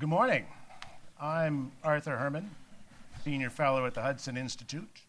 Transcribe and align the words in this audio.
Good 0.00 0.08
morning. 0.08 0.46
I'm 1.20 1.72
Arthur 1.84 2.16
Herman, 2.16 2.48
Senior 3.22 3.50
Fellow 3.50 3.84
at 3.84 3.92
the 3.92 4.00
Hudson 4.00 4.38
Institute, 4.38 5.02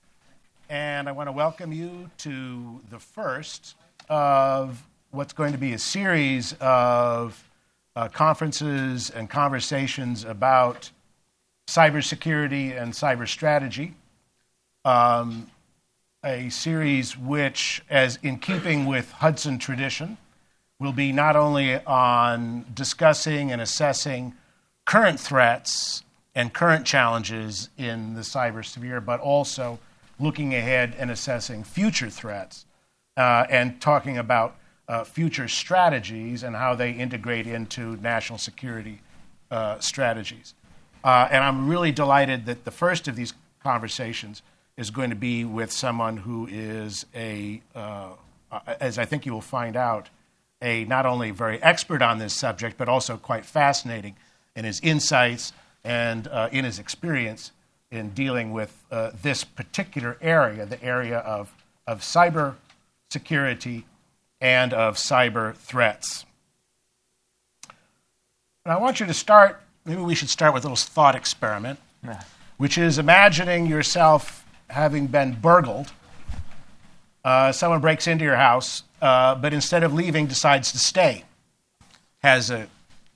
and 0.69 1.07
I 1.07 1.13
want 1.13 1.29
to 1.29 1.31
welcome 1.31 1.71
you 1.71 2.11
to 2.17 2.81
the 2.89 2.99
first 2.99 3.75
of 4.09 4.85
what's 5.11 5.31
going 5.31 5.53
to 5.53 5.57
be 5.57 5.71
a 5.71 5.79
series 5.79 6.57
of 6.59 7.41
uh, 7.95 8.09
conferences 8.09 9.09
and 9.09 9.29
conversations 9.29 10.25
about 10.25 10.91
cybersecurity 11.69 12.77
and 12.77 12.91
cyber 12.91 13.25
strategy. 13.25 13.93
Um, 14.83 15.47
a 16.21 16.49
series 16.49 17.17
which, 17.17 17.81
as 17.89 18.19
in 18.23 18.39
keeping 18.39 18.87
with 18.87 19.09
Hudson 19.09 19.57
tradition, 19.57 20.17
will 20.79 20.91
be 20.91 21.13
not 21.13 21.37
only 21.37 21.77
on 21.85 22.65
discussing 22.73 23.53
and 23.53 23.61
assessing 23.61 24.33
current 24.85 25.19
threats 25.19 26.03
and 26.35 26.53
current 26.53 26.85
challenges 26.85 27.69
in 27.77 28.13
the 28.13 28.21
cyber 28.21 28.63
sphere, 28.63 29.01
but 29.01 29.19
also 29.19 29.79
looking 30.19 30.53
ahead 30.53 30.95
and 30.97 31.11
assessing 31.11 31.63
future 31.63 32.09
threats 32.09 32.65
uh, 33.17 33.45
and 33.49 33.81
talking 33.81 34.17
about 34.17 34.55
uh, 34.87 35.03
future 35.03 35.47
strategies 35.47 36.43
and 36.43 36.55
how 36.55 36.75
they 36.75 36.91
integrate 36.91 37.47
into 37.47 37.95
national 37.97 38.37
security 38.37 39.01
uh, 39.49 39.79
strategies. 39.79 40.53
Uh, 41.03 41.27
and 41.31 41.43
I'm 41.43 41.67
really 41.67 41.91
delighted 41.91 42.45
that 42.45 42.65
the 42.65 42.71
first 42.71 43.07
of 43.07 43.15
these 43.15 43.33
conversations 43.63 44.41
is 44.77 44.89
going 44.89 45.09
to 45.09 45.15
be 45.15 45.43
with 45.43 45.71
someone 45.71 46.17
who 46.17 46.47
is 46.49 47.05
a, 47.15 47.61
uh, 47.75 48.09
as 48.79 48.97
I 48.97 49.05
think 49.05 49.25
you 49.25 49.33
will 49.33 49.41
find 49.41 49.75
out, 49.75 50.09
a 50.61 50.85
not 50.85 51.05
only 51.05 51.31
very 51.31 51.61
expert 51.63 52.01
on 52.01 52.19
this 52.19 52.33
subject, 52.33 52.77
but 52.77 52.87
also 52.87 53.17
quite 53.17 53.45
fascinating 53.45 54.15
in 54.55 54.65
his 54.65 54.79
insights 54.81 55.53
and 55.83 56.27
uh, 56.27 56.49
in 56.51 56.65
his 56.65 56.79
experience 56.79 57.51
in 57.91 58.09
dealing 58.11 58.51
with 58.51 58.83
uh, 58.91 59.11
this 59.21 59.43
particular 59.43 60.17
area, 60.21 60.65
the 60.65 60.81
area 60.83 61.19
of, 61.19 61.53
of 61.85 62.01
cyber 62.01 62.55
security 63.09 63.85
and 64.39 64.73
of 64.73 64.95
cyber 64.95 65.55
threats. 65.55 66.25
And 68.65 68.73
I 68.73 68.77
want 68.77 68.99
you 68.99 69.05
to 69.05 69.13
start, 69.13 69.61
maybe 69.85 70.01
we 70.01 70.15
should 70.15 70.29
start 70.29 70.53
with 70.53 70.63
a 70.63 70.67
little 70.67 70.77
thought 70.77 71.15
experiment, 71.15 71.79
which 72.57 72.77
is 72.77 72.97
imagining 72.97 73.65
yourself 73.65 74.45
having 74.69 75.07
been 75.07 75.33
burgled. 75.33 75.91
Uh, 77.25 77.51
someone 77.51 77.81
breaks 77.81 78.07
into 78.07 78.23
your 78.23 78.35
house, 78.37 78.83
uh, 79.01 79.35
but 79.35 79.53
instead 79.53 79.83
of 79.83 79.93
leaving, 79.93 80.27
decides 80.27 80.71
to 80.71 80.79
stay. 80.79 81.23
Has 82.19 82.49
an 82.49 82.67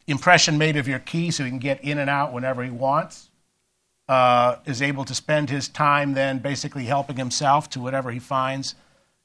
impression 0.07 0.57
made 0.57 0.77
of 0.77 0.87
your 0.87 0.99
key 0.99 1.31
so 1.31 1.43
he 1.43 1.49
can 1.49 1.59
get 1.59 1.83
in 1.83 1.97
and 1.97 2.09
out 2.09 2.33
whenever 2.33 2.63
he 2.63 2.69
wants. 2.69 3.29
Uh, 4.07 4.57
is 4.65 4.83
able 4.83 5.03
to 5.03 5.15
spend 5.15 5.49
his 5.49 5.67
time 5.67 6.13
then 6.13 6.37
basically 6.37 6.85
helping 6.85 7.17
himself 7.17 7.67
to 7.71 7.79
whatever 7.79 8.11
he 8.11 8.19
finds 8.19 8.75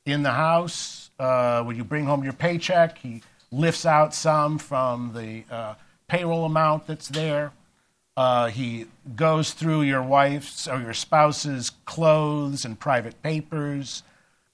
in 0.06 0.22
the 0.22 0.30
house. 0.30 1.10
Uh, 1.18 1.62
when 1.62 1.76
you 1.76 1.84
bring 1.84 2.06
home 2.06 2.24
your 2.24 2.32
paycheck, 2.32 2.96
he 2.96 3.22
lifts 3.50 3.84
out 3.84 4.14
some 4.14 4.58
from 4.58 5.12
the 5.12 5.44
uh, 5.54 5.74
payroll 6.08 6.46
amount 6.46 6.86
that's 6.86 7.08
there. 7.08 7.52
Uh, 8.16 8.48
he 8.48 8.86
goes 9.16 9.52
through 9.52 9.82
your 9.82 10.02
wife's 10.02 10.66
or 10.66 10.80
your 10.80 10.94
spouse's 10.94 11.70
clothes 11.84 12.64
and 12.64 12.78
private 12.78 13.22
papers, 13.22 14.02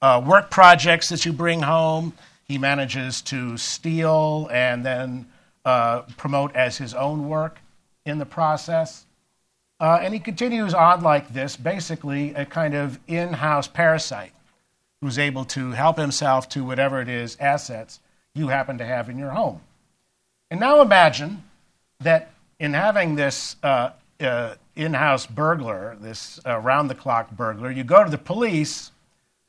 uh, 0.02 0.22
work 0.24 0.50
projects 0.50 1.08
that 1.08 1.24
you 1.24 1.32
bring 1.32 1.62
home. 1.62 2.12
He 2.44 2.58
manages 2.58 3.22
to 3.22 3.56
steal 3.56 4.48
and 4.52 4.84
then 4.84 5.26
uh, 5.66 6.02
promote 6.16 6.54
as 6.54 6.78
his 6.78 6.94
own 6.94 7.28
work 7.28 7.58
in 8.06 8.18
the 8.18 8.24
process. 8.24 9.04
Uh, 9.80 9.98
and 10.00 10.14
he 10.14 10.20
continues 10.20 10.72
on 10.72 11.02
like 11.02 11.34
this, 11.34 11.56
basically 11.56 12.32
a 12.34 12.46
kind 12.46 12.72
of 12.72 13.00
in 13.08 13.32
house 13.34 13.66
parasite 13.66 14.32
who's 15.02 15.18
able 15.18 15.44
to 15.44 15.72
help 15.72 15.98
himself 15.98 16.48
to 16.48 16.64
whatever 16.64 17.02
it 17.02 17.08
is 17.08 17.36
assets 17.40 17.98
you 18.32 18.48
happen 18.48 18.78
to 18.78 18.86
have 18.86 19.10
in 19.10 19.18
your 19.18 19.30
home. 19.30 19.60
And 20.52 20.60
now 20.60 20.80
imagine 20.80 21.42
that 22.00 22.30
in 22.60 22.72
having 22.72 23.16
this 23.16 23.56
uh, 23.62 23.90
uh, 24.20 24.54
in 24.76 24.94
house 24.94 25.26
burglar, 25.26 25.96
this 26.00 26.40
round 26.46 26.88
the 26.88 26.94
clock 26.94 27.32
burglar, 27.32 27.72
you 27.72 27.82
go 27.82 28.04
to 28.04 28.10
the 28.10 28.16
police, 28.16 28.92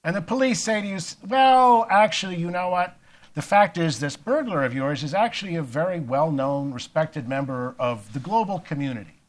and 0.04 0.16
the 0.16 0.22
police 0.22 0.62
say 0.62 0.82
to 0.82 0.88
you, 0.88 0.98
Well, 1.28 1.86
actually, 1.90 2.38
you 2.38 2.50
know 2.50 2.70
what? 2.70 2.98
The 3.38 3.44
fact 3.44 3.78
is, 3.78 4.00
this 4.00 4.16
burglar 4.18 4.64
of 4.64 4.74
yours 4.74 5.04
is 5.04 5.14
actually 5.14 5.58
a 5.58 5.62
very 5.62 6.00
well 6.00 6.32
known, 6.32 6.74
respected 6.74 7.30
member 7.30 7.76
of 7.78 8.12
the 8.14 8.20
global 8.20 8.58
community. 8.58 9.22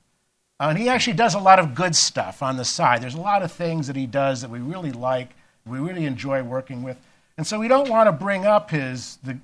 Uh, 0.59 0.69
and 0.71 0.79
he 0.79 0.89
actually 0.89 1.13
does 1.13 1.35
a 1.35 1.39
lot 1.39 1.59
of 1.59 1.75
good 1.75 1.95
stuff 1.95 2.43
on 2.43 2.57
the 2.57 2.65
side. 2.65 3.03
There's 3.03 3.17
a 3.17 3.21
lot 3.21 3.43
of 3.43 3.53
things 3.53 3.87
that 3.87 3.97
he 3.97 4.07
does 4.07 4.41
that 4.41 4.49
we 4.49 4.61
really 4.61 4.93
like, 4.93 5.35
we 5.67 5.79
really 5.79 6.07
enjoy 6.07 6.43
working 6.43 6.83
with. 6.83 6.97
And 7.37 7.47
so 7.47 7.61
we 7.61 7.69
don't 7.69 7.91
want 7.91 8.07
to 8.07 8.13
bring 8.13 8.47
up 8.47 8.71
his, 8.71 9.19
the, 9.23 9.39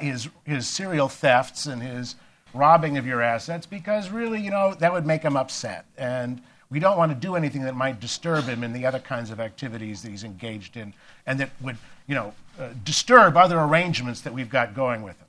his, 0.00 0.30
his 0.44 0.66
serial 0.66 1.10
thefts 1.10 1.66
and 1.66 1.82
his 1.82 2.16
robbing 2.54 2.96
of 2.96 3.04
your 3.04 3.20
assets 3.20 3.66
because 3.66 4.08
really, 4.08 4.40
you 4.40 4.50
know, 4.50 4.72
that 4.72 4.90
would 4.90 5.04
make 5.04 5.20
him 5.20 5.36
upset. 5.36 5.84
And 5.98 6.40
we 6.70 6.80
don't 6.80 6.96
want 6.96 7.12
to 7.12 7.14
do 7.14 7.36
anything 7.36 7.60
that 7.64 7.76
might 7.76 8.00
disturb 8.00 8.44
him 8.44 8.64
in 8.64 8.72
the 8.72 8.86
other 8.86 9.00
kinds 9.00 9.30
of 9.30 9.38
activities 9.38 10.00
that 10.00 10.08
he's 10.08 10.24
engaged 10.24 10.78
in 10.78 10.94
and 11.26 11.38
that 11.40 11.50
would, 11.60 11.76
you 12.08 12.14
know, 12.16 12.34
uh, 12.58 12.70
disturb 12.84 13.36
other 13.36 13.60
arrangements 13.60 14.22
that 14.22 14.34
we've 14.34 14.50
got 14.50 14.74
going 14.74 15.02
with 15.02 15.16
him. 15.18 15.28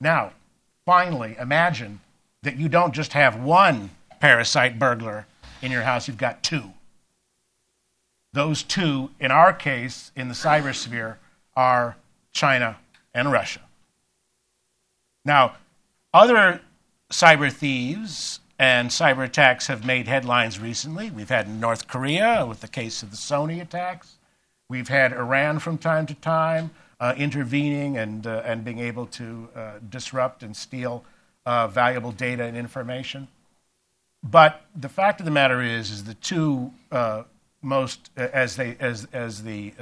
Now, 0.00 0.32
finally, 0.86 1.36
imagine 1.38 2.00
that 2.42 2.56
you 2.56 2.68
don't 2.68 2.94
just 2.94 3.12
have 3.12 3.38
one 3.38 3.90
parasite 4.20 4.78
burglar 4.78 5.26
in 5.60 5.70
your 5.70 5.82
house, 5.82 6.08
you've 6.08 6.16
got 6.16 6.42
two. 6.42 6.72
Those 8.32 8.62
two, 8.62 9.10
in 9.18 9.30
our 9.30 9.52
case, 9.52 10.12
in 10.14 10.28
the 10.28 10.34
cyber 10.34 10.74
sphere, 10.74 11.18
are 11.56 11.96
China 12.32 12.76
and 13.14 13.32
Russia. 13.32 13.60
Now, 15.24 15.56
other 16.12 16.60
cyber 17.10 17.50
thieves 17.50 18.40
and 18.58 18.90
cyber 18.90 19.24
attacks 19.24 19.66
have 19.66 19.84
made 19.84 20.06
headlines 20.06 20.60
recently. 20.60 21.10
We've 21.10 21.28
had 21.28 21.48
North 21.48 21.88
Korea 21.88 22.46
with 22.46 22.60
the 22.60 22.68
case 22.68 23.02
of 23.02 23.10
the 23.10 23.16
Sony 23.16 23.60
attacks. 23.60 24.15
We've 24.68 24.88
had 24.88 25.12
Iran 25.12 25.60
from 25.60 25.78
time 25.78 26.06
to 26.06 26.14
time 26.14 26.70
uh, 26.98 27.14
intervening 27.16 27.98
and, 27.98 28.26
uh, 28.26 28.42
and 28.44 28.64
being 28.64 28.80
able 28.80 29.06
to 29.06 29.48
uh, 29.54 29.72
disrupt 29.88 30.42
and 30.42 30.56
steal 30.56 31.04
uh, 31.44 31.68
valuable 31.68 32.10
data 32.10 32.42
and 32.44 32.56
information. 32.56 33.28
But 34.24 34.64
the 34.74 34.88
fact 34.88 35.20
of 35.20 35.24
the 35.24 35.30
matter 35.30 35.62
is, 35.62 35.90
is 35.90 36.04
the 36.04 36.14
two 36.14 36.72
uh, 36.90 37.24
most, 37.62 38.10
as, 38.16 38.56
they, 38.56 38.76
as, 38.80 39.06
as 39.12 39.44
the 39.44 39.72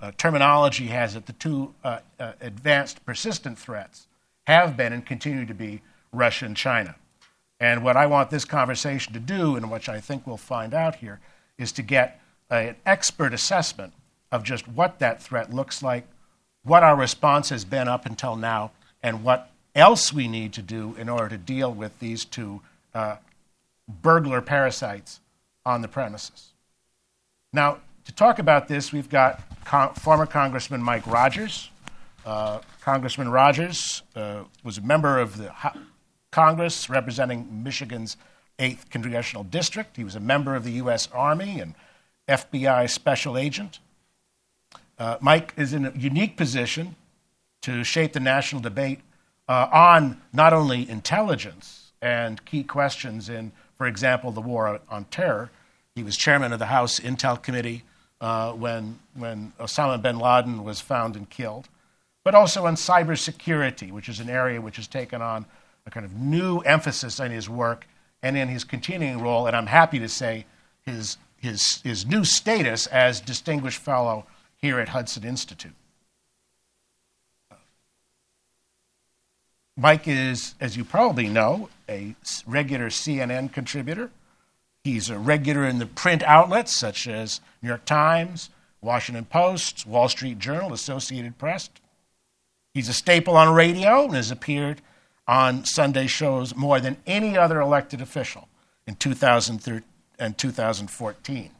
uh, 0.00 0.12
terminology 0.16 0.86
has 0.86 1.14
it, 1.14 1.26
the 1.26 1.34
two 1.34 1.74
advanced 2.18 3.04
persistent 3.04 3.58
threats 3.58 4.06
have 4.46 4.76
been 4.76 4.92
and 4.92 5.04
continue 5.04 5.44
to 5.44 5.54
be 5.54 5.82
Russia 6.12 6.46
and 6.46 6.56
China. 6.56 6.94
And 7.60 7.84
what 7.84 7.96
I 7.96 8.06
want 8.06 8.30
this 8.30 8.44
conversation 8.44 9.12
to 9.12 9.20
do, 9.20 9.54
and 9.54 9.70
which 9.70 9.88
I 9.88 10.00
think 10.00 10.26
we'll 10.26 10.36
find 10.36 10.72
out 10.72 10.96
here, 10.96 11.20
is 11.58 11.72
to 11.72 11.82
get 11.82 12.21
an 12.52 12.76
expert 12.84 13.32
assessment 13.32 13.92
of 14.30 14.44
just 14.44 14.68
what 14.68 14.98
that 14.98 15.22
threat 15.22 15.52
looks 15.52 15.82
like, 15.82 16.06
what 16.62 16.82
our 16.82 16.96
response 16.96 17.48
has 17.48 17.64
been 17.64 17.88
up 17.88 18.06
until 18.06 18.36
now, 18.36 18.70
and 19.02 19.24
what 19.24 19.50
else 19.74 20.12
we 20.12 20.28
need 20.28 20.52
to 20.52 20.62
do 20.62 20.94
in 20.98 21.08
order 21.08 21.30
to 21.30 21.38
deal 21.38 21.72
with 21.72 21.98
these 21.98 22.24
two 22.24 22.60
uh, 22.94 23.16
burglar 23.88 24.40
parasites 24.40 25.20
on 25.64 25.82
the 25.82 25.88
premises. 25.88 26.50
Now, 27.52 27.78
to 28.04 28.12
talk 28.12 28.38
about 28.38 28.68
this, 28.68 28.92
we've 28.92 29.08
got 29.08 29.42
Con- 29.64 29.94
former 29.94 30.26
Congressman 30.26 30.82
Mike 30.82 31.06
Rogers. 31.06 31.70
Uh, 32.24 32.60
Congressman 32.80 33.30
Rogers 33.30 34.02
uh, 34.14 34.44
was 34.62 34.78
a 34.78 34.82
member 34.82 35.18
of 35.18 35.36
the 35.38 35.52
Congress 36.30 36.88
representing 36.90 37.62
Michigan's 37.62 38.16
8th 38.58 38.90
Congressional 38.90 39.44
District. 39.44 39.96
He 39.96 40.04
was 40.04 40.14
a 40.14 40.20
member 40.20 40.54
of 40.54 40.64
the 40.64 40.72
U.S. 40.72 41.08
Army 41.12 41.60
and 41.60 41.74
FBI 42.32 42.88
special 42.90 43.36
agent. 43.38 43.78
Uh, 44.98 45.16
Mike 45.20 45.54
is 45.56 45.72
in 45.72 45.86
a 45.86 45.92
unique 45.92 46.36
position 46.36 46.96
to 47.62 47.84
shape 47.84 48.12
the 48.12 48.20
national 48.20 48.60
debate 48.60 49.00
uh, 49.48 49.68
on 49.72 50.20
not 50.32 50.52
only 50.52 50.88
intelligence 50.88 51.92
and 52.00 52.44
key 52.44 52.64
questions 52.64 53.28
in, 53.28 53.52
for 53.76 53.86
example, 53.86 54.30
the 54.30 54.40
war 54.40 54.80
on 54.88 55.04
terror. 55.06 55.50
He 55.94 56.02
was 56.02 56.16
chairman 56.16 56.52
of 56.52 56.58
the 56.58 56.66
House 56.66 57.00
Intel 57.00 57.40
Committee 57.40 57.84
uh, 58.20 58.52
when, 58.52 58.98
when 59.14 59.52
Osama 59.58 60.00
bin 60.00 60.18
Laden 60.18 60.64
was 60.64 60.80
found 60.80 61.16
and 61.16 61.28
killed 61.28 61.68
but 62.24 62.34
also 62.34 62.66
on 62.66 62.76
cybersecurity, 62.76 63.90
which 63.90 64.08
is 64.08 64.20
an 64.20 64.30
area 64.30 64.60
which 64.60 64.76
has 64.76 64.86
taken 64.86 65.20
on 65.20 65.44
a 65.86 65.90
kind 65.90 66.06
of 66.06 66.14
new 66.14 66.58
emphasis 66.60 67.18
in 67.18 67.32
his 67.32 67.48
work 67.48 67.86
and 68.22 68.36
in 68.36 68.48
his 68.48 68.62
continuing 68.62 69.20
role, 69.20 69.46
and 69.46 69.56
I'm 69.56 69.66
happy 69.66 69.98
to 69.98 70.08
say 70.08 70.46
his, 70.82 71.16
his, 71.42 71.80
his 71.82 72.06
new 72.06 72.24
status 72.24 72.86
as 72.86 73.20
Distinguished 73.20 73.78
Fellow 73.78 74.24
here 74.56 74.78
at 74.78 74.90
Hudson 74.90 75.24
Institute. 75.24 75.74
Mike 79.76 80.06
is, 80.06 80.54
as 80.60 80.76
you 80.76 80.84
probably 80.84 81.28
know, 81.28 81.68
a 81.88 82.14
regular 82.46 82.88
CNN 82.90 83.52
contributor. 83.52 84.10
He's 84.84 85.10
a 85.10 85.18
regular 85.18 85.64
in 85.64 85.80
the 85.80 85.86
print 85.86 86.22
outlets 86.22 86.78
such 86.78 87.08
as 87.08 87.40
New 87.60 87.68
York 87.68 87.84
Times, 87.86 88.50
Washington 88.80 89.24
Post, 89.24 89.84
Wall 89.84 90.08
Street 90.08 90.38
Journal, 90.38 90.72
Associated 90.72 91.38
Press. 91.38 91.70
He's 92.72 92.88
a 92.88 92.92
staple 92.92 93.36
on 93.36 93.52
radio 93.52 94.04
and 94.04 94.14
has 94.14 94.30
appeared 94.30 94.80
on 95.26 95.64
Sunday 95.64 96.06
shows 96.06 96.54
more 96.54 96.78
than 96.78 96.98
any 97.06 97.36
other 97.36 97.60
elected 97.60 98.00
official 98.00 98.48
in 98.86 98.94
2013 98.94 99.82
and 100.18 100.36
2014. 100.36 101.50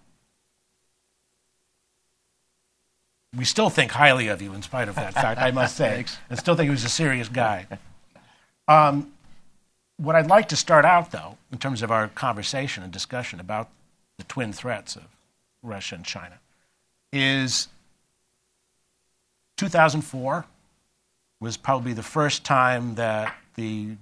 We 3.34 3.44
still 3.44 3.70
think 3.70 3.92
highly 3.92 4.28
of 4.28 4.42
you 4.42 4.52
in 4.52 4.62
spite 4.62 4.88
of 4.88 4.94
that 4.96 5.14
fact, 5.14 5.40
I 5.40 5.50
must 5.50 5.76
say. 5.76 6.04
I 6.30 6.34
still 6.34 6.54
think 6.54 6.66
he 6.66 6.70
was 6.70 6.84
a 6.84 6.90
serious 6.90 7.28
guy. 7.28 7.66
Um, 8.68 9.12
what 9.96 10.16
I'd 10.16 10.26
like 10.26 10.48
to 10.48 10.56
start 10.56 10.84
out, 10.84 11.12
though, 11.12 11.38
in 11.50 11.58
terms 11.58 11.82
of 11.82 11.90
our 11.90 12.08
conversation 12.08 12.82
and 12.82 12.92
discussion 12.92 13.40
about 13.40 13.70
the 14.18 14.24
twin 14.24 14.52
threats 14.52 14.96
of 14.96 15.04
Russia 15.62 15.94
and 15.94 16.04
China, 16.04 16.40
is 17.12 17.68
2004 19.56 20.44
was 21.40 21.56
probably 21.56 21.92
the 21.92 22.02
first 22.02 22.44
time 22.44 22.94
that 22.96 23.34
the 23.56 23.96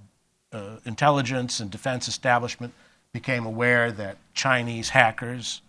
uh, 0.51 0.77
intelligence 0.85 1.59
and 1.59 1.71
defense 1.71 2.07
establishment 2.07 2.73
became 3.13 3.45
aware 3.45 3.91
that 3.91 4.17
Chinese 4.33 4.89
hackers 4.89 5.61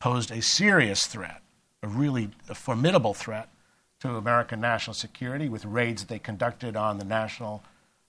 posed 0.00 0.30
a 0.30 0.42
serious 0.42 1.06
threat, 1.06 1.42
a 1.82 1.88
really 1.88 2.30
a 2.48 2.54
formidable 2.54 3.14
threat 3.14 3.48
to 4.00 4.16
American 4.16 4.60
national 4.60 4.94
security 4.94 5.48
with 5.48 5.64
raids 5.64 6.02
that 6.02 6.08
they 6.08 6.18
conducted 6.18 6.76
on 6.76 6.98
the 6.98 7.04
National 7.04 7.62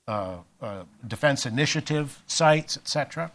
uh, 0.08 0.38
uh, 0.62 0.84
Defense 1.06 1.46
Initiative 1.46 2.22
sites, 2.28 2.78
etc. 2.78 3.32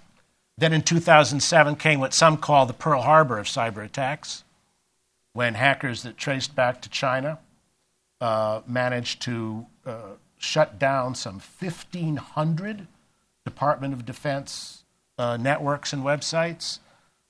Then 0.59 0.73
in 0.73 0.83
2007 0.83 1.77
came 1.77 2.01
what 2.01 2.15
some 2.15 2.39
call 2.39 2.67
the 2.67 2.73
Pearl 2.73 3.03
Harbor 3.03 3.39
of 3.39 3.47
cyber 3.47 3.85
attacks, 3.85 4.45
when 5.35 5.55
hackers 5.55 6.03
that 6.03 6.17
traced 6.17 6.57
back 6.57 6.81
to 6.81 6.89
China 6.89 7.39
uh, 8.23 8.63
managed 8.67 9.21
to 9.23 9.67
uh, 9.85 10.13
shut 10.39 10.79
down 10.79 11.15
some 11.15 11.35
1,500 11.61 12.87
Department 13.45 13.93
of 13.93 14.07
Defense 14.07 14.85
uh, 15.19 15.37
networks 15.37 15.93
and 15.93 16.03
websites, 16.03 16.79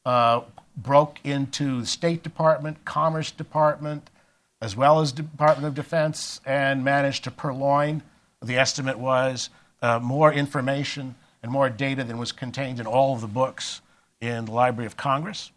uh, 0.04 0.42
broke 0.76 1.18
into 1.24 1.80
the 1.80 1.86
State 1.86 2.22
Department, 2.22 2.84
Commerce 2.84 3.30
Department, 3.30 4.10
as 4.60 4.76
well 4.76 5.00
as 5.00 5.12
Department 5.12 5.66
of 5.66 5.74
Defense, 5.74 6.40
and 6.44 6.84
managed 6.84 7.24
to 7.24 7.30
purloin. 7.30 8.02
The 8.42 8.56
estimate 8.56 8.98
was 8.98 9.50
uh, 9.82 9.98
more 10.00 10.32
information 10.32 11.14
and 11.42 11.52
more 11.52 11.70
data 11.70 12.04
than 12.04 12.18
was 12.18 12.32
contained 12.32 12.80
in 12.80 12.86
all 12.86 13.14
of 13.14 13.20
the 13.20 13.26
books 13.26 13.80
in 14.20 14.46
the 14.46 14.52
Library 14.52 14.86
of 14.86 14.96
Congress. 14.96 15.52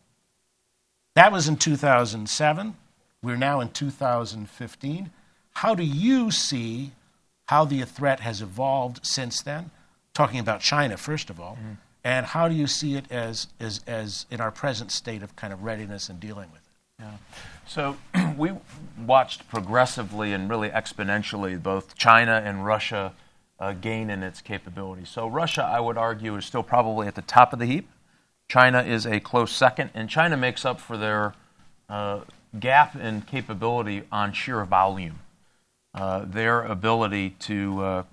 That 1.15 1.31
was 1.31 1.47
in 1.47 1.57
2007. 1.57 2.75
We're 3.21 3.35
now 3.35 3.59
in 3.59 3.69
2015. 3.69 5.11
How 5.55 5.75
do 5.75 5.83
you 5.83 6.31
see 6.31 6.91
how 7.47 7.65
the 7.65 7.83
threat 7.83 8.21
has 8.21 8.41
evolved 8.41 9.05
since 9.05 9.41
then? 9.41 9.71
Talking 10.13 10.39
about 10.39 10.61
China, 10.61 10.95
first 10.97 11.29
of 11.29 11.39
all. 11.39 11.55
Mm-hmm. 11.55 11.73
And 12.03 12.25
how 12.25 12.47
do 12.47 12.55
you 12.55 12.67
see 12.67 12.95
it 12.95 13.11
as, 13.11 13.47
as, 13.59 13.81
as 13.85 14.25
in 14.31 14.39
our 14.39 14.51
present 14.51 14.91
state 14.91 15.21
of 15.21 15.35
kind 15.35 15.51
of 15.51 15.63
readiness 15.63 16.09
and 16.09 16.19
dealing 16.19 16.49
with 16.51 16.61
it? 16.61 17.03
Yeah. 17.03 17.11
So 17.67 17.97
we 18.37 18.51
watched 19.05 19.47
progressively 19.49 20.33
and 20.33 20.49
really 20.49 20.69
exponentially 20.69 21.61
both 21.61 21.95
China 21.95 22.41
and 22.43 22.65
Russia 22.65 23.13
uh, 23.59 23.73
gain 23.73 24.09
in 24.09 24.23
its 24.23 24.41
capabilities. 24.41 25.09
So 25.09 25.27
Russia, 25.27 25.63
I 25.63 25.79
would 25.79 25.97
argue, 25.97 26.35
is 26.35 26.45
still 26.45 26.63
probably 26.63 27.07
at 27.07 27.15
the 27.15 27.21
top 27.21 27.51
of 27.51 27.59
the 27.59 27.65
heap. 27.65 27.89
China 28.47 28.81
is 28.81 29.05
a 29.05 29.19
close 29.19 29.51
second, 29.51 29.91
and 29.93 30.09
China 30.09 30.35
makes 30.35 30.65
up 30.65 30.79
for 30.79 30.97
their 30.97 31.33
uh, 31.89 32.21
gap 32.59 32.95
in 32.95 33.21
capability 33.21 34.03
on 34.11 34.33
sheer 34.33 34.63
volume. 34.65 35.19
Uh, 35.93 36.23
their 36.25 36.63
ability 36.63 37.31
to 37.39 37.83
uh, 37.83 38.03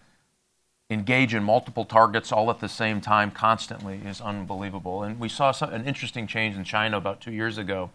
engage 0.88 1.34
in 1.34 1.42
multiple 1.42 1.84
targets 1.84 2.30
all 2.30 2.50
at 2.50 2.60
the 2.60 2.68
same 2.68 3.00
time 3.00 3.30
constantly 3.30 4.00
is 4.04 4.20
unbelievable. 4.20 5.02
And 5.02 5.18
we 5.18 5.28
saw 5.28 5.50
some, 5.50 5.72
an 5.72 5.84
interesting 5.84 6.26
change 6.26 6.56
in 6.56 6.64
China 6.64 6.96
about 6.96 7.20
two 7.20 7.32
years 7.32 7.58
ago. 7.58 7.90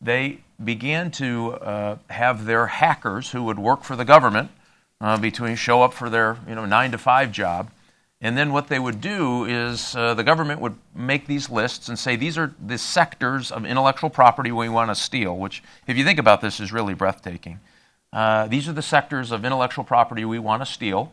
They 0.00 0.40
began 0.62 1.10
to 1.12 1.54
uh, 1.54 1.98
have 2.08 2.46
their 2.46 2.68
hackers 2.68 3.30
who 3.30 3.42
would 3.44 3.58
work 3.58 3.82
for 3.82 3.96
the 3.96 4.04
government 4.04 4.50
uh, 5.00 5.18
between 5.18 5.56
show 5.56 5.82
up 5.82 5.92
for 5.92 6.08
their 6.08 6.38
you 6.48 6.54
know 6.54 6.66
nine 6.66 6.92
to 6.92 6.98
five 6.98 7.32
job, 7.32 7.70
and 8.20 8.36
then 8.36 8.52
what 8.52 8.68
they 8.68 8.78
would 8.78 9.00
do 9.00 9.44
is 9.44 9.94
uh, 9.96 10.14
the 10.14 10.24
government 10.24 10.60
would 10.60 10.76
make 10.94 11.26
these 11.26 11.50
lists 11.50 11.88
and 11.88 11.98
say 11.98 12.16
these 12.16 12.38
are 12.38 12.54
the 12.64 12.78
sectors 12.78 13.50
of 13.50 13.66
intellectual 13.66 14.10
property 14.10 14.52
we 14.52 14.68
want 14.68 14.90
to 14.90 14.94
steal. 14.94 15.36
Which, 15.36 15.62
if 15.86 15.98
you 15.98 16.04
think 16.04 16.18
about 16.18 16.40
this, 16.40 16.60
is 16.60 16.72
really 16.72 16.94
breathtaking. 16.94 17.60
Uh, 18.12 18.46
these 18.46 18.68
are 18.68 18.72
the 18.72 18.82
sectors 18.82 19.32
of 19.32 19.44
intellectual 19.44 19.84
property 19.84 20.24
we 20.24 20.38
want 20.38 20.62
to 20.62 20.66
steal 20.66 21.12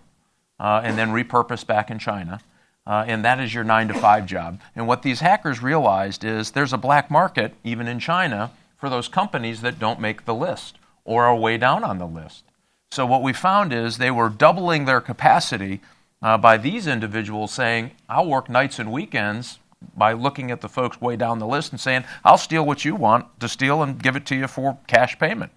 uh, 0.60 0.82
and 0.84 0.98
then 0.98 1.10
repurpose 1.10 1.66
back 1.66 1.90
in 1.90 2.00
China. 2.00 2.40
Uh, 2.86 3.04
and 3.06 3.26
that 3.26 3.40
is 3.40 3.54
your 3.54 3.66
nine 3.66 3.88
to 3.90 3.94
five 3.94 4.26
job. 4.26 4.60
And 4.76 4.88
what 4.88 5.04
these 5.04 5.20
hackers 5.20 5.62
realized 5.62 6.24
is 6.24 6.52
there's 6.52 6.72
a 6.72 6.78
black 6.78 7.12
market, 7.12 7.54
even 7.64 7.88
in 7.88 8.00
China, 8.00 8.52
for 8.78 8.90
those 8.90 9.10
companies 9.10 9.62
that 9.62 9.80
don't 9.80 10.00
make 10.00 10.26
the 10.26 10.34
list 10.34 10.78
or 11.04 11.26
are 11.26 11.36
way 11.36 11.58
down 11.58 11.84
on 11.84 11.98
the 11.98 12.08
list. 12.08 12.44
So 12.92 13.06
what 13.06 13.22
we 13.22 13.34
found 13.34 13.74
is 13.74 13.98
they 13.98 14.12
were 14.12 14.30
doubling 14.30 14.86
their 14.86 15.02
capacity 15.02 15.82
uh, 16.22 16.38
by 16.38 16.58
these 16.58 16.88
individuals 16.88 17.52
saying, 17.52 17.92
I'll 18.08 18.28
work 18.28 18.50
nights 18.50 18.80
and 18.80 18.92
weekends 18.92 19.60
by 19.96 20.14
looking 20.14 20.50
at 20.50 20.62
the 20.62 20.70
folks 20.70 21.02
way 21.02 21.16
down 21.16 21.40
the 21.40 21.48
list 21.48 21.72
and 21.72 21.80
saying, 21.80 22.06
I'll 22.24 22.38
steal 22.38 22.66
what 22.66 22.86
you 22.86 22.96
want 22.96 23.40
to 23.40 23.50
steal 23.50 23.84
and 23.84 24.02
give 24.02 24.16
it 24.16 24.26
to 24.28 24.36
you 24.36 24.48
for 24.48 24.78
cash 24.88 25.20
payment. 25.20 25.52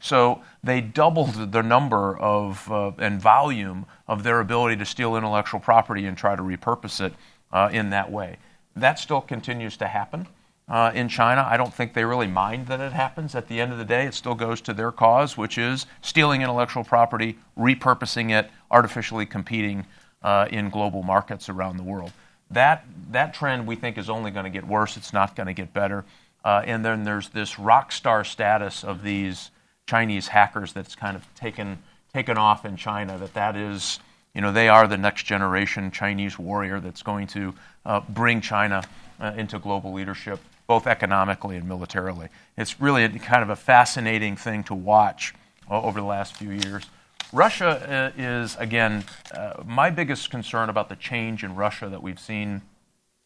So 0.00 0.42
they 0.62 0.80
doubled 0.80 1.52
the 1.52 1.62
number 1.62 2.16
of 2.18 2.70
uh, 2.70 2.92
and 2.98 3.20
volume 3.20 3.86
of 4.06 4.22
their 4.22 4.40
ability 4.40 4.76
to 4.76 4.84
steal 4.84 5.16
intellectual 5.16 5.60
property 5.60 6.06
and 6.06 6.16
try 6.16 6.36
to 6.36 6.42
repurpose 6.42 7.00
it 7.00 7.14
uh, 7.52 7.70
in 7.72 7.90
that 7.90 8.10
way. 8.10 8.36
That 8.74 8.98
still 8.98 9.20
continues 9.20 9.76
to 9.78 9.86
happen. 9.86 10.26
Uh, 10.68 10.90
in 10.94 11.08
China, 11.08 11.46
I 11.48 11.56
don't 11.56 11.72
think 11.72 11.94
they 11.94 12.04
really 12.04 12.26
mind 12.26 12.66
that 12.66 12.80
it 12.80 12.92
happens. 12.92 13.34
At 13.36 13.46
the 13.46 13.60
end 13.60 13.70
of 13.72 13.78
the 13.78 13.84
day, 13.84 14.06
it 14.06 14.14
still 14.14 14.34
goes 14.34 14.60
to 14.62 14.74
their 14.74 14.90
cause, 14.90 15.36
which 15.36 15.58
is 15.58 15.86
stealing 16.02 16.42
intellectual 16.42 16.82
property, 16.82 17.38
repurposing 17.56 18.36
it, 18.36 18.50
artificially 18.70 19.26
competing 19.26 19.86
uh, 20.22 20.48
in 20.50 20.68
global 20.70 21.04
markets 21.04 21.48
around 21.48 21.76
the 21.76 21.84
world. 21.84 22.12
That, 22.50 22.84
that 23.12 23.32
trend 23.32 23.66
we 23.66 23.76
think 23.76 23.96
is 23.96 24.10
only 24.10 24.32
going 24.32 24.44
to 24.44 24.50
get 24.50 24.66
worse. 24.66 24.96
It's 24.96 25.12
not 25.12 25.36
going 25.36 25.46
to 25.46 25.52
get 25.52 25.72
better. 25.72 26.04
Uh, 26.44 26.62
and 26.64 26.84
then 26.84 27.04
there's 27.04 27.28
this 27.28 27.58
rock 27.58 27.92
star 27.92 28.24
status 28.24 28.82
of 28.82 29.02
these 29.02 29.50
Chinese 29.86 30.28
hackers 30.28 30.72
that's 30.72 30.94
kind 30.94 31.16
of 31.16 31.32
taken 31.34 31.78
taken 32.12 32.36
off 32.36 32.64
in 32.64 32.76
China. 32.76 33.16
That 33.18 33.34
that 33.34 33.56
is, 33.56 34.00
you 34.34 34.40
know, 34.40 34.52
they 34.52 34.68
are 34.68 34.88
the 34.88 34.96
next 34.96 35.24
generation 35.24 35.90
Chinese 35.90 36.38
warrior 36.38 36.80
that's 36.80 37.02
going 37.02 37.28
to 37.28 37.54
uh, 37.84 38.00
bring 38.08 38.40
China 38.40 38.82
uh, 39.20 39.32
into 39.36 39.58
global 39.58 39.92
leadership, 39.92 40.40
both 40.66 40.86
economically 40.86 41.56
and 41.56 41.68
militarily. 41.68 42.28
It's 42.56 42.80
really 42.80 43.04
a, 43.04 43.08
kind 43.08 43.42
of 43.42 43.50
a 43.50 43.56
fascinating 43.56 44.36
thing 44.36 44.64
to 44.64 44.74
watch 44.74 45.34
uh, 45.70 45.80
over 45.80 46.00
the 46.00 46.06
last 46.06 46.36
few 46.36 46.50
years. 46.50 46.84
Russia 47.32 48.12
uh, 48.16 48.20
is 48.20 48.56
again 48.56 49.04
uh, 49.32 49.62
my 49.64 49.90
biggest 49.90 50.30
concern 50.30 50.68
about 50.68 50.88
the 50.88 50.96
change 50.96 51.44
in 51.44 51.54
Russia 51.54 51.88
that 51.88 52.02
we've 52.02 52.20
seen 52.20 52.62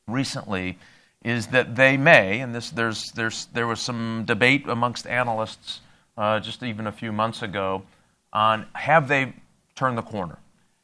recently 0.06 0.78
is 1.22 1.48
that 1.48 1.76
they 1.76 1.96
may, 1.96 2.40
and 2.40 2.54
this, 2.54 2.70
there's, 2.70 3.12
there's, 3.12 3.46
there 3.52 3.66
was 3.66 3.78
some 3.78 4.24
debate 4.26 4.66
amongst 4.66 5.06
analysts 5.06 5.80
uh, 6.20 6.38
just 6.38 6.62
even 6.62 6.86
a 6.86 6.92
few 6.92 7.10
months 7.10 7.40
ago 7.40 7.82
on 8.32 8.66
have 8.74 9.08
they 9.08 9.32
turned 9.74 9.96
the 9.96 10.02
corner? 10.02 10.38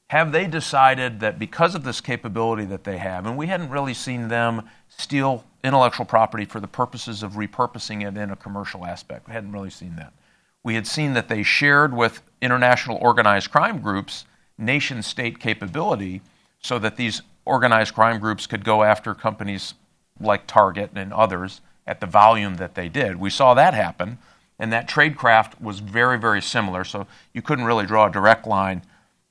Have 0.08 0.32
they 0.32 0.46
decided 0.46 1.20
that 1.20 1.38
because 1.38 1.74
of 1.74 1.84
this 1.84 2.00
capability 2.00 2.64
that 2.64 2.84
they 2.84 2.96
have, 2.96 3.26
and 3.26 3.36
we 3.36 3.46
hadn't 3.46 3.68
really 3.68 3.92
seen 3.92 4.28
them 4.28 4.68
steal 4.88 5.44
intellectual 5.62 6.06
property 6.06 6.46
for 6.46 6.58
the 6.58 6.68
purposes 6.68 7.22
of 7.22 7.32
repurposing 7.32 8.06
it 8.06 8.16
in 8.16 8.30
a 8.30 8.36
commercial 8.36 8.86
aspect, 8.86 9.26
we 9.26 9.34
hadn't 9.34 9.52
really 9.52 9.68
seen 9.68 9.96
that. 9.96 10.14
We 10.62 10.74
had 10.74 10.86
seen 10.86 11.12
that 11.12 11.28
they 11.28 11.42
shared 11.42 11.94
with 11.94 12.22
international 12.40 12.96
organized 13.02 13.50
crime 13.50 13.80
groups 13.80 14.24
nation 14.56 15.02
state 15.02 15.38
capability 15.38 16.22
so 16.60 16.78
that 16.78 16.96
these 16.96 17.20
organized 17.44 17.94
crime 17.94 18.20
groups 18.20 18.46
could 18.46 18.64
go 18.64 18.82
after 18.82 19.12
companies 19.12 19.74
like 20.18 20.46
Target 20.46 20.92
and 20.94 21.12
others 21.12 21.60
at 21.86 22.00
the 22.00 22.06
volume 22.06 22.56
that 22.56 22.74
they 22.74 22.88
did. 22.88 23.16
We 23.16 23.28
saw 23.28 23.52
that 23.52 23.74
happen 23.74 24.18
and 24.58 24.72
that 24.72 24.88
tradecraft 24.88 25.60
was 25.60 25.80
very, 25.80 26.18
very 26.18 26.40
similar. 26.40 26.84
So 26.84 27.06
you 27.32 27.42
couldn't 27.42 27.64
really 27.64 27.86
draw 27.86 28.06
a 28.06 28.10
direct 28.10 28.46
line. 28.46 28.82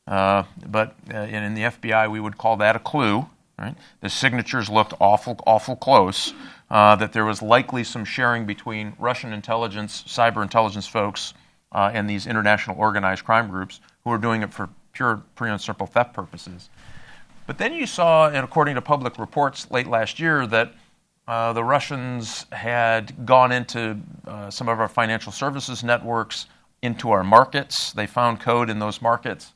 Uh, 0.08 0.44
but 0.68 0.96
uh, 1.14 1.18
in 1.18 1.56
the 1.56 1.62
FBI, 1.64 2.12
we 2.12 2.20
would 2.20 2.38
call 2.38 2.58
that 2.58 2.76
a 2.76 2.80
clue. 2.80 3.28
Right? 3.58 3.76
The 4.02 4.10
signatures 4.10 4.70
looked 4.70 4.94
awful, 5.00 5.40
awful 5.48 5.76
close. 5.76 6.34
Uh, 6.70 6.96
that 6.96 7.14
there 7.14 7.26
was 7.26 7.44
likely 7.44 7.84
some 7.84 8.04
sharing 8.04 8.46
between 8.46 8.94
Russian 8.98 9.32
intelligence, 9.32 10.04
cyber 10.08 10.42
intelligence 10.42 10.88
folks, 10.88 11.36
uh, 11.72 11.92
and 11.94 12.10
these 12.10 12.26
international 12.26 12.78
organized 12.80 13.24
crime 13.24 13.50
groups 13.50 13.82
who 14.04 14.10
were 14.10 14.18
doing 14.18 14.42
it 14.42 14.52
for 14.52 14.70
pure, 14.92 15.22
pure 15.36 15.50
and 15.50 15.62
simple 15.62 15.86
theft 15.86 16.14
purposes. 16.14 16.70
But 17.46 17.60
then 17.60 17.74
you 17.74 17.86
saw, 17.86 18.28
and 18.28 18.38
according 18.38 18.76
to 18.76 18.82
public 18.82 19.20
reports 19.20 19.70
late 19.70 19.86
last 19.86 20.20
year, 20.20 20.48
that 20.48 20.74
uh, 21.28 21.54
the 21.54 21.64
Russians 21.64 22.46
had 22.52 23.26
gone 23.26 23.52
into 23.52 23.98
uh, 24.28 24.50
some 24.50 24.70
of 24.70 24.80
our 24.80 24.88
financial 24.88 25.32
services 25.32 25.84
networks, 25.84 26.46
into 26.82 27.12
our 27.12 27.24
markets. 27.24 27.92
They 27.94 28.06
found 28.06 28.40
code 28.40 28.70
in 28.70 28.80
those 28.80 29.02
markets. 29.02 29.54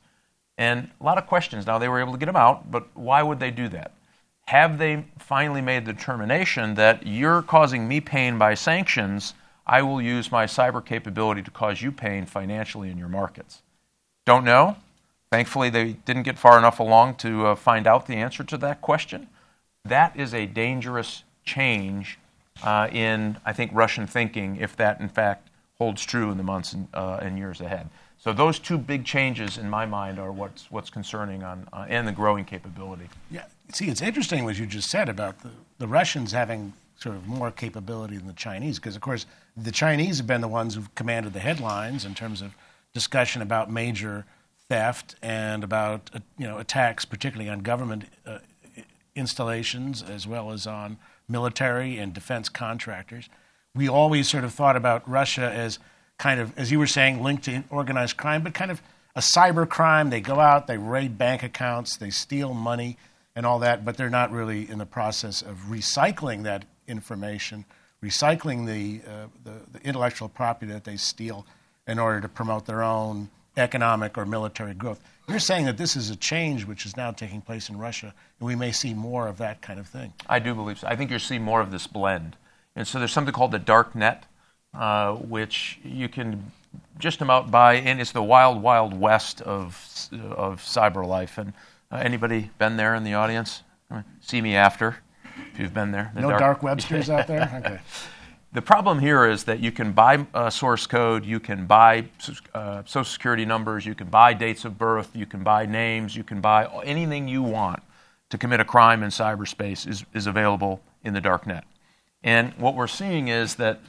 And 0.58 0.90
a 1.00 1.04
lot 1.04 1.16
of 1.16 1.26
questions. 1.26 1.66
Now, 1.66 1.78
they 1.78 1.88
were 1.88 2.00
able 2.00 2.12
to 2.12 2.18
get 2.18 2.26
them 2.26 2.36
out, 2.36 2.70
but 2.70 2.88
why 2.94 3.22
would 3.22 3.40
they 3.40 3.50
do 3.50 3.68
that? 3.68 3.92
Have 4.46 4.78
they 4.78 5.04
finally 5.18 5.60
made 5.60 5.84
the 5.84 5.92
determination 5.92 6.74
that 6.74 7.06
you're 7.06 7.42
causing 7.42 7.86
me 7.86 8.00
pain 8.00 8.36
by 8.36 8.54
sanctions? 8.54 9.34
I 9.66 9.82
will 9.82 10.02
use 10.02 10.32
my 10.32 10.46
cyber 10.46 10.84
capability 10.84 11.42
to 11.42 11.50
cause 11.50 11.80
you 11.80 11.92
pain 11.92 12.26
financially 12.26 12.90
in 12.90 12.98
your 12.98 13.08
markets. 13.08 13.62
Don't 14.26 14.44
know. 14.44 14.76
Thankfully, 15.30 15.70
they 15.70 15.92
didn't 15.92 16.24
get 16.24 16.38
far 16.38 16.58
enough 16.58 16.80
along 16.80 17.14
to 17.16 17.46
uh, 17.46 17.54
find 17.54 17.86
out 17.86 18.06
the 18.06 18.16
answer 18.16 18.42
to 18.42 18.58
that 18.58 18.80
question. 18.80 19.28
That 19.84 20.16
is 20.16 20.34
a 20.34 20.46
dangerous 20.46 21.22
change 21.44 22.18
uh, 22.62 22.88
in, 22.92 23.36
I 23.44 23.52
think, 23.52 23.70
Russian 23.74 24.06
thinking 24.06 24.56
if 24.56 24.76
that, 24.76 25.00
in 25.00 25.08
fact, 25.08 25.48
holds 25.78 26.04
true 26.04 26.30
in 26.30 26.36
the 26.36 26.42
months 26.42 26.72
and, 26.72 26.88
uh, 26.92 27.18
and 27.22 27.38
years 27.38 27.60
ahead. 27.60 27.88
So 28.18 28.34
those 28.34 28.58
two 28.58 28.76
big 28.76 29.06
changes, 29.06 29.56
in 29.56 29.70
my 29.70 29.86
mind, 29.86 30.18
are 30.18 30.30
what's 30.30 30.70
what's 30.70 30.90
concerning 30.90 31.42
on 31.42 31.66
uh, 31.72 31.86
and 31.88 32.06
the 32.06 32.12
growing 32.12 32.44
capability. 32.44 33.08
Yeah, 33.30 33.46
see, 33.72 33.88
it's 33.88 34.02
interesting 34.02 34.44
what 34.44 34.58
you 34.58 34.66
just 34.66 34.90
said 34.90 35.08
about 35.08 35.40
the, 35.40 35.48
the 35.78 35.88
Russians 35.88 36.32
having 36.32 36.74
sort 36.96 37.16
of 37.16 37.26
more 37.26 37.50
capability 37.50 38.18
than 38.18 38.26
the 38.26 38.34
Chinese, 38.34 38.78
because 38.78 38.94
of 38.94 39.00
course 39.00 39.24
the 39.56 39.72
Chinese 39.72 40.18
have 40.18 40.26
been 40.26 40.42
the 40.42 40.48
ones 40.48 40.74
who've 40.74 40.94
commanded 40.94 41.32
the 41.32 41.40
headlines 41.40 42.04
in 42.04 42.14
terms 42.14 42.42
of 42.42 42.54
discussion 42.92 43.40
about 43.40 43.70
major 43.70 44.26
theft 44.68 45.14
and 45.22 45.64
about 45.64 46.10
uh, 46.14 46.18
you 46.36 46.46
know 46.46 46.58
attacks, 46.58 47.06
particularly 47.06 47.48
on 47.48 47.60
government 47.60 48.04
uh, 48.26 48.38
installations 49.16 50.02
as 50.02 50.26
well 50.26 50.50
as 50.52 50.66
on 50.66 50.98
military 51.30 51.98
and 51.98 52.12
defense 52.12 52.48
contractors. 52.48 53.28
We 53.74 53.88
always 53.88 54.28
sort 54.28 54.44
of 54.44 54.52
thought 54.52 54.76
about 54.76 55.08
Russia 55.08 55.50
as 55.50 55.78
kind 56.18 56.40
of, 56.40 56.56
as 56.58 56.70
you 56.70 56.78
were 56.78 56.86
saying, 56.86 57.22
linked 57.22 57.44
to 57.44 57.62
organized 57.70 58.16
crime, 58.16 58.42
but 58.42 58.52
kind 58.52 58.70
of 58.70 58.82
a 59.14 59.20
cyber 59.20 59.68
crime. 59.68 60.10
They 60.10 60.20
go 60.20 60.40
out, 60.40 60.66
they 60.66 60.76
raid 60.76 61.16
bank 61.16 61.42
accounts, 61.42 61.96
they 61.96 62.10
steal 62.10 62.52
money 62.52 62.98
and 63.34 63.46
all 63.46 63.60
that, 63.60 63.84
but 63.84 63.96
they're 63.96 64.10
not 64.10 64.30
really 64.30 64.68
in 64.68 64.78
the 64.78 64.86
process 64.86 65.40
of 65.40 65.56
recycling 65.70 66.42
that 66.42 66.64
information, 66.88 67.64
recycling 68.02 68.66
the, 68.66 69.08
uh, 69.08 69.26
the, 69.44 69.78
the, 69.78 69.86
intellectual 69.86 70.28
property 70.28 70.70
that 70.72 70.84
they 70.84 70.96
steal 70.96 71.46
in 71.86 71.98
order 71.98 72.20
to 72.20 72.28
promote 72.28 72.66
their 72.66 72.82
own 72.82 73.30
economic 73.56 74.18
or 74.18 74.26
military 74.26 74.74
growth. 74.74 75.00
You're 75.30 75.38
saying 75.38 75.66
that 75.66 75.76
this 75.76 75.96
is 75.96 76.10
a 76.10 76.16
change 76.16 76.64
which 76.66 76.84
is 76.84 76.96
now 76.96 77.10
taking 77.12 77.40
place 77.40 77.68
in 77.68 77.78
Russia, 77.78 78.14
and 78.38 78.46
we 78.46 78.56
may 78.56 78.72
see 78.72 78.94
more 78.94 79.28
of 79.28 79.38
that 79.38 79.62
kind 79.62 79.78
of 79.78 79.86
thing. 79.86 80.12
I 80.28 80.38
do 80.38 80.54
believe 80.54 80.78
so. 80.80 80.88
I 80.88 80.96
think 80.96 81.10
you'll 81.10 81.20
see 81.20 81.38
more 81.38 81.60
of 81.60 81.70
this 81.70 81.86
blend. 81.86 82.36
And 82.76 82.86
so 82.86 82.98
there's 82.98 83.12
something 83.12 83.34
called 83.34 83.52
the 83.52 83.58
dark 83.58 83.94
net, 83.94 84.24
uh, 84.74 85.14
which 85.14 85.78
you 85.84 86.08
can 86.08 86.52
just 86.98 87.20
about 87.20 87.50
buy, 87.50 87.74
and 87.74 88.00
it's 88.00 88.12
the 88.12 88.22
wild, 88.22 88.62
wild 88.62 88.98
west 88.98 89.40
of, 89.40 90.08
of 90.12 90.60
cyber 90.60 91.06
life. 91.06 91.38
And 91.38 91.52
uh, 91.90 91.96
anybody 91.96 92.50
been 92.58 92.76
there 92.76 92.94
in 92.94 93.04
the 93.04 93.14
audience? 93.14 93.62
See 94.20 94.40
me 94.40 94.54
after 94.54 94.98
if 95.52 95.58
you've 95.58 95.74
been 95.74 95.90
there. 95.90 96.12
The 96.14 96.20
no 96.20 96.30
dark, 96.30 96.40
dark 96.40 96.60
Websters 96.60 97.08
out 97.08 97.26
there? 97.26 97.40
Okay. 97.64 97.80
The 98.52 98.62
problem 98.62 98.98
here 98.98 99.26
is 99.26 99.44
that 99.44 99.60
you 99.60 99.70
can 99.70 99.92
buy 99.92 100.26
uh, 100.34 100.50
source 100.50 100.84
code, 100.84 101.24
you 101.24 101.38
can 101.38 101.66
buy 101.66 102.06
uh, 102.52 102.82
social 102.84 103.04
security 103.04 103.44
numbers, 103.44 103.86
you 103.86 103.94
can 103.94 104.08
buy 104.08 104.34
dates 104.34 104.64
of 104.64 104.76
birth, 104.76 105.14
you 105.14 105.24
can 105.24 105.44
buy 105.44 105.66
names, 105.66 106.16
you 106.16 106.24
can 106.24 106.40
buy 106.40 106.66
anything 106.84 107.28
you 107.28 107.44
want 107.44 107.80
to 108.30 108.38
commit 108.38 108.58
a 108.58 108.64
crime 108.64 109.04
in 109.04 109.10
cyberspace 109.10 109.86
is, 109.86 110.04
is 110.14 110.26
available 110.26 110.80
in 111.04 111.14
the 111.14 111.20
dark 111.20 111.46
net. 111.46 111.62
And 112.24 112.52
what 112.54 112.74
we're 112.74 112.88
seeing 112.88 113.28
is 113.28 113.54
that 113.56 113.80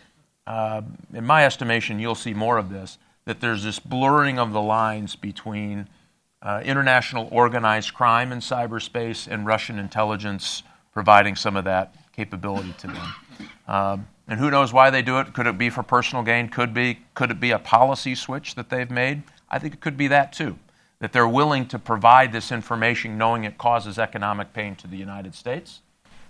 uh, 0.46 0.84
in 1.12 1.26
my 1.26 1.44
estimation, 1.44 2.00
you'll 2.00 2.14
see 2.14 2.34
more 2.36 2.60
of 2.60 2.70
this, 2.70 3.00
that 3.26 3.42
there's 3.42 3.64
this 3.64 3.80
blurring 3.80 4.38
of 4.38 4.54
the 4.54 4.62
lines 4.62 5.16
between 5.16 5.88
uh, 6.44 6.62
international 6.64 7.28
organized 7.32 7.96
crime 7.96 8.32
in 8.32 8.40
cyberspace 8.40 9.28
and 9.28 9.46
Russian 9.46 9.80
intelligence 9.80 10.62
providing 10.94 11.36
some 11.36 11.56
of 11.56 11.64
that 11.64 11.96
capability 12.16 12.74
to 12.80 12.88
them. 12.88 13.14
Um, 13.72 14.08
and 14.28 14.38
who 14.38 14.52
knows 14.52 14.74
why 14.74 14.90
they 14.90 15.02
do 15.02 15.20
it? 15.20 15.34
Could 15.34 15.48
it 15.48 15.58
be 15.58 15.70
for 15.70 15.82
personal 15.82 16.24
gain? 16.24 16.50
Could 16.50 16.74
be. 16.74 17.00
Could 17.14 17.32
it 17.32 17.40
be 17.40 17.52
a 17.52 17.60
policy 17.60 18.16
switch 18.16 18.56
that 18.56 18.70
they've 18.70 18.92
made? 18.92 19.24
I 19.50 19.60
think 19.60 19.74
it 19.74 19.80
could 19.80 19.96
be 19.96 20.08
that 20.08 20.34
too. 20.34 20.58
That 21.00 21.14
they're 21.14 21.28
willing 21.28 21.66
to 21.70 21.80
provide 21.80 22.34
this 22.34 22.52
information 22.52 23.18
knowing 23.18 23.46
it 23.46 23.58
causes 23.58 23.98
economic 23.98 24.54
pain 24.54 24.76
to 24.76 24.88
the 24.88 24.98
United 24.98 25.36
States. 25.36 25.82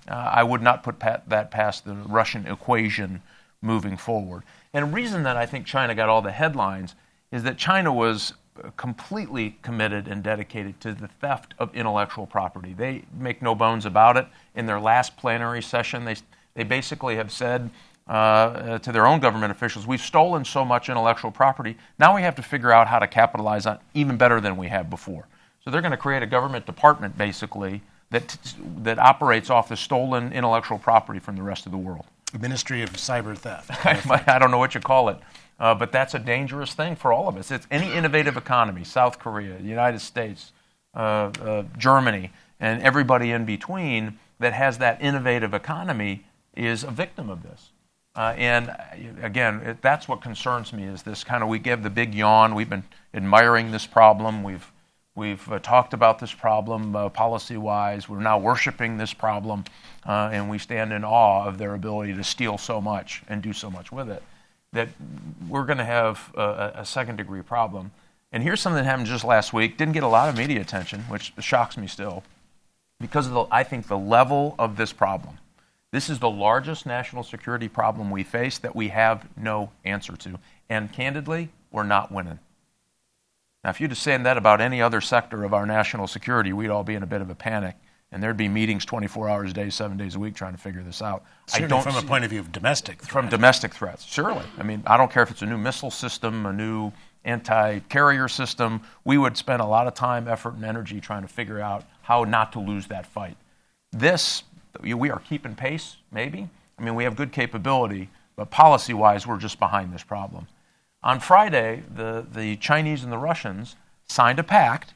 Uh, 0.07 0.13
I 0.13 0.43
would 0.43 0.61
not 0.61 0.83
put 0.83 0.99
pat- 0.99 1.27
that 1.29 1.49
past 1.49 1.83
the 1.83 1.93
Russian 1.93 2.45
equation 2.45 3.23
moving 3.61 3.97
forward. 3.97 4.43
And 4.73 4.87
the 4.87 4.93
reason 4.93 5.23
that 5.23 5.35
I 5.35 5.47
think 5.47 5.65
China 5.65 5.95
got 5.95 6.09
all 6.09 6.21
the 6.21 6.31
headlines 6.31 6.95
is 7.31 7.43
that 7.43 7.57
China 7.57 7.91
was 7.91 8.33
completely 8.77 9.57
committed 9.61 10.07
and 10.07 10.21
dedicated 10.23 10.79
to 10.81 10.93
the 10.93 11.07
theft 11.07 11.53
of 11.57 11.73
intellectual 11.73 12.27
property. 12.27 12.73
They 12.73 13.03
make 13.17 13.41
no 13.41 13.55
bones 13.55 13.85
about 13.85 14.17
it. 14.17 14.27
In 14.55 14.65
their 14.65 14.79
last 14.79 15.17
plenary 15.17 15.61
session, 15.61 16.05
they, 16.05 16.15
they 16.53 16.63
basically 16.63 17.15
have 17.15 17.31
said 17.31 17.69
uh, 18.07 18.79
to 18.79 18.91
their 18.91 19.07
own 19.07 19.19
government 19.19 19.51
officials, 19.51 19.87
We've 19.87 20.01
stolen 20.01 20.43
so 20.43 20.65
much 20.65 20.89
intellectual 20.89 21.31
property, 21.31 21.77
now 21.99 22.15
we 22.15 22.21
have 22.23 22.35
to 22.35 22.43
figure 22.43 22.71
out 22.71 22.87
how 22.87 22.99
to 22.99 23.07
capitalize 23.07 23.65
on 23.65 23.75
it 23.75 23.81
even 23.93 24.17
better 24.17 24.41
than 24.41 24.57
we 24.57 24.67
have 24.67 24.89
before. 24.89 25.27
So 25.63 25.69
they're 25.69 25.81
going 25.81 25.91
to 25.91 25.97
create 25.97 26.23
a 26.23 26.27
government 26.27 26.65
department, 26.65 27.17
basically, 27.17 27.81
that, 28.09 28.37
that 28.79 28.99
operates 28.99 29.49
off 29.49 29.69
the 29.69 29.77
stolen 29.77 30.33
intellectual 30.33 30.77
property 30.77 31.19
from 31.19 31.35
the 31.35 31.43
rest 31.43 31.65
of 31.65 31.71
the 31.71 31.77
world. 31.77 32.05
Ministry 32.39 32.81
of 32.81 32.91
Cyber 32.91 33.37
Theft. 33.37 33.71
I 34.27 34.39
don't 34.39 34.51
know 34.51 34.57
what 34.57 34.75
you 34.75 34.81
call 34.81 35.09
it, 35.09 35.17
uh, 35.59 35.75
but 35.75 35.91
that's 35.91 36.13
a 36.13 36.19
dangerous 36.19 36.73
thing 36.73 36.95
for 36.95 37.13
all 37.13 37.27
of 37.27 37.37
us. 37.37 37.51
It's 37.51 37.67
any 37.69 37.91
innovative 37.93 38.37
economy, 38.37 38.83
South 38.83 39.19
Korea, 39.19 39.57
the 39.57 39.67
United 39.67 39.99
States, 39.99 40.51
uh, 40.95 41.31
uh, 41.41 41.63
Germany, 41.77 42.31
and 42.59 42.81
everybody 42.81 43.31
in 43.31 43.45
between 43.45 44.19
that 44.39 44.53
has 44.53 44.77
that 44.79 45.01
innovative 45.01 45.53
economy 45.53 46.25
is 46.55 46.83
a 46.83 46.91
victim 46.91 47.29
of 47.29 47.43
this. 47.43 47.71
Uh, 48.15 48.33
and 48.37 48.69
uh, 48.69 48.75
again, 49.21 49.61
it, 49.61 49.81
that's 49.81 50.07
what 50.07 50.21
concerns 50.21 50.73
me 50.73 50.83
is 50.83 51.03
this 51.03 51.23
kind 51.23 51.43
of 51.43 51.49
we 51.49 51.59
give 51.59 51.83
the 51.83 51.89
big 51.89 52.13
yawn. 52.13 52.55
We've 52.55 52.69
been 52.69 52.83
admiring 53.13 53.71
this 53.71 53.87
problem. 53.87 54.43
We've 54.43 54.71
We've 55.13 55.51
uh, 55.51 55.59
talked 55.59 55.93
about 55.93 56.19
this 56.19 56.33
problem 56.33 56.95
uh, 56.95 57.09
policy 57.09 57.57
wise. 57.57 58.07
We're 58.07 58.21
now 58.21 58.37
worshiping 58.37 58.97
this 58.97 59.13
problem, 59.13 59.65
uh, 60.05 60.29
and 60.31 60.49
we 60.49 60.57
stand 60.57 60.93
in 60.93 61.03
awe 61.03 61.45
of 61.45 61.57
their 61.57 61.73
ability 61.73 62.13
to 62.13 62.23
steal 62.23 62.57
so 62.57 62.79
much 62.79 63.21
and 63.27 63.41
do 63.41 63.51
so 63.51 63.69
much 63.69 63.91
with 63.91 64.09
it 64.09 64.23
that 64.73 64.87
we're 65.49 65.65
going 65.65 65.79
to 65.79 65.85
have 65.85 66.31
a, 66.35 66.71
a, 66.75 66.85
second 66.85 67.17
degree 67.17 67.41
problem. 67.41 67.91
And 68.31 68.41
here's 68.41 68.61
something 68.61 68.81
that 68.81 68.89
happened 68.89 69.07
just 69.07 69.25
last 69.25 69.51
week. 69.51 69.77
Didn't 69.77 69.93
get 69.93 70.03
a 70.03 70.07
lot 70.07 70.29
of 70.29 70.37
media 70.37 70.61
attention, 70.61 71.01
which 71.01 71.33
shocks 71.39 71.75
me 71.75 71.87
still, 71.87 72.23
because 73.01 73.27
of 73.27 73.33
the, 73.33 73.45
I 73.51 73.63
think 73.63 73.87
the 73.87 73.97
level 73.97 74.55
of 74.57 74.77
this 74.77 74.93
problem. 74.93 75.39
This 75.91 76.09
is 76.09 76.19
the 76.19 76.29
largest 76.29 76.85
national 76.85 77.23
security 77.23 77.67
problem 77.67 78.11
we 78.11 78.23
face 78.23 78.57
that 78.59 78.75
we 78.75 78.89
have 78.89 79.27
no 79.37 79.71
answer 79.83 80.15
to. 80.17 80.39
And 80.69 80.91
candidly, 80.91 81.49
we're 81.69 81.83
not 81.83 82.11
winning. 82.11 82.39
Now, 83.63 83.69
if 83.71 83.81
you'd 83.81 83.91
have 83.91 83.97
said 83.97 84.23
that 84.23 84.37
about 84.37 84.61
any 84.61 84.81
other 84.81 85.01
sector 85.01 85.43
of 85.43 85.53
our 85.53 85.65
national 85.65 86.07
security, 86.07 86.53
we'd 86.53 86.69
all 86.69 86.83
be 86.83 86.95
in 86.95 87.03
a 87.03 87.07
bit 87.07 87.21
of 87.21 87.29
a 87.29 87.35
panic, 87.35 87.75
and 88.11 88.23
there'd 88.23 88.37
be 88.37 88.47
meetings 88.47 88.85
24 88.85 89.29
hours 89.29 89.51
a 89.51 89.53
day, 89.53 89.69
seven 89.69 89.97
days 89.97 90.15
a 90.15 90.19
week, 90.19 90.33
trying 90.33 90.53
to 90.53 90.57
figure 90.57 90.81
this 90.81 91.01
out. 91.01 91.23
Certainly 91.47 91.65
I 91.65 91.69
don't 91.69 91.83
from 91.83 92.03
a 92.03 92.07
point 92.07 92.23
of 92.23 92.31
view 92.31 92.39
of 92.39 92.51
domestic 92.51 92.97
threats. 92.97 93.11
From 93.11 93.29
domestic 93.29 93.73
threats, 93.73 94.03
surely. 94.03 94.45
I 94.57 94.63
mean, 94.63 94.83
I 94.87 94.97
don't 94.97 95.11
care 95.11 95.23
if 95.23 95.29
it's 95.29 95.41
a 95.41 95.45
new 95.45 95.57
missile 95.57 95.91
system, 95.91 96.45
a 96.45 96.53
new 96.53 96.91
anti-carrier 97.23 98.27
system. 98.27 98.81
We 99.03 99.17
would 99.17 99.37
spend 99.37 99.61
a 99.61 99.65
lot 99.65 99.87
of 99.87 99.93
time, 99.93 100.27
effort, 100.27 100.55
and 100.55 100.65
energy 100.65 100.99
trying 100.99 101.21
to 101.21 101.27
figure 101.27 101.59
out 101.59 101.83
how 102.01 102.23
not 102.23 102.53
to 102.53 102.59
lose 102.59 102.87
that 102.87 103.05
fight. 103.05 103.37
This, 103.91 104.43
we 104.79 105.09
are 105.09 105.19
keeping 105.19 105.55
pace, 105.55 105.97
maybe. 106.11 106.49
I 106.77 106.83
mean, 106.83 106.95
we 106.95 107.03
have 107.03 107.15
good 107.15 107.31
capability, 107.31 108.09
but 108.35 108.49
policy-wise, 108.49 109.27
we're 109.27 109.37
just 109.37 109.59
behind 109.59 109.93
this 109.93 110.03
problem. 110.03 110.47
On 111.03 111.19
Friday, 111.19 111.83
the, 111.93 112.25
the 112.31 112.57
Chinese 112.57 113.03
and 113.03 113.11
the 113.11 113.17
Russians 113.17 113.75
signed 114.07 114.39
a 114.39 114.43
pact 114.43 114.93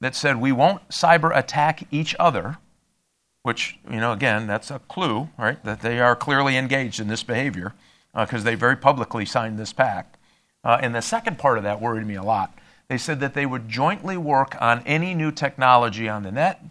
that 0.00 0.14
said 0.14 0.36
we 0.36 0.52
won't 0.52 0.88
cyber 0.88 1.36
attack 1.36 1.86
each 1.90 2.14
other, 2.18 2.58
which, 3.42 3.78
you 3.90 4.00
know, 4.00 4.12
again, 4.12 4.46
that's 4.46 4.70
a 4.70 4.80
clue, 4.80 5.30
right, 5.38 5.62
that 5.64 5.80
they 5.80 6.00
are 6.00 6.16
clearly 6.16 6.56
engaged 6.56 7.00
in 7.00 7.08
this 7.08 7.22
behavior 7.22 7.74
because 8.14 8.42
uh, 8.42 8.44
they 8.44 8.54
very 8.54 8.76
publicly 8.76 9.24
signed 9.24 9.58
this 9.58 9.72
pact. 9.72 10.16
Uh, 10.64 10.78
and 10.82 10.94
the 10.94 11.00
second 11.00 11.38
part 11.38 11.58
of 11.58 11.64
that 11.64 11.80
worried 11.80 12.06
me 12.06 12.16
a 12.16 12.22
lot. 12.22 12.58
They 12.88 12.98
said 12.98 13.20
that 13.20 13.34
they 13.34 13.46
would 13.46 13.68
jointly 13.68 14.16
work 14.16 14.56
on 14.60 14.82
any 14.86 15.14
new 15.14 15.30
technology 15.32 16.08
on 16.08 16.22
the 16.22 16.32
net 16.32 16.62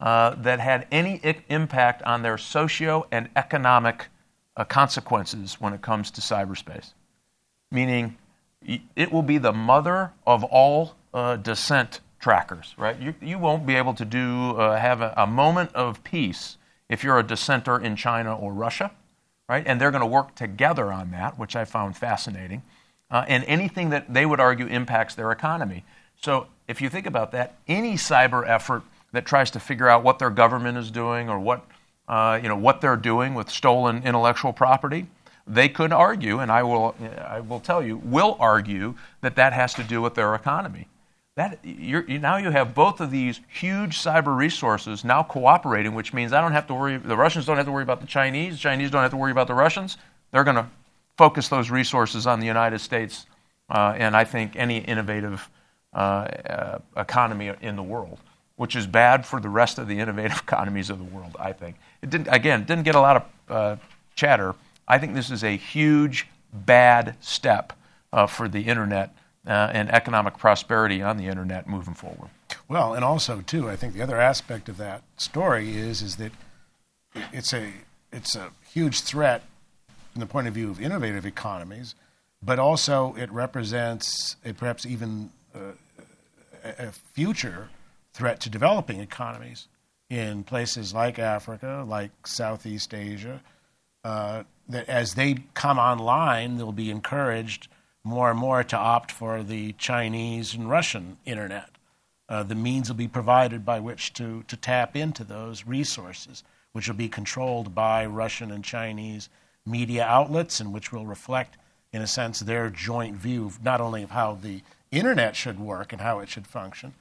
uh, 0.00 0.34
that 0.36 0.60
had 0.60 0.86
any 0.90 1.20
I- 1.24 1.42
impact 1.48 2.02
on 2.02 2.22
their 2.22 2.38
socio 2.38 3.06
and 3.10 3.28
economic 3.36 4.08
uh, 4.56 4.64
consequences 4.64 5.60
when 5.60 5.72
it 5.72 5.82
comes 5.82 6.10
to 6.12 6.20
cyberspace. 6.20 6.92
Meaning, 7.70 8.16
it 8.96 9.12
will 9.12 9.22
be 9.22 9.38
the 9.38 9.52
mother 9.52 10.12
of 10.26 10.44
all 10.44 10.94
uh, 11.12 11.36
dissent 11.36 12.00
trackers, 12.18 12.74
right? 12.78 12.98
You, 12.98 13.14
you 13.20 13.38
won't 13.38 13.66
be 13.66 13.74
able 13.74 13.94
to 13.94 14.04
do 14.04 14.52
uh, 14.52 14.78
have 14.78 15.00
a, 15.00 15.12
a, 15.16 15.26
moment 15.26 15.74
of 15.74 16.02
peace 16.04 16.56
if 16.88 17.04
you're 17.04 17.18
a 17.18 17.22
dissenter 17.22 17.78
in 17.78 17.96
China 17.96 18.34
or 18.34 18.52
Russia, 18.52 18.90
right? 19.48 19.62
And 19.66 19.80
they're 19.80 19.90
going 19.90 20.00
to 20.00 20.06
work 20.06 20.34
together 20.34 20.92
on 20.92 21.10
that, 21.10 21.38
which 21.38 21.54
I 21.54 21.66
found 21.66 21.96
fascinating. 21.96 22.62
Uh, 23.10 23.24
and 23.28 23.44
anything 23.44 23.90
that 23.90 24.12
they 24.12 24.24
would 24.24 24.40
argue 24.40 24.66
impacts 24.66 25.14
their 25.14 25.30
economy. 25.30 25.84
So 26.16 26.46
if 26.66 26.80
you 26.80 26.88
think 26.88 27.06
about 27.06 27.32
that, 27.32 27.56
any 27.68 27.94
cyber 27.94 28.48
effort 28.48 28.82
that 29.14 29.24
tries 29.24 29.50
to 29.52 29.60
figure 29.60 29.88
out 29.88 30.02
what 30.02 30.18
their 30.18 30.30
government 30.30 30.76
is 30.76 30.90
doing 30.90 31.28
or 31.28 31.38
what 31.38 31.64
uh, 32.08 32.38
you 32.42 32.48
know 32.48 32.56
what 32.56 32.80
they're 32.80 32.96
doing 32.96 33.34
with 33.34 33.48
stolen 33.48 34.02
intellectual 34.04 34.52
property, 34.52 35.06
they 35.46 35.68
could 35.68 35.92
argue, 35.92 36.38
and 36.38 36.52
I 36.52 36.62
will 36.62 36.94
I 37.18 37.40
will 37.40 37.60
tell 37.60 37.82
you, 37.82 37.96
will 37.98 38.36
argue 38.38 38.94
that 39.22 39.36
that 39.36 39.52
has 39.52 39.74
to 39.74 39.84
do 39.84 40.02
with 40.02 40.14
their 40.14 40.34
economy. 40.34 40.88
That 41.36 41.64
you 41.64 42.02
now 42.18 42.36
you 42.36 42.50
have 42.50 42.74
both 42.74 43.00
of 43.00 43.10
these 43.10 43.40
huge 43.48 43.98
cyber 43.98 44.36
resources 44.36 45.04
now 45.04 45.22
cooperating, 45.22 45.94
which 45.94 46.12
means 46.12 46.32
I 46.32 46.40
don't 46.40 46.52
have 46.52 46.66
to 46.68 46.74
worry. 46.74 46.98
The 46.98 47.16
Russians 47.16 47.46
don't 47.46 47.56
have 47.56 47.66
to 47.66 47.72
worry 47.72 47.82
about 47.82 48.00
the 48.00 48.06
Chinese. 48.06 48.54
The 48.54 48.60
Chinese 48.60 48.90
don't 48.90 49.02
have 49.02 49.10
to 49.12 49.16
worry 49.16 49.32
about 49.32 49.46
the 49.46 49.54
Russians. 49.54 49.96
They're 50.30 50.44
going 50.44 50.56
to 50.56 50.66
focus 51.16 51.48
those 51.48 51.70
resources 51.70 52.26
on 52.26 52.40
the 52.40 52.46
United 52.46 52.80
States, 52.80 53.26
uh, 53.70 53.94
and 53.96 54.16
I 54.16 54.24
think 54.24 54.56
any 54.56 54.78
innovative 54.78 55.48
uh, 55.94 55.96
uh, 55.96 56.78
economy 56.96 57.52
in 57.62 57.76
the 57.76 57.82
world 57.82 58.18
which 58.56 58.76
is 58.76 58.86
bad 58.86 59.26
for 59.26 59.40
the 59.40 59.48
rest 59.48 59.78
of 59.78 59.88
the 59.88 59.98
innovative 59.98 60.38
economies 60.46 60.90
of 60.90 60.98
the 60.98 61.04
world, 61.04 61.36
I 61.38 61.52
think. 61.52 61.76
It 62.02 62.10
didn't, 62.10 62.28
again, 62.28 62.64
didn't 62.64 62.84
get 62.84 62.94
a 62.94 63.00
lot 63.00 63.16
of 63.16 63.22
uh, 63.48 63.76
chatter. 64.14 64.54
I 64.86 64.98
think 64.98 65.14
this 65.14 65.30
is 65.30 65.42
a 65.42 65.56
huge, 65.56 66.26
bad 66.52 67.16
step 67.20 67.72
uh, 68.12 68.26
for 68.26 68.48
the 68.48 68.62
internet 68.62 69.14
uh, 69.46 69.70
and 69.72 69.90
economic 69.90 70.38
prosperity 70.38 71.02
on 71.02 71.16
the 71.16 71.26
internet 71.26 71.68
moving 71.68 71.94
forward. 71.94 72.30
Well, 72.68 72.94
and 72.94 73.04
also, 73.04 73.40
too, 73.40 73.68
I 73.68 73.76
think 73.76 73.94
the 73.94 74.02
other 74.02 74.20
aspect 74.20 74.68
of 74.68 74.76
that 74.78 75.02
story 75.16 75.76
is, 75.76 76.00
is 76.00 76.16
that 76.16 76.32
it's 77.32 77.52
a, 77.52 77.72
it's 78.12 78.36
a 78.36 78.50
huge 78.72 79.00
threat 79.00 79.42
from 80.12 80.20
the 80.20 80.26
point 80.26 80.46
of 80.46 80.54
view 80.54 80.70
of 80.70 80.80
innovative 80.80 81.26
economies, 81.26 81.94
but 82.42 82.58
also 82.58 83.14
it 83.18 83.30
represents 83.32 84.36
a 84.44 84.52
perhaps 84.52 84.86
even 84.86 85.30
uh, 85.54 85.72
a 86.64 86.92
future 86.92 87.68
threat 88.14 88.40
to 88.40 88.48
developing 88.48 89.00
economies 89.00 89.68
in 90.08 90.44
places 90.44 90.94
like 90.94 91.18
Africa, 91.18 91.84
like 91.86 92.26
Southeast 92.26 92.94
Asia. 92.94 93.42
Uh, 94.04 94.44
that 94.68 94.88
as 94.88 95.14
they 95.14 95.34
come 95.54 95.78
online, 95.78 96.56
they'll 96.56 96.72
be 96.72 96.90
encouraged 96.90 97.68
more 98.04 98.30
and 98.30 98.38
more 98.38 98.62
to 98.62 98.76
opt 98.76 99.10
for 99.10 99.42
the 99.42 99.72
Chinese 99.72 100.54
and 100.54 100.70
Russian 100.70 101.16
internet. 101.24 101.70
Uh, 102.28 102.42
the 102.42 102.54
means 102.54 102.88
will 102.88 102.96
be 102.96 103.08
provided 103.08 103.64
by 103.64 103.80
which 103.80 104.12
to, 104.14 104.44
to 104.44 104.56
tap 104.56 104.96
into 104.96 105.24
those 105.24 105.66
resources, 105.66 106.44
which 106.72 106.86
will 106.86 106.94
be 106.94 107.08
controlled 107.08 107.74
by 107.74 108.06
Russian 108.06 108.50
and 108.50 108.64
Chinese 108.64 109.28
media 109.66 110.04
outlets, 110.04 110.60
and 110.60 110.72
which 110.72 110.92
will 110.92 111.06
reflect, 111.06 111.56
in 111.92 112.02
a 112.02 112.06
sense, 112.06 112.40
their 112.40 112.70
joint 112.70 113.16
view 113.16 113.50
not 113.62 113.80
only 113.80 114.02
of 114.02 114.10
how 114.10 114.34
the 114.34 114.62
internet 114.90 115.34
should 115.34 115.58
work 115.58 115.92
and 115.92 116.00
how 116.00 116.20
it 116.20 116.28
should 116.28 116.46
function, 116.46 116.94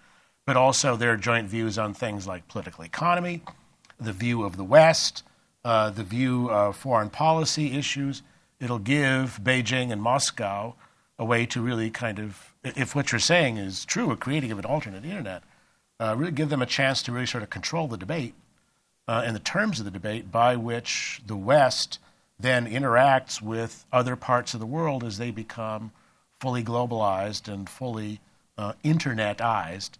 but 0.45 0.57
also 0.57 0.95
their 0.95 1.15
joint 1.15 1.47
views 1.47 1.77
on 1.77 1.93
things 1.93 2.27
like 2.27 2.47
political 2.47 2.83
economy, 2.83 3.41
the 3.99 4.13
view 4.13 4.43
of 4.43 4.57
the 4.57 4.63
West, 4.63 5.23
uh, 5.63 5.89
the 5.89 6.03
view 6.03 6.49
of 6.49 6.75
foreign 6.75 7.09
policy 7.09 7.77
issues. 7.77 8.21
It'll 8.59 8.79
give 8.79 9.39
Beijing 9.41 9.91
and 9.91 10.01
Moscow 10.01 10.75
a 11.17 11.25
way 11.25 11.45
to 11.45 11.61
really 11.61 11.89
kind 11.89 12.19
of, 12.19 12.53
if 12.63 12.95
what 12.95 13.11
you're 13.11 13.19
saying 13.19 13.57
is 13.57 13.85
true, 13.85 14.11
a 14.11 14.17
creating 14.17 14.51
of 14.51 14.59
an 14.59 14.65
alternate 14.65 15.05
internet, 15.05 15.43
uh, 15.99 16.15
really 16.17 16.31
give 16.31 16.49
them 16.49 16.61
a 16.61 16.65
chance 16.65 17.01
to 17.03 17.11
really 17.11 17.25
sort 17.25 17.43
of 17.43 17.49
control 17.49 17.87
the 17.87 17.97
debate 17.97 18.33
uh, 19.07 19.23
and 19.25 19.35
the 19.35 19.39
terms 19.39 19.79
of 19.79 19.85
the 19.85 19.91
debate 19.91 20.31
by 20.31 20.55
which 20.55 21.21
the 21.25 21.35
West 21.35 21.99
then 22.39 22.67
interacts 22.67 23.41
with 23.41 23.85
other 23.93 24.15
parts 24.15 24.53
of 24.53 24.59
the 24.59 24.65
world 24.65 25.03
as 25.03 25.17
they 25.17 25.31
become 25.31 25.91
fully 26.39 26.63
globalized 26.63 27.51
and 27.51 27.69
fully 27.69 28.19
uh, 28.57 28.73
internetized 28.83 29.91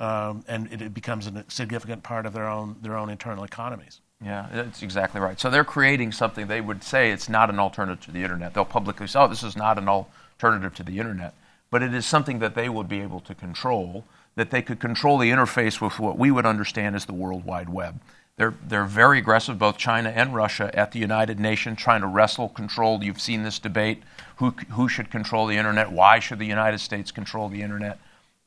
um, 0.00 0.44
and 0.48 0.72
it, 0.72 0.80
it, 0.80 0.94
becomes 0.94 1.26
a 1.26 1.44
significant 1.48 2.02
part 2.02 2.26
of 2.26 2.32
their 2.32 2.48
own 2.48 2.76
their 2.82 2.96
own 2.96 3.10
internal 3.10 3.44
economies. 3.44 4.00
Yeah, 4.24 4.48
that's 4.52 4.82
exactly 4.82 5.20
right. 5.20 5.38
So 5.38 5.50
they're 5.50 5.64
creating 5.64 6.12
something. 6.12 6.46
They 6.46 6.60
would 6.60 6.82
say 6.82 7.10
it's 7.10 7.28
not 7.28 7.50
an 7.50 7.58
alternative 7.58 8.04
to 8.06 8.10
the 8.10 8.22
internet. 8.22 8.54
They'll 8.54 8.64
publicly 8.64 9.06
say, 9.06 9.18
"Oh, 9.18 9.28
this 9.28 9.42
is 9.42 9.56
not 9.56 9.78
an 9.78 9.88
alternative 9.88 10.74
to 10.76 10.82
the 10.82 10.98
internet," 10.98 11.34
but 11.70 11.82
it 11.82 11.94
is 11.94 12.06
something 12.06 12.38
that 12.38 12.54
they 12.54 12.68
would 12.68 12.88
be 12.88 13.00
able 13.00 13.20
to 13.20 13.34
control. 13.34 14.04
That 14.36 14.50
they 14.50 14.62
could 14.62 14.80
control 14.80 15.18
the 15.18 15.30
interface 15.30 15.80
with 15.80 15.98
what 15.98 16.16
we 16.16 16.30
would 16.30 16.46
understand 16.46 16.96
as 16.96 17.04
the 17.04 17.12
World 17.12 17.44
Wide 17.44 17.68
Web. 17.68 18.00
They're, 18.36 18.54
they're 18.66 18.86
very 18.86 19.18
aggressive, 19.18 19.58
both 19.58 19.76
China 19.76 20.08
and 20.08 20.34
Russia, 20.34 20.70
at 20.72 20.92
the 20.92 20.98
United 20.98 21.38
Nations, 21.38 21.78
trying 21.78 22.00
to 22.00 22.06
wrestle 22.06 22.48
control. 22.48 23.04
You've 23.04 23.20
seen 23.20 23.42
this 23.42 23.58
debate 23.58 24.02
who, 24.36 24.52
who 24.70 24.88
should 24.88 25.10
control 25.10 25.46
the 25.46 25.58
internet? 25.58 25.92
Why 25.92 26.20
should 26.20 26.38
the 26.38 26.46
United 26.46 26.78
States 26.78 27.10
control 27.10 27.50
the 27.50 27.60
internet? 27.60 27.98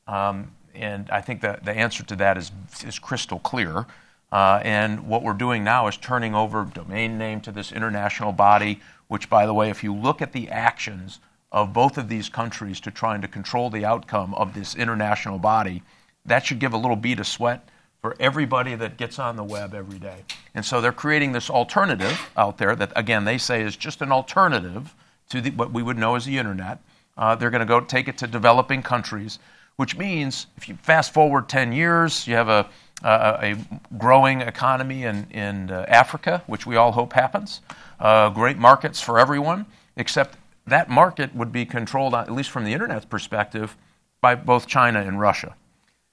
Um, 0.08 0.50
and 0.74 1.08
I 1.10 1.20
think 1.20 1.40
that 1.42 1.64
the 1.64 1.72
answer 1.72 2.04
to 2.04 2.16
that 2.16 2.36
is, 2.36 2.50
is 2.86 2.98
crystal 2.98 3.38
clear. 3.38 3.86
Uh, 4.32 4.60
and 4.64 5.06
what 5.06 5.22
we're 5.22 5.32
doing 5.32 5.62
now 5.62 5.86
is 5.86 5.96
turning 5.96 6.34
over 6.34 6.64
domain 6.64 7.16
name 7.16 7.40
to 7.42 7.52
this 7.52 7.70
international 7.70 8.32
body, 8.32 8.80
which, 9.06 9.30
by 9.30 9.46
the 9.46 9.54
way, 9.54 9.70
if 9.70 9.84
you 9.84 9.94
look 9.94 10.20
at 10.20 10.32
the 10.32 10.48
actions 10.48 11.20
of 11.52 11.72
both 11.72 11.96
of 11.96 12.08
these 12.08 12.28
countries 12.28 12.80
to 12.80 12.90
trying 12.90 13.20
to 13.20 13.28
control 13.28 13.70
the 13.70 13.84
outcome 13.84 14.34
of 14.34 14.54
this 14.54 14.74
international 14.74 15.38
body, 15.38 15.82
that 16.26 16.44
should 16.44 16.58
give 16.58 16.72
a 16.72 16.76
little 16.76 16.96
bead 16.96 17.20
of 17.20 17.26
sweat 17.26 17.68
for 18.00 18.16
everybody 18.18 18.74
that 18.74 18.96
gets 18.96 19.18
on 19.18 19.36
the 19.36 19.44
web 19.44 19.72
every 19.72 19.98
day. 19.98 20.24
And 20.54 20.64
so 20.64 20.80
they're 20.80 20.92
creating 20.92 21.32
this 21.32 21.48
alternative 21.48 22.28
out 22.36 22.58
there 22.58 22.74
that, 22.76 22.92
again, 22.96 23.24
they 23.24 23.38
say 23.38 23.62
is 23.62 23.76
just 23.76 24.02
an 24.02 24.10
alternative 24.10 24.94
to 25.28 25.40
the, 25.40 25.50
what 25.50 25.72
we 25.72 25.82
would 25.82 25.96
know 25.96 26.16
as 26.16 26.24
the 26.24 26.38
internet. 26.38 26.80
Uh, 27.16 27.34
they're 27.34 27.50
going 27.50 27.60
to 27.60 27.66
go 27.66 27.80
take 27.80 28.08
it 28.08 28.18
to 28.18 28.26
developing 28.26 28.82
countries 28.82 29.38
which 29.76 29.96
means 29.96 30.46
if 30.56 30.68
you 30.68 30.76
fast 30.82 31.12
forward 31.12 31.48
10 31.48 31.72
years, 31.72 32.26
you 32.26 32.34
have 32.34 32.48
a, 32.48 32.68
a, 33.02 33.08
a 33.08 33.56
growing 33.98 34.40
economy 34.40 35.04
in, 35.04 35.26
in 35.30 35.70
uh, 35.70 35.84
Africa, 35.88 36.42
which 36.46 36.66
we 36.66 36.76
all 36.76 36.92
hope 36.92 37.12
happens, 37.12 37.60
uh, 38.00 38.30
great 38.30 38.58
markets 38.58 39.00
for 39.00 39.18
everyone, 39.18 39.66
except 39.96 40.36
that 40.66 40.88
market 40.88 41.34
would 41.34 41.52
be 41.52 41.66
controlled, 41.66 42.14
at 42.14 42.32
least 42.32 42.50
from 42.50 42.64
the 42.64 42.72
internet's 42.72 43.04
perspective, 43.04 43.76
by 44.20 44.34
both 44.34 44.66
China 44.66 45.00
and 45.00 45.20
Russia. 45.20 45.54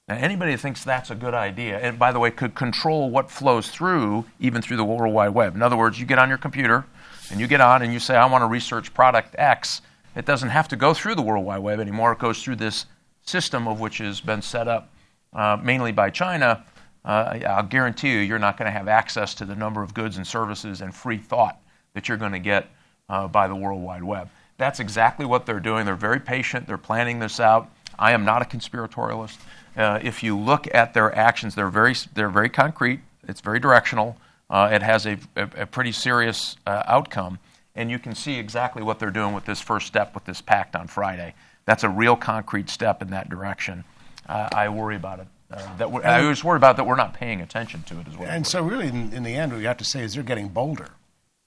Now, 0.08 0.16
anybody 0.16 0.52
that 0.52 0.58
thinks 0.58 0.84
that's 0.84 1.10
a 1.10 1.16
good 1.16 1.34
idea, 1.34 1.80
and 1.80 1.98
by 1.98 2.12
the 2.12 2.20
way, 2.20 2.32
could 2.32 2.56
control 2.56 3.10
what 3.10 3.32
flows 3.32 3.70
through, 3.70 4.26
even 4.40 4.62
through 4.62 4.78
the 4.78 4.84
World 4.84 5.14
Wide 5.14 5.30
Web. 5.30 5.56
In 5.56 5.62
other 5.62 5.78
words, 5.78 6.00
you 6.00 6.06
get 6.06 6.20
on 6.20 6.28
your 6.28 6.38
computer 6.38 6.86
and 7.30 7.40
you 7.40 7.48
get 7.48 7.62
on 7.62 7.82
and 7.82 7.94
you 7.94 8.00
say, 8.00 8.18
I 8.18 8.26
want 8.26 8.42
to 8.42 8.48
research 8.48 8.94
product 8.94 9.36
X. 9.38 9.82
It 10.16 10.26
doesn't 10.26 10.50
have 10.50 10.68
to 10.70 10.76
go 10.76 10.94
through 10.94 11.16
the 11.16 11.22
World 11.22 11.46
Wide 11.46 11.60
Web 11.60 11.80
anymore. 11.80 12.12
It 12.12 12.20
goes 12.20 12.44
through 12.44 12.58
this 12.58 12.88
system 13.24 13.68
of 13.68 13.80
which 13.80 14.00
has 14.00 14.22
been 14.22 14.42
set 14.42 14.68
up 14.68 14.90
uh, 15.34 15.58
mainly 15.62 15.92
by 15.92 16.10
China, 16.10 16.64
uh, 17.06 17.40
I'll 17.48 17.64
guarantee 17.64 18.12
you, 18.12 18.20
you're 18.20 18.40
not 18.40 18.58
going 18.58 18.68
to 18.68 18.78
have 18.78 18.88
access 18.88 19.34
to 19.36 19.46
the 19.46 19.56
number 19.56 19.82
of 19.82 19.94
goods 19.94 20.18
and 20.18 20.28
services 20.28 20.82
and 20.82 20.94
free 20.94 21.18
thought 21.18 21.60
that 21.94 22.08
you're 22.08 22.18
going 22.18 22.34
to 22.34 22.40
get 22.40 22.68
uh, 23.10 23.28
by 23.28 23.48
the 23.48 23.56
World 23.56 23.82
Wide 23.82 24.04
Web. 24.04 24.30
That's 24.58 24.80
exactly 24.80 25.26
what 25.26 25.46
they're 25.46 25.60
doing. 25.60 25.86
They're 25.86 25.96
very 25.96 26.20
patient. 26.20 26.68
They're 26.68 26.78
planning 26.78 27.20
this 27.20 27.40
out. 27.40 27.72
I 27.98 28.12
am 28.12 28.24
not 28.24 28.42
a 28.42 28.46
conspiratorialist. 28.46 29.38
Uh, 29.76 30.00
if 30.04 30.22
you 30.22 30.38
look 30.38 30.68
at 30.74 30.94
their 30.94 31.16
actions, 31.16 31.56
they're 31.56 31.70
very, 31.70 31.96
they're 32.14 32.30
very 32.30 32.50
concrete. 32.50 33.00
It's 33.28 33.42
very 33.42 33.60
directional. 33.60 34.18
Uh, 34.50 34.70
it 34.72 34.84
has 34.84 35.06
a, 35.08 35.18
a, 35.36 35.50
a 35.58 35.66
pretty 35.66 35.92
serious 35.92 36.58
uh, 36.68 36.84
outcome. 36.86 37.40
And 37.74 37.90
you 37.90 38.00
can 38.00 38.14
see 38.14 38.38
exactly 38.38 38.84
what 38.84 39.00
they're 39.00 39.12
doing 39.12 39.34
with 39.34 39.46
this 39.46 39.62
first 39.62 39.88
step 39.88 40.14
with 40.14 40.26
this 40.26 40.42
pact 40.42 40.76
on 40.76 40.88
Friday 40.88 41.34
that's 41.72 41.86
a 41.86 41.90
real 41.90 42.18
concrete 42.18 42.70
step 42.70 43.02
in 43.02 43.12
that 43.12 43.30
direction. 43.30 43.86
Uh, 44.28 44.50
I 44.52 44.68
worry 44.68 44.98
about 44.98 45.22
it. 45.22 45.28
Uh, 45.50 45.78
that 45.78 45.88
I 46.06 46.22
always 46.22 46.44
worry 46.44 46.58
about 46.58 46.76
that 46.76 46.84
we're 46.84 46.98
not 46.98 47.14
paying 47.14 47.40
attention 47.40 47.82
to 47.84 47.98
it 48.02 48.10
as 48.10 48.18
well. 48.18 48.28
And 48.28 48.46
so, 48.46 48.62
really, 48.62 48.88
in, 48.88 49.14
in, 49.14 49.24
the 49.24 49.34
end, 49.36 49.54
what 49.54 49.62
you 49.62 49.68
have 49.68 49.78
to 49.78 49.86
say 49.86 50.02
is 50.02 50.14
they're 50.14 50.24
getting 50.24 50.50
bolder, 50.50 50.90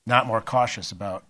not 0.07 0.27
more 0.27 0.41
cautious 0.41 0.93
about 0.93 1.25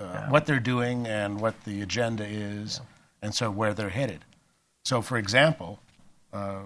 uh, 0.00 0.10
yeah. 0.12 0.30
what 0.30 0.44
they're 0.44 0.58
doing 0.58 1.06
and 1.06 1.40
what 1.40 1.62
the 1.62 1.82
agenda 1.82 2.24
is, 2.24 2.80
yeah. 2.80 2.86
and 3.22 3.32
so 3.32 3.48
where 3.48 3.72
they're 3.72 3.90
headed. 3.90 4.24
So, 4.84 5.02
for 5.02 5.18
example, 5.18 5.78
uh, 6.32 6.62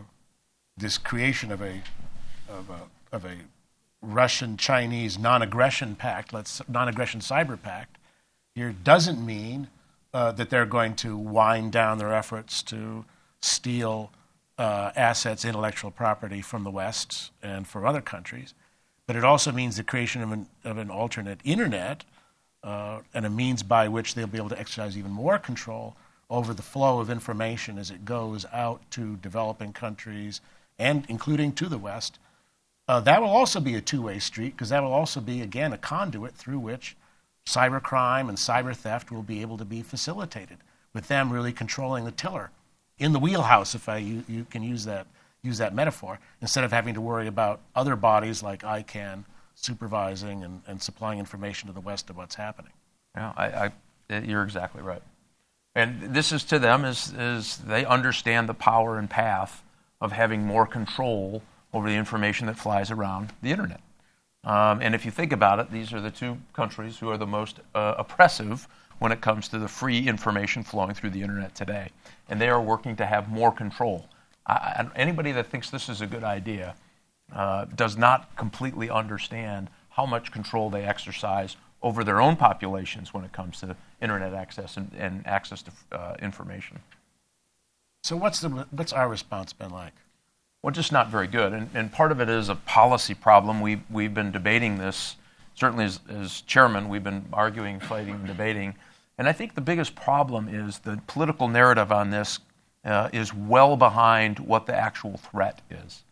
this 0.78 0.96
creation 0.96 1.52
of 1.52 1.60
a 1.60 1.82
of 2.48 2.70
a, 2.70 3.16
of 3.16 3.26
a 3.26 3.36
Russian 4.00 4.56
Chinese 4.56 5.18
non-aggression 5.18 5.96
pact, 5.96 6.32
let's 6.32 6.62
non-aggression 6.70 7.20
cyber 7.20 7.60
pact, 7.60 7.98
here 8.54 8.72
doesn't 8.72 9.24
mean 9.24 9.68
uh, 10.12 10.32
that 10.32 10.50
they're 10.50 10.66
going 10.66 10.94
to 10.96 11.16
wind 11.16 11.72
down 11.72 11.98
their 11.98 12.12
efforts 12.12 12.62
to 12.64 13.04
steal 13.40 14.10
uh, 14.58 14.90
assets, 14.96 15.44
intellectual 15.44 15.90
property 15.90 16.42
from 16.42 16.64
the 16.64 16.70
West 16.70 17.30
and 17.42 17.66
for 17.66 17.86
other 17.86 18.00
countries. 18.00 18.54
But 19.06 19.16
it 19.16 19.24
also 19.24 19.52
means 19.52 19.76
the 19.76 19.84
creation 19.84 20.22
of 20.22 20.32
an, 20.32 20.46
of 20.64 20.78
an 20.78 20.90
alternate 20.90 21.40
internet 21.44 22.04
uh, 22.62 23.00
and 23.14 23.24
a 23.24 23.30
means 23.30 23.62
by 23.62 23.88
which 23.88 24.14
they'll 24.14 24.26
be 24.26 24.38
able 24.38 24.50
to 24.50 24.58
exercise 24.58 24.96
even 24.98 25.10
more 25.10 25.38
control 25.38 25.96
over 26.28 26.54
the 26.54 26.62
flow 26.62 27.00
of 27.00 27.10
information 27.10 27.78
as 27.78 27.90
it 27.90 28.04
goes 28.04 28.44
out 28.52 28.82
to 28.90 29.16
developing 29.16 29.72
countries 29.72 30.40
and 30.78 31.04
including 31.08 31.52
to 31.52 31.68
the 31.68 31.78
West. 31.78 32.18
Uh, 32.86 33.00
that 33.00 33.20
will 33.20 33.28
also 33.28 33.60
be 33.60 33.74
a 33.74 33.80
two 33.80 34.02
way 34.02 34.18
street 34.18 34.52
because 34.52 34.68
that 34.68 34.82
will 34.82 34.92
also 34.92 35.20
be, 35.20 35.40
again, 35.40 35.72
a 35.72 35.78
conduit 35.78 36.34
through 36.34 36.58
which 36.58 36.96
cybercrime 37.54 38.28
and 38.28 38.38
cyber 38.38 38.74
theft 38.74 39.10
will 39.10 39.22
be 39.22 39.40
able 39.40 39.58
to 39.58 39.64
be 39.64 39.82
facilitated, 39.82 40.58
with 40.92 41.08
them 41.08 41.32
really 41.32 41.52
controlling 41.52 42.04
the 42.04 42.10
tiller 42.10 42.50
in 43.00 43.12
the 43.12 43.18
wheelhouse, 43.18 43.74
if 43.74 43.88
I 43.88 43.96
you, 43.96 44.22
you 44.28 44.44
can 44.44 44.62
use 44.62 44.84
that, 44.84 45.06
use 45.42 45.58
that 45.58 45.74
metaphor, 45.74 46.20
instead 46.40 46.62
of 46.62 46.70
having 46.70 46.94
to 46.94 47.00
worry 47.00 47.26
about 47.26 47.60
other 47.74 47.96
bodies 47.96 48.42
like 48.42 48.62
ICANN 48.62 49.24
supervising 49.54 50.44
and, 50.44 50.62
and 50.66 50.80
supplying 50.80 51.18
information 51.18 51.66
to 51.66 51.72
the 51.72 51.80
West 51.80 52.10
of 52.10 52.16
what's 52.16 52.34
happening. 52.34 52.72
Yeah, 53.16 53.32
I, 53.36 53.46
I, 53.46 53.72
eh, 54.10 54.20
you're 54.26 54.44
exactly 54.44 54.82
right. 54.82 55.02
And 55.74 56.14
this 56.14 56.30
is 56.30 56.44
to 56.44 56.58
them 56.58 56.84
is, 56.84 57.12
is 57.12 57.56
they 57.56 57.84
understand 57.84 58.48
the 58.48 58.54
power 58.54 58.98
and 58.98 59.08
path 59.08 59.62
of 60.00 60.12
having 60.12 60.44
more 60.44 60.66
control 60.66 61.42
over 61.72 61.88
the 61.88 61.96
information 61.96 62.46
that 62.48 62.58
flies 62.58 62.90
around 62.90 63.32
the 63.42 63.50
internet. 63.50 63.80
Um, 64.44 64.80
and 64.80 64.94
if 64.94 65.04
you 65.04 65.10
think 65.10 65.32
about 65.32 65.58
it, 65.58 65.70
these 65.70 65.92
are 65.92 66.00
the 66.00 66.10
two 66.10 66.38
countries 66.52 66.98
who 66.98 67.10
are 67.10 67.18
the 67.18 67.26
most 67.26 67.60
uh, 67.74 67.94
oppressive 67.98 68.66
when 68.98 69.12
it 69.12 69.20
comes 69.20 69.48
to 69.48 69.58
the 69.58 69.68
free 69.68 70.06
information 70.06 70.62
flowing 70.62 70.94
through 70.94 71.10
the 71.10 71.22
internet 71.22 71.54
today. 71.54 71.90
And 72.28 72.40
they 72.40 72.48
are 72.48 72.60
working 72.60 72.96
to 72.96 73.06
have 73.06 73.28
more 73.28 73.52
control. 73.52 74.06
I, 74.46 74.86
anybody 74.96 75.32
that 75.32 75.46
thinks 75.46 75.70
this 75.70 75.88
is 75.88 76.00
a 76.00 76.06
good 76.06 76.24
idea 76.24 76.74
uh, 77.34 77.66
does 77.76 77.96
not 77.96 78.34
completely 78.36 78.90
understand 78.90 79.68
how 79.90 80.06
much 80.06 80.32
control 80.32 80.70
they 80.70 80.84
exercise 80.84 81.56
over 81.82 82.04
their 82.04 82.20
own 82.20 82.36
populations 82.36 83.14
when 83.14 83.24
it 83.24 83.32
comes 83.32 83.60
to 83.60 83.76
internet 84.02 84.34
access 84.34 84.76
and, 84.76 84.90
and 84.98 85.26
access 85.26 85.62
to 85.62 85.70
uh, 85.92 86.16
information. 86.20 86.78
So, 88.02 88.16
what's, 88.16 88.40
the, 88.40 88.48
what's 88.70 88.92
our 88.92 89.08
response 89.08 89.52
been 89.52 89.70
like? 89.70 89.92
Well, 90.62 90.72
just 90.72 90.92
not 90.92 91.08
very 91.08 91.26
good. 91.26 91.52
And, 91.52 91.70
and 91.72 91.90
part 91.90 92.12
of 92.12 92.20
it 92.20 92.28
is 92.28 92.50
a 92.50 92.54
policy 92.54 93.14
problem. 93.14 93.60
We've, 93.60 93.80
we've 93.90 94.12
been 94.12 94.30
debating 94.30 94.76
this, 94.76 95.16
certainly 95.54 95.86
as, 95.86 96.00
as 96.08 96.42
chairman, 96.42 96.88
we've 96.88 97.04
been 97.04 97.24
arguing, 97.32 97.80
fighting, 97.80 98.24
debating. 98.26 98.74
And 99.16 99.28
I 99.28 99.32
think 99.32 99.54
the 99.54 99.62
biggest 99.62 99.94
problem 99.94 100.48
is 100.48 100.78
the 100.80 101.00
political 101.06 101.48
narrative 101.48 101.90
on 101.90 102.10
this 102.10 102.40
uh, 102.84 103.08
is 103.12 103.32
well 103.34 103.76
behind 103.76 104.38
what 104.38 104.66
the 104.66 104.74
actual 104.74 105.16
threat 105.16 105.60
is. 105.70 106.02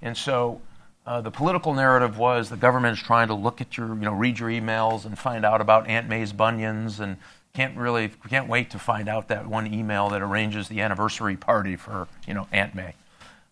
And 0.00 0.16
so 0.16 0.60
uh, 1.04 1.20
the 1.20 1.30
political 1.30 1.74
narrative 1.74 2.18
was 2.18 2.50
the 2.50 2.56
government 2.56 2.98
is 2.98 3.02
trying 3.02 3.28
to 3.28 3.34
look 3.34 3.60
at 3.60 3.76
your, 3.76 3.88
you 3.88 4.02
know, 4.02 4.12
read 4.12 4.38
your 4.38 4.48
emails 4.48 5.06
and 5.06 5.18
find 5.18 5.44
out 5.44 5.60
about 5.60 5.88
Aunt 5.88 6.08
May's 6.08 6.32
bunions 6.32 7.00
and 7.00 7.16
can't 7.52 7.76
really, 7.76 8.12
can't 8.28 8.48
wait 8.48 8.70
to 8.70 8.78
find 8.78 9.08
out 9.08 9.26
that 9.28 9.48
one 9.48 9.72
email 9.72 10.08
that 10.10 10.22
arranges 10.22 10.68
the 10.68 10.80
anniversary 10.80 11.36
party 11.36 11.74
for, 11.74 12.06
you 12.26 12.34
know, 12.34 12.46
Aunt 12.52 12.74
May. 12.74 12.94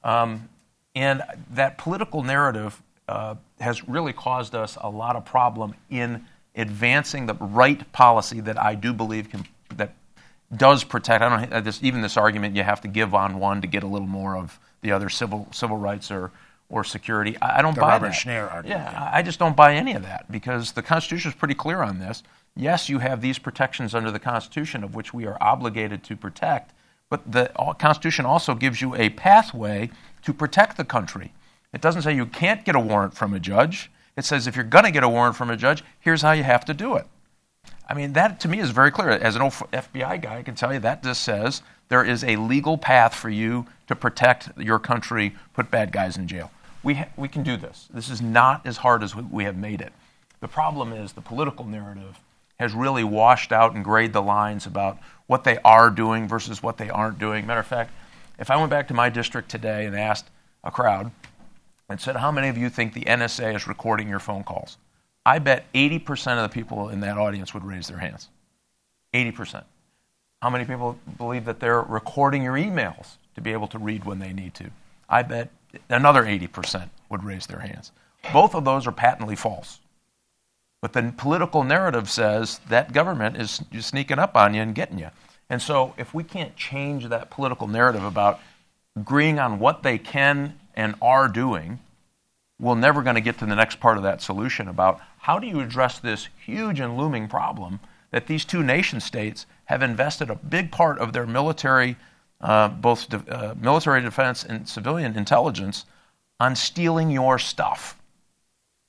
Um, 0.07 0.49
and 0.95 1.23
that 1.51 1.79
political 1.79 2.23
narrative 2.23 2.81
uh, 3.09 3.35
has 3.61 3.87
really 3.89 4.13
caused 4.13 4.55
us 4.55 4.79
a 4.81 4.89
lot 4.89 5.17
of 5.17 5.25
problem 5.25 5.75
in 5.91 6.25
advancing 6.55 7.27
the 7.27 7.35
right 7.35 7.93
policy 7.93 8.41
that 8.41 8.59
I 8.59 8.77
do 8.77 8.93
believe 8.93 9.29
can 9.29 9.45
that 9.75 9.95
does 10.55 10.85
protect. 10.85 11.23
I 11.23 11.47
don't 11.49 11.65
this, 11.65 11.83
even 11.83 12.03
this 12.03 12.17
argument 12.17 12.55
you 12.55 12.63
have 12.63 12.81
to 12.83 12.89
give 12.89 13.15
on 13.15 13.41
one 13.41 13.61
to 13.63 13.67
get 13.67 13.83
a 13.83 13.87
little 13.87 14.07
more 14.07 14.37
of 14.37 14.59
the 14.81 14.93
other 14.93 15.09
civil 15.09 15.49
civil 15.51 15.77
rights 15.77 16.11
or 16.11 16.31
or 16.69 16.85
security. 16.85 17.37
I, 17.43 17.59
I 17.59 17.63
don't 17.63 17.75
the 17.75 17.81
buy 17.81 17.95
Robert 17.95 18.09
that. 18.09 18.15
Schnarr 18.15 18.53
argument. 18.53 18.81
Yeah, 18.81 19.11
I 19.13 19.23
just 19.23 19.39
don't 19.39 19.57
buy 19.57 19.75
any 19.75 19.93
of 19.95 20.03
that 20.03 20.31
because 20.31 20.73
the 20.73 20.83
Constitution 20.83 21.31
is 21.31 21.35
pretty 21.35 21.55
clear 21.55 21.83
on 21.83 21.99
this. 21.99 22.23
Yes, 22.55 22.89
you 22.89 23.01
have 23.01 23.21
these 23.21 23.39
protections 23.39 23.95
under 23.95 24.11
the 24.11 24.19
Constitution 24.19 24.83
of 24.83 24.95
which 24.95 25.13
we 25.13 25.27
are 25.27 25.37
obligated 25.41 26.03
to 26.05 26.17
protect, 26.17 26.73
but 27.09 27.31
the 27.31 27.51
Constitution 27.79 28.27
also 28.27 28.55
gives 28.55 28.81
you 28.81 28.95
a 28.95 29.11
pathway 29.11 29.91
to 30.23 30.33
protect 30.33 30.77
the 30.77 30.85
country. 30.85 31.33
It 31.73 31.81
doesn't 31.81 32.03
say 32.03 32.15
you 32.15 32.27
can't 32.27 32.65
get 32.65 32.75
a 32.75 32.81
warrant 32.81 33.15
from 33.15 33.35
a 33.35 33.41
judge. 33.41 33.91
It 34.17 34.25
says 34.25 34.47
if 34.47 34.57
you're 34.57 34.65
going 34.65 34.85
to 34.85 34.91
get 34.91 35.05
a 35.05 35.09
warrant 35.09 35.37
from 35.37 35.51
a 35.51 35.57
judge, 35.57 35.85
here's 36.01 36.23
how 36.23 36.33
you 36.33 36.43
have 36.43 36.65
to 36.65 36.75
do 36.75 36.97
it. 36.97 37.07
I 37.89 37.95
mean, 37.95 38.15
that 38.15 38.41
to 38.41 38.49
me 38.49 38.59
is 38.59 38.71
very 38.71 38.91
clear. 38.91 39.11
As 39.11 39.37
an 39.37 39.43
old 39.43 39.53
FBI 39.53 40.21
guy, 40.21 40.39
I 40.39 40.43
can 40.43 40.55
tell 40.55 40.73
you 40.73 40.81
that 40.81 41.03
just 41.03 41.23
says 41.23 41.63
there 41.89 42.05
is 42.05 42.25
a 42.25 42.37
legal 42.37 42.77
path 42.77 43.15
for 43.15 43.29
you 43.29 43.67
to 43.87 43.95
protect 43.95 44.51
your 44.59 44.79
country, 44.79 45.37
put 45.55 45.71
bad 45.71 45.93
guys 45.93 46.17
in 46.17 46.27
jail. 46.27 46.51
We, 46.83 46.95
ha- 46.95 47.09
we 47.17 47.29
can 47.29 47.43
do 47.43 47.57
this. 47.57 47.89
This 47.93 48.09
is 48.09 48.21
not 48.21 48.67
as 48.67 48.79
hard 48.79 49.03
as 49.03 49.15
we 49.15 49.45
have 49.45 49.57
made 49.57 49.81
it. 49.81 49.93
The 50.41 50.49
problem 50.49 50.93
is 50.93 51.13
the 51.13 51.21
political 51.21 51.65
narrative 51.65 52.19
has 52.59 52.73
really 52.73 53.05
washed 53.05 53.53
out 53.53 53.75
and 53.75 53.85
grayed 53.85 54.13
the 54.13 54.23
lines 54.23 54.67
about 54.67 54.99
what 55.27 55.45
they 55.45 55.59
are 55.65 55.91
doing 55.91 56.29
versus 56.29 56.63
what 56.63 56.79
they 56.79 56.89
aren't 56.89 57.19
doing. 57.19 57.47
Matter 57.47 57.61
of 57.61 57.67
fact, 57.67 57.93
if 58.39 58.51
I 58.51 58.57
went 58.57 58.71
back 58.71 58.89
to 58.89 58.95
my 58.95 59.09
district 59.09 59.51
today 59.51 59.87
and 59.87 59.97
asked 59.97 60.31
a 60.65 60.71
crowd 60.71 61.11
and 61.89 62.01
said, 62.01 62.17
How 62.17 62.31
many 62.31 62.49
of 62.49 62.57
you 62.57 62.69
think 62.69 62.93
the 62.93 63.03
NSA 63.03 63.55
is 63.55 63.67
recording 63.67 64.09
your 64.09 64.19
phone 64.19 64.45
calls? 64.45 64.79
I 65.25 65.39
bet 65.39 65.71
80% 65.73 66.37
of 66.37 66.43
the 66.43 66.55
people 66.55 66.89
in 66.89 67.01
that 67.01 67.19
audience 67.19 67.53
would 67.53 67.65
raise 67.65 67.89
their 67.89 67.99
hands. 67.99 68.29
80%. 69.13 69.65
How 70.43 70.51
many 70.51 70.65
people 70.65 70.99
believe 71.19 71.45
that 71.47 71.61
they're 71.61 71.83
recording 71.83 72.43
your 72.43 72.55
emails 72.55 73.17
to 73.35 73.41
be 73.41 73.53
able 73.53 73.67
to 73.69 73.79
read 73.79 74.05
when 74.05 74.19
they 74.19 74.33
need 74.33 74.55
to? 74.55 74.71
I 75.09 75.23
bet 75.23 75.51
another 75.89 76.23
80% 76.23 76.91
would 77.09 77.25
raise 77.25 77.47
their 77.47 77.61
hands. 77.61 77.93
Both 78.33 78.55
of 78.55 78.65
those 78.65 78.87
are 78.87 78.93
patently 78.93 79.37
false. 79.37 79.81
But 80.83 80.93
the 80.93 81.13
political 81.17 81.65
narrative 81.65 82.11
says 82.11 82.61
that 82.69 82.93
government 82.93 83.37
is 83.37 83.63
sneaking 83.81 84.19
up 84.19 84.37
on 84.37 84.55
you 84.55 84.63
and 84.63 84.75
getting 84.75 84.99
you. 84.99 85.11
And 85.49 85.63
so, 85.63 85.95
if 85.97 86.13
we 86.13 86.25
can't 86.25 86.57
change 86.57 87.09
that 87.09 87.31
political 87.31 87.69
narrative 87.69 88.05
about 88.05 88.41
agreeing 88.97 89.39
on 89.39 89.59
what 89.59 89.83
they 89.83 89.99
can 89.99 90.59
and 90.75 90.95
are 91.01 91.29
doing, 91.29 91.79
we're 92.59 92.75
never 92.75 93.03
going 93.03 93.15
to 93.15 93.21
get 93.21 93.39
to 93.39 93.47
the 93.47 93.55
next 93.55 93.81
part 93.81 93.97
of 93.97 94.03
that 94.03 94.23
solution 94.23 94.69
about 94.69 95.01
how 95.19 95.39
do 95.39 95.47
you 95.47 95.61
address 95.61 95.99
this 95.99 96.29
huge 96.45 96.81
and 96.81 96.97
looming 96.97 97.29
problem 97.29 97.81
that 98.11 98.27
these 98.27 98.45
two 98.45 98.63
nation 98.63 99.01
states 99.01 99.47
have 99.67 99.83
invested 99.83 100.31
a 100.31 100.37
big 100.37 100.73
part 100.73 100.99
of 100.99 101.13
their 101.13 101.27
military, 101.27 101.97
uh, 102.41 102.69
both 102.69 103.09
de- 103.09 103.35
uh, 103.35 103.55
military 103.61 104.01
defense 104.01 104.45
and 104.45 104.69
civilian 104.69 105.17
intelligence, 105.17 105.85
on 106.41 106.57
stealing 106.57 107.11
your 107.11 107.39
stuff 107.39 107.99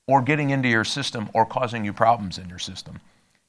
or 0.07 0.21
getting 0.21 0.49
into 0.49 0.69
your 0.69 0.85
system 0.85 1.29
or 1.33 1.45
causing 1.45 1.85
you 1.85 1.93
problems 1.93 2.37
in 2.37 2.49
your 2.49 2.59
system. 2.59 2.99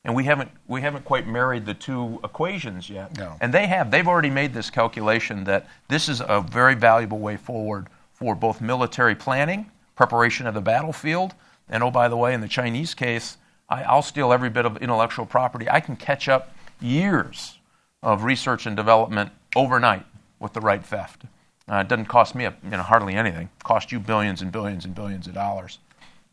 And 0.05 0.15
we 0.15 0.25
haven't, 0.25 0.51
we 0.67 0.81
haven't 0.81 1.05
quite 1.05 1.27
married 1.27 1.67
the 1.67 1.75
two 1.75 2.21
equations 2.23 2.89
yet. 2.89 3.17
No. 3.17 3.37
And 3.41 3.53
they 3.53 3.67
have. 3.67 3.91
They've 3.91 4.07
already 4.07 4.31
made 4.31 4.55
this 4.55 4.71
calculation 4.71 5.45
that 5.45 5.69
this 5.89 6.09
is 6.09 6.21
a 6.21 6.41
very 6.41 6.75
valuable 6.75 7.19
way 7.19 7.37
forward 7.37 7.89
for 8.13 8.35
both 8.35 8.61
military 8.61 9.15
planning, 9.15 9.71
preparation 9.97 10.47
of 10.47 10.55
the 10.55 10.61
battlefield, 10.61 11.35
and 11.69 11.83
oh, 11.83 11.91
by 11.91 12.09
the 12.09 12.17
way, 12.17 12.35
in 12.35 12.41
the 12.41 12.49
Chinese 12.49 12.95
case, 12.95 13.37
I, 13.69 13.83
I'll 13.83 14.03
steal 14.03 14.33
every 14.33 14.51
bit 14.51 14.65
of 14.65 14.79
intellectual 14.79 15.27
property. 15.27 15.69
I 15.69 15.81
can 15.81 15.97
catch 15.97 16.29
up 16.29 16.55
years 16.81 17.59
of 18.03 18.25
research 18.25 18.67
and 18.67 18.77
development 18.77 19.31
overnight 19.55 20.07
with 20.41 20.53
the 20.53 20.61
right 20.61 20.85
theft. 20.85 21.25
Uh, 21.71 21.77
it 21.77 21.89
doesn't 21.89 22.07
cost 22.07 22.35
me 22.35 22.45
a, 22.47 22.55
you 22.65 22.71
know, 22.71 22.83
hardly 22.83 23.15
anything. 23.15 23.51
It 23.59 23.65
costs 23.65 23.93
you 23.93 24.01
billions 24.01 24.41
and 24.41 24.51
billions 24.51 24.85
and 24.85 24.95
billions 24.95 25.27
of 25.27 25.35
dollars. 25.35 25.79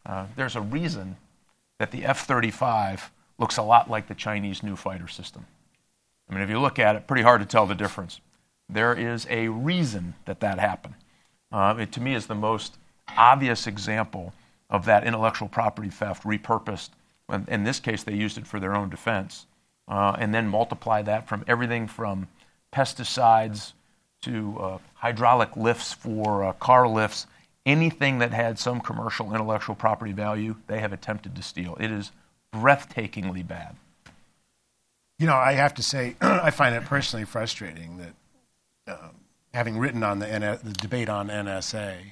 Uh, 0.06 0.28
there's 0.36 0.56
a 0.56 0.62
reason 0.62 1.18
that 1.80 1.91
the 1.91 2.06
F 2.06 2.26
35 2.26 3.12
looks 3.38 3.58
a 3.58 3.63
lot 3.63 3.89
like 3.89 4.08
the 4.08 4.15
Chinese 4.15 4.63
new 4.63 4.76
fighter 4.76 5.08
system. 5.08 5.46
I 6.30 6.34
mean, 6.34 6.44
if 6.44 6.50
you 6.50 6.60
look 6.60 6.80
at 6.80 6.96
it, 6.96 7.08
pretty 7.08 7.24
hard 7.24 7.41
to 7.41 7.48
tell 7.48 7.65
the 7.65 7.76
difference. 7.76 8.22
There 8.70 8.94
is 8.94 9.28
a 9.30 9.50
reason 9.50 10.15
that 10.26 10.39
that 10.39 10.60
happened. 10.60 10.96
Uh, 11.52 11.76
it, 11.80 11.91
to 11.94 12.02
me, 12.02 12.15
is 12.15 12.28
the 12.28 12.36
most 12.36 12.78
obvious 13.15 13.68
example 13.68 14.34
of 14.70 14.86
that 14.86 15.06
intellectual 15.06 15.48
property 15.48 15.89
theft 15.89 16.24
repurposed. 16.24 16.89
In 17.48 17.63
this 17.63 17.80
case, 17.80 18.04
they 18.04 18.15
used 18.15 18.38
it 18.38 18.48
for 18.48 18.60
their 18.60 18.76
own 18.76 18.89
defense, 18.89 19.46
uh, 19.88 20.15
and 20.18 20.34
then 20.34 20.48
multiply 20.48 21.02
that 21.04 21.28
from 21.28 21.44
everything 21.48 21.88
from 21.88 22.28
pesticides 22.74 23.74
to 24.22 24.58
uh, 24.60 24.78
hydraulic 24.96 25.56
lifts 25.56 25.94
for 25.94 26.44
uh, 26.44 26.54
car 26.54 26.88
lifts 26.88 27.28
anything 27.65 28.19
that 28.19 28.32
had 28.32 28.60
some 28.60 28.80
commercial 28.80 29.34
intellectual 29.34 29.75
property 29.75 30.12
value, 30.12 30.56
they 30.67 30.80
have 30.80 30.93
attempted 30.93 31.36
to 31.36 31.41
steal. 31.41 31.75
It 31.80 31.91
is 31.91 32.12
breathtakingly 32.54 33.45
bad. 33.45 33.75
You 35.17 35.28
know, 35.28 35.36
I 35.36 35.54
have 35.54 35.73
to 35.75 35.84
say, 35.84 36.15
I 36.21 36.51
find 36.51 36.75
it 36.75 36.84
personally 36.84 37.25
frustrating 37.25 37.97
that, 37.97 38.13
uh, 38.88 39.10
having 39.54 39.78
written 39.78 40.04
on 40.04 40.19
the, 40.19 40.60
the, 40.63 40.73
debate 40.73 41.10
on 41.10 41.30
NSA, 41.30 42.12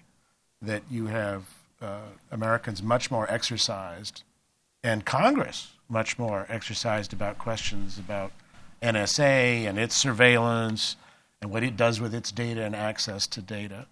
that 0.62 0.82
you 0.90 1.08
have 1.08 1.44
uh, 1.82 2.00
Americans 2.32 2.82
much 2.82 3.12
more 3.12 3.30
exercised, 3.30 4.24
and 4.82 5.06
Congress 5.06 5.74
much 5.90 6.18
more 6.18 6.48
exercised 6.50 7.14
about 7.14 7.38
questions 7.38 8.00
about 8.00 8.32
NSA 8.82 9.68
and 9.68 9.78
its 9.78 9.96
surveillance 9.96 10.96
and 11.42 11.52
what 11.52 11.64
it 11.64 11.76
does 11.76 12.00
with 12.00 12.16
its 12.16 12.32
data 12.32 12.64
and 12.64 12.76
access 12.76 13.28
to 13.28 13.42
data 13.42 13.86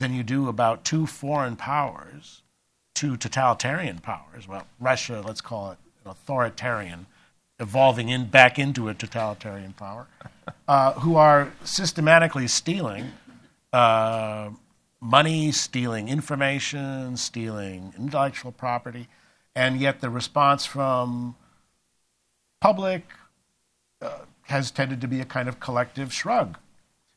than 0.00 0.14
you 0.14 0.22
do 0.22 0.48
about 0.48 0.84
two 0.84 1.06
foreign 1.06 1.56
powers, 1.56 2.42
two 2.94 3.16
totalitarian 3.16 3.98
powers. 3.98 4.46
Well, 4.46 4.66
Russia, 4.78 5.22
let's 5.26 5.40
call 5.40 5.72
it 5.72 5.78
authoritarian 6.06 7.06
evolving 7.60 8.08
in 8.08 8.26
back 8.26 8.58
into 8.58 8.88
a 8.88 8.94
totalitarian 8.94 9.72
power, 9.72 10.06
uh, 10.68 10.92
who 10.94 11.16
are 11.16 11.52
systematically 11.64 12.46
stealing 12.46 13.12
uh, 13.72 14.50
money, 15.00 15.52
stealing 15.52 16.08
information, 16.08 17.16
stealing 17.16 17.92
intellectual 17.98 18.52
property, 18.52 19.08
and 19.54 19.80
yet 19.80 20.00
the 20.00 20.08
response 20.08 20.64
from 20.64 21.34
public 22.60 23.02
uh, 24.00 24.18
has 24.42 24.70
tended 24.70 25.00
to 25.00 25.08
be 25.08 25.20
a 25.20 25.24
kind 25.24 25.48
of 25.48 25.58
collective 25.58 26.12
shrug. 26.12 26.56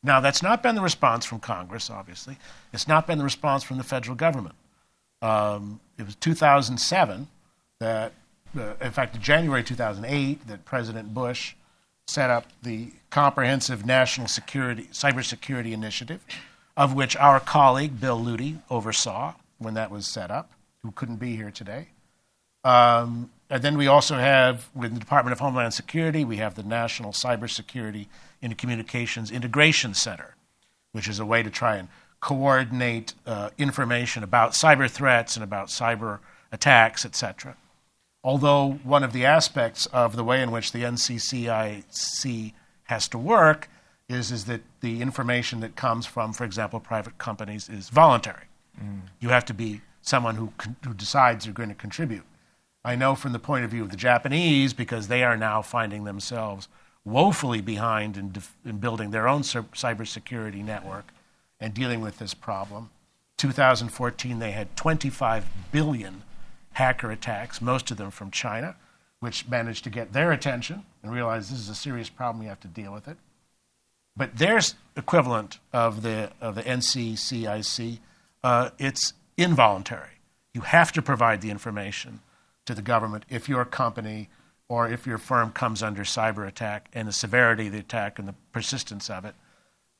Now, 0.03 0.19
that's 0.19 0.41
not 0.41 0.63
been 0.63 0.75
the 0.75 0.81
response 0.81 1.25
from 1.25 1.39
Congress, 1.39 1.89
obviously. 1.89 2.37
It's 2.73 2.87
not 2.87 3.05
been 3.05 3.17
the 3.17 3.23
response 3.23 3.63
from 3.63 3.77
the 3.77 3.83
federal 3.83 4.15
government. 4.15 4.55
Um, 5.21 5.79
it 5.97 6.05
was 6.05 6.15
2007 6.15 7.27
that, 7.79 8.13
uh, 8.57 8.73
in 8.81 8.91
fact, 8.91 9.15
in 9.15 9.21
January 9.21 9.63
2008, 9.63 10.47
that 10.47 10.65
President 10.65 11.13
Bush 11.13 11.53
set 12.07 12.29
up 12.29 12.45
the 12.63 12.91
Comprehensive 13.11 13.85
National 13.85 14.27
Security 14.27 14.87
Cybersecurity 14.91 15.71
Initiative, 15.71 16.19
of 16.75 16.93
which 16.95 17.15
our 17.17 17.39
colleague 17.39 17.99
Bill 17.99 18.19
Luti 18.19 18.57
oversaw 18.69 19.35
when 19.59 19.75
that 19.75 19.91
was 19.91 20.07
set 20.07 20.31
up, 20.31 20.51
who 20.81 20.91
couldn't 20.91 21.17
be 21.17 21.35
here 21.35 21.51
today. 21.51 21.89
Um, 22.63 23.29
and 23.49 23.61
then 23.61 23.77
we 23.77 23.87
also 23.87 24.15
have, 24.15 24.69
with 24.73 24.93
the 24.93 24.99
Department 24.99 25.33
of 25.33 25.39
Homeland 25.39 25.73
Security, 25.73 26.25
we 26.25 26.37
have 26.37 26.55
the 26.55 26.63
National 26.63 27.11
Cybersecurity 27.11 28.07
and 28.41 28.57
Communications 28.57 29.31
Integration 29.31 29.93
Center, 29.93 30.35
which 30.91 31.07
is 31.07 31.19
a 31.19 31.25
way 31.25 31.43
to 31.43 31.49
try 31.49 31.75
and 31.77 31.87
coordinate 32.19 33.13
uh, 33.25 33.49
information 33.57 34.23
about 34.23 34.51
cyber 34.51 34.89
threats 34.89 35.35
and 35.35 35.43
about 35.43 35.67
cyber 35.67 36.19
attacks, 36.51 37.05
etc. 37.05 37.55
Although 38.23 38.79
one 38.83 39.03
of 39.03 39.13
the 39.13 39.25
aspects 39.25 39.87
of 39.87 40.15
the 40.15 40.23
way 40.23 40.41
in 40.41 40.51
which 40.51 40.71
the 40.71 40.83
NCCIC 40.83 42.53
has 42.83 43.07
to 43.07 43.17
work 43.17 43.69
is, 44.07 44.31
is 44.31 44.45
that 44.45 44.61
the 44.81 45.01
information 45.01 45.61
that 45.61 45.75
comes 45.75 46.05
from, 46.05 46.33
for 46.33 46.43
example, 46.43 46.79
private 46.79 47.17
companies 47.17 47.69
is 47.69 47.89
voluntary. 47.89 48.45
Mm. 48.79 49.01
You 49.19 49.29
have 49.29 49.45
to 49.45 49.53
be 49.53 49.81
someone 50.01 50.35
who, 50.35 50.53
who 50.85 50.93
decides 50.93 51.45
you're 51.45 51.53
going 51.53 51.69
to 51.69 51.75
contribute. 51.75 52.23
I 52.83 52.95
know 52.95 53.15
from 53.15 53.31
the 53.31 53.39
point 53.39 53.63
of 53.63 53.71
view 53.71 53.83
of 53.83 53.89
the 53.89 53.97
Japanese, 53.97 54.73
because 54.73 55.07
they 55.07 55.23
are 55.23 55.37
now 55.37 55.61
finding 55.61 56.03
themselves 56.03 56.67
woefully 57.03 57.61
behind 57.61 58.17
in, 58.17 58.31
def- 58.31 58.55
in 58.65 58.77
building 58.77 59.11
their 59.11 59.27
own 59.27 59.41
cybersecurity 59.41 60.63
network 60.63 61.07
and 61.59 61.73
dealing 61.73 62.01
with 62.01 62.19
this 62.19 62.33
problem. 62.33 62.89
2014, 63.37 64.39
they 64.39 64.51
had 64.51 64.75
25 64.75 65.45
billion 65.71 66.23
hacker 66.73 67.11
attacks, 67.11 67.61
most 67.61 67.91
of 67.91 67.97
them 67.97 68.11
from 68.11 68.31
China, 68.31 68.75
which 69.19 69.47
managed 69.47 69.83
to 69.83 69.89
get 69.89 70.13
their 70.13 70.31
attention 70.31 70.83
and 71.01 71.11
realize 71.11 71.49
this 71.49 71.59
is 71.59 71.69
a 71.69 71.75
serious 71.75 72.09
problem, 72.09 72.39
we 72.39 72.47
have 72.47 72.59
to 72.59 72.67
deal 72.67 72.93
with 72.93 73.07
it. 73.07 73.17
But 74.15 74.37
their 74.37 74.59
equivalent 74.95 75.59
of 75.71 76.01
the, 76.01 76.31
of 76.41 76.55
the 76.55 76.63
NCCIC, 76.63 77.99
uh, 78.43 78.69
it's 78.77 79.13
involuntary. 79.37 80.19
You 80.53 80.61
have 80.61 80.91
to 80.93 81.01
provide 81.01 81.41
the 81.41 81.49
information 81.49 82.19
to 82.65 82.75
the 82.75 82.81
government 82.81 83.25
if 83.29 83.47
your 83.47 83.65
company 83.65 84.29
or 84.71 84.87
if 84.87 85.05
your 85.05 85.17
firm 85.17 85.51
comes 85.51 85.83
under 85.83 86.03
cyber 86.03 86.47
attack 86.47 86.87
and 86.93 87.05
the 87.05 87.11
severity 87.11 87.67
of 87.67 87.73
the 87.73 87.79
attack 87.79 88.17
and 88.17 88.25
the 88.25 88.35
persistence 88.53 89.09
of 89.09 89.25
it 89.25 89.35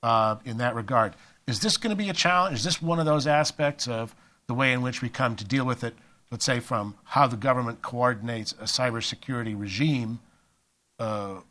uh, 0.02 0.38
in 0.46 0.60
that 0.60 0.74
regard. 0.76 1.14
Is 1.46 1.60
this 1.60 1.76
going 1.76 1.90
to 1.90 2.02
be 2.02 2.08
a 2.08 2.14
challenge? 2.14 2.56
Is 2.56 2.64
this 2.64 2.82
one 2.82 2.98
of 2.98 3.06
those 3.06 3.28
aspects 3.28 3.86
of 3.90 4.16
the 4.48 4.54
way 4.54 4.72
in 4.72 4.82
which 4.82 5.02
we 5.02 5.10
come 5.10 5.36
to 5.36 5.44
deal 5.44 5.66
with 5.66 5.84
it, 5.84 5.94
let's 6.32 6.46
say 6.46 6.62
from 6.62 6.96
how 7.04 7.28
the 7.28 7.36
government 7.36 7.82
coordinates 7.82 8.54
a 8.54 8.64
cybersecurity 8.64 9.60
regime? 9.60 10.22
Uh, 10.98 11.42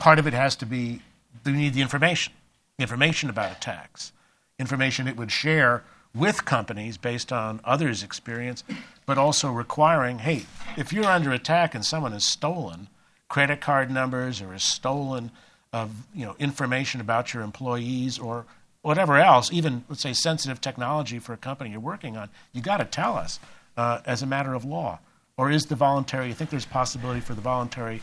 part 0.00 0.18
of 0.18 0.26
it 0.26 0.32
has 0.32 0.56
to 0.56 0.66
be 0.66 1.02
we 1.46 1.52
need 1.52 1.74
the 1.74 1.82
information, 1.82 2.32
information 2.80 3.30
about 3.30 3.56
attacks, 3.56 4.10
information 4.58 5.06
it 5.06 5.16
would 5.16 5.30
share 5.30 5.84
with 6.14 6.44
companies 6.44 6.96
based 6.96 7.32
on 7.32 7.60
others' 7.64 8.02
experience, 8.02 8.62
but 9.06 9.18
also 9.18 9.50
requiring 9.50 10.20
hey, 10.20 10.46
if 10.76 10.92
you're 10.92 11.04
under 11.04 11.32
attack 11.32 11.74
and 11.74 11.84
someone 11.84 12.12
has 12.12 12.24
stolen 12.24 12.88
credit 13.28 13.60
card 13.60 13.90
numbers 13.90 14.40
or 14.40 14.52
has 14.52 14.62
stolen 14.62 15.30
of 15.72 15.90
you 16.14 16.24
know 16.24 16.36
information 16.38 17.00
about 17.00 17.34
your 17.34 17.42
employees 17.42 18.18
or 18.18 18.46
whatever 18.82 19.16
else, 19.16 19.52
even 19.52 19.84
let's 19.88 20.02
say 20.02 20.12
sensitive 20.12 20.60
technology 20.60 21.18
for 21.18 21.32
a 21.32 21.36
company 21.36 21.70
you're 21.70 21.80
working 21.80 22.16
on, 22.16 22.28
you 22.52 22.60
got 22.60 22.76
to 22.76 22.84
tell 22.84 23.16
us 23.16 23.40
uh, 23.76 24.00
as 24.04 24.22
a 24.22 24.26
matter 24.26 24.54
of 24.54 24.64
law. 24.64 24.98
Or 25.36 25.50
is 25.50 25.66
the 25.66 25.74
voluntary? 25.74 26.28
You 26.28 26.34
think 26.34 26.50
there's 26.50 26.66
possibility 26.66 27.20
for 27.20 27.34
the 27.34 27.40
voluntary 27.40 28.02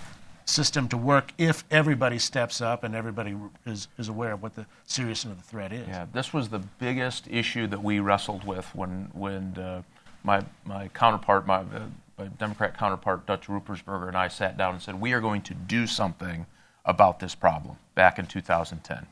system 0.51 0.87
to 0.89 0.97
work 0.97 1.33
if 1.37 1.63
everybody 1.71 2.19
steps 2.19 2.61
up 2.61 2.83
and 2.83 2.93
everybody 2.93 3.35
is, 3.65 3.87
is 3.97 4.09
aware 4.09 4.33
of 4.33 4.43
what 4.43 4.55
the 4.55 4.65
seriousness 4.85 5.31
of 5.31 5.37
the 5.41 5.47
threat 5.47 5.71
is. 5.71 5.87
Yeah, 5.87 6.05
this 6.11 6.33
was 6.33 6.49
the 6.49 6.59
biggest 6.79 7.27
issue 7.29 7.67
that 7.67 7.81
we 7.81 7.99
wrestled 7.99 8.43
with 8.43 8.65
when, 8.75 9.09
when 9.13 9.57
uh, 9.57 9.81
my, 10.23 10.43
my 10.65 10.89
counterpart, 10.89 11.47
my, 11.47 11.59
uh, 11.59 11.83
my 12.17 12.27
Democrat 12.37 12.77
counterpart, 12.77 13.25
Dutch 13.25 13.47
Ruppersberger, 13.47 14.07
and 14.07 14.17
I 14.17 14.27
sat 14.27 14.57
down 14.57 14.73
and 14.73 14.83
said, 14.83 14.99
We 14.99 15.13
are 15.13 15.21
going 15.21 15.41
to 15.43 15.53
do 15.53 15.87
something 15.87 16.45
about 16.85 17.19
this 17.19 17.33
problem 17.33 17.77
back 17.95 18.19
in 18.19 18.25
2010. 18.25 19.05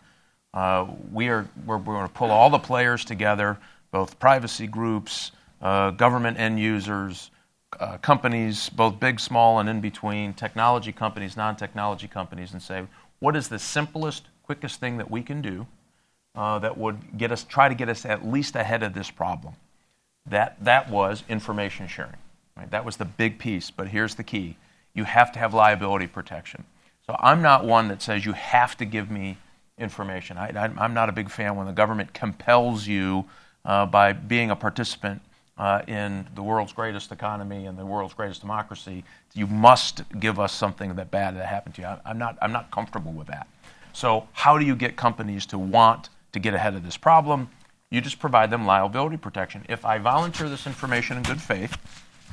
Uh, 0.53 0.87
we 1.11 1.29
are, 1.29 1.47
we're, 1.65 1.77
we're, 1.77 1.95
going 1.95 2.07
to 2.07 2.13
pull 2.13 2.31
all 2.31 2.49
the 2.49 2.59
players 2.59 3.05
together, 3.05 3.57
both 3.91 4.19
privacy 4.19 4.67
groups, 4.67 5.31
uh, 5.61 5.91
government 5.91 6.39
end 6.39 6.59
users, 6.59 7.31
uh, 7.79 7.97
companies, 7.97 8.69
both 8.69 8.99
big, 8.99 9.19
small, 9.19 9.59
and 9.59 9.69
in 9.69 9.81
between, 9.81 10.33
technology 10.33 10.91
companies, 10.91 11.37
non 11.37 11.55
technology 11.55 12.07
companies, 12.07 12.53
and 12.53 12.61
say, 12.61 12.85
what 13.19 13.35
is 13.35 13.47
the 13.49 13.59
simplest, 13.59 14.27
quickest 14.43 14.79
thing 14.79 14.97
that 14.97 15.11
we 15.11 15.21
can 15.21 15.41
do 15.41 15.67
uh, 16.35 16.59
that 16.59 16.77
would 16.77 17.17
get 17.17 17.31
us, 17.31 17.43
try 17.43 17.69
to 17.69 17.75
get 17.75 17.89
us 17.89 18.05
at 18.05 18.27
least 18.27 18.55
ahead 18.55 18.81
of 18.81 18.93
this 18.93 19.11
problem? 19.11 19.53
That, 20.25 20.63
that 20.63 20.89
was 20.89 21.23
information 21.29 21.87
sharing. 21.87 22.17
Right? 22.55 22.69
That 22.71 22.85
was 22.85 22.97
the 22.97 23.05
big 23.05 23.39
piece, 23.39 23.71
but 23.71 23.87
here's 23.87 24.15
the 24.15 24.23
key 24.23 24.57
you 24.95 25.03
have 25.03 25.31
to 25.31 25.39
have 25.39 25.53
liability 25.53 26.07
protection. 26.07 26.63
So 27.05 27.15
I'm 27.19 27.41
not 27.41 27.63
one 27.63 27.87
that 27.87 28.01
says 28.01 28.25
you 28.25 28.33
have 28.33 28.75
to 28.77 28.85
give 28.85 29.09
me 29.09 29.37
information. 29.77 30.37
I, 30.37 30.65
am 30.65 30.93
not 30.93 31.09
a 31.09 31.11
big 31.11 31.29
fan 31.29 31.55
when 31.55 31.67
the 31.67 31.73
government 31.73 32.13
compels 32.13 32.85
you 32.85 33.25
uh, 33.63 33.85
by 33.85 34.13
being 34.13 34.51
a 34.51 34.55
participant 34.55 35.21
uh, 35.59 35.81
in 35.87 36.25
the 36.35 36.41
world's 36.41 36.71
greatest 36.71 37.11
economy 37.11 37.65
and 37.65 37.77
the 37.77 37.85
world's 37.85 38.13
greatest 38.13 38.39
democracy, 38.39 39.03
you 39.33 39.45
must 39.45 40.03
give 40.19 40.39
us 40.39 40.53
something 40.53 40.95
that 40.95 41.11
bad 41.11 41.35
that 41.35 41.45
happened 41.45 41.75
to 41.75 41.81
you. 41.81 41.87
I, 41.87 41.99
am 42.09 42.17
not, 42.17 42.37
I'm 42.41 42.53
not 42.53 42.71
comfortable 42.71 43.11
with 43.11 43.27
that. 43.27 43.47
So, 43.91 44.27
how 44.31 44.57
do 44.57 44.65
you 44.65 44.75
get 44.75 44.95
companies 44.95 45.45
to 45.47 45.59
want 45.59 46.09
to 46.31 46.39
get 46.39 46.53
ahead 46.53 46.75
of 46.75 46.85
this 46.85 46.95
problem? 46.95 47.49
You 47.89 47.99
just 47.99 48.19
provide 48.19 48.49
them 48.49 48.65
liability 48.65 49.17
protection. 49.17 49.65
If 49.67 49.83
I 49.83 49.97
volunteer 49.97 50.47
this 50.47 50.65
information 50.65 51.17
in 51.17 51.23
good 51.23 51.41
faith 51.41 51.77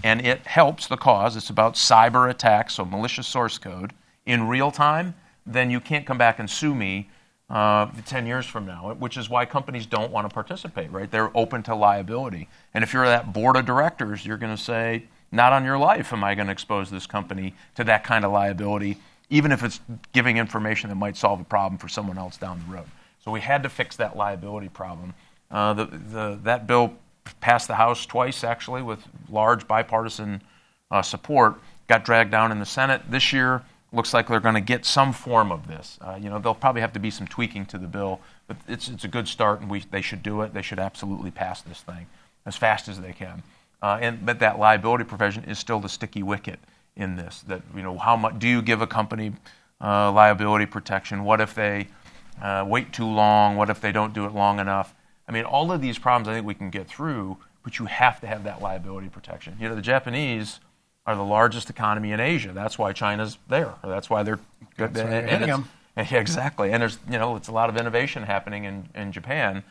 and 0.04 0.24
it 0.24 0.46
helps 0.46 0.86
the 0.86 0.96
cause, 0.96 1.34
it's 1.34 1.50
about 1.50 1.74
cyber 1.74 2.30
attacks, 2.30 2.74
so 2.74 2.84
malicious 2.84 3.26
source 3.26 3.58
code, 3.58 3.92
in 4.26 4.46
real 4.46 4.70
time, 4.70 5.14
then 5.46 5.70
you 5.70 5.80
can't 5.80 6.06
come 6.06 6.18
back 6.18 6.38
and 6.38 6.48
sue 6.48 6.74
me 6.74 7.10
uh, 7.48 7.86
10 8.04 8.26
years 8.26 8.44
from 8.44 8.66
now, 8.66 8.92
which 8.94 9.16
is 9.16 9.30
why 9.30 9.44
companies 9.44 9.86
don't 9.86 10.10
want 10.10 10.28
to 10.28 10.34
participate, 10.34 10.90
right? 10.90 11.10
They're 11.10 11.36
open 11.36 11.62
to 11.64 11.74
liability. 11.74 12.48
And 12.74 12.82
if 12.82 12.92
you're 12.92 13.06
that 13.06 13.32
board 13.32 13.56
of 13.56 13.64
directors, 13.66 14.26
you're 14.26 14.36
going 14.36 14.54
to 14.56 14.62
say, 14.62 15.04
not 15.30 15.52
on 15.52 15.64
your 15.64 15.78
life 15.78 16.12
am 16.12 16.24
I 16.24 16.34
going 16.34 16.46
to 16.46 16.52
expose 16.52 16.90
this 16.90 17.06
company 17.06 17.54
to 17.76 17.84
that 17.84 18.04
kind 18.04 18.24
of 18.24 18.32
liability, 18.32 18.98
even 19.30 19.52
if 19.52 19.62
it's 19.62 19.80
giving 20.12 20.38
information 20.38 20.88
that 20.88 20.96
might 20.96 21.16
solve 21.16 21.40
a 21.40 21.44
problem 21.44 21.78
for 21.78 21.88
someone 21.88 22.18
else 22.18 22.36
down 22.36 22.62
the 22.66 22.74
road. 22.74 22.86
So 23.24 23.30
we 23.30 23.40
had 23.40 23.62
to 23.62 23.68
fix 23.68 23.96
that 23.96 24.16
liability 24.16 24.68
problem. 24.68 25.14
Uh, 25.50 25.72
the, 25.74 25.84
the, 25.84 26.40
that 26.44 26.66
bill 26.66 26.94
passed 27.40 27.68
the 27.68 27.74
House 27.74 28.06
twice, 28.06 28.44
actually, 28.44 28.82
with 28.82 29.00
large 29.28 29.66
bipartisan 29.66 30.42
uh, 30.90 31.02
support, 31.02 31.56
got 31.88 32.04
dragged 32.04 32.30
down 32.30 32.52
in 32.52 32.58
the 32.58 32.66
Senate. 32.66 33.02
This 33.08 33.32
year, 33.32 33.62
looks 33.96 34.14
like 34.14 34.28
they're 34.28 34.40
going 34.40 34.54
to 34.54 34.60
get 34.60 34.84
some 34.84 35.12
form 35.12 35.50
of 35.50 35.66
this. 35.66 35.98
Uh, 36.00 36.18
you 36.20 36.28
know, 36.28 36.38
there'll 36.38 36.54
probably 36.54 36.82
have 36.82 36.92
to 36.92 37.00
be 37.00 37.10
some 37.10 37.26
tweaking 37.26 37.66
to 37.66 37.78
the 37.78 37.86
bill, 37.86 38.20
but 38.46 38.56
it's, 38.68 38.88
it's 38.88 39.04
a 39.04 39.08
good 39.08 39.26
start, 39.26 39.60
and 39.60 39.70
we, 39.70 39.82
they 39.90 40.02
should 40.02 40.22
do 40.22 40.42
it. 40.42 40.54
They 40.54 40.62
should 40.62 40.78
absolutely 40.78 41.30
pass 41.30 41.62
this 41.62 41.80
thing 41.80 42.06
as 42.44 42.56
fast 42.56 42.88
as 42.88 43.00
they 43.00 43.12
can. 43.12 43.42
Uh, 43.82 43.98
and 44.00 44.24
but 44.24 44.38
that 44.38 44.58
liability 44.58 45.04
provision 45.04 45.44
is 45.44 45.58
still 45.58 45.80
the 45.80 45.88
sticky 45.88 46.22
wicket 46.22 46.58
in 46.96 47.16
this. 47.16 47.42
That 47.42 47.62
you 47.74 47.82
know, 47.82 47.98
how 47.98 48.16
much 48.16 48.38
do 48.38 48.48
you 48.48 48.62
give 48.62 48.80
a 48.80 48.86
company 48.86 49.32
uh, 49.80 50.10
liability 50.12 50.66
protection? 50.66 51.24
What 51.24 51.40
if 51.40 51.54
they 51.54 51.88
uh, 52.42 52.64
wait 52.66 52.92
too 52.92 53.06
long? 53.06 53.56
What 53.56 53.68
if 53.68 53.80
they 53.80 53.92
don't 53.92 54.14
do 54.14 54.24
it 54.24 54.34
long 54.34 54.60
enough? 54.60 54.94
I 55.28 55.32
mean, 55.32 55.44
all 55.44 55.72
of 55.72 55.80
these 55.80 55.98
problems 55.98 56.28
I 56.28 56.34
think 56.34 56.46
we 56.46 56.54
can 56.54 56.70
get 56.70 56.86
through, 56.86 57.36
but 57.62 57.78
you 57.78 57.86
have 57.86 58.20
to 58.20 58.26
have 58.26 58.44
that 58.44 58.62
liability 58.62 59.08
protection. 59.08 59.56
You 59.60 59.68
know, 59.68 59.74
the 59.74 59.82
Japanese 59.82 60.60
are 61.06 61.14
the 61.14 61.24
largest 61.24 61.70
economy 61.70 62.12
in 62.12 62.20
Asia. 62.20 62.52
That's 62.52 62.78
why 62.78 62.92
China's 62.92 63.38
there. 63.48 63.74
That's 63.84 64.10
why 64.10 64.22
they're 64.22 64.40
good. 64.76 64.94
That's 64.94 65.08
and, 65.08 65.44
and 65.44 65.64
yeah, 66.10 66.18
exactly. 66.18 66.72
And 66.72 66.82
there's 66.82 66.98
you 67.10 67.18
know 67.18 67.36
it's 67.36 67.48
a 67.48 67.52
lot 67.52 67.68
of 67.68 67.76
innovation 67.76 68.24
happening 68.24 68.64
in, 68.64 68.88
in 68.94 69.12
Japan. 69.12 69.62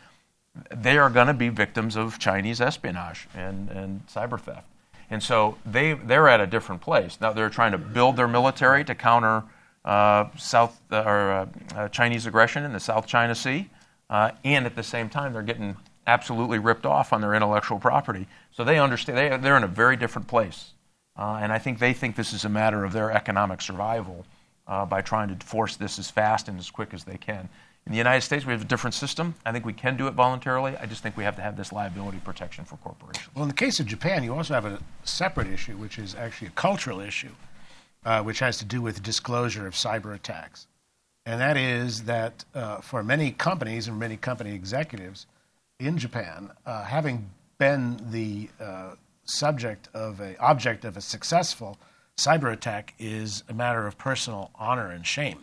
They 0.73 0.97
are 0.97 1.09
going 1.09 1.27
to 1.27 1.33
be 1.33 1.49
victims 1.49 1.97
of 1.97 2.17
Chinese 2.17 2.61
espionage 2.61 3.27
and, 3.35 3.69
and 3.69 4.07
cyber 4.07 4.39
theft. 4.39 4.65
And 5.09 5.21
so 5.21 5.57
they, 5.65 5.93
they're 5.93 6.29
at 6.29 6.39
a 6.39 6.47
different 6.47 6.81
place. 6.81 7.19
Now 7.19 7.33
they're 7.33 7.49
trying 7.49 7.73
to 7.73 7.77
build 7.77 8.15
their 8.15 8.27
military 8.27 8.83
to 8.85 8.95
counter 8.95 9.43
uh, 9.83 10.29
South 10.37 10.81
uh, 10.91 11.03
or 11.03 11.31
uh, 11.31 11.45
uh 11.75 11.87
Chinese 11.89 12.25
aggression 12.25 12.63
in 12.63 12.73
the 12.73 12.79
South 12.79 13.05
China 13.05 13.35
Sea, 13.35 13.69
uh, 14.09 14.31
and 14.43 14.65
at 14.65 14.75
the 14.75 14.81
same 14.81 15.09
time 15.09 15.31
they're 15.33 15.43
getting 15.43 15.77
absolutely 16.07 16.57
ripped 16.57 16.85
off 16.85 17.13
on 17.13 17.21
their 17.21 17.35
intellectual 17.35 17.77
property. 17.77 18.27
So 18.51 18.63
they 18.63 18.79
understand 18.79 19.17
they, 19.17 19.37
they're 19.37 19.57
in 19.57 19.63
a 19.63 19.67
very 19.67 19.95
different 19.95 20.27
place, 20.27 20.71
uh, 21.17 21.39
and 21.41 21.51
I 21.51 21.59
think 21.59 21.79
they 21.79 21.93
think 21.93 22.15
this 22.15 22.33
is 22.33 22.45
a 22.45 22.49
matter 22.49 22.83
of 22.83 22.93
their 22.93 23.11
economic 23.11 23.61
survival 23.61 24.25
by 24.89 25.01
trying 25.01 25.35
to 25.35 25.45
force 25.45 25.75
this 25.75 25.99
as 25.99 26.09
fast 26.09 26.47
and 26.47 26.57
as 26.59 26.71
quick 26.71 26.93
as 26.93 27.03
they 27.03 27.17
can. 27.17 27.47
In 27.85 27.91
the 27.91 27.99
United 27.99 28.21
States, 28.21 28.47
we 28.47 28.51
have 28.51 28.63
a 28.63 28.65
different 28.65 28.95
system. 28.95 29.35
I 29.45 29.51
think 29.51 29.63
we 29.63 29.73
can 29.73 29.95
do 29.95 30.07
it 30.07 30.15
voluntarily. 30.15 30.75
I 30.77 30.87
just 30.87 31.03
think 31.03 31.15
we 31.15 31.23
have 31.23 31.35
to 31.35 31.43
have 31.43 31.55
this 31.55 31.71
liability 31.71 32.17
protection 32.17 32.65
for 32.65 32.77
corporations. 32.77 33.29
Well, 33.35 33.43
in 33.43 33.47
the 33.47 33.53
case 33.55 33.79
of 33.79 33.85
Japan, 33.85 34.23
you 34.23 34.33
also 34.33 34.55
have 34.55 34.65
a 34.65 34.79
separate 35.03 35.47
issue, 35.47 35.77
which 35.77 35.99
is 35.99 36.15
actually 36.15 36.47
a 36.47 36.51
cultural 36.51 36.99
issue, 36.99 37.29
uh, 38.03 38.23
which 38.23 38.39
has 38.39 38.57
to 38.57 38.65
do 38.65 38.81
with 38.81 39.03
disclosure 39.03 39.67
of 39.67 39.75
cyber 39.75 40.15
attacks. 40.15 40.65
And 41.27 41.39
that 41.39 41.57
is 41.57 42.03
that 42.05 42.43
uh, 42.55 42.77
for 42.77 43.03
many 43.03 43.31
companies 43.31 43.87
and 43.87 43.99
many 43.99 44.17
company 44.17 44.55
executives 44.55 45.27
in 45.79 45.99
Japan, 45.99 46.49
uh, 46.65 46.83
having 46.85 47.29
been 47.59 47.99
the 48.09 48.49
uh, 48.59 48.95
subject 49.25 49.89
of 49.93 50.19
a 50.19 50.37
object 50.39 50.85
of 50.85 50.95
a 50.95 51.01
successful 51.01 51.77
cyber 52.17 52.51
attack 52.51 52.93
is 52.97 53.43
a 53.49 53.53
matter 53.53 53.85
of 53.87 53.97
personal 53.97 54.51
honor 54.55 54.89
and 54.89 55.05
shame. 55.05 55.39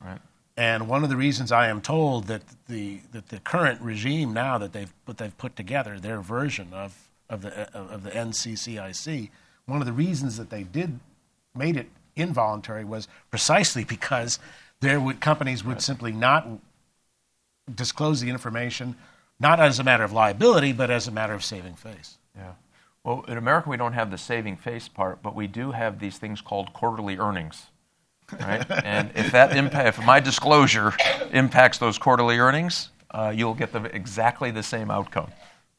Right. 0.00 0.20
And 0.56 0.88
one 0.88 1.02
of 1.02 1.10
the 1.10 1.16
reasons 1.16 1.52
I 1.52 1.68
am 1.68 1.80
told 1.80 2.28
that 2.28 2.42
the 2.68 3.00
that 3.12 3.28
the 3.28 3.40
current 3.40 3.80
regime 3.80 4.32
now 4.32 4.56
that 4.58 4.72
they've 4.72 4.92
what 5.04 5.18
they've 5.18 5.36
put 5.36 5.56
together, 5.56 5.98
their 5.98 6.20
version 6.20 6.68
of 6.72 7.08
of 7.28 7.42
the 7.42 7.70
of 7.76 8.04
the 8.04 8.10
NCCIC, 8.10 9.30
one 9.66 9.80
of 9.80 9.86
the 9.86 9.92
reasons 9.92 10.36
that 10.38 10.50
they 10.50 10.62
did 10.62 11.00
made 11.54 11.76
it 11.76 11.88
involuntary 12.14 12.84
was 12.84 13.08
precisely 13.30 13.84
because 13.84 14.38
there 14.80 15.00
would 15.00 15.20
companies 15.20 15.64
would 15.64 15.74
right. 15.74 15.82
simply 15.82 16.12
not 16.12 16.48
disclose 17.74 18.20
the 18.20 18.30
information, 18.30 18.96
not 19.38 19.60
as 19.60 19.78
a 19.78 19.84
matter 19.84 20.04
of 20.04 20.12
liability, 20.12 20.72
but 20.72 20.90
as 20.90 21.06
a 21.06 21.10
matter 21.10 21.34
of 21.34 21.44
saving 21.44 21.74
face. 21.74 22.16
Yeah. 22.34 22.52
Well, 23.06 23.24
in 23.28 23.38
America, 23.38 23.70
we 23.70 23.78
don't 23.78 23.94
have 23.94 24.10
the 24.10 24.18
saving 24.18 24.56
face 24.56 24.88
part, 24.88 25.22
but 25.22 25.34
we 25.34 25.46
do 25.46 25.70
have 25.70 26.00
these 26.00 26.18
things 26.18 26.42
called 26.42 26.74
quarterly 26.74 27.16
earnings 27.16 27.68
right? 28.32 28.68
and 28.84 29.10
if 29.14 29.32
that 29.32 29.56
impact, 29.56 29.98
if 29.98 30.04
my 30.04 30.20
disclosure 30.20 30.92
impacts 31.32 31.78
those 31.78 31.98
quarterly 31.98 32.38
earnings, 32.38 32.90
uh, 33.10 33.32
you'll 33.34 33.54
get 33.54 33.72
the, 33.72 33.84
exactly 33.94 34.50
the 34.50 34.62
same 34.62 34.90
outcome. 34.90 35.30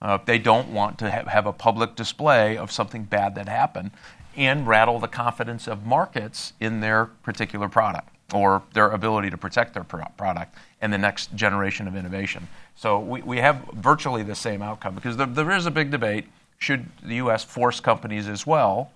Uh, 0.02 0.18
they 0.26 0.38
don't 0.38 0.70
want 0.70 1.00
to 1.00 1.10
have, 1.10 1.28
have 1.28 1.46
a 1.46 1.54
public 1.54 1.96
display 1.96 2.58
of 2.58 2.72
something 2.72 3.04
bad 3.04 3.36
that 3.36 3.50
happened 3.50 3.92
and 4.36 4.68
rattle 4.68 5.00
the 5.00 5.08
confidence 5.08 5.68
of 5.68 5.86
markets 5.86 6.54
in 6.60 6.80
their 6.80 7.06
particular 7.06 7.68
product 7.68 8.10
or 8.34 8.62
their 8.74 8.90
ability 8.90 9.30
to 9.30 9.38
protect 9.38 9.74
their 9.74 9.84
pro- 9.84 10.06
product 10.18 10.54
and 10.82 10.94
the 10.94 10.98
next 10.98 11.34
generation 11.36 11.88
of 11.88 11.96
innovation. 11.96 12.48
So 12.76 13.00
we, 13.00 13.22
we 13.24 13.38
have 13.38 13.64
virtually 13.74 14.22
the 14.22 14.36
same 14.36 14.62
outcome 14.62 14.94
because 14.94 15.18
there, 15.18 15.26
there 15.26 15.52
is 15.52 15.66
a 15.66 15.72
big 15.72 15.90
debate 15.90 16.26
should 16.58 16.88
the 17.04 17.16
U.S. 17.16 17.44
force 17.44 17.80
companies 17.80 18.28
as 18.28 18.46
well 18.46 18.92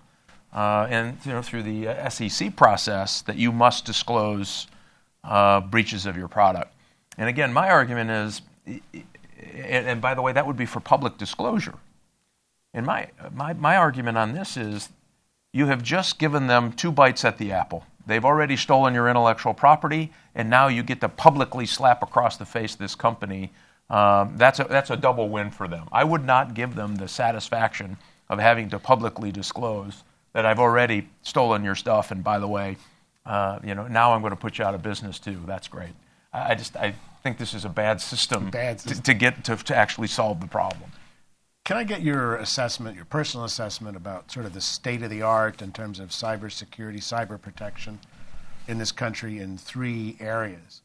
uh, 0.52 0.86
and 0.90 1.16
you 1.24 1.32
know, 1.32 1.42
through 1.42 1.62
the 1.62 1.88
uh, 1.88 2.08
SEC 2.08 2.54
process 2.56 3.22
that 3.22 3.36
you 3.36 3.52
must 3.52 3.84
disclose 3.84 4.66
uh, 5.24 5.60
breaches 5.60 6.06
of 6.06 6.16
your 6.16 6.28
product. 6.28 6.74
And 7.16 7.28
again, 7.28 7.52
my 7.52 7.70
argument 7.70 8.10
is, 8.10 8.42
and, 8.66 9.86
and, 9.86 10.00
by 10.00 10.14
the 10.14 10.22
way, 10.22 10.32
that 10.32 10.46
would 10.46 10.56
be 10.56 10.66
for 10.66 10.80
public 10.80 11.18
disclosure. 11.18 11.74
And 12.74 12.86
my, 12.86 13.08
my, 13.34 13.52
my 13.52 13.76
argument 13.76 14.18
on 14.18 14.32
this 14.32 14.56
is 14.56 14.90
you 15.52 15.66
have 15.66 15.82
just 15.82 16.18
given 16.18 16.46
them 16.46 16.72
two 16.72 16.90
bites 16.90 17.24
at 17.24 17.38
the 17.38 17.52
apple. 17.52 17.84
They've 18.06 18.24
already 18.24 18.56
stolen 18.56 18.94
your 18.94 19.08
intellectual 19.08 19.54
property, 19.54 20.12
and 20.34 20.50
now 20.50 20.68
you 20.68 20.82
get 20.82 21.00
to 21.02 21.08
publicly 21.08 21.66
slap 21.66 22.02
across 22.02 22.36
the 22.36 22.46
face 22.46 22.74
this 22.74 22.94
company. 22.94 23.52
Um, 23.92 24.38
that's, 24.38 24.58
a, 24.58 24.64
that's 24.64 24.88
a 24.88 24.96
double 24.96 25.28
win 25.28 25.50
for 25.50 25.68
them. 25.68 25.86
I 25.92 26.02
would 26.02 26.24
not 26.24 26.54
give 26.54 26.74
them 26.74 26.96
the 26.96 27.06
satisfaction 27.06 27.98
of 28.30 28.38
having 28.38 28.70
to 28.70 28.78
publicly 28.78 29.30
disclose 29.30 30.02
that 30.32 30.46
I've 30.46 30.58
already 30.58 31.10
stolen 31.20 31.62
your 31.62 31.74
stuff, 31.74 32.10
and 32.10 32.24
by 32.24 32.38
the 32.38 32.48
way, 32.48 32.78
uh, 33.26 33.58
you 33.62 33.74
know, 33.74 33.86
now 33.86 34.14
I'm 34.14 34.22
going 34.22 34.30
to 34.30 34.36
put 34.36 34.58
you 34.58 34.64
out 34.64 34.74
of 34.74 34.82
business 34.82 35.18
too. 35.18 35.38
That's 35.46 35.68
great. 35.68 35.92
I, 36.32 36.52
I 36.52 36.54
just 36.54 36.74
I 36.74 36.94
think 37.22 37.36
this 37.36 37.52
is 37.52 37.66
a 37.66 37.68
bad 37.68 38.00
system, 38.00 38.50
bad 38.50 38.80
system. 38.80 38.96
To, 38.96 39.02
to, 39.02 39.14
get 39.14 39.44
to, 39.44 39.56
to 39.56 39.76
actually 39.76 40.08
solve 40.08 40.40
the 40.40 40.48
problem. 40.48 40.90
Can 41.64 41.76
I 41.76 41.84
get 41.84 42.02
your 42.02 42.36
assessment, 42.36 42.96
your 42.96 43.04
personal 43.04 43.44
assessment 43.44 43.96
about 43.96 44.32
sort 44.32 44.46
of 44.46 44.54
the 44.54 44.60
state 44.60 45.02
of 45.02 45.10
the 45.10 45.22
art 45.22 45.62
in 45.62 45.70
terms 45.70 46.00
of 46.00 46.08
cybersecurity, 46.08 46.98
cyber 46.98 47.40
protection 47.40 48.00
in 48.66 48.78
this 48.78 48.90
country 48.90 49.38
in 49.38 49.58
three 49.58 50.16
areas? 50.18 50.80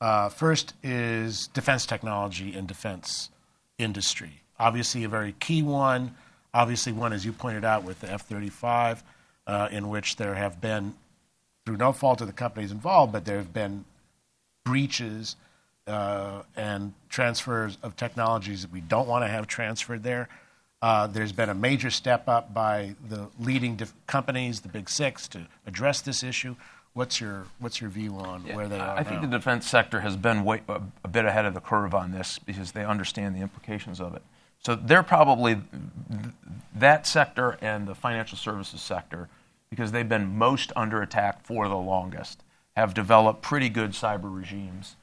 Uh, 0.00 0.28
first 0.28 0.74
is 0.82 1.48
defense 1.48 1.86
technology 1.86 2.54
and 2.54 2.68
defense 2.68 3.30
industry. 3.78 4.42
Obviously, 4.58 5.04
a 5.04 5.08
very 5.08 5.34
key 5.40 5.62
one. 5.62 6.14
Obviously, 6.54 6.92
one, 6.92 7.12
as 7.12 7.24
you 7.24 7.32
pointed 7.32 7.64
out, 7.64 7.84
with 7.84 8.00
the 8.00 8.10
F 8.10 8.26
35, 8.26 9.02
uh, 9.46 9.68
in 9.70 9.88
which 9.88 10.16
there 10.16 10.34
have 10.34 10.60
been, 10.60 10.94
through 11.66 11.76
no 11.76 11.92
fault 11.92 12.20
of 12.20 12.26
the 12.26 12.32
companies 12.32 12.72
involved, 12.72 13.12
but 13.12 13.24
there 13.24 13.36
have 13.36 13.52
been 13.52 13.84
breaches 14.64 15.36
uh, 15.86 16.42
and 16.56 16.92
transfers 17.08 17.78
of 17.82 17.96
technologies 17.96 18.62
that 18.62 18.72
we 18.72 18.80
don't 18.80 19.08
want 19.08 19.24
to 19.24 19.28
have 19.28 19.46
transferred 19.46 20.02
there. 20.02 20.28
Uh, 20.80 21.06
there's 21.08 21.32
been 21.32 21.48
a 21.48 21.54
major 21.54 21.90
step 21.90 22.28
up 22.28 22.54
by 22.54 22.94
the 23.08 23.28
leading 23.40 23.78
companies, 24.06 24.60
the 24.60 24.68
big 24.68 24.88
six, 24.88 25.26
to 25.26 25.46
address 25.66 26.00
this 26.00 26.22
issue. 26.22 26.54
What's 26.94 27.20
your 27.20 27.46
what's 27.58 27.80
your 27.80 27.90
view 27.90 28.16
on 28.16 28.44
yeah, 28.44 28.56
where 28.56 28.68
they 28.68 28.78
are? 28.78 28.96
I 28.96 29.04
think 29.04 29.20
the 29.20 29.28
defense 29.28 29.68
sector 29.68 30.00
has 30.00 30.16
been 30.16 30.44
way, 30.44 30.62
a, 30.68 30.80
a, 31.04 31.08
bit 31.08 31.24
ahead 31.24 31.44
of 31.44 31.54
the 31.54 31.60
curve 31.60 31.94
on 31.94 32.12
this 32.12 32.38
because 32.38 32.72
they 32.72 32.84
understand 32.84 33.36
the 33.36 33.40
implications 33.40 34.00
of 34.00 34.14
it. 34.14 34.22
So 34.58 34.74
they're 34.74 35.04
probably 35.04 35.60
that 36.74 37.06
sector 37.06 37.56
and 37.60 37.86
the 37.86 37.94
financial 37.94 38.36
services 38.36 38.80
sector, 38.80 39.28
because 39.70 39.92
they've 39.92 40.08
been 40.08 40.36
most 40.36 40.72
under 40.74 41.00
attack 41.00 41.44
for 41.44 41.68
the 41.68 41.76
longest, 41.76 42.42
have 42.76 42.94
developed 42.94 43.42
pretty 43.42 43.68
good 43.68 43.90
cyber 43.90 44.34
regimes. 44.34 44.96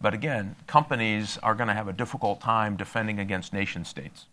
But 0.00 0.14
again, 0.14 0.56
companies 0.66 1.38
are 1.42 1.54
going 1.54 1.68
to 1.68 1.74
have 1.74 1.88
a 1.88 1.92
difficult 1.92 2.40
time 2.40 2.76
defending 2.76 3.18
against 3.18 3.52
nation 3.52 3.84
states. 3.84 4.26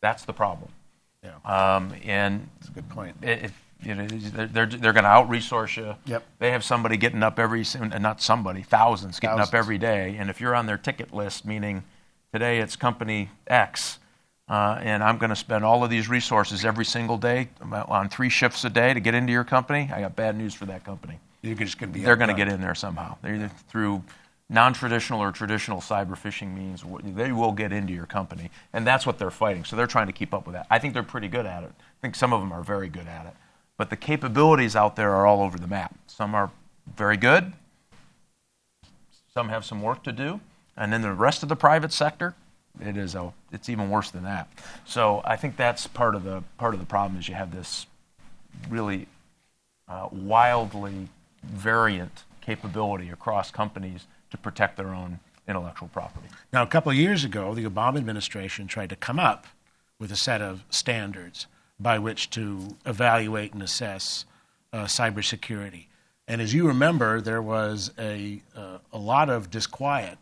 That's 0.00 0.24
the 0.24 0.32
problem. 0.32 0.70
Yeah. 1.22 1.36
Um, 1.44 1.94
and 2.04 2.48
That's 2.58 2.68
a 2.68 2.72
good 2.72 2.88
point. 2.88 3.16
It, 3.22 3.52
you 3.82 3.94
know, 3.94 4.06
they're, 4.06 4.66
they're 4.66 4.92
going 4.92 5.04
to 5.04 5.10
out 5.10 5.28
resource 5.28 5.76
you. 5.76 5.94
Yep. 6.06 6.24
They 6.38 6.50
have 6.50 6.64
somebody 6.64 6.96
getting 6.96 7.22
up 7.22 7.38
every, 7.38 7.64
and 7.74 7.94
uh, 7.94 7.98
not 7.98 8.20
somebody, 8.22 8.62
thousands 8.62 9.20
getting 9.20 9.36
thousands. 9.36 9.54
up 9.54 9.54
every 9.54 9.78
day. 9.78 10.16
And 10.18 10.30
if 10.30 10.40
you're 10.40 10.54
on 10.54 10.66
their 10.66 10.78
ticket 10.78 11.12
list, 11.14 11.44
meaning 11.44 11.84
Today 12.36 12.58
it's 12.58 12.76
company 12.76 13.30
X, 13.46 13.98
uh, 14.46 14.78
and 14.82 15.02
I'm 15.02 15.16
going 15.16 15.30
to 15.30 15.36
spend 15.36 15.64
all 15.64 15.82
of 15.82 15.88
these 15.88 16.06
resources 16.08 16.66
every 16.66 16.84
single 16.84 17.16
day 17.16 17.48
um, 17.62 17.72
uh, 17.72 17.84
on 17.88 18.10
three 18.10 18.28
shifts 18.28 18.62
a 18.64 18.68
day 18.68 18.92
to 18.92 19.00
get 19.00 19.14
into 19.14 19.32
your 19.32 19.42
company. 19.42 19.90
I 19.90 20.00
got 20.00 20.16
bad 20.16 20.36
news 20.36 20.52
for 20.52 20.66
that 20.66 20.84
company. 20.84 21.18
You're 21.40 21.54
just 21.54 21.78
going 21.78 21.92
to 21.92 21.98
be. 21.98 22.04
They're 22.04 22.16
going 22.16 22.28
to 22.28 22.34
get 22.34 22.48
in 22.48 22.60
there 22.60 22.74
somehow. 22.74 23.16
They're 23.22 23.36
either 23.36 23.50
through 23.68 24.02
non-traditional 24.50 25.18
or 25.22 25.32
traditional 25.32 25.80
cyber 25.80 26.10
phishing 26.10 26.54
means. 26.54 26.84
They 27.02 27.32
will 27.32 27.52
get 27.52 27.72
into 27.72 27.94
your 27.94 28.04
company, 28.04 28.50
and 28.74 28.86
that's 28.86 29.06
what 29.06 29.18
they're 29.18 29.30
fighting. 29.30 29.64
So 29.64 29.74
they're 29.74 29.86
trying 29.86 30.08
to 30.08 30.12
keep 30.12 30.34
up 30.34 30.46
with 30.46 30.54
that. 30.56 30.66
I 30.68 30.78
think 30.78 30.92
they're 30.92 31.02
pretty 31.02 31.28
good 31.28 31.46
at 31.46 31.62
it. 31.62 31.70
I 31.78 32.00
think 32.02 32.16
some 32.16 32.34
of 32.34 32.40
them 32.40 32.52
are 32.52 32.62
very 32.62 32.90
good 32.90 33.06
at 33.06 33.24
it. 33.24 33.32
But 33.76 33.90
the 33.90 33.96
capabilities 33.96 34.74
out 34.74 34.96
there 34.96 35.12
are 35.12 35.26
all 35.26 35.42
over 35.42 35.58
the 35.58 35.66
map. 35.66 35.94
Some 36.06 36.34
are 36.34 36.50
very 36.96 37.16
good. 37.16 37.52
Some 39.32 39.48
have 39.50 39.64
some 39.64 39.82
work 39.82 40.02
to 40.04 40.12
do. 40.12 40.40
And 40.76 40.92
then 40.92 41.02
the 41.02 41.12
rest 41.12 41.42
of 41.42 41.48
the 41.48 41.56
private 41.56 41.92
sector, 41.92 42.34
it 42.80 42.96
is 42.96 43.14
a, 43.14 43.32
it's 43.52 43.68
even 43.68 43.90
worse 43.90 44.10
than 44.10 44.22
that. 44.24 44.48
So 44.84 45.22
I 45.24 45.36
think 45.36 45.56
that's 45.56 45.86
part 45.86 46.14
of 46.14 46.24
the 46.24 46.42
part 46.58 46.74
of 46.74 46.80
the 46.80 46.86
problem 46.86 47.18
is 47.18 47.28
you 47.28 47.34
have 47.34 47.54
this 47.54 47.86
really 48.68 49.08
uh, 49.88 50.08
wildly 50.10 51.08
variant 51.42 52.24
capability 52.40 53.10
across 53.10 53.50
companies 53.50 54.06
to 54.30 54.38
protect 54.38 54.76
their 54.76 54.94
own 54.94 55.20
intellectual 55.48 55.88
property. 55.88 56.26
Now, 56.52 56.62
a 56.62 56.66
couple 56.66 56.90
of 56.90 56.98
years 56.98 57.24
ago, 57.24 57.54
the 57.54 57.64
Obama 57.64 57.98
administration 57.98 58.66
tried 58.66 58.90
to 58.90 58.96
come 58.96 59.18
up 59.18 59.46
with 59.98 60.10
a 60.10 60.16
set 60.16 60.42
of 60.42 60.64
standards 60.70 61.46
by 61.78 61.98
which 61.98 62.30
to 62.30 62.76
evaluate 62.84 63.52
and 63.52 63.62
assess 63.62 64.24
uh, 64.72 64.84
cybersecurity. 64.84 65.86
And 66.28 66.40
as 66.40 66.52
you 66.52 66.66
remember, 66.66 67.20
there 67.20 67.42
was 67.42 67.92
a, 67.98 68.42
uh, 68.56 68.78
a 68.92 68.98
lot 68.98 69.30
of 69.30 69.50
disquiet 69.50 70.18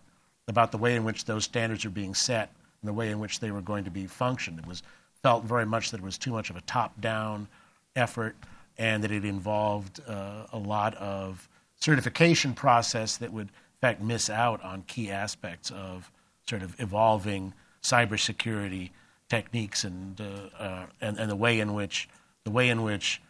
about 0.49 0.73
the 0.73 0.79
way 0.79 0.95
in 0.95 1.05
which 1.05 1.25
those 1.25 1.45
standards 1.45 1.85
are 1.85 1.91
being 1.91 2.15
set 2.15 2.51
and 2.83 2.89
the 2.89 2.93
way 2.93 3.11
in 3.11 3.19
which 3.19 3.41
they 3.41 3.51
were 3.51 3.63
going 3.63 3.85
to 3.85 3.91
be 3.91 4.07
functioned. 4.07 4.59
It 4.59 4.67
was 4.67 4.83
felt 5.23 5.45
very 5.45 5.65
much 5.65 5.91
that 5.91 6.01
it 6.01 6.05
was 6.05 6.19
too 6.19 6.33
much 6.33 6.51
of 6.51 6.57
a 6.57 6.61
top-down 6.63 7.49
effort 7.97 8.37
and 8.77 9.03
that 9.03 9.11
it 9.11 9.25
involved 9.25 10.01
uh, 10.07 10.47
a 10.53 10.59
lot 10.59 10.95
of 10.97 11.49
certification 11.81 12.53
process 12.53 13.17
that 13.17 13.33
would, 13.33 13.47
in 13.47 13.81
fact, 13.81 14.03
miss 14.03 14.29
out 14.29 14.63
on 14.63 14.83
key 14.83 15.11
aspects 15.11 15.71
of 15.71 16.11
sort 16.47 16.63
of 16.63 16.79
evolving 16.79 17.55
cybersecurity 17.83 18.91
techniques 19.35 19.83
and, 19.83 20.21
uh, 20.21 20.63
uh, 20.63 20.87
and, 21.01 21.19
and 21.19 21.29
the 21.29 21.37
way 21.37 21.59
in 21.59 21.75
which 21.75 22.09
the 22.45 22.53
way 22.53 22.69
in 22.69 22.83
which 22.83 23.21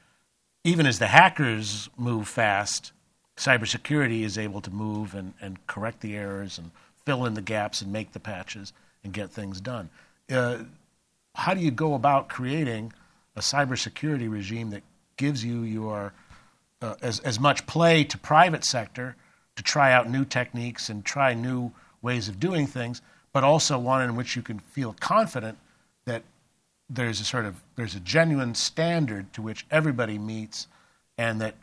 even 0.62 0.86
as 0.86 0.98
the 0.98 1.07
hackers 1.07 1.88
move 1.96 2.28
fast, 2.28 2.92
cybersecurity 3.38 4.22
is 4.22 4.36
able 4.36 4.61
to 4.61 4.70
move 4.70 5.14
and, 5.14 5.32
and 5.40 5.66
correct 5.66 6.00
the 6.00 6.14
errors 6.14 6.59
and 6.59 6.70
fill 7.07 7.24
in 7.24 7.34
the 7.34 7.42
gaps 7.42 7.80
and 7.80 7.90
make 7.90 8.12
the 8.12 8.20
patches 8.20 8.72
and 9.02 9.14
get 9.14 9.30
things 9.30 9.61
done. 9.61 9.88
Uh, 10.30 10.59
how 11.34 11.55
do 11.55 11.61
you 11.61 11.70
go 11.70 11.94
about 11.94 12.28
creating 12.28 12.92
a 13.36 13.40
cybersecurity 13.40 14.30
regime 14.30 14.70
that 14.70 14.82
gives 15.16 15.42
you 15.42 15.62
your 15.62 16.12
uh, 16.82 16.96
as, 17.00 17.20
as 17.20 17.40
much 17.40 17.66
play 17.66 18.05
to 18.05 18.18
private 18.18 18.64
sector 18.64 19.16
to 19.57 19.62
try 19.62 19.92
out 19.92 20.11
new 20.11 20.24
techniques 20.24 20.90
and 20.90 21.05
try 21.05 21.32
new 21.32 21.72
ways 22.02 22.28
of 22.28 22.38
doing 22.38 22.66
things, 22.66 23.00
but 23.32 23.42
also 23.42 23.78
one 23.78 24.02
in 24.02 24.16
which 24.16 24.36
you 24.36 24.42
can 24.42 24.59
feel 24.59 24.94
confident 25.00 25.57
that 26.07 26.22
there's 26.88 27.20
a 27.20 27.24
sort 27.24 27.44
of 27.44 27.62
there's 27.76 27.94
a 27.94 28.00
genuine 28.00 28.55
standard 28.55 29.32
to 29.32 29.42
which 29.42 29.66
everybody 29.70 30.18
meets, 30.18 30.66
and 31.16 31.40
that 31.40 31.55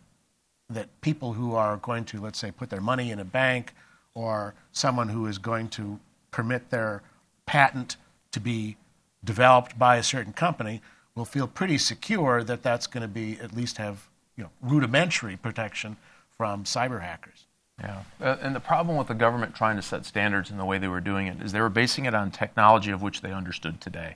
that 0.69 1.01
people 1.01 1.33
who 1.33 1.55
are 1.55 1.77
going 1.77 2.05
to 2.05 2.19
let's 2.19 2.39
say 2.39 2.51
put 2.51 2.69
their 2.69 2.81
money 2.81 3.11
in 3.11 3.19
a 3.19 3.25
bank 3.25 3.73
or 4.13 4.53
someone 4.71 5.09
who 5.09 5.25
is 5.25 5.37
going 5.37 5.69
to 5.69 5.99
permit 6.31 6.69
their 6.69 7.01
patent 7.45 7.97
to 8.31 8.39
be 8.39 8.77
developed 9.23 9.77
by 9.77 9.97
a 9.97 10.03
certain 10.03 10.33
company 10.33 10.81
will 11.15 11.25
feel 11.25 11.47
pretty 11.47 11.77
secure 11.77 12.43
that 12.43 12.63
that's 12.63 12.87
going 12.87 13.01
to 13.01 13.07
be 13.07 13.37
at 13.39 13.55
least 13.55 13.77
have 13.77 14.07
you 14.35 14.43
know 14.43 14.49
rudimentary 14.61 15.37
protection 15.37 15.97
from 16.29 16.63
cyber 16.63 17.01
hackers. 17.01 17.45
Yeah, 17.79 18.03
uh, 18.19 18.37
and 18.41 18.55
the 18.55 18.59
problem 18.59 18.97
with 18.97 19.07
the 19.07 19.15
government 19.15 19.55
trying 19.55 19.75
to 19.75 19.81
set 19.81 20.05
standards 20.05 20.51
in 20.51 20.57
the 20.57 20.65
way 20.65 20.77
they 20.77 20.87
were 20.87 21.01
doing 21.01 21.27
it 21.27 21.41
is 21.41 21.51
they 21.51 21.61
were 21.61 21.69
basing 21.69 22.05
it 22.05 22.13
on 22.13 22.31
technology 22.31 22.91
of 22.91 23.01
which 23.01 23.21
they 23.21 23.31
understood 23.31 23.81
today. 23.81 24.15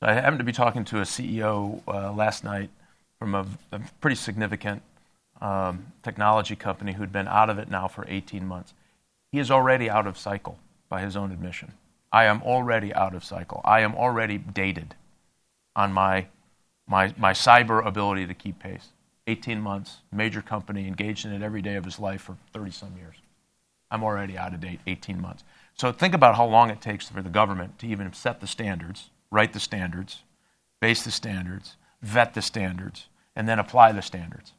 I 0.00 0.12
happened 0.14 0.38
to 0.38 0.44
be 0.44 0.52
talking 0.52 0.84
to 0.86 0.98
a 0.98 1.02
CEO 1.02 1.82
uh, 1.88 2.12
last 2.12 2.44
night 2.44 2.70
from 3.18 3.34
a, 3.34 3.46
a 3.72 3.80
pretty 4.00 4.14
significant 4.14 4.82
um, 5.40 5.92
technology 6.02 6.54
company 6.54 6.92
who'd 6.92 7.12
been 7.12 7.26
out 7.26 7.50
of 7.50 7.58
it 7.58 7.68
now 7.68 7.88
for 7.88 8.04
18 8.08 8.46
months. 8.46 8.74
He 9.32 9.38
is 9.40 9.50
already 9.50 9.90
out 9.90 10.06
of 10.06 10.16
cycle 10.16 10.58
by 10.88 11.00
his 11.00 11.16
own 11.16 11.32
admission. 11.32 11.72
I 12.12 12.24
am 12.24 12.42
already 12.42 12.94
out 12.94 13.14
of 13.14 13.24
cycle. 13.24 13.60
I 13.64 13.80
am 13.80 13.94
already 13.94 14.38
dated 14.38 14.94
on 15.74 15.92
my, 15.92 16.26
my, 16.86 17.12
my 17.18 17.32
cyber 17.32 17.84
ability 17.84 18.26
to 18.26 18.34
keep 18.34 18.60
pace. 18.60 18.88
18 19.26 19.60
months, 19.60 19.98
major 20.10 20.40
company, 20.40 20.86
engaged 20.86 21.26
in 21.26 21.32
it 21.32 21.42
every 21.42 21.60
day 21.60 21.74
of 21.74 21.84
his 21.84 21.98
life 21.98 22.22
for 22.22 22.36
30 22.52 22.70
some 22.70 22.96
years. 22.96 23.16
I'm 23.90 24.02
already 24.02 24.38
out 24.38 24.54
of 24.54 24.60
date, 24.60 24.80
18 24.86 25.20
months. 25.20 25.44
So 25.74 25.92
think 25.92 26.14
about 26.14 26.36
how 26.36 26.46
long 26.46 26.70
it 26.70 26.80
takes 26.80 27.08
for 27.08 27.20
the 27.20 27.28
government 27.28 27.78
to 27.80 27.86
even 27.86 28.12
set 28.12 28.40
the 28.40 28.46
standards, 28.46 29.10
write 29.30 29.52
the 29.52 29.60
standards, 29.60 30.22
base 30.80 31.02
the 31.02 31.10
standards, 31.10 31.76
vet 32.02 32.34
the 32.34 32.42
standards, 32.42 33.08
and 33.34 33.48
then 33.48 33.58
apply 33.58 33.92
the 33.92 34.02
standards. 34.02 34.52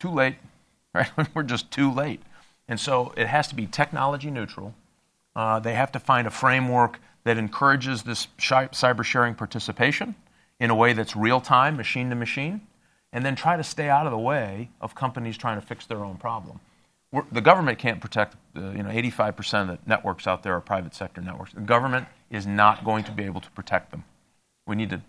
Too 0.00 0.10
late, 0.10 0.36
right? 0.94 1.10
We're 1.34 1.42
just 1.42 1.70
too 1.70 1.90
late. 1.90 2.20
And 2.68 2.78
so 2.78 3.12
it 3.16 3.26
has 3.26 3.48
to 3.48 3.54
be 3.54 3.66
technology 3.66 4.30
neutral. 4.30 4.74
Uh, 5.34 5.58
they 5.58 5.74
have 5.74 5.92
to 5.92 5.98
find 5.98 6.26
a 6.26 6.30
framework 6.30 7.00
that 7.24 7.38
encourages 7.38 8.02
this 8.02 8.28
cyber 8.38 9.04
sharing 9.04 9.34
participation 9.34 10.14
in 10.58 10.70
a 10.70 10.74
way 10.74 10.92
that's 10.92 11.16
real 11.16 11.40
time, 11.40 11.76
machine 11.76 12.10
to 12.10 12.16
machine, 12.16 12.60
and 13.12 13.24
then 13.24 13.36
try 13.36 13.56
to 13.56 13.64
stay 13.64 13.88
out 13.88 14.06
of 14.06 14.12
the 14.12 14.18
way 14.18 14.70
of 14.80 14.94
companies 14.94 15.36
trying 15.36 15.60
to 15.60 15.66
fix 15.66 15.86
their 15.86 16.04
own 16.04 16.16
problem. 16.16 16.60
The 17.30 17.42
government 17.42 17.78
can't 17.78 18.00
protect, 18.00 18.36
uh, 18.56 18.70
you 18.70 18.82
know, 18.82 18.88
85% 18.88 19.62
of 19.62 19.68
the 19.68 19.78
networks 19.86 20.26
out 20.26 20.42
there 20.42 20.54
are 20.54 20.60
private 20.60 20.94
sector 20.94 21.20
networks. 21.20 21.52
The 21.52 21.60
government 21.60 22.06
is 22.30 22.46
not 22.46 22.84
going 22.84 23.04
to 23.04 23.12
be 23.12 23.24
able 23.24 23.42
to 23.42 23.50
protect 23.50 23.90
them. 23.90 24.04
We 24.66 24.76
need 24.76 24.90
to 24.90 25.02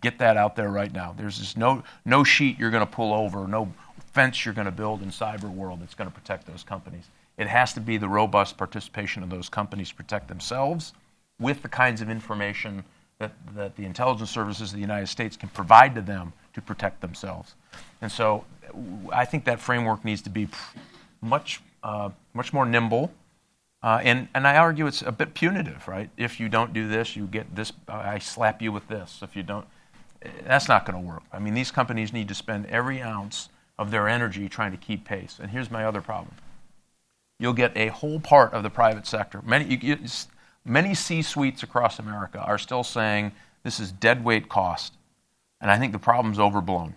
get 0.00 0.18
that 0.18 0.36
out 0.36 0.56
there 0.56 0.68
right 0.68 0.92
now. 0.92 1.14
There's 1.16 1.38
just 1.38 1.56
no, 1.56 1.84
no 2.04 2.24
sheet 2.24 2.58
you're 2.58 2.70
going 2.70 2.84
to 2.84 2.90
pull 2.90 3.12
over, 3.14 3.46
no 3.46 3.72
fence 4.12 4.44
you're 4.44 4.54
going 4.54 4.66
to 4.66 4.72
build 4.72 5.02
in 5.02 5.10
cyber 5.10 5.48
world 5.48 5.80
that's 5.80 5.94
going 5.94 6.10
to 6.10 6.14
protect 6.14 6.46
those 6.46 6.64
companies. 6.64 7.04
It 7.38 7.46
has 7.46 7.72
to 7.74 7.80
be 7.80 7.98
the 7.98 8.08
robust 8.08 8.56
participation 8.56 9.22
of 9.22 9.30
those 9.30 9.48
companies 9.48 9.92
protect 9.92 10.26
themselves 10.26 10.92
with 11.38 11.62
the 11.62 11.68
kinds 11.68 12.00
of 12.00 12.08
information 12.08 12.82
that, 13.18 13.32
that 13.54 13.76
the 13.76 13.84
intelligence 13.84 14.30
services 14.30 14.70
of 14.70 14.74
the 14.74 14.80
United 14.80 15.06
States 15.06 15.36
can 15.36 15.50
provide 15.50 15.94
to 15.94 16.00
them 16.00 16.32
to 16.54 16.62
protect 16.62 17.00
themselves. 17.00 17.54
And 18.00 18.10
so 18.10 18.44
I 19.12 19.24
think 19.24 19.44
that 19.44 19.60
framework 19.60 20.04
needs 20.04 20.22
to 20.22 20.30
be 20.30 20.48
much, 21.20 21.60
uh, 21.82 22.10
much 22.34 22.52
more 22.52 22.66
nimble. 22.66 23.12
Uh, 23.82 24.00
and, 24.02 24.28
and 24.34 24.46
I 24.46 24.56
argue 24.56 24.86
it's 24.86 25.02
a 25.02 25.12
bit 25.12 25.34
punitive, 25.34 25.86
right? 25.86 26.10
If 26.16 26.40
you 26.40 26.48
don't 26.48 26.72
do 26.72 26.88
this, 26.88 27.14
you 27.14 27.26
get 27.26 27.54
this, 27.54 27.72
I 27.88 28.18
slap 28.18 28.60
you 28.62 28.72
with 28.72 28.88
this. 28.88 29.20
If 29.22 29.36
you 29.36 29.42
don't, 29.42 29.66
that's 30.44 30.68
not 30.68 30.86
going 30.86 31.00
to 31.00 31.06
work. 31.06 31.22
I 31.32 31.38
mean, 31.38 31.54
these 31.54 31.70
companies 31.70 32.12
need 32.12 32.28
to 32.28 32.34
spend 32.34 32.66
every 32.66 33.00
ounce 33.00 33.48
of 33.78 33.90
their 33.90 34.08
energy 34.08 34.48
trying 34.48 34.72
to 34.72 34.78
keep 34.78 35.04
pace. 35.04 35.38
And 35.40 35.50
here's 35.50 35.70
my 35.70 35.84
other 35.84 36.00
problem 36.00 36.34
you'll 37.38 37.52
get 37.52 37.76
a 37.76 37.88
whole 37.88 38.18
part 38.18 38.54
of 38.54 38.62
the 38.62 38.70
private 38.70 39.06
sector. 39.06 39.42
Many, 39.44 39.76
you, 39.76 39.98
many 40.64 40.94
C 40.94 41.20
suites 41.20 41.62
across 41.62 41.98
America 41.98 42.38
are 42.40 42.56
still 42.58 42.82
saying 42.82 43.32
this 43.62 43.78
is 43.78 43.92
dead 43.92 44.24
weight 44.24 44.48
cost. 44.48 44.94
And 45.60 45.70
I 45.70 45.78
think 45.78 45.92
the 45.92 45.98
problem's 45.98 46.38
overblown. 46.38 46.94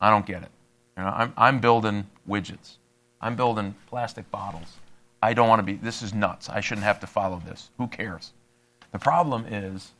I 0.00 0.10
don't 0.10 0.26
get 0.26 0.42
it. 0.42 0.50
You 0.96 1.04
know, 1.04 1.10
I'm, 1.10 1.32
I'm 1.36 1.60
building 1.60 2.06
widgets, 2.28 2.76
I'm 3.20 3.36
building 3.36 3.74
plastic 3.86 4.30
bottles. 4.30 4.76
I 5.22 5.34
don't 5.34 5.48
want 5.48 5.60
to 5.60 5.64
be, 5.64 5.74
this 5.74 6.02
is 6.02 6.14
nuts. 6.14 6.48
I 6.48 6.60
shouldn't 6.60 6.84
have 6.84 7.00
to 7.00 7.06
follow 7.06 7.42
this. 7.44 7.70
Who 7.76 7.88
cares? 7.88 8.32
The 8.92 8.98
problem 8.98 9.46
is 9.46 9.92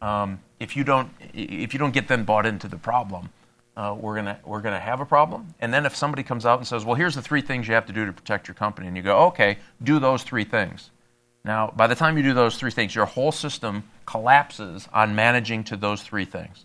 um, 0.00 0.40
if, 0.60 0.76
you 0.76 0.84
don't, 0.84 1.10
if 1.34 1.72
you 1.74 1.78
don't 1.78 1.92
get 1.92 2.08
them 2.08 2.24
bought 2.24 2.46
into 2.46 2.68
the 2.68 2.76
problem, 2.76 3.30
uh, 3.76 3.94
we're 3.98 4.20
going 4.20 4.36
we're 4.44 4.60
gonna 4.60 4.78
have 4.78 5.00
a 5.00 5.06
problem. 5.06 5.54
And 5.60 5.72
then 5.72 5.86
if 5.86 5.94
somebody 5.94 6.22
comes 6.24 6.44
out 6.44 6.58
and 6.58 6.66
says, 6.66 6.84
well, 6.84 6.96
here's 6.96 7.14
the 7.14 7.22
three 7.22 7.40
things 7.40 7.68
you 7.68 7.74
have 7.74 7.86
to 7.86 7.92
do 7.92 8.06
to 8.06 8.12
protect 8.12 8.48
your 8.48 8.56
company, 8.56 8.88
and 8.88 8.96
you 8.96 9.02
go, 9.02 9.26
okay, 9.26 9.58
do 9.82 10.00
those 10.00 10.24
three 10.24 10.44
things. 10.44 10.90
Now, 11.44 11.72
by 11.76 11.86
the 11.86 11.94
time 11.94 12.16
you 12.16 12.24
do 12.24 12.34
those 12.34 12.56
three 12.56 12.72
things, 12.72 12.94
your 12.94 13.06
whole 13.06 13.30
system 13.30 13.84
collapses 14.04 14.88
on 14.92 15.14
managing 15.14 15.62
to 15.64 15.76
those 15.76 16.02
three 16.02 16.24
things. 16.24 16.64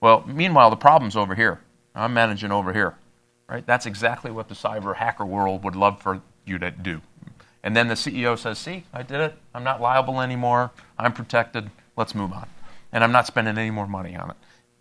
Well, 0.00 0.22
meanwhile, 0.26 0.70
the 0.70 0.76
problem's 0.76 1.16
over 1.16 1.34
here. 1.34 1.60
I'm 1.94 2.12
managing 2.12 2.52
over 2.52 2.72
here. 2.72 2.94
Right? 3.48 3.66
That's 3.66 3.86
exactly 3.86 4.30
what 4.30 4.48
the 4.48 4.54
cyber 4.54 4.96
hacker 4.96 5.24
world 5.24 5.64
would 5.64 5.76
love 5.76 6.02
for 6.02 6.20
you 6.44 6.58
to 6.58 6.70
do. 6.70 7.00
And 7.62 7.76
then 7.76 7.88
the 7.88 7.94
CEO 7.94 8.38
says, 8.38 8.58
See, 8.58 8.84
I 8.92 9.02
did 9.02 9.20
it. 9.20 9.34
I'm 9.54 9.64
not 9.64 9.80
liable 9.80 10.20
anymore. 10.20 10.70
I'm 10.98 11.12
protected. 11.12 11.70
Let's 11.96 12.14
move 12.14 12.32
on. 12.32 12.48
And 12.92 13.02
I'm 13.02 13.12
not 13.12 13.26
spending 13.26 13.58
any 13.58 13.70
more 13.70 13.86
money 13.86 14.16
on 14.16 14.30
it 14.30 14.36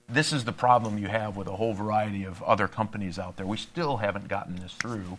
this 0.09 0.31
is 0.31 0.45
the 0.45 0.51
problem 0.51 0.97
you 0.97 1.07
have 1.07 1.35
with 1.35 1.47
a 1.47 1.55
whole 1.55 1.73
variety 1.73 2.23
of 2.23 2.41
other 2.43 2.67
companies 2.67 3.19
out 3.19 3.35
there. 3.35 3.45
We 3.45 3.57
still 3.57 3.97
haven't 3.97 4.27
gotten 4.27 4.55
this 4.55 4.73
through 4.73 5.17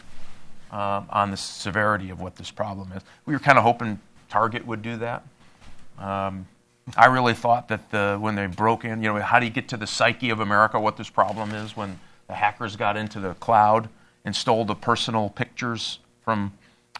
um, 0.70 1.06
on 1.10 1.30
the 1.30 1.36
severity 1.36 2.10
of 2.10 2.20
what 2.20 2.36
this 2.36 2.50
problem 2.50 2.92
is. 2.92 3.02
We 3.26 3.34
were 3.34 3.38
kind 3.38 3.58
of 3.58 3.64
hoping 3.64 4.00
Target 4.28 4.66
would 4.66 4.82
do 4.82 4.96
that. 4.98 5.24
Um, 5.98 6.46
I 6.96 7.06
really 7.06 7.34
thought 7.34 7.68
that 7.68 7.90
the, 7.90 8.16
when 8.18 8.34
they 8.34 8.46
broke 8.46 8.84
in, 8.84 9.02
you 9.02 9.12
know, 9.12 9.20
how 9.20 9.38
do 9.38 9.46
you 9.46 9.52
get 9.52 9.68
to 9.68 9.76
the 9.76 9.86
psyche 9.86 10.30
of 10.30 10.40
America, 10.40 10.80
what 10.80 10.96
this 10.96 11.10
problem 11.10 11.52
is 11.52 11.76
when 11.76 12.00
the 12.28 12.34
hackers 12.34 12.76
got 12.76 12.96
into 12.96 13.20
the 13.20 13.34
cloud 13.34 13.88
and 14.24 14.36
stole 14.36 14.64
the 14.64 14.74
personal 14.74 15.30
pictures 15.30 15.98
from 16.22 16.52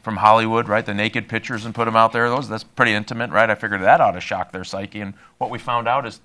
from 0.03 0.17
Hollywood, 0.17 0.69
right? 0.69 0.87
The 0.87 0.95
naked 0.95 1.29
pictures 1.29 1.65
and 1.65 1.75
put 1.75 1.85
them 1.85 1.97
out 1.97 2.13
there. 2.13 2.29
Those 2.31 2.49
that's 2.49 2.65
pretty 2.65 2.95
intimate, 2.95 3.31
right? 3.31 3.51
I 3.51 3.55
figured 3.55 3.83
that 3.83 4.01
ought 4.01 4.13
to 4.13 4.21
shock 4.21 4.53
their 4.53 4.65
psyche. 4.65 5.01
And 5.01 5.15
what 5.39 5.51
we 5.51 5.59
found 5.59 5.89
out 5.89 6.07
is 6.07 6.21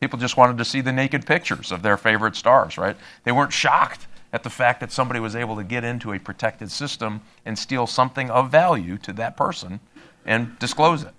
People 0.00 0.18
just 0.18 0.36
wanted 0.36 0.58
to 0.58 0.64
see 0.64 0.80
the 0.80 0.92
naked 0.92 1.24
pictures 1.24 1.72
of 1.72 1.82
their 1.82 1.96
favorite 1.96 2.36
stars, 2.36 2.76
right? 2.76 2.96
They 3.24 3.32
weren't 3.32 3.52
shocked 3.52 4.06
at 4.32 4.42
the 4.42 4.50
fact 4.50 4.80
that 4.80 4.92
somebody 4.92 5.20
was 5.20 5.34
able 5.34 5.56
to 5.56 5.64
get 5.64 5.84
into 5.84 6.12
a 6.12 6.18
protected 6.18 6.70
system 6.70 7.22
and 7.46 7.58
steal 7.58 7.86
something 7.86 8.30
of 8.30 8.50
value 8.50 8.98
to 8.98 9.12
that 9.14 9.36
person 9.36 9.80
and 10.26 10.58
disclose 10.58 11.02
it, 11.02 11.14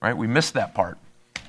right? 0.00 0.16
We 0.16 0.26
missed 0.26 0.54
that 0.54 0.74
part. 0.74 0.98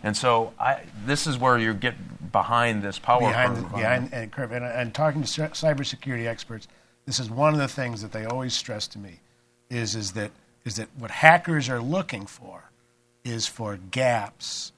And 0.08 0.16
so 0.16 0.54
I, 0.58 0.84
this 1.06 1.28
is 1.28 1.38
where 1.38 1.58
you 1.58 1.74
get 1.74 1.96
behind 2.32 2.82
this 2.82 2.98
power 2.98 3.20
behind 3.20 3.56
curve. 3.56 3.64
The, 3.64 3.78
behind 3.78 4.14
and 4.14 4.32
curve. 4.32 4.54
And, 4.54 4.64
and 4.64 4.94
talking 4.94 5.22
to 5.22 5.28
cybersecurity 5.28 6.26
experts, 6.26 6.70
this 7.06 7.20
is 7.20 7.30
one 7.30 7.54
of 7.54 7.60
the 7.60 7.68
things 7.68 8.02
that 8.02 8.14
they 8.14 8.24
always 8.24 8.54
stress 8.54 8.88
to 8.88 9.00
me 9.00 9.20
is, 9.70 9.96
is, 9.96 10.14
that, 10.14 10.32
is 10.64 10.78
that 10.78 10.88
what 10.98 11.12
hackers 11.12 11.68
are 11.68 11.82
looking 11.82 12.26
for 12.26 12.72
is 13.26 13.48
for 13.48 13.78
gaps 13.92 14.72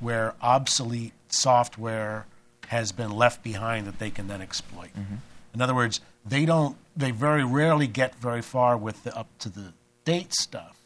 where 0.00 0.34
obsolete 0.42 1.14
software 1.28 2.26
has 2.68 2.92
been 2.92 3.10
left 3.10 3.42
behind 3.42 3.86
that 3.86 3.98
they 3.98 4.10
can 4.10 4.28
then 4.28 4.42
exploit. 4.42 4.90
Mm-hmm. 4.90 5.14
In 5.54 5.62
other 5.62 5.74
words, 5.74 6.02
they 6.26 6.44
don't 6.44 6.76
they 6.96 7.10
very 7.10 7.44
rarely 7.44 7.86
get 7.86 8.14
very 8.16 8.42
far 8.42 8.76
with 8.76 9.04
the 9.04 9.16
up 9.16 9.28
to 9.38 9.48
the 9.48 9.72
date 10.04 10.34
stuff, 10.34 10.78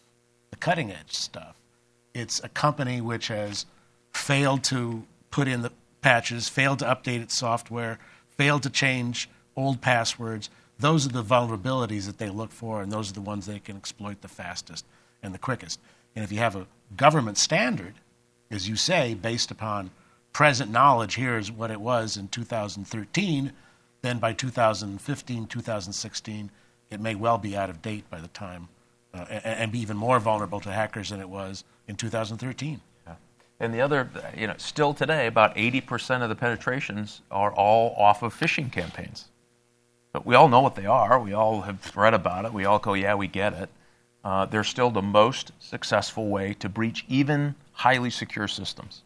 the 0.50 0.56
cutting 0.56 0.90
edge 0.92 1.12
stuff. 1.12 1.56
It's 2.14 2.42
a 2.44 2.48
company 2.48 3.00
which 3.00 3.28
has 3.28 3.66
failed 4.18 4.64
to 4.64 5.04
put 5.30 5.48
in 5.48 5.62
the 5.62 5.72
patches, 6.00 6.48
failed 6.48 6.80
to 6.80 6.84
update 6.84 7.22
its 7.22 7.36
software, 7.36 7.98
failed 8.28 8.62
to 8.64 8.70
change 8.70 9.28
old 9.56 9.80
passwords. 9.80 10.50
Those 10.78 11.06
are 11.06 11.10
the 11.10 11.24
vulnerabilities 11.24 12.06
that 12.06 12.18
they 12.18 12.30
look 12.30 12.52
for, 12.52 12.82
and 12.82 12.92
those 12.92 13.10
are 13.10 13.14
the 13.14 13.20
ones 13.20 13.46
they 13.46 13.58
can 13.58 13.76
exploit 13.76 14.20
the 14.20 14.28
fastest 14.28 14.84
and 15.22 15.34
the 15.34 15.38
quickest. 15.38 15.80
And 16.14 16.24
if 16.24 16.30
you 16.30 16.38
have 16.38 16.56
a 16.56 16.66
government 16.96 17.38
standard 17.38 17.94
as 18.50 18.68
you 18.68 18.76
say, 18.76 19.14
based 19.14 19.50
upon 19.50 19.90
present 20.32 20.70
knowledge, 20.70 21.16
here's 21.16 21.50
what 21.50 21.70
it 21.70 21.80
was 21.80 22.16
in 22.16 22.28
2013, 22.28 23.52
then 24.02 24.18
by 24.18 24.32
2015, 24.32 25.46
2016, 25.46 26.50
it 26.90 27.00
may 27.00 27.14
well 27.14 27.38
be 27.38 27.56
out 27.56 27.68
of 27.68 27.82
date 27.82 28.08
by 28.08 28.20
the 28.20 28.28
time 28.28 28.68
uh, 29.12 29.24
and, 29.28 29.44
and, 29.44 29.72
be 29.72 29.80
even 29.80 29.96
more 29.96 30.20
vulnerable 30.20 30.60
to 30.60 30.70
hackers 30.70 31.10
than 31.10 31.20
it 31.20 31.28
was 31.28 31.64
in 31.86 31.96
2013. 31.96 32.80
And 33.60 33.74
the 33.74 33.80
other, 33.80 34.08
you 34.36 34.46
know, 34.46 34.54
still 34.56 34.94
today, 34.94 35.26
about 35.26 35.56
80% 35.56 36.22
of 36.22 36.28
the 36.28 36.36
penetrations 36.36 37.22
are 37.30 37.52
all 37.52 37.94
off 37.96 38.22
of 38.22 38.38
phishing 38.38 38.70
campaigns. 38.70 39.26
But 40.12 40.24
we 40.24 40.34
all 40.34 40.48
know 40.48 40.60
what 40.60 40.76
they 40.76 40.86
are. 40.86 41.18
We 41.18 41.32
all 41.32 41.62
have 41.62 41.96
read 41.96 42.14
about 42.14 42.44
it. 42.44 42.52
We 42.52 42.64
all 42.64 42.78
go, 42.78 42.94
yeah, 42.94 43.14
we 43.14 43.26
get 43.26 43.52
it. 43.54 43.68
Uh, 44.24 44.46
they're 44.46 44.64
still 44.64 44.90
the 44.90 45.02
most 45.02 45.52
successful 45.58 46.28
way 46.28 46.54
to 46.54 46.68
breach 46.68 47.04
even 47.08 47.54
highly 47.72 48.10
secure 48.10 48.48
systems. 48.48 49.02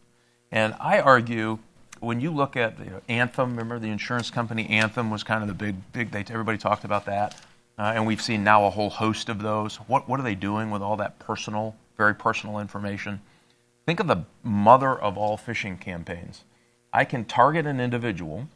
And 0.51 0.75
I 0.79 0.99
argue 0.99 1.59
when 1.99 2.19
you 2.19 2.31
look 2.31 2.55
at 2.55 2.77
you 2.79 2.85
know, 2.85 3.01
Anthem, 3.07 3.51
remember 3.51 3.79
the 3.79 3.87
insurance 3.87 4.29
company 4.29 4.67
Anthem 4.69 5.09
was 5.09 5.23
kind 5.23 5.41
of 5.41 5.47
the 5.47 5.53
big, 5.53 5.75
big. 5.93 6.11
They, 6.11 6.19
everybody 6.29 6.57
talked 6.57 6.83
about 6.83 7.05
that, 7.05 7.39
uh, 7.77 7.93
and 7.95 8.05
we've 8.05 8.21
seen 8.21 8.43
now 8.43 8.65
a 8.65 8.69
whole 8.69 8.89
host 8.89 9.29
of 9.29 9.41
those. 9.41 9.77
What 9.77 10.09
what 10.09 10.19
are 10.19 10.23
they 10.23 10.35
doing 10.35 10.69
with 10.69 10.81
all 10.81 10.97
that 10.97 11.17
personal, 11.19 11.75
very 11.97 12.13
personal 12.13 12.59
information? 12.59 13.21
Think 13.85 13.99
of 13.99 14.07
the 14.07 14.25
mother 14.43 14.97
of 14.97 15.17
all 15.17 15.37
phishing 15.37 15.79
campaigns. 15.79 16.43
I 16.93 17.05
can 17.05 17.25
target 17.25 17.65
an 17.65 17.79
individual, 17.79 18.47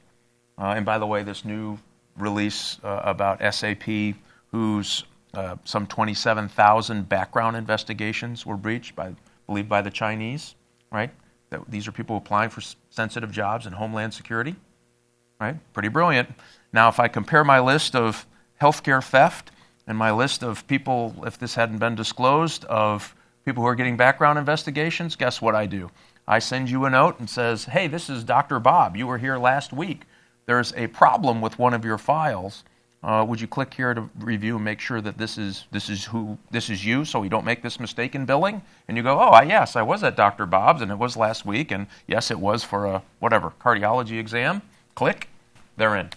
uh, 0.58 0.74
and 0.78 0.86
by 0.86 0.98
the 1.00 1.06
way, 1.06 1.24
this 1.24 1.44
new 1.44 1.80
release 2.18 2.78
uh, 2.84 3.02
about 3.04 3.42
SAP, 3.54 4.16
whose 4.52 5.04
uh, 5.34 5.56
some 5.66 5.86
27,000 5.86 7.10
background 7.10 7.58
investigations 7.58 8.46
were 8.46 8.58
breached 8.58 8.96
by, 8.96 9.14
believed 9.46 9.70
by 9.70 9.82
the 9.82 9.92
Chinese, 9.92 10.56
right? 10.92 11.12
That 11.50 11.70
these 11.70 11.88
are 11.88 11.92
people 11.92 12.18
applying 12.18 12.50
for 12.50 12.62
sensitive 12.90 13.32
jobs 13.32 13.66
in 13.66 13.74
homeland 13.74 14.14
security, 14.14 14.56
right? 15.40 15.56
Pretty 15.74 15.90
brilliant. 15.90 16.30
Now, 16.72 16.90
if 16.90 17.00
I 17.00 17.08
compare 17.08 17.44
my 17.44 17.60
list 17.60 17.96
of 17.96 18.26
healthcare 18.62 19.04
theft 19.04 19.52
and 19.86 19.98
my 19.98 20.12
list 20.12 20.44
of 20.44 20.66
people, 20.68 21.16
if 21.26 21.38
this 21.38 21.56
hadn't 21.56 21.78
been 21.80 21.96
disclosed, 21.96 22.66
of 22.66 23.14
people 23.48 23.64
who 23.64 23.70
are 23.70 23.76
getting 23.76 23.96
background 23.96 24.38
investigations, 24.38 25.16
guess 25.16 25.42
what 25.42 25.56
I 25.56 25.66
do? 25.66 25.90
I 26.28 26.40
send 26.40 26.70
you 26.70 26.84
a 26.84 26.90
note 26.90 27.18
and 27.18 27.30
says, 27.30 27.64
"Hey, 27.64 27.88
this 27.88 28.10
is 28.10 28.26
Dr. 28.26 28.60
Bob. 28.60 28.98
You 28.98 29.08
were 29.08 29.18
here 29.18 29.38
last 29.38 29.72
week. 29.72 30.02
There's 30.48 30.74
a 30.74 30.88
problem 30.88 31.40
with 31.40 31.58
one 31.58 31.74
of 31.74 31.86
your 31.86 31.98
files." 31.98 32.66
Uh, 33.02 33.24
would 33.26 33.40
you 33.40 33.48
click 33.48 33.74
here 33.74 33.94
to 33.94 34.10
review 34.20 34.56
and 34.58 34.66
make 34.66 34.82
sure 34.82 35.00
that 35.00 35.18
this 35.18 35.38
is 35.38 35.66
this 35.72 35.90
is 35.90 36.04
who 36.04 36.38
this 36.52 36.70
is 36.70 36.84
you, 36.84 37.06
so 37.06 37.22
we 37.22 37.30
don't 37.30 37.46
make 37.46 37.62
this 37.62 37.80
mistake 37.80 38.16
in 38.16 38.26
billing? 38.26 38.62
And 38.90 38.98
you 38.98 39.04
go, 39.04 39.18
oh, 39.18 39.30
I, 39.30 39.44
yes, 39.44 39.78
I 39.78 39.82
was 39.82 40.04
at 40.04 40.18
Dr. 40.18 40.46
Bob's, 40.46 40.82
and 40.82 40.92
it 40.92 40.98
was 40.98 41.16
last 41.16 41.46
week, 41.46 41.72
and 41.72 41.88
yes, 42.06 42.32
it 42.32 42.40
was 42.40 42.66
for 42.66 42.86
a 42.86 43.02
whatever 43.20 43.54
cardiology 43.62 44.20
exam. 44.20 44.62
Click, 44.96 45.30
they're 45.78 45.96
in. 45.96 46.10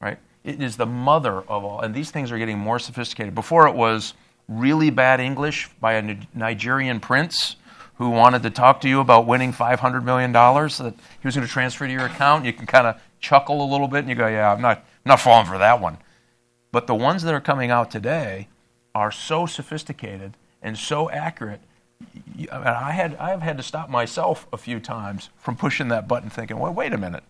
Right? 0.00 0.18
It 0.44 0.62
is 0.62 0.76
the 0.76 0.86
mother 0.86 1.38
of 1.48 1.64
all, 1.64 1.80
and 1.80 1.92
these 1.92 2.12
things 2.12 2.30
are 2.30 2.38
getting 2.38 2.58
more 2.58 2.78
sophisticated. 2.78 3.34
Before 3.34 3.66
it 3.66 3.74
was 3.74 4.14
really 4.48 4.90
bad 4.90 5.20
English 5.20 5.68
by 5.80 5.94
a 5.94 6.18
Nigerian 6.34 7.00
prince 7.00 7.56
who 7.96 8.10
wanted 8.10 8.42
to 8.42 8.50
talk 8.50 8.80
to 8.80 8.88
you 8.88 9.00
about 9.00 9.26
winning 9.26 9.52
$500 9.52 10.02
million 10.04 10.32
that 10.32 10.94
he 11.20 11.26
was 11.26 11.34
going 11.34 11.46
to 11.46 11.52
transfer 11.52 11.86
to 11.86 11.92
your 11.92 12.06
account. 12.06 12.44
You 12.44 12.52
can 12.52 12.66
kind 12.66 12.86
of 12.86 13.00
chuckle 13.20 13.64
a 13.64 13.68
little 13.70 13.88
bit 13.88 14.00
and 14.00 14.08
you 14.08 14.14
go, 14.14 14.26
yeah, 14.26 14.52
I'm 14.52 14.60
not 14.60 14.84
not 15.04 15.20
falling 15.20 15.46
for 15.46 15.58
that 15.58 15.80
one. 15.80 15.98
But 16.72 16.86
the 16.86 16.94
ones 16.94 17.22
that 17.22 17.34
are 17.34 17.40
coming 17.40 17.70
out 17.70 17.90
today 17.90 18.48
are 18.94 19.12
so 19.12 19.46
sophisticated 19.46 20.36
and 20.62 20.76
so 20.76 21.10
accurate. 21.10 21.60
I 22.50 22.92
had 22.92 23.14
I've 23.16 23.42
had 23.42 23.56
to 23.58 23.62
stop 23.62 23.88
myself 23.88 24.46
a 24.52 24.56
few 24.56 24.80
times 24.80 25.30
from 25.36 25.56
pushing 25.56 25.88
that 25.88 26.08
button, 26.08 26.30
thinking, 26.30 26.58
"Well, 26.58 26.72
wait 26.72 26.92
a 26.92 26.98
minute, 26.98 27.22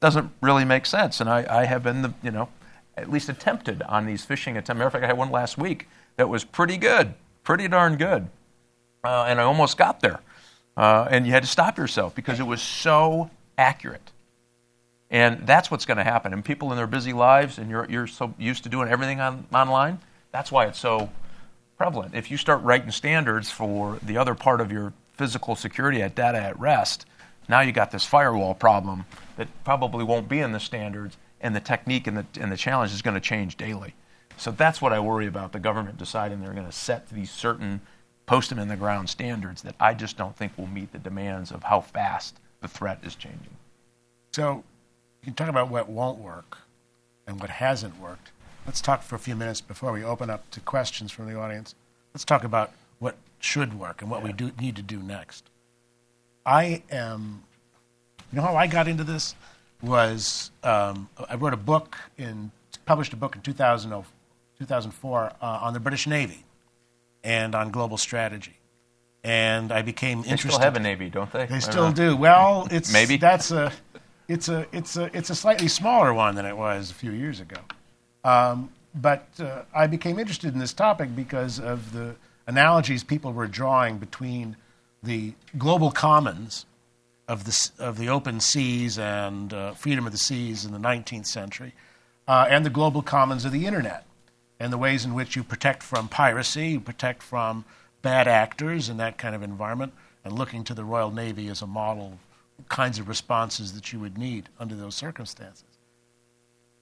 doesn't 0.00 0.32
really 0.40 0.64
make 0.64 0.84
sense." 0.86 1.20
And 1.20 1.30
I, 1.30 1.46
I 1.48 1.64
have 1.64 1.82
been 1.84 2.02
the 2.02 2.12
you 2.22 2.30
know 2.30 2.48
at 2.96 3.10
least 3.10 3.28
attempted 3.28 3.82
on 3.82 4.06
these 4.06 4.26
phishing 4.26 4.52
attempts. 4.52 4.70
Matter 4.70 4.86
of 4.86 4.92
fact, 4.92 5.04
I 5.04 5.08
had 5.08 5.16
one 5.16 5.30
last 5.30 5.56
week 5.56 5.88
that 6.16 6.28
was 6.28 6.44
pretty 6.44 6.76
good, 6.76 7.14
pretty 7.44 7.68
darn 7.68 7.96
good, 7.96 8.28
uh, 9.04 9.24
and 9.28 9.40
I 9.40 9.44
almost 9.44 9.76
got 9.76 10.00
there. 10.00 10.20
Uh, 10.76 11.06
and 11.10 11.26
you 11.26 11.32
had 11.32 11.42
to 11.42 11.48
stop 11.48 11.76
yourself 11.76 12.14
because 12.14 12.40
it 12.40 12.46
was 12.46 12.62
so 12.62 13.30
accurate. 13.58 14.10
And 15.10 15.46
that's 15.46 15.70
what's 15.70 15.84
going 15.84 15.98
to 15.98 16.04
happen. 16.04 16.32
And 16.32 16.42
people 16.42 16.70
in 16.70 16.78
their 16.78 16.86
busy 16.86 17.12
lives, 17.12 17.58
and 17.58 17.68
you're, 17.68 17.86
you're 17.90 18.06
so 18.06 18.32
used 18.38 18.62
to 18.62 18.70
doing 18.70 18.88
everything 18.88 19.20
on, 19.20 19.46
online, 19.52 19.98
that's 20.30 20.50
why 20.50 20.64
it's 20.64 20.78
so 20.78 21.10
prevalent. 21.76 22.14
If 22.14 22.30
you 22.30 22.38
start 22.38 22.62
writing 22.62 22.90
standards 22.90 23.50
for 23.50 23.98
the 24.02 24.16
other 24.16 24.34
part 24.34 24.62
of 24.62 24.72
your 24.72 24.94
physical 25.12 25.54
security 25.54 26.00
at 26.00 26.14
data 26.14 26.38
at 26.38 26.58
rest, 26.58 27.04
now 27.48 27.60
you 27.60 27.72
got 27.72 27.90
this 27.90 28.06
firewall 28.06 28.54
problem 28.54 29.04
that 29.36 29.48
probably 29.64 30.04
won't 30.04 30.28
be 30.28 30.38
in 30.38 30.52
the 30.52 30.60
standards, 30.60 31.18
and 31.42 31.54
the 31.54 31.60
technique 31.60 32.06
and 32.06 32.16
the, 32.16 32.26
and 32.40 32.50
the 32.50 32.56
challenge 32.56 32.92
is 32.92 33.02
going 33.02 33.14
to 33.14 33.20
change 33.20 33.56
daily. 33.56 33.94
So 34.42 34.50
that's 34.50 34.82
what 34.82 34.92
I 34.92 34.98
worry 34.98 35.28
about 35.28 35.52
the 35.52 35.60
government 35.60 35.98
deciding 35.98 36.40
they're 36.40 36.52
going 36.52 36.66
to 36.66 36.72
set 36.72 37.08
these 37.10 37.30
certain 37.30 37.80
post 38.26 38.50
them 38.50 38.58
in 38.58 38.66
the 38.66 38.74
ground 38.74 39.08
standards 39.08 39.62
that 39.62 39.76
I 39.78 39.94
just 39.94 40.16
don't 40.16 40.36
think 40.36 40.58
will 40.58 40.66
meet 40.66 40.90
the 40.90 40.98
demands 40.98 41.52
of 41.52 41.62
how 41.62 41.80
fast 41.80 42.40
the 42.60 42.66
threat 42.66 42.98
is 43.04 43.14
changing. 43.14 43.56
So 44.32 44.64
you 45.20 45.26
can 45.26 45.34
talk 45.34 45.48
about 45.48 45.70
what 45.70 45.88
won't 45.88 46.18
work 46.18 46.58
and 47.24 47.40
what 47.40 47.50
hasn't 47.50 48.00
worked. 48.00 48.32
Let's 48.66 48.80
talk 48.80 49.04
for 49.04 49.14
a 49.14 49.18
few 49.20 49.36
minutes 49.36 49.60
before 49.60 49.92
we 49.92 50.02
open 50.02 50.28
up 50.28 50.50
to 50.50 50.58
questions 50.58 51.12
from 51.12 51.32
the 51.32 51.38
audience. 51.38 51.76
Let's 52.12 52.24
talk 52.24 52.42
about 52.42 52.72
what 52.98 53.14
should 53.38 53.78
work 53.78 54.02
and 54.02 54.10
what 54.10 54.22
yeah. 54.22 54.26
we 54.26 54.32
do, 54.32 54.50
need 54.60 54.74
to 54.74 54.82
do 54.82 54.98
next. 54.98 55.50
I 56.44 56.82
am, 56.90 57.44
you 58.32 58.38
know 58.38 58.42
how 58.42 58.56
I 58.56 58.66
got 58.66 58.88
into 58.88 59.04
this? 59.04 59.36
Was 59.82 60.50
um, 60.64 61.08
I 61.30 61.36
wrote 61.36 61.54
a 61.54 61.56
book 61.56 61.96
in, 62.18 62.50
published 62.86 63.12
a 63.12 63.16
book 63.16 63.36
in 63.36 63.42
2000, 63.42 63.92
2004 64.62 65.32
uh, 65.40 65.44
on 65.44 65.74
the 65.74 65.80
British 65.80 66.06
Navy 66.06 66.44
and 67.24 67.54
on 67.54 67.70
global 67.70 67.98
strategy 67.98 68.54
and 69.24 69.70
I 69.70 69.82
became 69.82 70.22
they 70.22 70.30
interested. 70.30 70.48
They 70.48 70.54
still 70.54 70.64
have 70.64 70.76
a 70.76 70.80
navy, 70.80 71.08
don't 71.08 71.30
they? 71.32 71.46
They 71.46 71.60
still 71.60 71.92
do. 71.92 72.16
Well, 72.16 72.66
it's 72.70 72.92
maybe 72.92 73.16
that's 73.16 73.50
a 73.50 73.72
it's 74.28 74.48
a 74.48 74.66
it's 74.72 74.96
a 74.96 75.16
it's 75.16 75.30
a 75.30 75.34
slightly 75.34 75.68
smaller 75.68 76.12
one 76.12 76.34
than 76.34 76.46
it 76.46 76.56
was 76.56 76.90
a 76.90 76.94
few 76.94 77.12
years 77.12 77.40
ago. 77.40 77.60
Um, 78.24 78.70
but 78.94 79.28
uh, 79.38 79.62
I 79.74 79.86
became 79.86 80.18
interested 80.18 80.52
in 80.52 80.58
this 80.58 80.72
topic 80.72 81.14
because 81.14 81.58
of 81.60 81.92
the 81.92 82.14
analogies 82.46 83.04
people 83.04 83.32
were 83.32 83.46
drawing 83.46 83.98
between 83.98 84.56
the 85.02 85.34
global 85.56 85.90
commons 85.90 86.66
of 87.28 87.44
the 87.44 87.70
of 87.78 87.98
the 87.98 88.08
open 88.08 88.40
seas 88.40 88.98
and 88.98 89.52
uh, 89.52 89.72
freedom 89.74 90.06
of 90.06 90.12
the 90.12 90.18
seas 90.18 90.64
in 90.64 90.72
the 90.72 90.78
19th 90.78 91.26
century, 91.26 91.74
uh, 92.26 92.46
and 92.48 92.66
the 92.66 92.70
global 92.70 93.02
commons 93.02 93.44
of 93.44 93.52
the 93.52 93.66
internet, 93.66 94.04
and 94.62 94.72
the 94.72 94.78
ways 94.78 95.04
in 95.04 95.12
which 95.12 95.34
you 95.34 95.42
protect 95.42 95.82
from 95.82 96.08
piracy, 96.08 96.68
you 96.68 96.80
protect 96.80 97.20
from 97.20 97.64
bad 98.00 98.28
actors 98.28 98.88
in 98.88 98.96
that 98.98 99.18
kind 99.18 99.34
of 99.34 99.42
environment, 99.42 99.92
and 100.24 100.38
looking 100.38 100.62
to 100.62 100.72
the 100.72 100.84
Royal 100.84 101.10
Navy 101.10 101.48
as 101.48 101.62
a 101.62 101.66
model 101.66 102.20
kinds 102.68 103.00
of 103.00 103.08
responses 103.08 103.72
that 103.72 103.92
you 103.92 103.98
would 103.98 104.16
need 104.16 104.48
under 104.60 104.76
those 104.76 104.94
circumstances. 104.94 105.64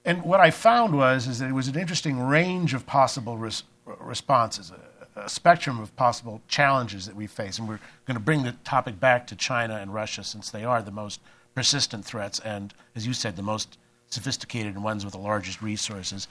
And 0.05 0.21
what 0.21 0.39
I 0.39 0.51
found 0.51 0.95
was 0.95 1.25
is 1.25 1.39
that 1.39 1.49
it 1.49 1.53
was 1.53 1.67
an 1.67 1.75
interesting 1.75 2.19
range 2.19 2.75
of 2.75 2.85
possible 2.85 3.37
res- 3.37 3.63
responses, 3.99 4.71
a, 4.71 5.21
a, 5.21 5.27
spectrum 5.27 5.79
of 5.79 5.95
possible 5.95 6.39
challenges 6.47 7.07
that 7.07 7.15
we 7.15 7.25
face. 7.25 7.57
And 7.57 7.67
we're 7.67 7.79
going 8.05 8.15
to 8.15 8.23
bring 8.23 8.43
the 8.43 8.51
topic 8.63 8.99
back 8.99 9.25
to 9.27 9.35
China 9.35 9.77
and 9.77 9.91
Russia 9.91 10.23
since 10.23 10.51
they 10.51 10.63
are 10.63 10.83
the 10.83 10.91
most 10.91 11.19
persistent 11.55 12.05
threats 12.05 12.37
and, 12.39 12.75
as 12.95 13.07
you 13.07 13.13
said, 13.13 13.37
the 13.37 13.41
most 13.41 13.79
sophisticated 14.07 14.75
and 14.75 14.83
ones 14.83 15.03
with 15.03 15.13
the 15.13 15.19
largest 15.19 15.63
resources, 15.63 16.27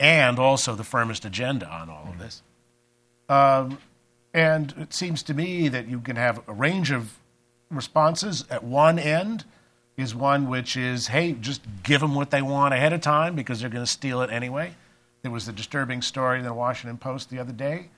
and 0.00 0.38
also 0.38 0.74
the 0.74 0.84
firmest 0.84 1.24
agenda 1.24 1.68
on 1.68 1.88
all 1.88 2.08
of 2.08 2.18
this. 2.18 2.42
Um, 3.28 3.78
and 4.34 4.74
it 4.78 4.92
seems 4.92 5.22
to 5.24 5.34
me 5.34 5.68
that 5.68 5.88
you 5.88 6.00
can 6.00 6.16
have 6.16 6.40
a 6.48 6.52
range 6.52 6.90
of 6.90 7.18
responses 7.70 8.44
at 8.50 8.64
one 8.64 8.98
end 8.98 9.44
is 9.96 10.14
one 10.14 10.48
which 10.48 10.76
is, 10.76 11.08
hey, 11.08 11.32
just 11.32 11.62
give 11.82 12.00
them 12.00 12.14
what 12.14 12.30
they 12.30 12.42
want 12.42 12.74
ahead 12.74 12.92
of 12.92 13.00
time 13.00 13.34
because 13.34 13.60
they're 13.60 13.70
going 13.70 13.84
to 13.84 13.90
steal 13.90 14.22
it 14.22 14.30
anyway. 14.30 14.74
There 15.22 15.30
was 15.30 15.46
a 15.48 15.52
disturbing 15.52 16.02
story 16.02 16.38
in 16.38 16.44
the 16.44 16.54
Washington 16.54 16.98
Post 16.98 17.30
the 17.30 17.38
other 17.38 17.52
day 17.52 17.88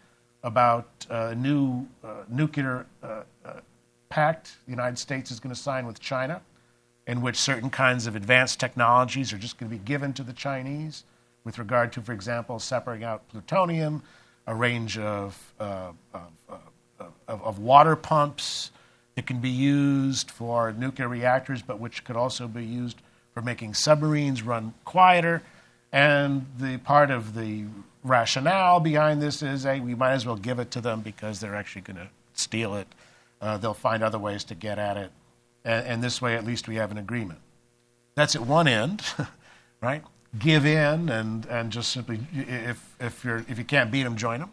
about 0.43 0.89
a 1.09 1.35
new 1.35 1.87
uh, 2.03 2.25
nuclear 2.29 2.87
uh, 3.03 3.23
uh, 3.45 3.61
pact 4.11 4.57
the 4.67 4.71
United 4.71 4.99
States 4.99 5.31
is 5.31 5.41
going 5.41 5.55
to 5.55 5.61
sign 5.61 5.87
with 5.87 5.99
China, 5.99 6.43
in 7.07 7.23
which 7.23 7.37
certain 7.37 7.71
kinds 7.71 8.07
of 8.07 8.15
advanced 8.15 8.61
technologies 8.61 9.33
are 9.33 9.39
just 9.39 9.59
going 9.59 9.71
to 9.71 9.77
be 9.77 9.83
given 9.83 10.13
to 10.13 10.23
the 10.23 10.33
Chinese 10.33 11.05
with 11.45 11.59
regard 11.59 11.93
to, 11.93 12.01
for 12.01 12.13
example, 12.13 12.59
separating 12.59 13.05
out 13.05 13.29
plutonium, 13.29 14.03
a 14.47 14.55
range 14.55 14.99
of, 14.99 15.55
uh, 15.61 15.93
of, 16.13 16.61
of, 16.99 17.43
of 17.43 17.59
water 17.59 17.97
pumps 17.97 18.71
that 19.15 19.27
can 19.27 19.39
be 19.39 19.51
used 19.51 20.31
for 20.31 20.73
nuclear 20.73 21.09
reactors, 21.09 21.63
but 21.63 21.79
which 21.79 22.05
could 22.05 22.17
also 22.17 22.49
be 22.49 22.65
used 22.65 23.01
for 23.33 23.43
making 23.43 23.75
submarines 23.75 24.43
run 24.43 24.75
quieter. 24.85 25.43
And 25.93 26.47
the 26.59 26.79
part 26.79 27.11
of 27.11 27.35
the 27.35 27.65
rationale 28.03 28.81
behind 28.81 29.23
this 29.23 29.43
is, 29.43 29.63
hey, 29.63 29.81
we 29.81 29.95
might 29.95 30.13
as 30.13 30.27
well 30.27 30.37
give 30.37 30.59
it 30.59 30.71
to 30.73 30.81
them 30.81 31.01
because 31.01 31.41
they're 31.41 31.55
actually 31.55 31.83
going 31.83 31.97
to 31.99 32.09
steal 32.35 32.75
it 32.75 32.89
uh, 33.45 33.59
they'll 33.59 33.75
find 33.75 34.03
other 34.03 34.19
ways 34.19 34.43
to 34.45 34.55
get 34.55 34.79
at 34.79 34.97
it. 34.97 35.13
And, 35.65 35.87
and 35.87 36.03
this 36.03 36.23
way, 36.23 36.35
at 36.35 36.45
least, 36.45 36.67
we 36.67 36.77
have 36.77 36.91
an 36.91 36.97
agreement. 36.97 37.41
That's 38.15 38.35
at 38.35 38.47
one 38.47 38.67
end, 38.67 39.03
right? 39.83 40.03
Give 40.39 40.67
in 40.67 41.09
and, 41.09 41.47
and 41.47 41.71
just 41.71 41.93
simply, 41.93 42.21
if, 42.35 42.97
if, 43.01 43.25
you're, 43.25 43.45
if 43.49 43.59
you 43.59 43.65
can't 43.65 43.91
beat 43.91 44.03
them, 44.03 44.17
join 44.17 44.41
them. 44.41 44.51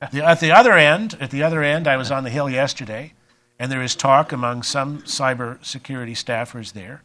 The, 0.12 0.24
at 0.24 0.38
the 0.38 0.52
other 0.52 0.74
end, 0.74 1.16
at 1.18 1.32
the 1.32 1.42
other 1.42 1.60
end, 1.60 1.88
I 1.88 1.96
was 1.96 2.12
on 2.12 2.22
the 2.22 2.30
Hill 2.30 2.48
yesterday, 2.48 3.14
and 3.58 3.72
there 3.72 3.82
is 3.82 3.96
talk 3.96 4.30
among 4.30 4.62
some 4.62 5.02
cybersecurity 5.02 6.12
staffers 6.12 6.72
there 6.72 7.02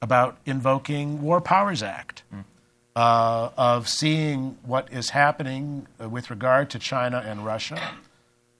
about 0.00 0.38
invoking 0.46 1.20
War 1.20 1.42
Powers 1.42 1.82
Act, 1.82 2.22
mm. 2.34 2.44
uh, 2.96 3.50
of 3.58 3.88
seeing 3.90 4.56
what 4.64 4.90
is 4.90 5.10
happening 5.10 5.86
with 5.98 6.30
regard 6.30 6.70
to 6.70 6.78
China 6.78 7.22
and 7.26 7.44
Russia 7.44 7.92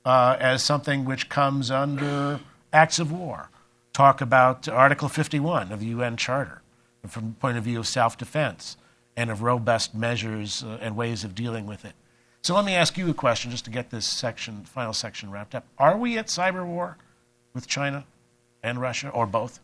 uh, 0.05 0.37
as 0.39 0.63
something 0.63 1.05
which 1.05 1.29
comes 1.29 1.71
under 1.71 2.41
acts 2.73 2.99
of 2.99 3.11
war. 3.11 3.51
Talk 3.93 4.21
about 4.21 4.69
Article 4.69 5.09
51 5.09 5.73
of 5.73 5.81
the 5.81 5.87
UN 5.87 6.17
Charter 6.17 6.63
from 7.09 7.29
the 7.29 7.35
point 7.35 7.59
of 7.59 7.65
view 7.65 7.79
of 7.79 7.89
self 7.89 8.17
defense 8.17 8.77
and 9.21 9.31
of 9.31 9.43
robust 9.43 9.95
measures 9.95 10.65
uh, 10.65 10.79
and 10.81 10.97
ways 10.97 11.25
of 11.25 11.35
dealing 11.35 11.67
with 11.67 11.85
it. 11.85 11.93
So 12.41 12.55
let 12.55 12.65
me 12.65 12.75
ask 12.75 12.97
you 12.97 13.11
a 13.11 13.15
question 13.15 13.51
just 13.51 13.67
to 13.67 13.71
get 13.71 13.91
this 13.91 14.07
section, 14.07 14.65
final 14.65 14.95
section 14.95 15.31
wrapped 15.31 15.55
up. 15.55 15.67
Are 15.77 15.99
we 15.99 16.17
at 16.17 16.29
cyber 16.29 16.65
war 16.65 16.97
with 17.53 17.67
China 17.67 18.07
and 18.63 18.81
Russia, 18.81 19.11
or 19.11 19.27
both? 19.27 19.61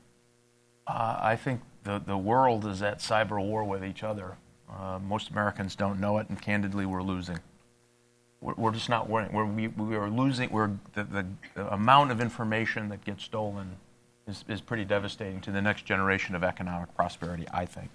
Uh, 0.87 1.17
I 1.23 1.37
think 1.37 1.63
the, 1.85 2.03
the 2.07 2.19
world 2.19 2.67
is 2.67 2.83
at 2.83 2.99
cyber 2.99 3.43
war 3.43 3.65
with 3.65 3.83
each 3.83 4.03
other. 4.03 4.37
Uh, 4.71 4.99
most 4.99 5.31
Americans 5.31 5.75
don't 5.75 5.99
know 5.99 6.19
it, 6.19 6.29
and 6.29 6.41
candidly, 6.41 6.85
we're 6.85 7.03
losing. 7.03 7.39
We're, 8.43 8.55
we're 8.59 8.73
just 8.73 8.91
not 8.91 9.09
winning. 9.09 9.33
We're, 9.33 9.47
we, 9.47 9.69
we 9.69 9.97
are 9.97 10.11
losing. 10.11 10.51
We're, 10.51 10.73
the, 10.93 11.05
the, 11.05 11.27
the 11.55 11.73
amount 11.73 12.11
of 12.11 12.21
information 12.21 12.91
that 12.91 13.07
gets 13.07 13.25
stolen 13.25 13.77
is, 14.29 14.45
is 14.49 14.61
pretty 14.61 14.85
devastating 14.85 15.41
to 15.41 15.51
the 15.51 15.63
next 15.63 15.87
generation 15.87 16.35
of 16.35 16.45
economic 16.45 16.95
prosperity, 16.95 17.47
I 17.55 17.65
think 17.65 17.93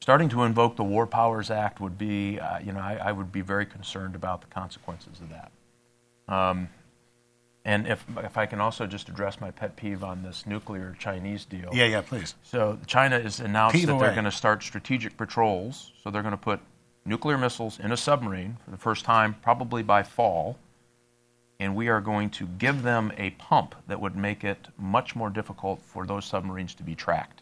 starting 0.00 0.28
to 0.30 0.44
invoke 0.44 0.76
the 0.76 0.84
War 0.84 1.06
Powers 1.06 1.50
Act 1.50 1.80
would 1.80 1.98
be, 1.98 2.38
uh, 2.38 2.58
you 2.58 2.72
know, 2.72 2.80
I, 2.80 2.98
I, 3.02 3.12
would 3.12 3.32
be 3.32 3.40
very 3.40 3.66
concerned 3.66 4.14
about 4.14 4.40
the 4.40 4.46
consequences 4.46 5.20
of 5.20 5.28
that. 5.30 5.52
Um, 6.32 6.68
and 7.64 7.86
if, 7.86 8.04
if 8.18 8.38
I 8.38 8.46
can 8.46 8.60
also 8.60 8.86
just 8.86 9.08
address 9.08 9.40
my 9.40 9.50
pet 9.50 9.76
peeve 9.76 10.02
on 10.02 10.22
this 10.22 10.46
nuclear 10.46 10.96
Chinese 10.98 11.44
deal. 11.44 11.70
Yeah, 11.72 11.84
yeah, 11.84 12.00
please. 12.00 12.34
So 12.42 12.78
China 12.86 13.20
has 13.20 13.40
announced 13.40 13.74
peeve 13.76 13.88
that 13.88 13.92
away. 13.92 14.06
they're 14.06 14.14
going 14.14 14.24
to 14.24 14.30
start 14.30 14.62
strategic 14.62 15.16
patrols. 15.16 15.92
So 16.02 16.10
they're 16.10 16.22
going 16.22 16.32
to 16.32 16.38
put 16.38 16.60
nuclear 17.04 17.36
missiles 17.36 17.78
in 17.78 17.92
a 17.92 17.96
submarine 17.96 18.56
for 18.64 18.70
the 18.70 18.76
first 18.76 19.04
time, 19.04 19.36
probably 19.42 19.82
by 19.82 20.02
fall. 20.02 20.56
And 21.60 21.74
we 21.74 21.88
are 21.88 22.00
going 22.00 22.30
to 22.30 22.46
give 22.46 22.82
them 22.82 23.12
a 23.18 23.30
pump 23.30 23.74
that 23.88 24.00
would 24.00 24.16
make 24.16 24.44
it 24.44 24.68
much 24.78 25.16
more 25.16 25.28
difficult 25.28 25.82
for 25.82 26.06
those 26.06 26.24
submarines 26.24 26.74
to 26.76 26.82
be 26.82 26.94
tracked. 26.94 27.37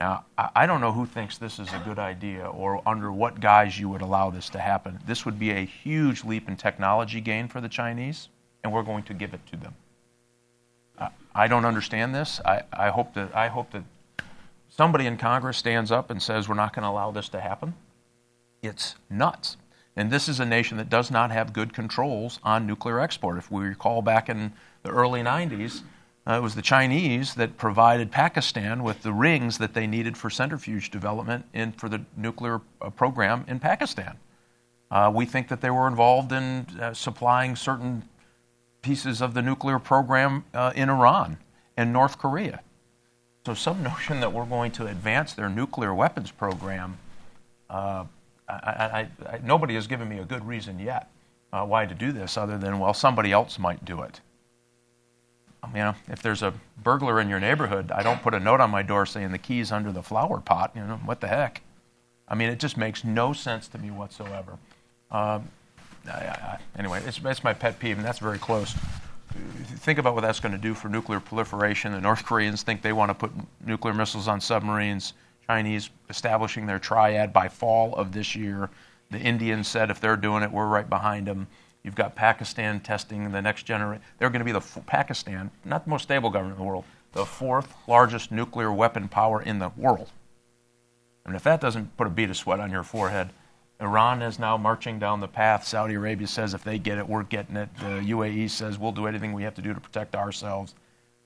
Now, 0.00 0.24
I 0.38 0.64
don't 0.64 0.80
know 0.80 0.92
who 0.92 1.04
thinks 1.04 1.36
this 1.36 1.58
is 1.58 1.68
a 1.74 1.82
good 1.84 1.98
idea 1.98 2.46
or 2.46 2.82
under 2.88 3.12
what 3.12 3.38
guise 3.38 3.78
you 3.78 3.90
would 3.90 4.00
allow 4.00 4.30
this 4.30 4.48
to 4.48 4.58
happen. 4.58 4.98
This 5.06 5.26
would 5.26 5.38
be 5.38 5.50
a 5.50 5.60
huge 5.66 6.24
leap 6.24 6.48
in 6.48 6.56
technology 6.56 7.20
gain 7.20 7.48
for 7.48 7.60
the 7.60 7.68
Chinese, 7.68 8.30
and 8.64 8.72
we're 8.72 8.82
going 8.82 9.02
to 9.04 9.14
give 9.14 9.34
it 9.34 9.46
to 9.48 9.58
them. 9.58 9.74
I 11.34 11.48
don't 11.48 11.66
understand 11.66 12.14
this. 12.14 12.40
I, 12.46 12.62
I, 12.72 12.88
hope 12.88 13.12
that, 13.12 13.36
I 13.36 13.48
hope 13.48 13.72
that 13.72 13.84
somebody 14.70 15.04
in 15.04 15.18
Congress 15.18 15.58
stands 15.58 15.92
up 15.92 16.10
and 16.10 16.20
says 16.22 16.48
we're 16.48 16.54
not 16.54 16.74
going 16.74 16.82
to 16.82 16.88
allow 16.88 17.10
this 17.10 17.28
to 17.28 17.40
happen. 17.40 17.74
It's 18.62 18.94
nuts. 19.10 19.58
And 19.96 20.10
this 20.10 20.30
is 20.30 20.40
a 20.40 20.46
nation 20.46 20.78
that 20.78 20.88
does 20.88 21.10
not 21.10 21.30
have 21.30 21.52
good 21.52 21.74
controls 21.74 22.40
on 22.42 22.66
nuclear 22.66 23.00
export. 23.00 23.36
If 23.36 23.50
we 23.50 23.64
recall 23.64 24.00
back 24.00 24.30
in 24.30 24.54
the 24.82 24.90
early 24.90 25.20
90s, 25.20 25.82
uh, 26.26 26.34
it 26.34 26.42
was 26.42 26.54
the 26.54 26.62
Chinese 26.62 27.34
that 27.34 27.56
provided 27.56 28.10
Pakistan 28.10 28.82
with 28.82 29.02
the 29.02 29.12
rings 29.12 29.58
that 29.58 29.72
they 29.72 29.86
needed 29.86 30.16
for 30.16 30.28
centrifuge 30.28 30.90
development 30.90 31.46
for 31.76 31.88
the 31.88 32.02
nuclear 32.16 32.60
uh, 32.82 32.90
program 32.90 33.44
in 33.48 33.58
Pakistan. 33.58 34.18
Uh, 34.90 35.10
we 35.14 35.24
think 35.24 35.48
that 35.48 35.60
they 35.60 35.70
were 35.70 35.88
involved 35.88 36.32
in 36.32 36.66
uh, 36.80 36.92
supplying 36.92 37.56
certain 37.56 38.02
pieces 38.82 39.22
of 39.22 39.34
the 39.34 39.40
nuclear 39.40 39.78
program 39.78 40.44
uh, 40.52 40.72
in 40.74 40.90
Iran 40.90 41.38
and 41.76 41.92
North 41.92 42.18
Korea. 42.18 42.60
So, 43.46 43.54
some 43.54 43.82
notion 43.82 44.20
that 44.20 44.32
we're 44.32 44.44
going 44.44 44.72
to 44.72 44.86
advance 44.86 45.32
their 45.32 45.48
nuclear 45.48 45.94
weapons 45.94 46.30
program, 46.30 46.98
uh, 47.70 48.04
I, 48.46 48.52
I, 48.52 49.08
I, 49.26 49.40
nobody 49.42 49.74
has 49.74 49.86
given 49.86 50.08
me 50.08 50.18
a 50.18 50.24
good 50.24 50.46
reason 50.46 50.78
yet 50.78 51.08
why 51.50 51.84
to 51.84 51.94
do 51.94 52.12
this 52.12 52.36
other 52.36 52.58
than, 52.58 52.78
well, 52.78 52.94
somebody 52.94 53.32
else 53.32 53.58
might 53.58 53.84
do 53.84 54.02
it 54.02 54.20
you 55.68 55.78
know, 55.80 55.94
if 56.08 56.22
there's 56.22 56.42
a 56.42 56.54
burglar 56.82 57.20
in 57.20 57.28
your 57.28 57.40
neighborhood, 57.40 57.92
I 57.92 58.02
don't 58.02 58.22
put 58.22 58.34
a 58.34 58.40
note 58.40 58.60
on 58.60 58.70
my 58.70 58.82
door 58.82 59.06
saying 59.06 59.32
the 59.32 59.38
key's 59.38 59.70
under 59.70 59.92
the 59.92 60.02
flower 60.02 60.40
pot. 60.40 60.72
You 60.74 60.82
know, 60.82 61.00
what 61.04 61.20
the 61.20 61.28
heck? 61.28 61.62
I 62.28 62.34
mean, 62.34 62.48
it 62.48 62.58
just 62.58 62.76
makes 62.76 63.04
no 63.04 63.32
sense 63.32 63.68
to 63.68 63.78
me 63.78 63.90
whatsoever. 63.90 64.58
Uh, 65.10 65.40
I, 66.06 66.10
I, 66.10 66.58
anyway, 66.78 67.02
it's, 67.06 67.20
it's 67.24 67.44
my 67.44 67.52
pet 67.52 67.78
peeve, 67.78 67.96
and 67.96 68.06
that's 68.06 68.20
very 68.20 68.38
close. 68.38 68.74
Think 69.78 69.98
about 69.98 70.14
what 70.14 70.22
that's 70.22 70.40
going 70.40 70.52
to 70.52 70.58
do 70.58 70.74
for 70.74 70.88
nuclear 70.88 71.20
proliferation. 71.20 71.92
The 71.92 72.00
North 72.00 72.24
Koreans 72.24 72.62
think 72.62 72.82
they 72.82 72.92
want 72.92 73.10
to 73.10 73.14
put 73.14 73.32
nuclear 73.64 73.94
missiles 73.94 74.28
on 74.28 74.40
submarines. 74.40 75.12
Chinese 75.46 75.90
establishing 76.08 76.66
their 76.66 76.78
triad 76.78 77.32
by 77.32 77.48
fall 77.48 77.94
of 77.96 78.12
this 78.12 78.36
year. 78.36 78.70
The 79.10 79.18
Indians 79.18 79.66
said 79.66 79.90
if 79.90 80.00
they're 80.00 80.16
doing 80.16 80.42
it, 80.42 80.50
we're 80.50 80.66
right 80.66 80.88
behind 80.88 81.26
them. 81.26 81.48
You've 81.82 81.94
got 81.94 82.14
Pakistan 82.14 82.80
testing 82.80 83.30
the 83.32 83.40
next 83.40 83.62
generation. 83.62 84.02
They're 84.18 84.30
going 84.30 84.40
to 84.40 84.44
be 84.44 84.52
the 84.52 84.60
Pakistan, 84.82 85.50
not 85.64 85.84
the 85.84 85.90
most 85.90 86.02
stable 86.02 86.30
government 86.30 86.58
in 86.58 86.64
the 86.64 86.68
world, 86.68 86.84
the 87.12 87.24
fourth 87.24 87.74
largest 87.88 88.30
nuclear 88.30 88.72
weapon 88.72 89.08
power 89.08 89.40
in 89.40 89.58
the 89.58 89.70
world. 89.76 90.10
And 91.24 91.34
if 91.34 91.42
that 91.44 91.60
doesn't 91.60 91.96
put 91.96 92.06
a 92.06 92.10
bead 92.10 92.30
of 92.30 92.36
sweat 92.36 92.60
on 92.60 92.70
your 92.70 92.82
forehead, 92.82 93.30
Iran 93.80 94.20
is 94.20 94.38
now 94.38 94.58
marching 94.58 94.98
down 94.98 95.20
the 95.20 95.28
path. 95.28 95.66
Saudi 95.66 95.94
Arabia 95.94 96.26
says 96.26 96.52
if 96.52 96.62
they 96.62 96.78
get 96.78 96.98
it, 96.98 97.08
we're 97.08 97.22
getting 97.22 97.56
it. 97.56 97.70
The 97.78 98.00
UAE 98.12 98.50
says 98.50 98.78
we'll 98.78 98.92
do 98.92 99.06
anything 99.06 99.32
we 99.32 99.42
have 99.44 99.54
to 99.54 99.62
do 99.62 99.72
to 99.72 99.80
protect 99.80 100.14
ourselves. 100.14 100.74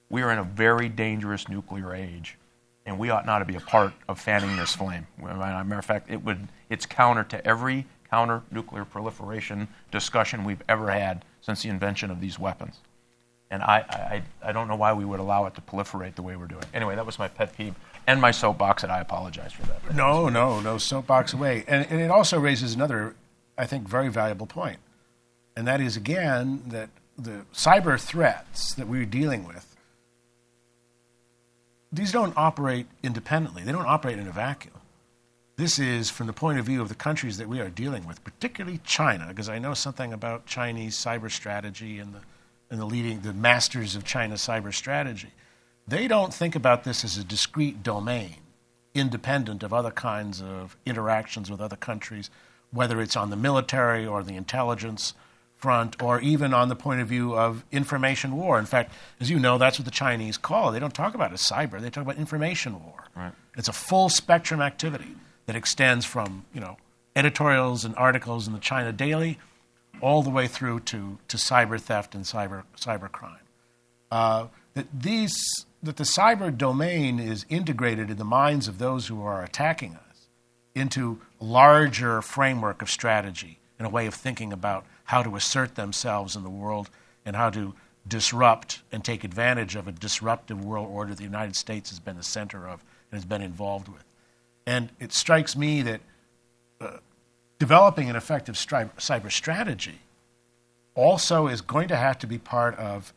We 0.08 0.22
are 0.22 0.30
in 0.30 0.38
a 0.38 0.44
very 0.44 0.88
dangerous 0.88 1.48
nuclear 1.48 1.94
age, 1.94 2.38
and 2.86 2.96
we 2.96 3.10
ought 3.10 3.26
not 3.26 3.40
to 3.40 3.44
be 3.44 3.56
a 3.56 3.60
part 3.60 3.92
of 4.08 4.20
fanning 4.20 4.56
this 4.56 4.74
flame. 4.74 5.06
As 5.20 5.30
a 5.30 5.64
matter 5.64 5.78
of 5.78 5.84
fact, 5.84 6.10
it 6.10 6.22
would, 6.22 6.46
it's 6.70 6.86
counter 6.86 7.24
to 7.24 7.44
every 7.44 7.86
counter 8.14 8.42
nuclear 8.52 8.84
proliferation 8.84 9.66
discussion 9.90 10.44
we've 10.44 10.62
ever 10.68 10.88
had 10.92 11.24
since 11.40 11.62
the 11.64 11.68
invention 11.68 12.12
of 12.12 12.20
these 12.20 12.38
weapons. 12.38 12.76
And 13.50 13.60
I, 13.60 13.78
I, 13.78 14.22
I 14.48 14.52
don't 14.52 14.68
know 14.68 14.76
why 14.76 14.92
we 14.92 15.04
would 15.04 15.18
allow 15.18 15.46
it 15.46 15.54
to 15.56 15.60
proliferate 15.60 16.14
the 16.14 16.22
way 16.22 16.36
we're 16.36 16.46
doing. 16.46 16.64
Anyway, 16.72 16.94
that 16.94 17.04
was 17.04 17.18
my 17.18 17.26
pet 17.26 17.56
peeve 17.56 17.74
and 18.06 18.20
my 18.20 18.30
soapbox, 18.30 18.84
and 18.84 18.92
I 18.92 19.00
apologize 19.00 19.52
for 19.52 19.66
that. 19.66 19.96
No, 19.96 20.28
no, 20.28 20.60
no 20.60 20.78
soapbox 20.78 21.32
away. 21.32 21.64
And, 21.66 21.86
and 21.90 22.00
it 22.00 22.10
also 22.10 22.38
raises 22.38 22.74
another, 22.74 23.16
I 23.58 23.66
think, 23.66 23.88
very 23.88 24.08
valuable 24.10 24.46
point. 24.46 24.78
And 25.56 25.66
that 25.66 25.80
is, 25.80 25.96
again, 25.96 26.62
that 26.68 26.90
the 27.18 27.46
cyber 27.52 28.00
threats 28.00 28.74
that 28.74 28.86
we're 28.86 29.06
dealing 29.06 29.44
with, 29.44 29.74
these 31.92 32.12
don't 32.12 32.34
operate 32.36 32.86
independently. 33.02 33.64
They 33.64 33.72
don't 33.72 33.86
operate 33.86 34.18
in 34.18 34.28
a 34.28 34.32
vacuum. 34.32 34.73
This 35.56 35.78
is 35.78 36.10
from 36.10 36.26
the 36.26 36.32
point 36.32 36.58
of 36.58 36.66
view 36.66 36.82
of 36.82 36.88
the 36.88 36.96
countries 36.96 37.38
that 37.38 37.48
we 37.48 37.60
are 37.60 37.70
dealing 37.70 38.06
with, 38.06 38.24
particularly 38.24 38.80
China, 38.84 39.26
because 39.28 39.48
I 39.48 39.60
know 39.60 39.72
something 39.72 40.12
about 40.12 40.46
Chinese 40.46 40.96
cyber 40.96 41.30
strategy 41.30 42.00
and 42.00 42.12
the, 42.12 42.20
and 42.70 42.80
the 42.80 42.84
leading, 42.84 43.20
the 43.20 43.32
masters 43.32 43.94
of 43.94 44.04
China 44.04 44.34
cyber 44.34 44.74
strategy. 44.74 45.30
They 45.86 46.08
don't 46.08 46.34
think 46.34 46.56
about 46.56 46.82
this 46.82 47.04
as 47.04 47.16
a 47.18 47.22
discrete 47.22 47.84
domain, 47.84 48.38
independent 48.94 49.62
of 49.62 49.72
other 49.72 49.92
kinds 49.92 50.42
of 50.42 50.76
interactions 50.84 51.48
with 51.48 51.60
other 51.60 51.76
countries, 51.76 52.30
whether 52.72 53.00
it's 53.00 53.16
on 53.16 53.30
the 53.30 53.36
military 53.36 54.04
or 54.04 54.24
the 54.24 54.34
intelligence 54.34 55.14
front, 55.56 56.02
or 56.02 56.20
even 56.20 56.52
on 56.52 56.68
the 56.68 56.74
point 56.74 57.00
of 57.00 57.06
view 57.06 57.36
of 57.36 57.64
information 57.70 58.36
war. 58.36 58.58
In 58.58 58.66
fact, 58.66 58.92
as 59.20 59.30
you 59.30 59.38
know, 59.38 59.56
that's 59.56 59.78
what 59.78 59.84
the 59.84 59.92
Chinese 59.92 60.36
call 60.36 60.70
it. 60.70 60.72
They 60.72 60.80
don't 60.80 60.92
talk 60.92 61.14
about 61.14 61.30
it 61.30 61.34
as 61.34 61.42
cyber, 61.42 61.80
they 61.80 61.90
talk 61.90 62.02
about 62.02 62.16
information 62.16 62.82
war. 62.84 63.04
Right. 63.14 63.32
It's 63.56 63.68
a 63.68 63.72
full 63.72 64.08
spectrum 64.08 64.60
activity 64.60 65.14
that 65.46 65.56
extends 65.56 66.04
from 66.04 66.44
you 66.52 66.60
know 66.60 66.76
editorials 67.16 67.84
and 67.84 67.94
articles 67.96 68.46
in 68.46 68.52
the 68.52 68.58
China 68.58 68.92
Daily 68.92 69.38
all 70.00 70.22
the 70.22 70.30
way 70.30 70.46
through 70.46 70.80
to, 70.80 71.18
to 71.28 71.36
cyber 71.36 71.80
theft 71.80 72.14
and 72.14 72.24
cyber 72.24 73.12
crime. 73.12 73.38
Uh, 74.10 74.46
that 74.74 74.86
these 74.92 75.34
that 75.82 75.96
the 75.96 76.04
cyber 76.04 76.56
domain 76.56 77.20
is 77.20 77.44
integrated 77.48 78.10
in 78.10 78.16
the 78.16 78.24
minds 78.24 78.68
of 78.68 78.78
those 78.78 79.06
who 79.06 79.22
are 79.22 79.42
attacking 79.42 79.94
us 79.94 80.28
into 80.74 81.20
larger 81.40 82.22
framework 82.22 82.80
of 82.80 82.88
strategy 82.88 83.58
and 83.78 83.86
a 83.86 83.90
way 83.90 84.06
of 84.06 84.14
thinking 84.14 84.52
about 84.52 84.86
how 85.04 85.22
to 85.22 85.36
assert 85.36 85.74
themselves 85.74 86.36
in 86.36 86.42
the 86.42 86.50
world 86.50 86.88
and 87.26 87.36
how 87.36 87.50
to 87.50 87.74
disrupt 88.08 88.82
and 88.92 89.04
take 89.04 89.24
advantage 89.24 89.76
of 89.76 89.86
a 89.86 89.92
disruptive 89.92 90.64
world 90.64 90.88
order 90.90 91.14
the 91.14 91.22
United 91.22 91.54
States 91.54 91.90
has 91.90 92.00
been 92.00 92.16
the 92.16 92.22
center 92.22 92.66
of 92.66 92.82
and 93.10 93.18
has 93.18 93.24
been 93.24 93.42
involved 93.42 93.88
with. 93.88 94.04
And 94.66 94.90
it 94.98 95.12
strikes 95.12 95.56
me 95.56 95.82
that 95.82 96.00
uh, 96.80 96.98
developing 97.58 98.08
an 98.08 98.16
effective 98.16 98.54
stri- 98.54 98.94
cyber 98.96 99.30
strategy 99.30 100.00
also 100.94 101.46
is 101.48 101.60
going 101.60 101.88
to 101.88 101.96
have 101.96 102.18
to 102.20 102.26
be 102.26 102.38
part 102.38 102.76
of 102.76 103.12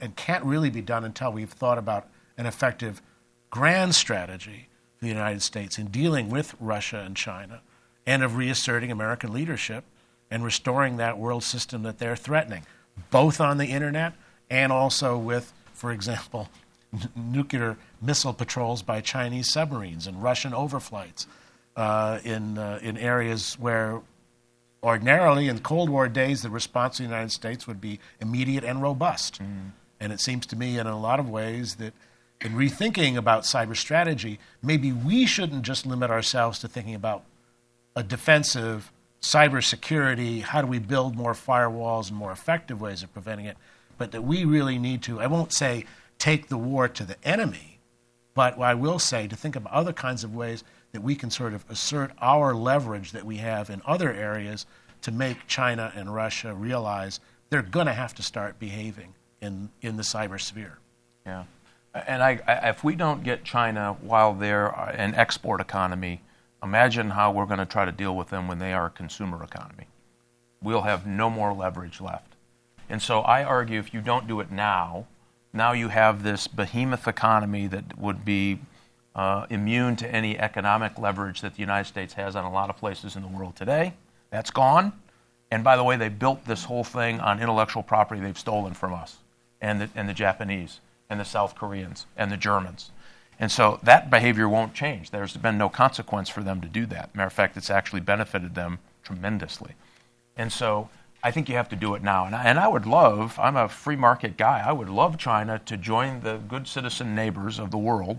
and 0.00 0.16
can't 0.16 0.44
really 0.44 0.70
be 0.70 0.80
done 0.80 1.04
until 1.04 1.32
we've 1.32 1.50
thought 1.50 1.78
about 1.78 2.08
an 2.36 2.46
effective 2.46 3.02
grand 3.50 3.94
strategy 3.94 4.68
for 4.96 5.04
the 5.04 5.10
United 5.10 5.42
States 5.42 5.78
in 5.78 5.86
dealing 5.88 6.30
with 6.30 6.54
Russia 6.58 7.02
and 7.04 7.16
China 7.16 7.60
and 8.06 8.22
of 8.22 8.36
reasserting 8.36 8.90
American 8.90 9.32
leadership 9.32 9.84
and 10.30 10.44
restoring 10.44 10.96
that 10.96 11.18
world 11.18 11.42
system 11.42 11.82
that 11.82 11.98
they're 11.98 12.16
threatening, 12.16 12.64
both 13.10 13.40
on 13.40 13.58
the 13.58 13.66
internet 13.66 14.14
and 14.50 14.72
also 14.72 15.16
with, 15.16 15.52
for 15.72 15.92
example, 15.92 16.48
n- 16.92 17.10
nuclear 17.14 17.76
missile 18.00 18.32
patrols 18.32 18.82
by 18.82 19.00
Chinese 19.00 19.50
submarines 19.52 20.06
and 20.06 20.22
Russian 20.22 20.52
overflights 20.52 21.26
uh, 21.76 22.18
in, 22.24 22.58
uh, 22.58 22.78
in 22.82 22.96
areas 22.96 23.54
where 23.58 24.00
ordinarily 24.82 25.48
in 25.48 25.58
Cold 25.60 25.90
War 25.90 26.08
days 26.08 26.42
the 26.42 26.50
response 26.50 26.98
of 26.98 27.06
the 27.06 27.10
United 27.10 27.32
States 27.32 27.66
would 27.66 27.80
be 27.80 28.00
immediate 28.20 28.64
and 28.64 28.82
robust. 28.82 29.42
Mm. 29.42 29.72
And 30.00 30.12
it 30.12 30.20
seems 30.20 30.46
to 30.46 30.56
me 30.56 30.78
in 30.78 30.86
a 30.86 30.98
lot 30.98 31.18
of 31.18 31.28
ways 31.28 31.76
that 31.76 31.92
in 32.40 32.52
rethinking 32.52 33.16
about 33.16 33.42
cyber 33.42 33.76
strategy, 33.76 34.38
maybe 34.62 34.92
we 34.92 35.26
shouldn't 35.26 35.62
just 35.62 35.86
limit 35.86 36.10
ourselves 36.10 36.60
to 36.60 36.68
thinking 36.68 36.94
about 36.94 37.24
a 37.96 38.02
defensive 38.02 38.92
cybersecurity, 39.20 40.42
how 40.42 40.62
do 40.62 40.68
we 40.68 40.78
build 40.78 41.16
more 41.16 41.32
firewalls 41.32 42.08
and 42.08 42.16
more 42.16 42.30
effective 42.30 42.80
ways 42.80 43.02
of 43.02 43.12
preventing 43.12 43.46
it, 43.46 43.56
but 43.98 44.12
that 44.12 44.22
we 44.22 44.44
really 44.44 44.78
need 44.78 45.02
to, 45.02 45.20
I 45.20 45.26
won't 45.26 45.52
say 45.52 45.84
take 46.18 46.48
the 46.48 46.58
war 46.58 46.88
to 46.88 47.04
the 47.04 47.16
enemy, 47.24 47.78
but 48.34 48.58
I 48.58 48.74
will 48.74 48.98
say 48.98 49.26
to 49.28 49.36
think 49.36 49.56
of 49.56 49.66
other 49.66 49.92
kinds 49.92 50.24
of 50.24 50.34
ways 50.34 50.64
that 50.92 51.02
we 51.02 51.14
can 51.14 51.30
sort 51.30 51.54
of 51.54 51.64
assert 51.68 52.12
our 52.20 52.54
leverage 52.54 53.12
that 53.12 53.24
we 53.24 53.36
have 53.36 53.70
in 53.70 53.82
other 53.86 54.12
areas 54.12 54.66
to 55.02 55.12
make 55.12 55.46
China 55.46 55.92
and 55.94 56.12
Russia 56.14 56.54
realize 56.54 57.20
they're 57.50 57.62
going 57.62 57.86
to 57.86 57.92
have 57.92 58.14
to 58.14 58.22
start 58.22 58.58
behaving 58.58 59.14
in, 59.40 59.70
in 59.82 59.96
the 59.96 60.02
cyber 60.02 60.40
sphere. 60.40 60.78
Yeah. 61.26 61.44
And 61.94 62.22
I, 62.22 62.40
I, 62.46 62.68
if 62.70 62.84
we 62.84 62.94
don't 62.94 63.22
get 63.22 63.44
China 63.44 63.96
while 64.00 64.34
they're 64.34 64.76
uh, 64.78 64.92
an 64.92 65.14
export 65.14 65.60
economy, 65.60 66.22
imagine 66.62 67.10
how 67.10 67.32
we're 67.32 67.46
going 67.46 67.58
to 67.58 67.66
try 67.66 67.84
to 67.84 67.92
deal 67.92 68.16
with 68.16 68.28
them 68.28 68.48
when 68.48 68.58
they 68.58 68.72
are 68.72 68.86
a 68.86 68.90
consumer 68.90 69.42
economy. 69.42 69.86
We'll 70.62 70.82
have 70.82 71.06
no 71.06 71.30
more 71.30 71.52
leverage 71.52 72.00
left. 72.00 72.34
And 72.88 73.00
so 73.00 73.20
I 73.20 73.44
argue 73.44 73.78
if 73.78 73.94
you 73.94 74.00
don't 74.00 74.26
do 74.26 74.40
it 74.40 74.50
now, 74.50 75.06
now 75.52 75.72
you 75.72 75.88
have 75.88 76.22
this 76.22 76.46
behemoth 76.46 77.08
economy 77.08 77.66
that 77.66 77.98
would 77.98 78.24
be 78.24 78.60
uh, 79.14 79.46
immune 79.50 79.96
to 79.96 80.08
any 80.08 80.38
economic 80.38 80.98
leverage 80.98 81.40
that 81.40 81.54
the 81.54 81.60
United 81.60 81.88
States 81.88 82.14
has 82.14 82.36
on 82.36 82.44
a 82.44 82.52
lot 82.52 82.70
of 82.70 82.76
places 82.76 83.16
in 83.16 83.22
the 83.22 83.28
world 83.28 83.56
today. 83.56 83.94
That's 84.30 84.50
gone. 84.50 84.92
And 85.50 85.64
by 85.64 85.76
the 85.76 85.84
way, 85.84 85.96
they 85.96 86.08
built 86.08 86.44
this 86.44 86.64
whole 86.64 86.84
thing 86.84 87.20
on 87.20 87.40
intellectual 87.40 87.82
property 87.82 88.20
they've 88.20 88.38
stolen 88.38 88.74
from 88.74 88.92
us 88.92 89.16
and 89.60 89.80
the, 89.80 89.90
and 89.94 90.08
the 90.08 90.14
Japanese 90.14 90.80
and 91.08 91.18
the 91.18 91.24
South 91.24 91.54
Koreans 91.54 92.06
and 92.16 92.30
the 92.30 92.36
Germans. 92.36 92.90
And 93.40 93.50
so 93.50 93.78
that 93.82 94.10
behavior 94.10 94.48
won't 94.48 94.74
change. 94.74 95.10
There's 95.10 95.36
been 95.36 95.56
no 95.56 95.68
consequence 95.68 96.28
for 96.28 96.42
them 96.42 96.60
to 96.60 96.68
do 96.68 96.86
that. 96.86 97.14
Matter 97.14 97.28
of 97.28 97.32
fact, 97.32 97.56
it's 97.56 97.70
actually 97.70 98.00
benefited 98.00 98.54
them 98.54 98.78
tremendously. 99.02 99.72
And 100.36 100.52
so 100.52 100.90
I 101.22 101.30
think 101.30 101.48
you 101.48 101.56
have 101.56 101.68
to 101.70 101.76
do 101.76 101.94
it 101.94 102.02
now. 102.02 102.26
And 102.26 102.34
I, 102.34 102.44
and 102.44 102.58
I 102.58 102.68
would 102.68 102.86
love, 102.86 103.38
I'm 103.38 103.56
a 103.56 103.68
free 103.68 103.96
market 103.96 104.36
guy, 104.36 104.62
I 104.64 104.72
would 104.72 104.88
love 104.88 105.18
China 105.18 105.60
to 105.66 105.76
join 105.76 106.20
the 106.20 106.36
good 106.36 106.68
citizen 106.68 107.14
neighbors 107.14 107.58
of 107.58 107.70
the 107.70 107.78
world 107.78 108.18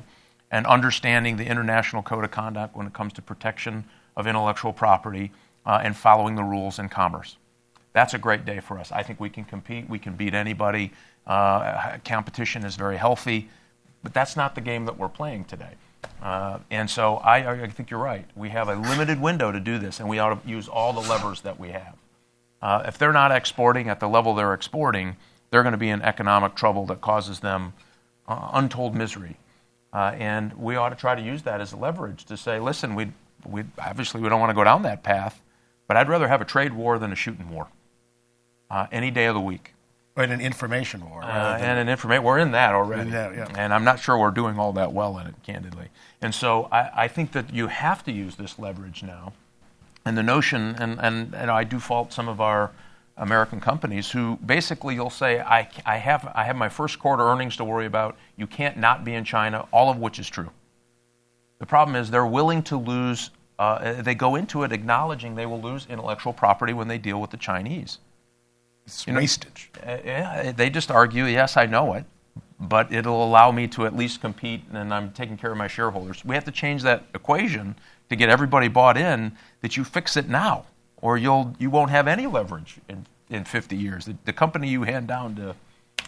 and 0.51 0.65
understanding 0.65 1.37
the 1.37 1.45
international 1.45 2.03
code 2.03 2.23
of 2.23 2.31
conduct 2.31 2.75
when 2.75 2.87
it 2.87 2.93
comes 2.93 3.13
to 3.13 3.21
protection 3.21 3.85
of 4.17 4.27
intellectual 4.27 4.73
property 4.73 5.31
uh, 5.65 5.79
and 5.83 5.95
following 5.95 6.35
the 6.35 6.43
rules 6.43 6.79
in 6.79 6.89
commerce. 6.89 7.37
That's 7.93 8.13
a 8.13 8.17
great 8.17 8.45
day 8.45 8.59
for 8.59 8.77
us. 8.79 8.91
I 8.91 9.03
think 9.03 9.19
we 9.19 9.29
can 9.29 9.45
compete, 9.45 9.89
we 9.89 9.99
can 9.99 10.15
beat 10.15 10.33
anybody. 10.33 10.91
Uh, 11.25 11.97
competition 12.03 12.65
is 12.65 12.75
very 12.75 12.97
healthy, 12.97 13.49
but 14.03 14.13
that's 14.13 14.35
not 14.35 14.55
the 14.55 14.61
game 14.61 14.85
that 14.85 14.97
we're 14.97 15.09
playing 15.09 15.45
today. 15.45 15.73
Uh, 16.21 16.59
and 16.69 16.89
so 16.89 17.17
I, 17.17 17.63
I, 17.63 17.67
think 17.69 17.89
you're 17.89 17.99
right. 17.99 18.25
We 18.35 18.49
have 18.49 18.69
a 18.69 18.75
limited 18.75 19.21
window 19.21 19.51
to 19.51 19.59
do 19.59 19.77
this, 19.77 19.99
and 19.99 20.09
we 20.09 20.19
ought 20.19 20.41
to 20.41 20.49
use 20.49 20.67
all 20.67 20.93
the 20.93 21.01
levers 21.01 21.41
that 21.41 21.59
we 21.59 21.69
have. 21.69 21.95
Uh, 22.61 22.83
if 22.85 22.97
they're 22.97 23.13
not 23.13 23.31
exporting 23.31 23.89
at 23.89 23.99
the 23.99 24.07
level 24.07 24.33
they're 24.33 24.53
exporting, 24.53 25.15
they're 25.49 25.63
going 25.63 25.73
to 25.73 25.77
be 25.77 25.89
in 25.89 26.01
economic 26.01 26.55
trouble 26.55 26.85
that 26.87 27.01
causes 27.01 27.39
them 27.39 27.73
uh, 28.27 28.49
untold 28.53 28.95
misery. 28.95 29.37
Uh, 29.91 30.13
and 30.17 30.53
we 30.53 30.75
ought 30.75 30.89
to 30.89 30.95
try 30.95 31.15
to 31.15 31.21
use 31.21 31.43
that 31.43 31.61
as 31.61 31.73
leverage 31.73 32.25
to 32.25 32.37
say, 32.37 32.59
listen, 32.59 32.95
we, 32.95 33.11
we 33.45 33.63
obviously 33.79 34.21
we 34.21 34.29
don't 34.29 34.39
want 34.39 34.51
to 34.51 34.55
go 34.55 34.63
down 34.63 34.83
that 34.83 35.03
path, 35.03 35.41
but 35.87 35.97
I'd 35.97 36.09
rather 36.09 36.27
have 36.27 36.41
a 36.41 36.45
trade 36.45 36.73
war 36.73 36.99
than 36.99 37.11
a 37.11 37.15
shooting 37.15 37.49
war 37.49 37.67
uh, 38.69 38.87
any 38.91 39.09
day 39.09 39.25
of 39.25 39.33
the 39.33 39.41
week. 39.41 39.73
And 40.15 40.33
an 40.33 40.41
information 40.41 41.09
war. 41.09 41.23
Uh, 41.23 41.57
and 41.57 41.79
an 41.79 41.87
information. 41.87 42.23
We're 42.23 42.39
in 42.39 42.51
that 42.51 42.75
already. 42.75 43.03
In 43.03 43.11
that, 43.11 43.33
yeah. 43.33 43.47
And 43.55 43.73
I'm 43.73 43.85
not 43.85 44.01
sure 44.01 44.17
we're 44.17 44.31
doing 44.31 44.59
all 44.59 44.73
that 44.73 44.91
well 44.91 45.17
in 45.17 45.27
it, 45.27 45.35
candidly. 45.43 45.87
And 46.21 46.35
so 46.35 46.67
I, 46.73 47.03
I 47.03 47.07
think 47.07 47.31
that 47.31 47.53
you 47.53 47.67
have 47.67 48.03
to 48.03 48.11
use 48.11 48.35
this 48.35 48.59
leverage 48.59 49.01
now. 49.01 49.31
And 50.05 50.17
the 50.17 50.23
notion, 50.23 50.75
and, 50.79 50.99
and, 50.99 51.35
and 51.35 51.51
I 51.51 51.63
do 51.63 51.79
fault 51.79 52.13
some 52.13 52.27
of 52.27 52.41
our 52.41 52.71
American 53.19 53.59
companies 53.59 54.09
who 54.09 54.37
basically 54.45 54.95
you'll 54.95 55.09
say, 55.09 55.41
I, 55.41 55.69
I, 55.85 55.97
have, 55.97 56.31
I 56.33 56.45
have 56.45 56.55
my 56.55 56.69
first 56.69 56.99
quarter 56.99 57.23
earnings 57.23 57.57
to 57.57 57.65
worry 57.65 57.85
about. 57.85 58.17
You 58.37 58.47
can't 58.47 58.77
not 58.77 59.03
be 59.03 59.13
in 59.13 59.25
China, 59.25 59.67
all 59.71 59.89
of 59.89 59.97
which 59.97 60.19
is 60.19 60.29
true. 60.29 60.49
The 61.59 61.65
problem 61.65 61.95
is 61.97 62.09
they're 62.09 62.25
willing 62.25 62.63
to 62.63 62.77
lose, 62.77 63.31
uh, 63.59 64.01
they 64.01 64.15
go 64.15 64.35
into 64.35 64.63
it 64.63 64.71
acknowledging 64.71 65.35
they 65.35 65.45
will 65.45 65.61
lose 65.61 65.85
intellectual 65.89 66.31
property 66.31 66.71
when 66.71 66.87
they 66.87 66.97
deal 66.97 67.19
with 67.19 67.31
the 67.31 67.37
Chinese. 67.37 67.99
It's 68.85 69.05
you 69.05 69.13
wastage. 69.13 69.69
Know, 69.85 69.93
uh, 69.93 69.97
yeah, 70.03 70.51
they 70.53 70.69
just 70.69 70.89
argue, 70.89 71.25
yes, 71.25 71.57
I 71.57 71.65
know 71.65 71.93
it, 71.93 72.05
but 72.57 72.91
it'll 72.93 73.23
allow 73.23 73.51
me 73.51 73.67
to 73.67 73.85
at 73.85 73.95
least 73.95 74.21
compete 74.21 74.63
and 74.71 74.93
I'm 74.93 75.11
taking 75.11 75.35
care 75.35 75.51
of 75.51 75.57
my 75.57 75.67
shareholders. 75.67 76.23
We 76.23 76.35
have 76.35 76.45
to 76.45 76.51
change 76.51 76.83
that 76.83 77.03
equation 77.13 77.75
to 78.09 78.15
get 78.15 78.29
everybody 78.29 78.67
bought 78.67 78.97
in 78.97 79.35
that 79.61 79.77
you 79.77 79.83
fix 79.83 80.17
it 80.17 80.27
now 80.27 80.65
or 81.01 81.17
you'll, 81.17 81.55
you 81.59 81.69
won't 81.69 81.91
have 81.91 82.07
any 82.07 82.27
leverage 82.27 82.77
in, 82.89 83.05
in 83.29 83.43
50 83.43 83.75
years. 83.75 84.05
The, 84.05 84.15
the 84.25 84.33
company 84.33 84.67
you 84.67 84.83
hand 84.83 85.07
down 85.07 85.35
to 85.35 85.55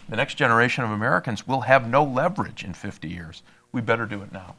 the 0.08 0.16
next 0.16 0.34
generation 0.34 0.84
of 0.84 0.90
Americans 0.90 1.46
will 1.46 1.62
have 1.62 1.88
no 1.88 2.04
leverage 2.04 2.64
in 2.64 2.74
50 2.74 3.08
years. 3.08 3.42
We 3.70 3.80
better 3.80 4.06
do 4.06 4.22
it 4.22 4.32
now. 4.32 4.56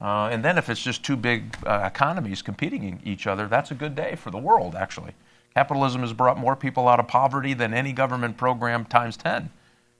Uh, 0.00 0.28
and 0.30 0.44
then 0.44 0.58
if 0.58 0.68
it's 0.68 0.82
just 0.82 1.04
two 1.04 1.16
big 1.16 1.56
uh, 1.66 1.82
economies 1.84 2.42
competing 2.42 2.84
in 2.84 3.00
each 3.04 3.26
other, 3.26 3.46
that's 3.46 3.70
a 3.70 3.74
good 3.74 3.94
day 3.94 4.14
for 4.14 4.30
the 4.30 4.38
world, 4.38 4.74
actually. 4.74 5.12
Capitalism 5.54 6.02
has 6.02 6.12
brought 6.12 6.38
more 6.38 6.54
people 6.54 6.88
out 6.88 7.00
of 7.00 7.08
poverty 7.08 7.52
than 7.52 7.74
any 7.74 7.92
government 7.92 8.36
program 8.36 8.84
times 8.84 9.16
10. 9.16 9.50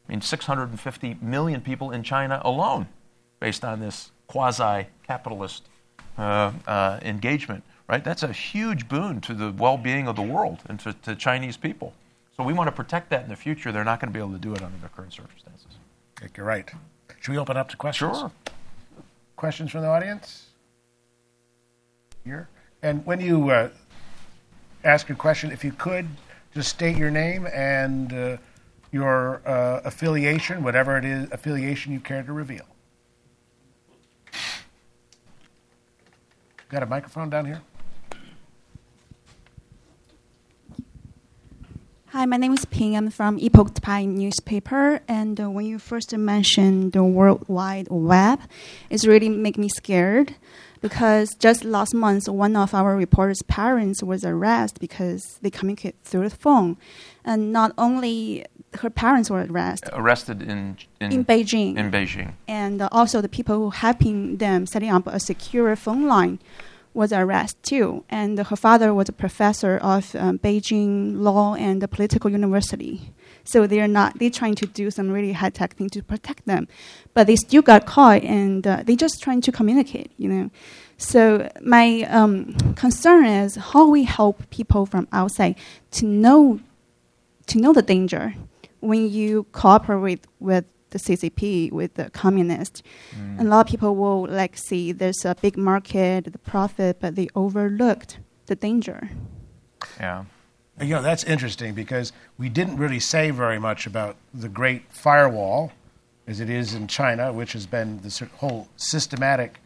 I 0.08 0.12
mean, 0.12 0.20
650 0.20 1.18
million 1.20 1.60
people 1.60 1.90
in 1.90 2.02
China 2.02 2.40
alone, 2.44 2.86
based 3.40 3.64
on 3.64 3.80
this 3.80 4.12
quasi 4.28 4.86
capitalist 5.06 5.68
engagement 6.18 7.64
right? 7.88 8.04
That's 8.04 8.22
a 8.22 8.32
huge 8.32 8.88
boon 8.88 9.20
to 9.22 9.34
the 9.34 9.50
well 9.52 9.76
being 9.76 10.06
of 10.06 10.14
the 10.14 10.22
world 10.22 10.60
and 10.68 10.78
to, 10.80 10.92
to, 10.92 11.16
Chinese 11.16 11.56
people. 11.56 11.94
So 12.36 12.44
we 12.44 12.52
want 12.52 12.68
to 12.68 12.72
protect 12.72 13.10
that 13.10 13.24
in 13.24 13.28
the 13.28 13.36
future. 13.36 13.72
They're 13.72 13.84
not 13.84 14.00
going 14.00 14.12
to 14.12 14.16
be 14.16 14.22
able 14.22 14.32
to 14.32 14.38
do 14.38 14.52
it 14.52 14.62
under 14.62 14.78
the 14.78 14.88
current 14.88 15.12
circumstances. 15.12 15.66
I 16.18 16.20
think 16.20 16.36
you're 16.36 16.46
right. 16.46 16.70
Should 17.20 17.32
we 17.32 17.38
open 17.38 17.56
up 17.56 17.68
to 17.70 17.76
questions? 17.76 18.18
Sure. 18.18 18.30
Questions 19.34 19.72
from 19.72 19.82
the 19.82 19.88
audience? 19.88 20.46
Here? 22.24 22.48
And 22.82 23.04
when 23.06 23.20
you 23.20 23.50
uh, 23.50 23.70
ask 24.84 25.10
a 25.10 25.14
question, 25.14 25.50
if 25.50 25.64
you 25.64 25.72
could, 25.72 26.06
just 26.54 26.70
state 26.70 26.96
your 26.96 27.10
name 27.10 27.48
and 27.52 28.12
uh, 28.12 28.36
your 28.92 29.42
uh, 29.44 29.80
affiliation, 29.84 30.62
whatever 30.62 30.96
it 30.96 31.04
is, 31.04 31.28
affiliation 31.32 31.92
you 31.92 32.00
care 32.00 32.22
to 32.22 32.32
reveal. 32.32 32.64
Got 36.68 36.82
a 36.82 36.86
microphone 36.86 37.30
down 37.30 37.46
here? 37.46 37.62
Hi, 42.08 42.26
my 42.26 42.36
name 42.36 42.52
is 42.52 42.66
Ping. 42.66 42.94
I'm 42.94 43.08
from 43.08 43.38
Epoch 43.38 43.72
Times 43.80 44.18
newspaper. 44.18 45.00
And 45.08 45.40
uh, 45.40 45.48
when 45.48 45.64
you 45.64 45.78
first 45.78 46.14
mentioned 46.14 46.92
the 46.92 47.02
World 47.02 47.48
Wide 47.48 47.88
Web, 47.88 48.40
it's 48.90 49.06
really 49.06 49.30
make 49.30 49.56
me 49.56 49.70
scared 49.70 50.34
because 50.80 51.34
just 51.38 51.64
last 51.64 51.94
month, 51.94 52.28
one 52.28 52.56
of 52.56 52.74
our 52.74 52.96
reporters' 52.96 53.42
parents 53.42 54.02
was 54.02 54.24
arrested 54.24 54.80
because 54.80 55.38
they 55.42 55.50
communicate 55.50 55.96
through 56.04 56.28
the 56.28 56.36
phone. 56.36 56.76
And 57.24 57.52
not 57.52 57.72
only 57.76 58.46
her 58.74 58.90
parents 58.90 59.30
were 59.30 59.46
arrested. 59.48 59.90
Arrested 59.92 60.42
in, 60.42 60.76
in, 61.00 61.12
in 61.12 61.24
Beijing. 61.24 61.76
In 61.76 61.90
Beijing. 61.90 62.34
And 62.46 62.82
uh, 62.82 62.88
also 62.92 63.20
the 63.20 63.28
people 63.28 63.56
who 63.56 63.70
helping 63.70 64.36
them 64.36 64.66
setting 64.66 64.90
up 64.90 65.06
a 65.06 65.20
secure 65.20 65.74
phone 65.76 66.06
line 66.06 66.38
was 66.94 67.12
arrested 67.12 67.62
too, 67.62 68.04
and 68.08 68.38
her 68.38 68.56
father 68.56 68.92
was 68.92 69.08
a 69.08 69.12
professor 69.12 69.76
of 69.78 70.16
um, 70.16 70.38
Beijing 70.38 71.20
Law 71.20 71.54
and 71.54 71.88
Political 71.90 72.30
University. 72.30 73.12
So 73.48 73.66
they're 73.66 73.88
not 73.88 74.18
they're 74.18 74.30
trying 74.30 74.56
to 74.56 74.66
do 74.66 74.90
some 74.90 75.10
really 75.10 75.32
high 75.32 75.50
tech 75.50 75.74
thing 75.76 75.88
to 75.90 76.02
protect 76.02 76.44
them, 76.46 76.68
but 77.14 77.26
they 77.26 77.36
still 77.36 77.62
got 77.62 77.86
caught, 77.86 78.22
and 78.22 78.66
uh, 78.66 78.82
they 78.84 78.94
just 78.94 79.22
trying 79.22 79.40
to 79.42 79.52
communicate, 79.52 80.12
you 80.16 80.28
know. 80.28 80.50
So 80.98 81.50
my 81.62 82.02
um, 82.10 82.54
concern 82.74 83.24
is 83.24 83.56
how 83.56 83.88
we 83.88 84.04
help 84.04 84.50
people 84.50 84.84
from 84.84 85.08
outside 85.12 85.56
to 85.92 86.06
know 86.06 86.60
to 87.46 87.58
know 87.58 87.72
the 87.72 87.82
danger 87.82 88.34
when 88.80 89.08
you 89.10 89.44
cooperate 89.52 90.26
with 90.38 90.64
the 90.90 90.98
CCP, 90.98 91.72
with 91.72 91.94
the 91.94 92.10
communists, 92.10 92.82
a 93.38 93.44
lot 93.44 93.66
of 93.66 93.70
people 93.70 93.94
will 93.94 94.26
like 94.26 94.56
see 94.56 94.92
there's 94.92 95.24
a 95.24 95.34
big 95.40 95.56
market, 95.56 96.32
the 96.32 96.38
profit, 96.38 96.98
but 97.00 97.14
they 97.14 97.28
overlooked 97.34 98.18
the 98.46 98.54
danger. 98.54 99.10
Yeah. 100.00 100.24
You 100.80 100.94
know, 100.94 101.02
that's 101.02 101.24
interesting 101.24 101.74
because 101.74 102.12
we 102.38 102.48
didn't 102.48 102.76
really 102.76 103.00
say 103.00 103.30
very 103.30 103.58
much 103.58 103.86
about 103.86 104.16
the 104.32 104.48
Great 104.48 104.92
Firewall, 104.92 105.72
as 106.28 106.38
it 106.38 106.48
is 106.48 106.74
in 106.74 106.86
China, 106.86 107.32
which 107.32 107.52
has 107.54 107.66
been 107.66 108.00
this 108.02 108.20
whole 108.36 108.68
systematic 108.76 109.58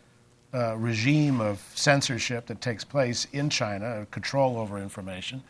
uh, 0.54 0.76
regime 0.76 1.40
of 1.40 1.60
censorship 1.74 2.46
that 2.46 2.60
takes 2.60 2.84
place 2.84 3.26
in 3.32 3.50
China, 3.50 4.06
control 4.10 4.58
over 4.58 4.78
information. 4.78 5.42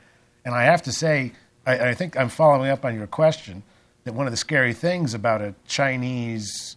And 0.45 0.55
I 0.55 0.65
have 0.65 0.83
to 0.83 0.93
say, 0.93 1.33
I, 1.65 1.91
I 1.91 1.95
think 1.95 2.17
I'm 2.17 2.29
following 2.29 2.71
up 2.71 2.85
on 2.85 2.97
your 2.97 3.07
question 3.07 3.63
that 4.05 4.15
one 4.15 4.27
of 4.27 4.33
the 4.33 4.37
scary 4.37 4.73
things 4.73 5.15
about 5.15 5.43
a 5.43 5.55
Chinese, 5.69 6.77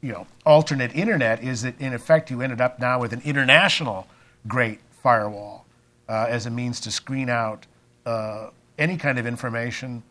you 0.00 0.12
know, 0.12 0.26
alternate 0.46 0.94
internet 0.94 1.42
is 1.42 1.62
that 1.62 1.80
in 1.80 1.92
effect 1.92 2.30
you 2.30 2.42
ended 2.42 2.60
up 2.60 2.78
now 2.78 3.00
with 3.00 3.12
an 3.12 3.22
international 3.24 4.06
Great 4.46 4.78
Firewall 5.02 5.66
uh, 6.08 6.26
as 6.28 6.46
a 6.46 6.50
means 6.50 6.78
to 6.80 6.92
screen 6.92 7.28
out 7.28 7.66
uh, 8.08 8.50
any 8.78 8.96
kind 8.96 9.18
of 9.18 9.26
information, 9.26 10.02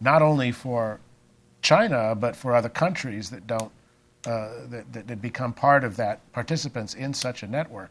not 0.00 0.22
only 0.22 0.52
for 0.52 1.00
China 1.60 2.14
but 2.14 2.36
for 2.36 2.54
other 2.54 2.68
countries 2.68 3.30
that 3.30 3.46
don't 3.46 3.72
uh, 4.24 4.66
that, 4.68 5.08
that, 5.08 5.20
become 5.20 5.52
part 5.52 5.82
of 5.82 5.96
that 5.96 6.20
participants 6.32 6.94
in 6.94 7.12
such 7.12 7.42
a 7.42 7.46
network. 7.48 7.90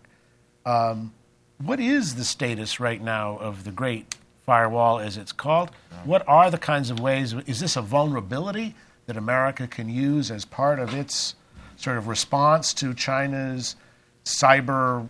Um, 0.65 1.13
what 1.57 1.81
is 1.81 2.15
the 2.15 2.23
status 2.23 2.79
right 2.79 3.01
now 3.01 3.37
of 3.37 3.65
the 3.65 3.71
Great 3.71 4.15
Firewall, 4.45 4.99
as 4.99 5.17
it's 5.17 5.33
called? 5.33 5.71
What 6.05 6.23
are 6.29 6.49
the 6.49 6.57
kinds 6.57 6.89
of 6.89 7.01
ways? 7.01 7.33
Is 7.33 7.59
this 7.59 7.75
a 7.75 7.81
vulnerability 7.81 8.75
that 9.07 9.17
America 9.17 9.67
can 9.67 9.89
use 9.89 10.31
as 10.31 10.45
part 10.45 10.79
of 10.79 10.93
its 10.93 11.35
sort 11.75 11.97
of 11.97 12.07
response 12.07 12.73
to 12.75 12.93
China's 12.93 13.75
cyber 14.23 15.09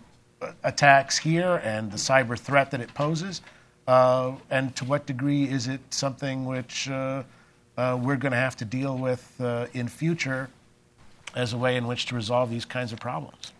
attacks 0.64 1.18
here 1.18 1.60
and 1.62 1.92
the 1.92 1.98
cyber 1.98 2.36
threat 2.36 2.72
that 2.72 2.80
it 2.80 2.92
poses? 2.94 3.40
Uh, 3.86 4.32
and 4.50 4.74
to 4.76 4.84
what 4.84 5.06
degree 5.06 5.44
is 5.44 5.68
it 5.68 5.80
something 5.90 6.44
which 6.44 6.88
uh, 6.88 7.22
uh, 7.76 7.98
we're 8.00 8.16
going 8.16 8.32
to 8.32 8.38
have 8.38 8.56
to 8.56 8.64
deal 8.64 8.96
with 8.96 9.34
uh, 9.40 9.66
in 9.72 9.88
future 9.88 10.48
as 11.34 11.52
a 11.52 11.58
way 11.58 11.76
in 11.76 11.86
which 11.86 12.06
to 12.06 12.14
resolve 12.14 12.50
these 12.50 12.64
kinds 12.64 12.92
of 12.92 13.00
problems? 13.00 13.52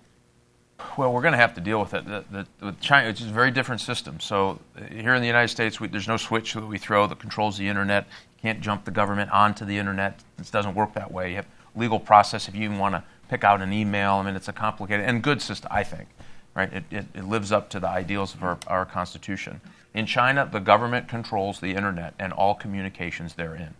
Well, 0.96 1.12
we're 1.12 1.22
going 1.22 1.32
to 1.32 1.38
have 1.38 1.54
to 1.54 1.60
deal 1.60 1.80
with 1.80 1.94
it. 1.94 2.04
The, 2.06 2.24
the, 2.30 2.66
with 2.66 2.80
China, 2.80 3.08
it's 3.08 3.20
a 3.20 3.24
very 3.24 3.50
different 3.50 3.80
system. 3.80 4.20
So 4.20 4.58
uh, 4.76 4.84
here 4.92 5.14
in 5.14 5.20
the 5.20 5.26
United 5.26 5.48
States, 5.48 5.80
we, 5.80 5.88
there's 5.88 6.08
no 6.08 6.16
switch 6.16 6.54
that 6.54 6.66
we 6.66 6.78
throw 6.78 7.06
that 7.06 7.18
controls 7.18 7.56
the 7.56 7.66
internet. 7.66 8.04
You 8.04 8.42
can't 8.42 8.60
jump 8.60 8.84
the 8.84 8.90
government 8.90 9.30
onto 9.30 9.64
the 9.64 9.78
internet. 9.78 10.20
It 10.38 10.50
doesn't 10.50 10.74
work 10.74 10.94
that 10.94 11.10
way. 11.10 11.30
You 11.30 11.36
have 11.36 11.46
legal 11.74 11.98
process 11.98 12.48
if 12.48 12.54
you 12.54 12.64
even 12.64 12.78
want 12.78 12.94
to 12.94 13.02
pick 13.28 13.44
out 13.44 13.62
an 13.62 13.72
email. 13.72 14.14
I 14.14 14.22
mean, 14.22 14.36
it's 14.36 14.48
a 14.48 14.52
complicated 14.52 15.06
and 15.06 15.22
good 15.22 15.40
system, 15.40 15.68
I 15.72 15.82
think. 15.82 16.08
Right? 16.54 16.72
It, 16.72 16.84
it, 16.90 17.06
it 17.14 17.24
lives 17.24 17.50
up 17.50 17.70
to 17.70 17.80
the 17.80 17.88
ideals 17.88 18.34
of 18.34 18.42
our, 18.42 18.58
our 18.66 18.84
Constitution. 18.84 19.60
In 19.94 20.06
China, 20.06 20.48
the 20.50 20.60
government 20.60 21.08
controls 21.08 21.60
the 21.60 21.74
internet 21.74 22.14
and 22.18 22.32
all 22.32 22.54
communications 22.54 23.34
therein, 23.34 23.74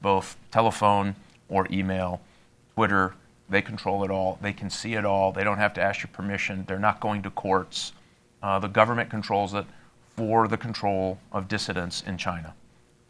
both 0.00 0.36
telephone 0.50 1.16
or 1.48 1.66
email, 1.70 2.20
Twitter. 2.74 3.14
They 3.50 3.62
control 3.62 4.04
it 4.04 4.10
all. 4.10 4.38
They 4.40 4.52
can 4.52 4.70
see 4.70 4.94
it 4.94 5.04
all. 5.04 5.32
They 5.32 5.44
don't 5.44 5.58
have 5.58 5.74
to 5.74 5.82
ask 5.82 6.02
your 6.02 6.10
permission. 6.12 6.64
They're 6.66 6.78
not 6.78 7.00
going 7.00 7.22
to 7.22 7.30
courts. 7.30 7.92
Uh, 8.42 8.58
the 8.58 8.68
government 8.68 9.10
controls 9.10 9.54
it 9.54 9.66
for 10.16 10.48
the 10.48 10.56
control 10.56 11.18
of 11.32 11.48
dissidents 11.48 12.02
in 12.02 12.18
China. 12.18 12.54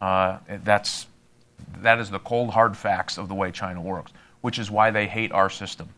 Uh, 0.01 0.39
that's, 0.65 1.07
that 1.81 1.99
is 1.99 2.11
the 2.11 2.21
cold, 2.21 2.51
hard 2.51 2.77
facts 2.77 3.19
of 3.19 3.29
the 3.29 3.35
way 3.35 3.51
China 3.51 3.81
works, 3.81 4.13
which 4.41 4.59
is 4.59 4.71
why 4.71 4.91
they 4.91 5.07
hate 5.07 5.33
our 5.33 5.51
system 5.51 5.89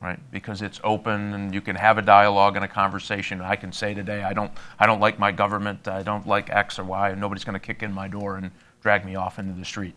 right? 0.00 0.18
Because 0.30 0.62
it's 0.62 0.80
open 0.84 1.34
and 1.34 1.52
you 1.52 1.60
can 1.60 1.76
have 1.76 1.98
a 1.98 2.02
dialogue 2.02 2.56
and 2.56 2.64
a 2.64 2.68
conversation. 2.68 3.40
I 3.40 3.56
can 3.56 3.72
say 3.72 3.94
today, 3.94 4.22
I 4.22 4.32
don't, 4.32 4.52
I 4.78 4.86
don't 4.86 5.00
like 5.00 5.18
my 5.18 5.32
government, 5.32 5.88
I 5.88 6.02
don't 6.02 6.26
like 6.26 6.50
X 6.50 6.78
or 6.78 6.84
Y, 6.84 7.10
and 7.10 7.20
nobody's 7.20 7.44
going 7.44 7.58
to 7.58 7.66
kick 7.66 7.82
in 7.82 7.92
my 7.92 8.06
door 8.06 8.36
and 8.36 8.50
drag 8.80 9.04
me 9.04 9.16
off 9.16 9.38
into 9.38 9.52
the 9.52 9.64
street. 9.64 9.94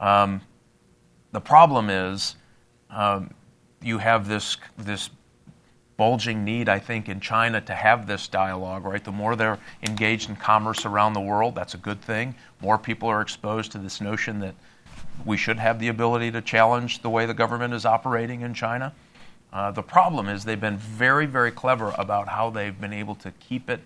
Um, 0.00 0.40
the 1.32 1.40
problem 1.40 1.90
is 1.90 2.36
um, 2.90 3.32
you 3.82 3.98
have 3.98 4.26
this, 4.26 4.56
this 4.76 5.10
bulging 5.96 6.44
need, 6.44 6.68
I 6.68 6.78
think, 6.78 7.08
in 7.08 7.20
China 7.20 7.60
to 7.60 7.74
have 7.74 8.06
this 8.06 8.28
dialogue, 8.28 8.84
right? 8.84 9.02
The 9.02 9.12
more 9.12 9.36
they're 9.36 9.58
engaged 9.82 10.28
in 10.28 10.36
commerce 10.36 10.84
around 10.84 11.12
the 11.12 11.20
world, 11.20 11.54
that's 11.54 11.74
a 11.74 11.78
good 11.78 12.02
thing. 12.02 12.34
More 12.60 12.78
people 12.78 13.08
are 13.08 13.20
exposed 13.20 13.72
to 13.72 13.78
this 13.78 14.00
notion 14.00 14.40
that 14.40 14.54
we 15.24 15.36
should 15.36 15.58
have 15.58 15.78
the 15.78 15.88
ability 15.88 16.30
to 16.32 16.42
challenge 16.42 17.00
the 17.00 17.10
way 17.10 17.26
the 17.26 17.34
government 17.34 17.72
is 17.72 17.86
operating 17.86 18.42
in 18.42 18.52
China. 18.52 18.92
Uh, 19.52 19.70
the 19.70 19.82
problem 19.82 20.28
is 20.28 20.44
they've 20.44 20.60
been 20.60 20.76
very, 20.76 21.26
very 21.26 21.50
clever 21.50 21.94
about 21.96 22.28
how 22.28 22.50
they've 22.50 22.80
been 22.80 22.92
able 22.92 23.14
to 23.14 23.30
keep 23.32 23.70
it 23.70 23.80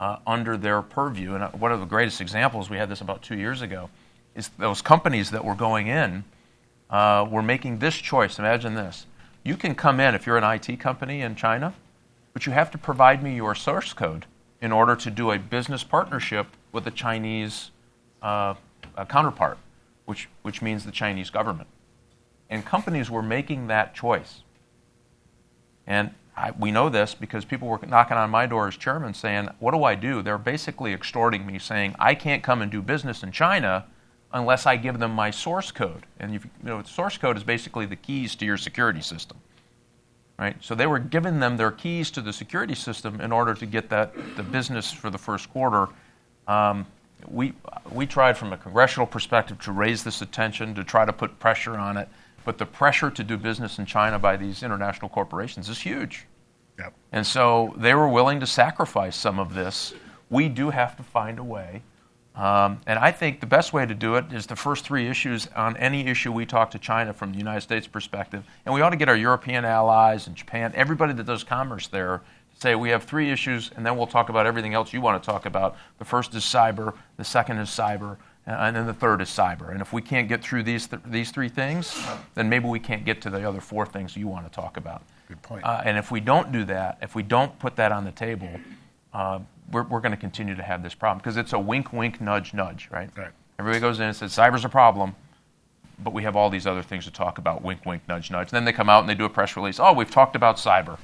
uh, 0.00 0.18
under 0.26 0.56
their 0.56 0.82
purview. 0.82 1.34
And 1.34 1.44
uh, 1.44 1.50
one 1.50 1.72
of 1.72 1.80
the 1.80 1.86
greatest 1.86 2.20
examples, 2.20 2.68
we 2.68 2.76
had 2.76 2.88
this 2.88 3.00
about 3.00 3.22
two 3.22 3.36
years 3.36 3.62
ago, 3.62 3.90
is 4.34 4.50
those 4.58 4.82
companies 4.82 5.30
that 5.30 5.44
were 5.44 5.54
going 5.54 5.86
in 5.86 6.24
uh, 6.90 7.26
were 7.30 7.42
making 7.42 7.78
this 7.78 7.94
choice. 7.96 8.38
Imagine 8.38 8.74
this. 8.74 9.06
You 9.44 9.56
can 9.56 9.74
come 9.74 10.00
in 10.00 10.14
if 10.14 10.26
you're 10.26 10.38
an 10.38 10.44
IT 10.44 10.80
company 10.80 11.20
in 11.22 11.36
China, 11.36 11.74
but 12.32 12.46
you 12.46 12.52
have 12.52 12.70
to 12.72 12.78
provide 12.78 13.22
me 13.22 13.36
your 13.36 13.54
source 13.54 13.92
code 13.92 14.26
in 14.60 14.72
order 14.72 14.96
to 14.96 15.10
do 15.10 15.30
a 15.30 15.38
business 15.38 15.84
partnership 15.84 16.46
with 16.72 16.86
a 16.86 16.90
Chinese 16.90 17.70
uh, 18.22 18.54
a 18.96 19.06
counterpart, 19.06 19.58
which, 20.06 20.28
which 20.42 20.62
means 20.62 20.84
the 20.84 20.92
Chinese 20.92 21.30
government. 21.30 21.68
And 22.50 22.64
companies 22.64 23.10
were 23.10 23.22
making 23.22 23.66
that 23.68 23.94
choice. 23.94 24.42
And 25.86 26.10
I, 26.36 26.52
we 26.58 26.70
know 26.70 26.88
this 26.88 27.14
because 27.14 27.44
people 27.44 27.68
were 27.68 27.78
knocking 27.86 28.16
on 28.16 28.30
my 28.30 28.46
door 28.46 28.66
as 28.66 28.76
chairman 28.76 29.14
saying, 29.14 29.48
What 29.60 29.72
do 29.72 29.84
I 29.84 29.94
do? 29.94 30.22
They're 30.22 30.38
basically 30.38 30.92
extorting 30.92 31.46
me, 31.46 31.58
saying, 31.58 31.94
I 31.98 32.14
can't 32.14 32.42
come 32.42 32.62
and 32.62 32.70
do 32.70 32.82
business 32.82 33.22
in 33.22 33.32
China 33.32 33.86
unless 34.32 34.66
I 34.66 34.76
give 34.76 34.98
them 34.98 35.12
my 35.12 35.30
source 35.30 35.70
code. 35.70 36.06
And 36.18 36.34
you 36.34 36.40
know, 36.62 36.82
source 36.82 37.16
code 37.16 37.36
is 37.36 37.44
basically 37.44 37.86
the 37.86 37.96
keys 37.96 38.34
to 38.36 38.44
your 38.44 38.56
security 38.56 39.00
system. 39.00 39.38
Right? 40.36 40.56
So 40.60 40.74
they 40.74 40.88
were 40.88 40.98
giving 40.98 41.38
them 41.38 41.56
their 41.56 41.70
keys 41.70 42.10
to 42.12 42.20
the 42.20 42.32
security 42.32 42.74
system 42.74 43.20
in 43.20 43.30
order 43.30 43.54
to 43.54 43.66
get 43.66 43.88
that 43.90 44.12
the 44.36 44.42
business 44.42 44.90
for 44.90 45.08
the 45.08 45.18
first 45.18 45.48
quarter. 45.50 45.88
Um, 46.48 46.86
we, 47.28 47.54
we 47.92 48.06
tried 48.06 48.36
from 48.36 48.52
a 48.52 48.56
congressional 48.56 49.06
perspective 49.06 49.60
to 49.60 49.72
raise 49.72 50.02
this 50.02 50.20
attention, 50.20 50.74
to 50.74 50.82
try 50.82 51.04
to 51.04 51.12
put 51.12 51.38
pressure 51.38 51.76
on 51.78 51.96
it. 51.96 52.08
But 52.44 52.58
the 52.58 52.66
pressure 52.66 53.10
to 53.10 53.24
do 53.24 53.36
business 53.36 53.78
in 53.78 53.86
China 53.86 54.18
by 54.18 54.36
these 54.36 54.62
international 54.62 55.08
corporations 55.08 55.68
is 55.68 55.80
huge. 55.80 56.26
Yep. 56.78 56.92
And 57.12 57.26
so 57.26 57.74
they 57.76 57.94
were 57.94 58.08
willing 58.08 58.40
to 58.40 58.46
sacrifice 58.46 59.16
some 59.16 59.38
of 59.38 59.54
this. 59.54 59.94
We 60.30 60.48
do 60.48 60.70
have 60.70 60.96
to 60.96 61.02
find 61.02 61.38
a 61.38 61.44
way. 61.44 61.82
Um, 62.34 62.80
and 62.86 62.98
I 62.98 63.12
think 63.12 63.38
the 63.38 63.46
best 63.46 63.72
way 63.72 63.86
to 63.86 63.94
do 63.94 64.16
it 64.16 64.32
is 64.32 64.46
the 64.46 64.56
first 64.56 64.84
three 64.84 65.08
issues 65.08 65.48
on 65.54 65.76
any 65.76 66.08
issue 66.08 66.32
we 66.32 66.46
talk 66.46 66.72
to 66.72 66.80
China 66.80 67.12
from 67.12 67.30
the 67.30 67.38
United 67.38 67.60
States 67.60 67.86
perspective. 67.86 68.42
And 68.66 68.74
we 68.74 68.80
ought 68.80 68.90
to 68.90 68.96
get 68.96 69.08
our 69.08 69.16
European 69.16 69.64
allies 69.64 70.26
and 70.26 70.34
Japan, 70.34 70.72
everybody 70.74 71.12
that 71.12 71.26
does 71.26 71.44
commerce 71.44 71.86
there, 71.86 72.22
to 72.54 72.60
say 72.60 72.74
we 72.74 72.90
have 72.90 73.04
three 73.04 73.30
issues, 73.30 73.70
and 73.76 73.86
then 73.86 73.96
we'll 73.96 74.08
talk 74.08 74.30
about 74.30 74.46
everything 74.46 74.74
else 74.74 74.92
you 74.92 75.00
want 75.00 75.22
to 75.22 75.24
talk 75.24 75.46
about. 75.46 75.76
The 75.98 76.04
first 76.04 76.34
is 76.34 76.42
cyber, 76.42 76.94
the 77.16 77.24
second 77.24 77.58
is 77.58 77.68
cyber, 77.68 78.16
and 78.46 78.76
then 78.76 78.86
the 78.86 78.94
third 78.94 79.20
is 79.22 79.28
cyber. 79.28 79.70
And 79.70 79.80
if 79.80 79.92
we 79.92 80.02
can't 80.02 80.28
get 80.28 80.42
through 80.42 80.64
these, 80.64 80.86
th- 80.86 81.02
these 81.06 81.30
three 81.30 81.48
things, 81.48 81.98
then 82.34 82.48
maybe 82.48 82.66
we 82.66 82.78
can't 82.78 83.04
get 83.04 83.22
to 83.22 83.30
the 83.30 83.46
other 83.48 83.60
four 83.60 83.86
things 83.86 84.16
you 84.16 84.28
want 84.28 84.46
to 84.46 84.52
talk 84.52 84.76
about. 84.76 85.02
Good 85.28 85.40
point. 85.42 85.64
Uh, 85.64 85.82
and 85.84 85.96
if 85.96 86.10
we 86.10 86.20
don't 86.20 86.52
do 86.52 86.64
that, 86.64 86.98
if 87.00 87.14
we 87.14 87.22
don't 87.22 87.58
put 87.58 87.76
that 87.76 87.90
on 87.90 88.04
the 88.04 88.12
table, 88.12 88.50
uh, 89.14 89.38
we're, 89.72 89.84
we're 89.84 90.00
going 90.00 90.12
to 90.12 90.18
continue 90.18 90.54
to 90.54 90.62
have 90.62 90.82
this 90.82 90.94
problem 90.94 91.18
because 91.18 91.36
it's 91.38 91.54
a 91.54 91.58
wink, 91.58 91.92
wink, 91.92 92.20
nudge, 92.20 92.52
nudge, 92.52 92.88
right? 92.90 93.08
Right. 93.16 93.30
Everybody 93.58 93.80
goes 93.80 93.98
in 94.00 94.06
and 94.06 94.16
says, 94.16 94.32
cyber's 94.32 94.64
a 94.64 94.68
problem, 94.68 95.14
but 96.02 96.12
we 96.12 96.24
have 96.24 96.36
all 96.36 96.50
these 96.50 96.66
other 96.66 96.82
things 96.82 97.04
to 97.04 97.10
talk 97.10 97.38
about 97.38 97.62
wink, 97.62 97.86
wink, 97.86 98.02
nudge, 98.08 98.30
nudge. 98.30 98.48
And 98.48 98.56
then 98.56 98.64
they 98.64 98.72
come 98.72 98.90
out 98.90 99.00
and 99.00 99.08
they 99.08 99.14
do 99.14 99.24
a 99.24 99.30
press 99.30 99.56
release 99.56 99.80
oh, 99.80 99.92
we've 99.92 100.10
talked 100.10 100.36
about 100.36 100.56
cyber. 100.56 100.98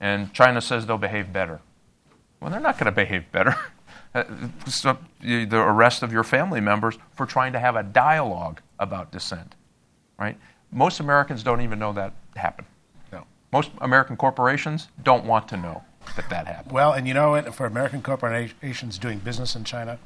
And 0.00 0.32
China 0.32 0.62
says 0.62 0.86
they'll 0.86 0.96
behave 0.96 1.30
better. 1.30 1.60
Well, 2.40 2.50
they're 2.50 2.60
not 2.60 2.78
going 2.78 2.86
to 2.86 2.92
behave 2.92 3.30
better. 3.32 3.54
Uh, 4.12 4.24
the 5.20 5.56
arrest 5.56 6.02
of 6.02 6.12
your 6.12 6.24
family 6.24 6.60
members 6.60 6.98
for 7.14 7.26
trying 7.26 7.52
to 7.52 7.60
have 7.60 7.76
a 7.76 7.82
dialogue 7.82 8.60
about 8.80 9.12
dissent, 9.12 9.54
right? 10.18 10.36
Most 10.72 10.98
Americans 10.98 11.44
don't 11.44 11.60
even 11.60 11.78
know 11.78 11.92
that 11.92 12.12
happened. 12.34 12.66
No. 13.12 13.24
Most 13.52 13.70
American 13.80 14.16
corporations 14.16 14.88
don't 15.04 15.24
want 15.24 15.46
to 15.48 15.56
know 15.56 15.84
that 16.16 16.28
that 16.28 16.46
happened. 16.48 16.72
Well, 16.72 16.92
and 16.92 17.06
you 17.06 17.14
know 17.14 17.30
what? 17.30 17.54
For 17.54 17.66
American 17.66 18.02
corporations 18.02 18.98
doing 18.98 19.18
business 19.20 19.54
in 19.54 19.62
China, 19.62 19.98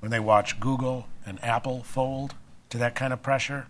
when 0.00 0.10
they 0.10 0.20
watch 0.20 0.58
Google 0.58 1.06
and 1.26 1.42
Apple 1.44 1.82
fold 1.82 2.34
to 2.70 2.78
that 2.78 2.94
kind 2.94 3.12
of 3.12 3.22
pressure, 3.22 3.66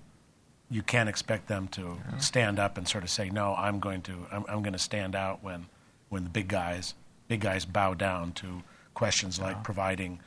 you 0.70 0.82
can't 0.82 1.08
expect 1.08 1.48
them 1.48 1.66
to 1.68 1.98
stand 2.18 2.60
up 2.60 2.78
and 2.78 2.86
sort 2.86 3.02
of 3.02 3.10
say, 3.10 3.28
"No, 3.28 3.56
I'm 3.56 3.80
going 3.80 4.02
to, 4.02 4.26
I'm, 4.30 4.44
I'm 4.48 4.62
going 4.62 4.72
to 4.72 4.78
stand 4.78 5.16
out 5.16 5.42
when, 5.42 5.66
when 6.10 6.22
the 6.22 6.30
big 6.30 6.46
guys, 6.46 6.94
big 7.26 7.40
guys 7.40 7.64
bow 7.64 7.94
down 7.94 8.32
to 8.34 8.62
questions 9.04 9.40
like 9.40 9.64
providing 9.64 10.20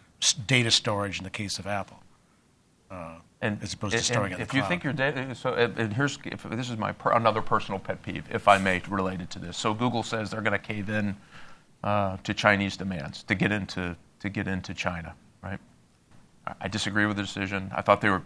data 0.48 0.72
storage 0.72 1.20
in 1.20 1.24
the 1.24 1.30
case 1.30 1.60
of 1.60 1.68
Apple. 1.68 2.00
uh, 2.90 3.18
And, 3.40 3.62
as 3.62 3.74
opposed 3.76 3.96
to 3.96 4.02
storing 4.02 4.32
it 4.32 4.36
in 4.38 4.42
if 4.42 4.48
the 4.50 4.56
you 4.56 4.62
cloud. 4.64 4.70
think 4.70 4.84
your 4.84 4.94
data, 4.94 5.36
so 5.36 5.54
and 5.54 5.94
here's 5.94 6.18
if 6.26 6.42
this 6.50 6.72
is 6.72 6.78
my 6.78 6.92
per, 6.92 7.12
another 7.12 7.44
personal 7.44 7.78
pet 7.80 8.02
peeve, 8.02 8.24
if 8.32 8.48
I 8.48 8.58
may, 8.58 8.82
related 8.90 9.30
to 9.32 9.40
this. 9.40 9.58
So 9.58 9.76
Google 9.76 10.02
says 10.02 10.32
they're 10.32 10.42
going 10.42 10.60
to 10.60 10.68
cave 10.74 10.90
in 10.90 11.16
uh, 11.84 12.18
to 12.24 12.34
Chinese 12.34 12.76
demands 12.76 13.22
to 13.24 13.36
get 13.36 13.52
into 13.52 13.96
to 14.22 14.30
get 14.30 14.48
into 14.48 14.74
China, 14.74 15.14
right? 15.44 15.60
I- 16.48 16.56
I 16.62 16.68
disagree 16.68 17.06
with 17.06 17.18
the 17.18 17.24
decision. 17.24 17.72
I 17.76 17.82
thought 17.84 18.02
they 18.02 18.10
were 18.10 18.24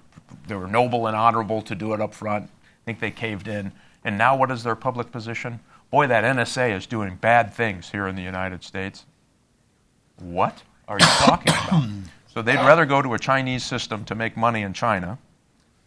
they 0.48 0.56
were 0.56 0.68
noble 0.68 1.08
and 1.08 1.16
honorable 1.16 1.62
to 1.64 1.76
do 1.76 1.93
it 1.93 2.00
up 2.00 2.14
front. 2.14 2.45
I 2.45 2.82
think 2.86 3.00
they 3.02 3.12
caved 3.12 3.48
in. 3.50 3.74
And 4.06 4.18
now, 4.18 4.38
what 4.38 4.50
is 4.52 4.64
their 4.64 4.76
public 4.78 5.12
position? 5.12 5.60
Boy, 5.91 6.08
that 6.08 6.24
NSA 6.24 6.74
is 6.78 6.86
doing 6.88 7.18
bad 7.18 7.54
things 7.54 7.89
here 7.91 8.08
in 8.08 8.16
the 8.16 8.22
United 8.36 8.64
States. 8.64 9.06
What 10.20 10.63
are 10.88 10.97
you 10.99 11.05
talking 11.05 11.53
about? 11.53 11.84
So 12.34 12.43
they'd 12.43 12.57
rather 12.57 12.86
go 12.86 13.01
to 13.01 13.15
a 13.15 13.18
Chinese 13.18 13.65
system 13.65 14.05
to 14.05 14.13
make 14.13 14.38
money 14.38 14.61
in 14.61 14.72
China 14.72 15.18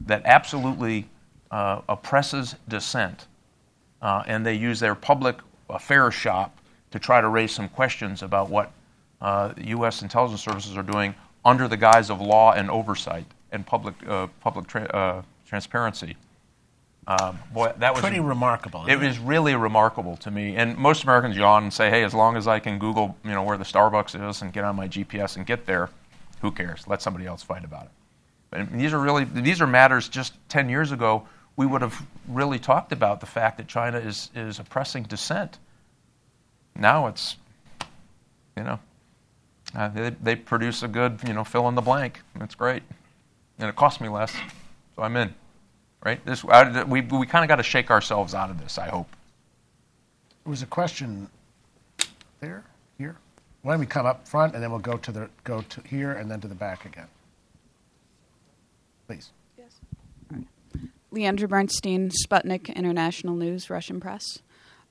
that 0.01 0.23
absolutely 0.25 1.09
uh, 1.53 1.83
oppresses 1.89 2.57
dissent, 2.67 3.29
uh, 4.03 4.25
and 4.27 4.45
they 4.45 4.55
use 4.55 4.81
their 4.81 4.97
public 4.97 5.37
affairs 5.69 6.15
shop 6.15 6.59
to 6.91 6.99
try 6.99 7.21
to 7.21 7.29
raise 7.29 7.53
some 7.53 7.69
questions 7.69 8.25
about 8.25 8.51
what 8.51 8.73
uh, 9.21 9.53
U.S. 9.59 10.03
intelligence 10.03 10.43
services 10.43 10.77
are 10.77 10.83
doing 10.83 11.15
under 11.45 11.69
the 11.69 11.77
guise 11.77 12.11
of 12.11 12.21
law 12.21 12.53
and 12.53 12.69
oversight 12.69 13.27
and 13.53 13.65
public 13.65 13.95
uh, 14.09 14.27
public 14.41 14.67
tra- 14.67 14.91
uh, 14.91 15.23
transparency. 15.47 16.17
Um, 17.11 17.41
boy, 17.53 17.73
that 17.79 17.93
was 17.93 18.03
Pretty 18.03 18.21
remarkable. 18.21 18.87
it 18.87 18.93
isn't 18.93 19.05
was 19.05 19.19
really 19.19 19.57
remarkable 19.57 20.17
to 20.19 20.31
me. 20.31 20.55
And 20.55 20.79
most 20.79 21.03
Americans 21.03 21.37
yawn 21.37 21.65
and 21.65 21.73
say, 21.73 21.91
"Hey, 21.91 22.05
as 22.05 22.15
long 22.15 22.37
as 22.37 22.47
I 22.47 22.61
can 22.61 22.79
Google, 22.79 23.17
you 23.25 23.33
know, 23.33 23.43
where 23.43 23.59
the 23.59 23.65
Starbucks 23.65 24.29
is 24.31 24.43
and 24.43 24.53
get 24.53 24.63
on 24.63 24.77
my 24.77 24.87
GPS 24.87 25.37
and 25.37 25.45
get 25.45 25.67
there, 25.67 25.91
who 26.41 26.53
cares? 26.53 26.87
Let 26.87 27.03
somebody 27.03 27.27
else 27.27 27.43
fight 27.43 27.65
about 27.65 27.87
it." 27.87 27.91
But 28.51 28.73
these 28.73 28.93
are 28.93 29.01
really 29.01 29.25
these 29.25 29.61
are 29.61 29.67
matters. 29.67 30.09
Just 30.09 30.35
ten 30.49 30.69
years 30.69 30.93
ago, 30.93 31.27
we 31.57 31.67
would 31.67 31.83
have 31.83 32.01
really 32.29 32.61
talked 32.61 32.93
about 32.93 33.19
the 33.19 33.27
fact 33.27 33.57
that 33.57 33.67
China 33.67 33.99
is 33.99 34.31
is 34.37 34.61
oppressing 34.61 35.03
dissent. 35.03 35.59
Now 36.77 37.09
it's, 37.09 37.37
you 38.57 38.63
know, 38.63 38.79
uh, 39.75 39.89
they, 39.89 40.11
they 40.11 40.37
produce 40.37 40.85
a 40.85 40.89
good, 40.89 41.19
you 41.27 41.33
know, 41.35 41.43
fill 41.43 41.69
in 41.69 41.75
the 41.75 41.83
blank. 41.83 42.21
It's 42.41 42.55
great, 42.55 42.85
and 43.59 43.69
it 43.69 43.75
costs 43.75 44.01
me 44.01 44.09
less, 44.09 44.33
so 44.95 45.03
I'm 45.03 45.17
in. 45.17 45.35
Right? 46.03 46.25
This 46.25 46.45
I, 46.45 46.85
we 46.85 47.03
we 47.03 47.27
kind 47.27 47.45
of 47.45 47.49
got 47.49 47.57
to 47.57 47.63
shake 47.63 47.91
ourselves 47.91 48.35
out 48.35 48.51
of 48.51 48.59
this. 48.61 48.79
I 48.79 48.89
hope. 48.89 49.09
There 50.45 50.51
was 50.51 50.63
a 50.63 50.67
question 50.67 51.29
there, 52.41 52.65
here. 52.97 53.17
Why 53.63 53.73
don't 53.75 53.81
we 53.81 53.87
come 53.87 54.07
up 54.07 54.27
front 54.27 54.55
and 54.55 54.63
then 54.63 54.71
we'll 54.71 54.81
go 54.81 54.97
to 54.97 55.13
the 55.13 55.29
go 55.45 55.63
to 55.63 55.81
here 55.83 56.13
and 56.13 56.31
then 56.31 56.41
to 56.41 56.49
the 56.49 56.55
back 56.55 56.87
again. 56.87 57.09
Please. 59.07 59.31
Yes. 59.59 60.45
Leandra 61.13 61.49
Bernstein, 61.49 62.11
Sputnik 62.11 62.75
International 62.75 63.35
News, 63.35 63.69
Russian 63.69 64.01
Press. 64.01 64.39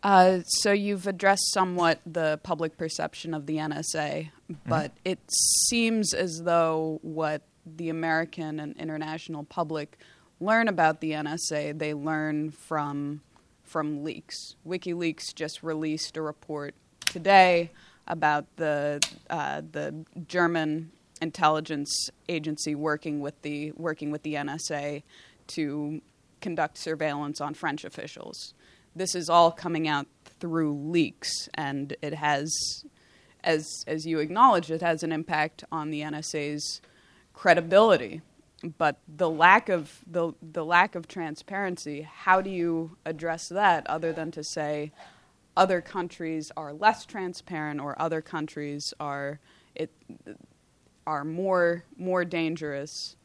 Uh, 0.01 0.39
so 0.45 0.72
you've 0.72 1.07
addressed 1.07 1.51
somewhat 1.53 1.99
the 2.05 2.39
public 2.43 2.78
perception 2.78 3.34
of 3.34 3.47
the 3.47 3.57
NSA, 3.57 4.30
but 4.66 4.91
it 5.03 5.20
seems 5.68 6.14
as 6.14 6.43
though 6.43 6.99
what 7.01 7.41
the 7.66 7.89
American 7.89 8.60
and 8.60 8.78
international 8.78 9.43
public 9.43 9.97
learn 10.40 10.68
about 10.68 11.02
the 11.02 11.12
NSA, 11.12 11.78
they 11.78 11.94
learn 11.94 12.52
from 12.52 13.22
from 13.64 14.04
leaks. 14.04 14.56
WikiLeaks 14.68 15.34
just 15.36 15.62
released 15.62 16.18
a 16.18 16.22
report 16.22 16.74
today 17.06 17.72
about 18.08 18.46
the 18.56 19.02
uh, 19.30 19.62
the 19.72 20.06
German 20.28 20.92
intelligence 21.22 22.10
agency 22.28 22.74
working 22.74 23.20
with 23.20 23.40
the 23.44 23.72
working 23.76 24.12
with 24.12 24.24
the 24.24 24.36
NSA 24.36 25.04
to 25.48 26.02
conduct 26.42 26.78
surveillance 26.78 27.40
on 27.42 27.54
French 27.54 27.84
officials. 27.84 28.54
This 28.96 29.14
is 29.14 29.30
all 29.30 29.52
coming 29.52 29.88
out 29.88 30.08
through 30.40 30.74
leaks, 30.74 31.50
and 31.54 31.96
it 32.02 32.16
has, 32.16 32.52
as 33.44 33.84
as 33.88 34.06
you 34.06 34.20
acknowledge, 34.20 34.72
it 34.72 34.82
has 34.82 35.04
an 35.04 35.12
impact 35.12 35.64
on 35.72 35.92
the 35.92 36.02
NSA's 36.02 36.82
credibility. 37.34 38.22
But 38.78 38.99
the 39.07 39.30
lack 39.30 39.70
of 39.70 39.99
the 40.05 40.34
the 40.41 40.66
lack 40.66 40.95
of 40.95 41.07
transparency, 41.07 42.01
how 42.01 42.41
do 42.41 42.49
you 42.49 42.97
address 43.05 43.47
that 43.49 43.88
other 43.88 44.12
than 44.12 44.32
to 44.32 44.43
say 44.43 44.91
other 45.55 45.82
countries 45.82 46.51
are 46.57 46.74
less 46.74 47.05
transparent 47.05 47.80
or 47.80 47.99
other 48.01 48.22
countries 48.22 48.93
are 48.99 49.39
it 49.76 49.91
are 51.07 51.24
more 51.24 51.86
more 51.97 52.26
dangerous? 52.26 53.16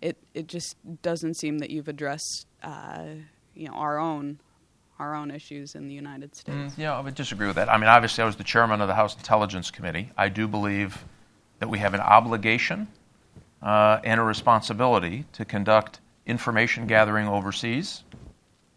It 0.00 0.16
it 0.34 0.46
just 0.46 0.76
doesn't 1.02 1.34
seem 1.34 1.58
that 1.58 1.70
you've 1.70 1.88
addressed 1.88 2.46
uh, 2.62 3.06
you 3.54 3.68
know 3.68 3.74
our 3.74 3.98
own 3.98 4.40
our 4.98 5.14
own 5.14 5.30
issues 5.30 5.74
in 5.74 5.88
the 5.88 5.94
United 5.94 6.34
States. 6.34 6.74
Mm, 6.74 6.78
yeah, 6.78 6.96
I 6.96 7.00
would 7.00 7.14
disagree 7.14 7.46
with 7.46 7.56
that. 7.56 7.68
I 7.68 7.76
mean, 7.76 7.88
obviously, 7.88 8.22
I 8.22 8.26
was 8.26 8.36
the 8.36 8.44
chairman 8.44 8.80
of 8.80 8.88
the 8.88 8.94
House 8.94 9.16
Intelligence 9.16 9.70
Committee. 9.70 10.12
I 10.16 10.28
do 10.28 10.46
believe 10.46 11.04
that 11.58 11.68
we 11.68 11.78
have 11.78 11.94
an 11.94 12.00
obligation 12.00 12.88
uh, 13.62 14.00
and 14.04 14.20
a 14.20 14.22
responsibility 14.22 15.24
to 15.32 15.44
conduct 15.44 16.00
information 16.26 16.86
gathering 16.86 17.28
overseas 17.28 18.04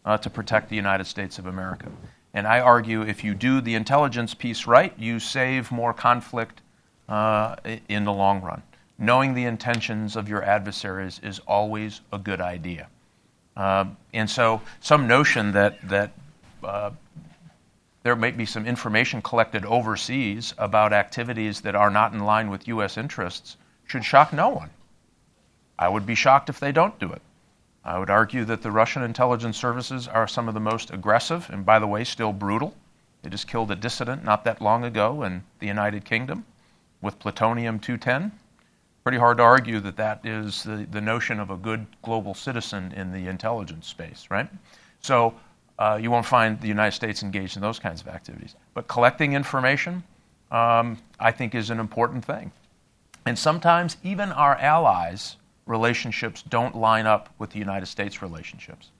uh, 0.05 0.17
to 0.17 0.29
protect 0.29 0.69
the 0.69 0.75
United 0.75 1.05
States 1.05 1.39
of 1.39 1.47
America. 1.47 1.91
And 2.33 2.47
I 2.47 2.59
argue 2.59 3.01
if 3.01 3.23
you 3.23 3.33
do 3.33 3.61
the 3.61 3.75
intelligence 3.75 4.33
piece 4.33 4.67
right, 4.67 4.93
you 4.97 5.19
save 5.19 5.71
more 5.71 5.93
conflict 5.93 6.61
uh, 7.07 7.55
in 7.87 8.03
the 8.03 8.11
long 8.11 8.41
run. 8.41 8.61
Knowing 8.97 9.33
the 9.33 9.45
intentions 9.45 10.15
of 10.15 10.29
your 10.29 10.43
adversaries 10.43 11.19
is 11.23 11.39
always 11.39 12.01
a 12.11 12.17
good 12.17 12.41
idea. 12.41 12.87
Uh, 13.55 13.85
and 14.13 14.29
so, 14.29 14.61
some 14.81 15.07
notion 15.07 15.51
that 15.53 15.79
that 15.87 16.11
uh, 16.63 16.91
there 18.03 18.15
might 18.15 18.37
be 18.37 18.45
some 18.45 18.65
information 18.65 19.21
collected 19.21 19.65
overseas 19.65 20.53
about 20.57 20.93
activities 20.93 21.61
that 21.61 21.75
are 21.75 21.89
not 21.89 22.13
in 22.13 22.19
line 22.19 22.49
with 22.49 22.67
U.S. 22.67 22.97
interests 22.97 23.57
should 23.85 24.03
shock 24.03 24.33
no 24.33 24.49
one. 24.49 24.69
I 25.77 25.89
would 25.89 26.05
be 26.05 26.15
shocked 26.15 26.49
if 26.49 26.59
they 26.59 26.71
don't 26.71 26.97
do 26.99 27.11
it. 27.11 27.21
I 27.83 27.99
would 27.99 28.09
argue 28.09 28.45
that 28.45 28.61
the 28.61 28.71
Russian 28.71 29.03
intelligence 29.03 29.57
services 29.57 30.07
are 30.07 30.27
some 30.27 30.47
of 30.47 30.53
the 30.53 30.59
most 30.59 30.91
aggressive 30.91 31.49
and, 31.51 31.65
by 31.65 31.79
the 31.79 31.87
way, 31.87 32.03
still 32.03 32.33
brutal. 32.33 32.75
They 33.21 33.29
just 33.29 33.47
killed 33.47 33.71
a 33.71 33.75
dissident 33.75 34.23
not 34.23 34.43
that 34.45 34.61
long 34.61 34.83
ago 34.83 35.23
in 35.23 35.43
the 35.59 35.67
United 35.67 36.05
Kingdom 36.05 36.45
with 37.01 37.19
plutonium 37.19 37.79
210 37.79 38.31
pretty 39.05 39.19
hard 39.19 39.37
to 39.37 39.43
argue 39.43 39.79
that 39.79 39.95
that 39.97 40.25
is 40.25 40.63
the, 40.63 40.87
the 40.89 40.99
notion 40.99 41.39
of 41.39 41.51
a 41.51 41.55
good 41.55 41.85
global 42.01 42.33
citizen 42.33 42.91
in 42.93 43.11
the 43.11 43.27
intelligence 43.27 43.85
space, 43.85 44.25
right? 44.31 44.49
So 44.99 45.35
uh, 45.77 45.99
you 46.01 46.09
won't 46.09 46.25
find 46.25 46.59
the 46.59 46.67
United 46.67 46.93
States 46.93 47.21
engaged 47.21 47.55
in 47.55 47.61
those 47.61 47.77
kinds 47.77 48.01
of 48.01 48.07
activities. 48.07 48.55
But 48.73 48.87
collecting 48.87 49.33
information, 49.33 50.03
um, 50.49 50.97
I 51.19 51.31
think, 51.31 51.53
is 51.53 51.69
an 51.69 51.79
important 51.79 52.25
thing. 52.25 52.51
And 53.27 53.37
sometimes 53.37 53.97
even 54.03 54.31
our 54.31 54.55
allies' 54.55 55.35
relationships 55.65 56.43
don't 56.43 56.75
line 56.75 57.05
up 57.05 57.33
with 57.39 57.51
the 57.51 57.59
United 57.59 57.87
States' 57.87 58.21
relationships. 58.21 58.91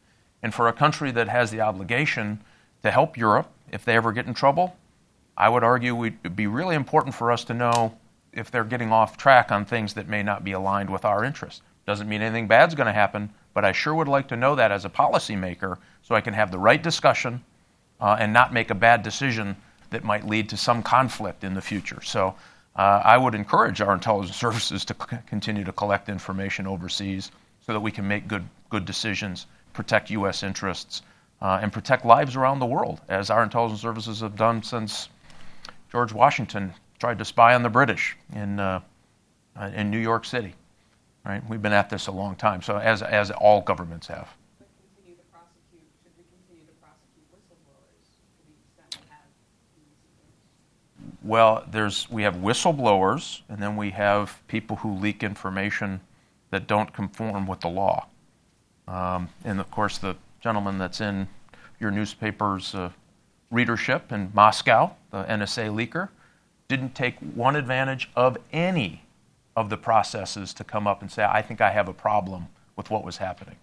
And 0.42 0.54
for 0.54 0.68
a 0.68 0.74
country 0.74 1.12
that 1.12 1.28
has 1.28 1.52
the 1.52 1.62
obligation 1.62 2.42
to 2.84 2.92
help 2.92 3.18
Europe 3.18 3.50
if 3.72 3.86
they 3.86 3.96
ever 3.96 4.12
get 4.12 4.28
in 4.28 4.34
trouble, 4.34 4.76
I 5.38 5.50
would 5.50 5.64
argue 5.64 6.04
it 6.06 6.14
would 6.24 6.36
be 6.36 6.48
really 6.48 6.76
important 6.76 7.16
for 7.16 7.32
us 7.32 7.44
to 7.46 7.54
know 7.54 7.98
if 8.32 8.52
they're 8.52 8.64
getting 8.64 8.92
off 8.92 9.18
track 9.18 9.52
on 9.52 9.66
things 9.66 9.94
that 9.94 10.08
may 10.08 10.24
not 10.24 10.44
be 10.44 10.52
aligned 10.52 10.90
with 10.90 11.06
our 11.06 11.24
interests. 11.24 11.62
Doesn't 11.86 12.10
mean 12.10 12.22
anything 12.22 12.48
bad's 12.48 12.76
going 12.76 12.88
to 12.88 12.94
happen, 12.94 13.32
but 13.54 13.64
I 13.64 13.72
sure 13.72 13.94
would 13.94 14.08
like 14.08 14.28
to 14.30 14.36
know 14.36 14.56
that 14.56 14.72
as 14.72 14.86
a 14.86 14.90
policymaker 14.90 15.78
so 16.02 16.16
I 16.16 16.22
can 16.22 16.34
have 16.34 16.52
the 16.52 16.60
right 16.60 16.82
discussion 16.82 17.44
uh, 18.00 18.18
and 18.20 18.34
not 18.34 18.54
make 18.54 18.70
a 18.70 18.76
bad 18.76 19.04
decision 19.04 19.56
that 19.92 20.04
might 20.04 20.26
lead 20.26 20.50
to 20.50 20.58
some 20.58 20.84
conflict 20.84 21.44
in 21.44 21.54
the 21.54 21.62
future. 21.62 22.02
So 22.02 22.36
uh, 22.76 23.02
I 23.04 23.18
would 23.18 23.36
encourage 23.36 23.82
our 23.82 23.94
intelligence 23.94 24.38
services 24.46 24.86
to 24.86 24.96
c- 25.10 25.18
continue 25.28 25.64
to 25.64 25.72
collect 25.72 26.10
information 26.10 26.68
overseas 26.68 27.32
so 27.62 27.74
that 27.74 27.80
we 27.80 27.92
can 27.92 28.08
make 28.08 28.28
good, 28.28 28.48
good 28.70 28.86
decisions, 28.86 29.48
protect 29.74 30.10
U.S. 30.12 30.44
interests, 30.44 31.02
uh, 31.42 31.60
and 31.62 31.72
protect 31.72 32.06
lives 32.06 32.36
around 32.36 32.60
the 32.60 32.66
world, 32.66 33.02
as 33.10 33.30
our 33.30 33.44
intelligence 33.44 33.82
services 33.82 34.22
have 34.22 34.36
done 34.36 34.64
since 34.64 35.10
George 35.92 36.14
Washington 36.14 36.74
tried 37.00 37.18
to 37.18 37.26
spy 37.26 37.56
on 37.56 37.64
the 37.64 37.70
British 37.70 38.18
in, 38.34 38.60
uh, 38.60 38.80
uh, 39.60 39.72
in 39.76 39.90
New 39.92 40.00
York 40.00 40.26
City. 40.26 40.54
Right? 41.26 41.42
We've 41.50 41.62
been 41.62 41.74
at 41.74 41.90
this 41.90 42.08
a 42.08 42.12
long 42.12 42.36
time, 42.36 42.62
so 42.62 42.78
as, 42.78 43.02
as 43.02 43.32
all 43.32 43.62
governments 43.62 44.08
have. 44.08 44.30
continue 44.94 45.18
to 45.18 45.24
prosecute, 45.32 45.82
should 46.04 46.14
we 46.18 46.24
continue 46.30 46.66
to 46.68 46.76
prosecute 46.78 47.26
whistleblowers 47.34 48.14
to 48.38 48.46
the 48.46 48.54
extent 48.54 49.02
we 49.02 49.10
have 49.10 49.26
Well, 51.26 51.66
there's 51.72 52.08
we 52.12 52.22
have 52.22 52.36
whistleblowers, 52.36 53.42
and 53.50 53.58
then 53.58 53.76
we 53.76 53.90
have 53.90 54.44
people 54.48 54.76
who 54.78 54.96
leak 54.96 55.24
information 55.24 56.02
that 56.52 56.68
don't 56.68 56.94
conform 56.94 57.48
with 57.48 57.62
the 57.62 57.68
law. 57.68 58.06
Um, 58.88 59.30
and 59.44 59.60
of 59.60 59.72
course, 59.72 59.98
the 59.98 60.16
gentleman 60.40 60.78
that's 60.78 61.02
in 61.02 61.28
your 61.80 61.90
newspaper's 61.90 62.76
uh, 62.76 62.92
readership 63.50 64.12
in 64.12 64.32
Moscow, 64.36 64.92
the 65.10 65.24
NSA 65.24 65.74
leaker, 65.74 66.10
didn't 66.68 66.94
take 66.94 67.18
one 67.34 67.56
advantage 67.56 68.12
of 68.16 68.38
any 68.54 69.02
of 69.56 69.72
the 69.72 69.78
processes 69.78 70.54
to 70.54 70.64
come 70.64 70.86
up 70.86 71.02
and 71.02 71.12
say, 71.12 71.24
I 71.24 71.42
think 71.42 71.60
I 71.60 71.72
have 71.72 71.88
a 71.88 71.94
problem 71.94 72.50
with 72.76 72.92
what 72.92 73.04
was 73.04 73.18
happening. 73.18 73.56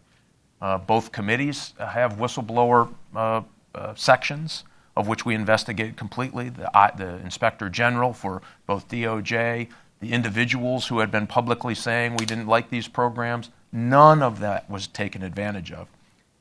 Uh, 0.61 0.79
both 0.79 1.13
committees 1.13 1.75
have 1.79 2.15
whistleblower 2.15 2.93
uh, 3.15 3.43
uh, 3.77 3.95
sections 3.95 4.65
of 4.97 5.09
which 5.09 5.25
we 5.25 5.35
investigated 5.35 5.97
completely. 5.97 6.49
The, 6.49 6.71
the 6.97 7.17
inspector 7.25 7.69
general 7.69 8.13
for 8.13 8.43
both 8.67 8.89
DOJ, 8.89 9.69
the 10.01 10.13
individuals 10.13 10.89
who 10.89 10.99
had 10.99 11.11
been 11.11 11.27
publicly 11.27 11.75
saying 11.75 12.17
we 12.17 12.27
didn't 12.27 12.49
like 12.49 12.71
these 12.71 12.89
programs, 12.89 13.51
none 13.73 14.23
of 14.23 14.41
that 14.41 14.69
was 14.69 14.87
taken 14.87 15.23
advantage 15.23 15.73
of. 15.73 15.89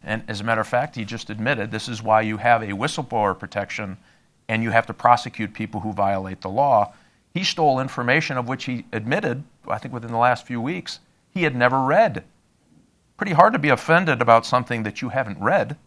And 0.03 0.23
as 0.27 0.41
a 0.41 0.43
matter 0.43 0.61
of 0.61 0.67
fact, 0.67 0.95
he 0.95 1.05
just 1.05 1.29
admitted 1.29 1.71
this 1.71 1.87
is 1.87 2.01
why 2.01 2.21
you 2.21 2.37
have 2.37 2.63
a 2.63 2.69
whistleblower 2.69 3.37
protection 3.37 3.97
and 4.49 4.63
you 4.63 4.71
have 4.71 4.87
to 4.87 4.93
prosecute 4.93 5.53
people 5.53 5.81
who 5.81 5.93
violate 5.93 6.41
the 6.41 6.49
law. 6.49 6.93
He 7.33 7.43
stole 7.43 7.79
information 7.79 8.37
of 8.37 8.47
which 8.47 8.65
he 8.65 8.85
admitted, 8.91 9.43
I 9.67 9.77
think 9.77 9.93
within 9.93 10.11
the 10.11 10.17
last 10.17 10.45
few 10.45 10.59
weeks, 10.59 10.99
he 11.29 11.43
had 11.43 11.55
never 11.55 11.79
read. 11.79 12.23
Pretty 13.15 13.33
hard 13.33 13.53
to 13.53 13.59
be 13.59 13.69
offended 13.69 14.21
about 14.21 14.45
something 14.45 14.83
that 14.83 15.01
you 15.01 15.09
haven't 15.09 15.39
read 15.39 15.77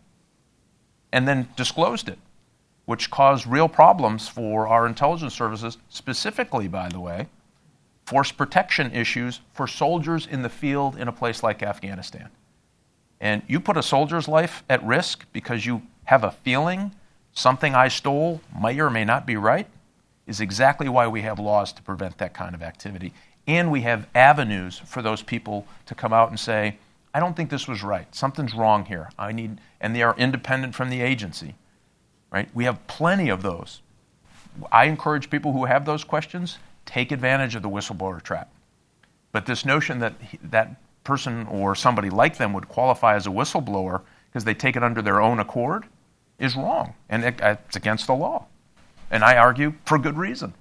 and 1.12 1.29
then 1.29 1.49
disclosed 1.57 2.09
it, 2.09 2.19
which 2.87 3.11
caused 3.11 3.47
real 3.47 3.68
problems 3.68 4.28
for 4.28 4.66
our 4.68 4.87
intelligence 4.87 5.35
services, 5.35 5.78
specifically, 5.89 6.68
by 6.68 6.89
the 6.89 7.01
way, 7.01 7.28
force 8.05 8.30
protection 8.30 8.93
issues 8.93 9.41
for 9.53 9.66
soldiers 9.66 10.26
in 10.26 10.43
the 10.43 10.49
field 10.49 10.97
in 10.97 11.09
a 11.09 11.12
place 11.12 11.43
like 11.43 11.62
Afghanistan. 11.62 12.28
And 13.20 13.43
you 13.47 13.61
put 13.61 13.76
a 13.76 13.82
soldier's 13.82 14.28
life 14.28 14.62
at 14.68 14.85
risk 14.85 15.24
because 15.32 15.64
you 15.64 15.82
have 16.05 16.24
a 16.24 16.30
feeling 16.30 16.93
something 17.35 17.74
I 17.74 17.89
stole 17.89 18.41
may 18.61 18.78
or 18.78 18.91
may 18.91 19.05
not 19.05 19.26
be 19.26 19.37
right, 19.37 19.66
is 20.26 20.41
exactly 20.41 20.89
why 20.89 21.07
we 21.07 21.22
have 21.22 21.39
laws 21.39 21.72
to 21.72 21.82
prevent 21.82 22.18
that 22.18 22.32
kind 22.32 22.55
of 22.55 22.62
activity. 22.62 23.12
And 23.47 23.70
we 23.70 23.82
have 23.82 24.09
avenues 24.14 24.80
for 24.87 25.03
those 25.03 25.22
people 25.22 25.66
to 25.87 25.95
come 25.95 26.12
out 26.12 26.30
and 26.30 26.41
say, 26.41 26.78
I 27.12 27.20
don't 27.20 27.37
think 27.37 27.51
this 27.51 27.68
was 27.68 27.82
right. 27.82 28.12
Something's 28.14 28.55
wrong 28.55 28.87
here. 28.87 29.11
I 29.18 29.32
need, 29.32 29.61
and 29.80 29.95
they 29.95 30.03
are 30.03 30.16
independent 30.16 30.74
from 30.74 30.89
the 30.89 31.03
agency. 31.03 31.55
Right? 32.35 32.49
We 32.53 32.64
have 32.64 32.85
plenty 32.89 33.28
of 33.28 33.43
those. 33.43 33.80
I 34.72 34.87
encourage 34.87 35.30
people 35.30 35.53
who 35.53 35.66
have 35.66 35.85
those 35.85 36.03
questions 36.03 36.59
take 36.85 37.12
advantage 37.12 37.55
of 37.55 37.62
the 37.62 37.68
whistleblower 37.68 38.20
trap. 38.20 38.53
But 39.30 39.47
this 39.47 39.64
notion 39.64 40.01
that 40.01 40.14
that 40.43 40.74
person 41.05 41.47
or 41.47 41.76
somebody 41.76 42.11
like 42.11 42.37
them 42.37 42.53
would 42.53 42.68
qualify 42.68 43.14
as 43.14 43.28
a 43.28 43.30
whistleblower 43.30 44.03
because 44.26 44.43
they 44.43 44.53
take 44.53 44.74
it 44.74 44.82
under 44.82 45.01
their 45.01 45.20
own 45.20 45.39
accord 45.39 45.85
is 46.41 46.57
wrong, 46.57 46.95
and 47.09 47.22
it, 47.22 47.39
it's 47.41 47.76
against 47.76 48.09
the 48.09 48.14
law. 48.14 48.47
And 49.12 49.22
I 49.22 49.37
argue 49.37 49.74
for 49.85 49.97
good 49.97 50.16
reason. 50.16 50.55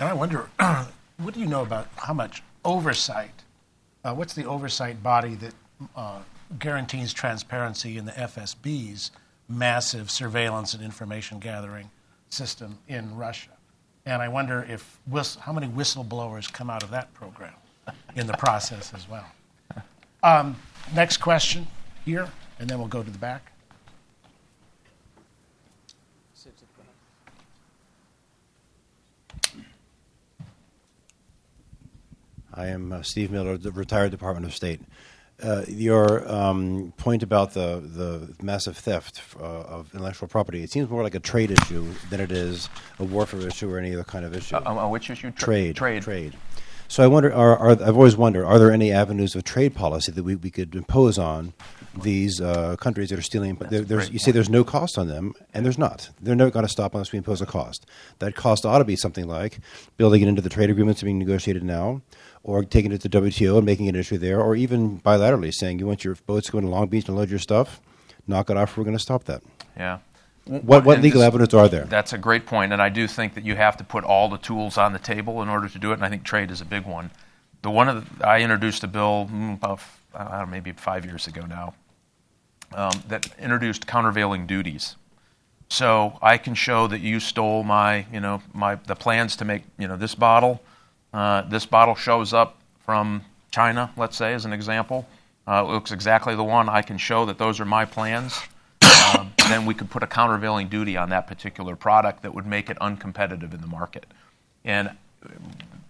And 0.00 0.08
I 0.08 0.12
wonder, 0.12 0.48
what 1.18 1.34
do 1.34 1.38
you 1.38 1.46
know 1.46 1.62
about 1.62 1.86
how 1.94 2.14
much 2.14 2.42
oversight? 2.64 3.44
Uh, 4.04 4.12
what's 4.12 4.34
the 4.34 4.46
oversight 4.46 5.04
body 5.04 5.36
that 5.36 5.54
uh, 5.94 6.18
guarantees 6.58 7.12
transparency 7.12 7.96
in 7.96 8.06
the 8.06 8.12
FSB's 8.12 9.12
massive 9.52 10.10
surveillance 10.10 10.74
and 10.74 10.82
information 10.82 11.38
gathering 11.38 11.90
system 12.30 12.78
in 12.88 13.16
Russia? 13.16 13.50
And 14.04 14.20
I 14.20 14.28
wonder 14.28 14.66
if 14.68 14.98
how 15.40 15.52
many 15.52 15.68
whistleblowers 15.68 16.52
come 16.52 16.70
out 16.70 16.82
of 16.82 16.90
that 16.90 17.12
program 17.14 17.54
in 18.16 18.26
the 18.26 18.32
process 18.34 18.92
as 18.94 19.08
well. 19.08 19.26
Um, 20.22 20.56
next 20.94 21.18
question 21.18 21.66
here, 22.04 22.28
and 22.58 22.68
then 22.68 22.78
we'll 22.78 22.88
go 22.88 23.02
to 23.02 23.10
the 23.10 23.18
back. 23.18 23.52
I 32.54 32.66
am 32.66 32.92
uh, 32.92 33.02
Steve 33.02 33.30
Miller, 33.30 33.56
the 33.56 33.72
retired 33.72 34.10
Department 34.10 34.44
of 34.44 34.54
State. 34.54 34.80
Uh, 35.42 35.64
your 35.66 36.30
um, 36.30 36.92
point 36.98 37.22
about 37.22 37.52
the, 37.52 37.80
the 37.80 38.32
massive 38.44 38.76
theft 38.76 39.20
uh, 39.40 39.44
of 39.44 39.92
intellectual 39.92 40.28
property, 40.28 40.62
it 40.62 40.70
seems 40.70 40.88
more 40.88 41.02
like 41.02 41.14
a 41.16 41.20
trade 41.20 41.50
issue 41.50 41.92
than 42.10 42.20
it 42.20 42.30
is 42.30 42.68
a 43.00 43.04
warfare 43.04 43.40
issue 43.46 43.68
or 43.68 43.76
any 43.78 43.92
other 43.92 44.04
kind 44.04 44.24
of 44.24 44.36
issue. 44.36 44.54
Uh, 44.54 44.62
on 44.64 44.90
which 44.90 45.10
issue? 45.10 45.30
Tra- 45.32 45.46
trade. 45.46 45.76
Trade. 45.76 46.02
Trade. 46.02 46.34
So 46.92 47.02
I 47.02 47.06
wonder, 47.06 47.32
are, 47.32 47.56
are, 47.56 47.70
I've 47.70 47.96
always 47.96 48.18
wondered, 48.18 48.44
are 48.44 48.58
there 48.58 48.70
any 48.70 48.92
avenues 48.92 49.34
of 49.34 49.44
trade 49.44 49.74
policy 49.74 50.12
that 50.12 50.22
we, 50.24 50.36
we 50.36 50.50
could 50.50 50.74
impose 50.74 51.18
on 51.18 51.54
these 51.96 52.38
uh, 52.38 52.76
countries 52.76 53.08
that 53.08 53.18
are 53.18 53.22
stealing? 53.22 53.54
But 53.54 53.70
there, 53.70 53.80
there's, 53.80 54.10
you 54.10 54.18
say 54.18 54.30
there's 54.30 54.50
no 54.50 54.62
cost 54.62 54.98
on 54.98 55.08
them, 55.08 55.32
and 55.54 55.64
there's 55.64 55.78
not. 55.78 56.10
They're 56.20 56.34
never 56.34 56.50
going 56.50 56.66
to 56.66 56.70
stop 56.70 56.92
unless 56.92 57.10
we 57.10 57.16
impose 57.16 57.40
a 57.40 57.46
cost. 57.46 57.86
That 58.18 58.34
cost 58.34 58.66
ought 58.66 58.76
to 58.76 58.84
be 58.84 58.94
something 58.94 59.26
like 59.26 59.60
building 59.96 60.20
it 60.20 60.28
into 60.28 60.42
the 60.42 60.50
trade 60.50 60.68
agreements 60.68 61.02
being 61.02 61.18
negotiated 61.18 61.62
now, 61.62 62.02
or 62.42 62.62
taking 62.62 62.92
it 62.92 63.00
to 63.00 63.08
the 63.08 63.20
WTO 63.22 63.56
and 63.56 63.64
making 63.64 63.86
it 63.86 63.94
an 63.94 63.96
issue 63.96 64.18
there, 64.18 64.38
or 64.38 64.54
even 64.54 65.00
bilaterally 65.00 65.50
saying 65.50 65.78
you 65.78 65.86
want 65.86 66.04
your 66.04 66.16
boats 66.26 66.50
going 66.50 66.66
go 66.66 66.68
to 66.68 66.74
Long 66.74 66.88
Beach 66.88 67.08
and 67.08 67.16
load 67.16 67.30
your 67.30 67.38
stuff, 67.38 67.80
knock 68.26 68.50
it 68.50 68.58
off. 68.58 68.76
We're 68.76 68.84
going 68.84 68.98
to 68.98 69.02
stop 69.02 69.24
that. 69.24 69.42
Yeah. 69.78 70.00
What, 70.44 70.84
what 70.84 71.00
legal 71.00 71.20
this, 71.20 71.26
evidence 71.26 71.54
are 71.54 71.68
there? 71.68 71.84
That's 71.84 72.12
a 72.12 72.18
great 72.18 72.46
point, 72.46 72.72
and 72.72 72.82
I 72.82 72.88
do 72.88 73.06
think 73.06 73.34
that 73.34 73.44
you 73.44 73.54
have 73.56 73.76
to 73.76 73.84
put 73.84 74.02
all 74.02 74.28
the 74.28 74.38
tools 74.38 74.76
on 74.76 74.92
the 74.92 74.98
table 74.98 75.40
in 75.42 75.48
order 75.48 75.68
to 75.68 75.78
do 75.78 75.90
it, 75.92 75.94
and 75.94 76.04
I 76.04 76.08
think 76.08 76.24
trade 76.24 76.50
is 76.50 76.60
a 76.60 76.64
big 76.64 76.84
one. 76.84 77.10
The 77.62 77.70
one 77.70 77.88
of 77.88 78.18
the, 78.18 78.26
I 78.26 78.40
introduced 78.40 78.82
a 78.82 78.88
bill 78.88 79.28
mm, 79.30 79.54
about 79.54 79.80
I 80.14 80.24
don't 80.24 80.38
know, 80.40 80.46
maybe 80.46 80.72
five 80.72 81.04
years 81.04 81.26
ago 81.26 81.46
now 81.46 81.74
um, 82.74 83.02
that 83.08 83.28
introduced 83.38 83.86
countervailing 83.86 84.46
duties. 84.46 84.96
So 85.68 86.18
I 86.20 86.38
can 86.38 86.54
show 86.54 86.86
that 86.88 87.00
you 87.00 87.20
stole 87.20 87.62
my, 87.62 88.04
you 88.12 88.20
know, 88.20 88.42
my 88.52 88.74
the 88.74 88.96
plans 88.96 89.36
to 89.36 89.44
make, 89.44 89.62
you 89.78 89.88
know, 89.88 89.96
this 89.96 90.14
bottle 90.14 90.60
uh, 91.12 91.42
this 91.42 91.66
bottle 91.66 91.94
shows 91.94 92.32
up 92.32 92.58
from 92.84 93.22
China, 93.50 93.92
let's 93.96 94.16
say, 94.16 94.32
as 94.32 94.44
an 94.44 94.52
example. 94.52 95.06
Uh, 95.46 95.64
it 95.66 95.70
looks 95.70 95.92
exactly 95.92 96.34
the 96.34 96.44
one. 96.44 96.68
I 96.68 96.82
can 96.82 96.96
show 96.96 97.26
that 97.26 97.38
those 97.38 97.60
are 97.60 97.64
my 97.64 97.84
plans. 97.84 98.40
Then 99.52 99.66
we 99.66 99.74
could 99.74 99.90
put 99.90 100.02
a 100.02 100.06
countervailing 100.06 100.68
duty 100.68 100.96
on 100.96 101.10
that 101.10 101.26
particular 101.26 101.76
product 101.76 102.22
that 102.22 102.34
would 102.34 102.46
make 102.46 102.70
it 102.70 102.78
uncompetitive 102.78 103.52
in 103.52 103.60
the 103.60 103.66
market. 103.66 104.06
And 104.64 104.90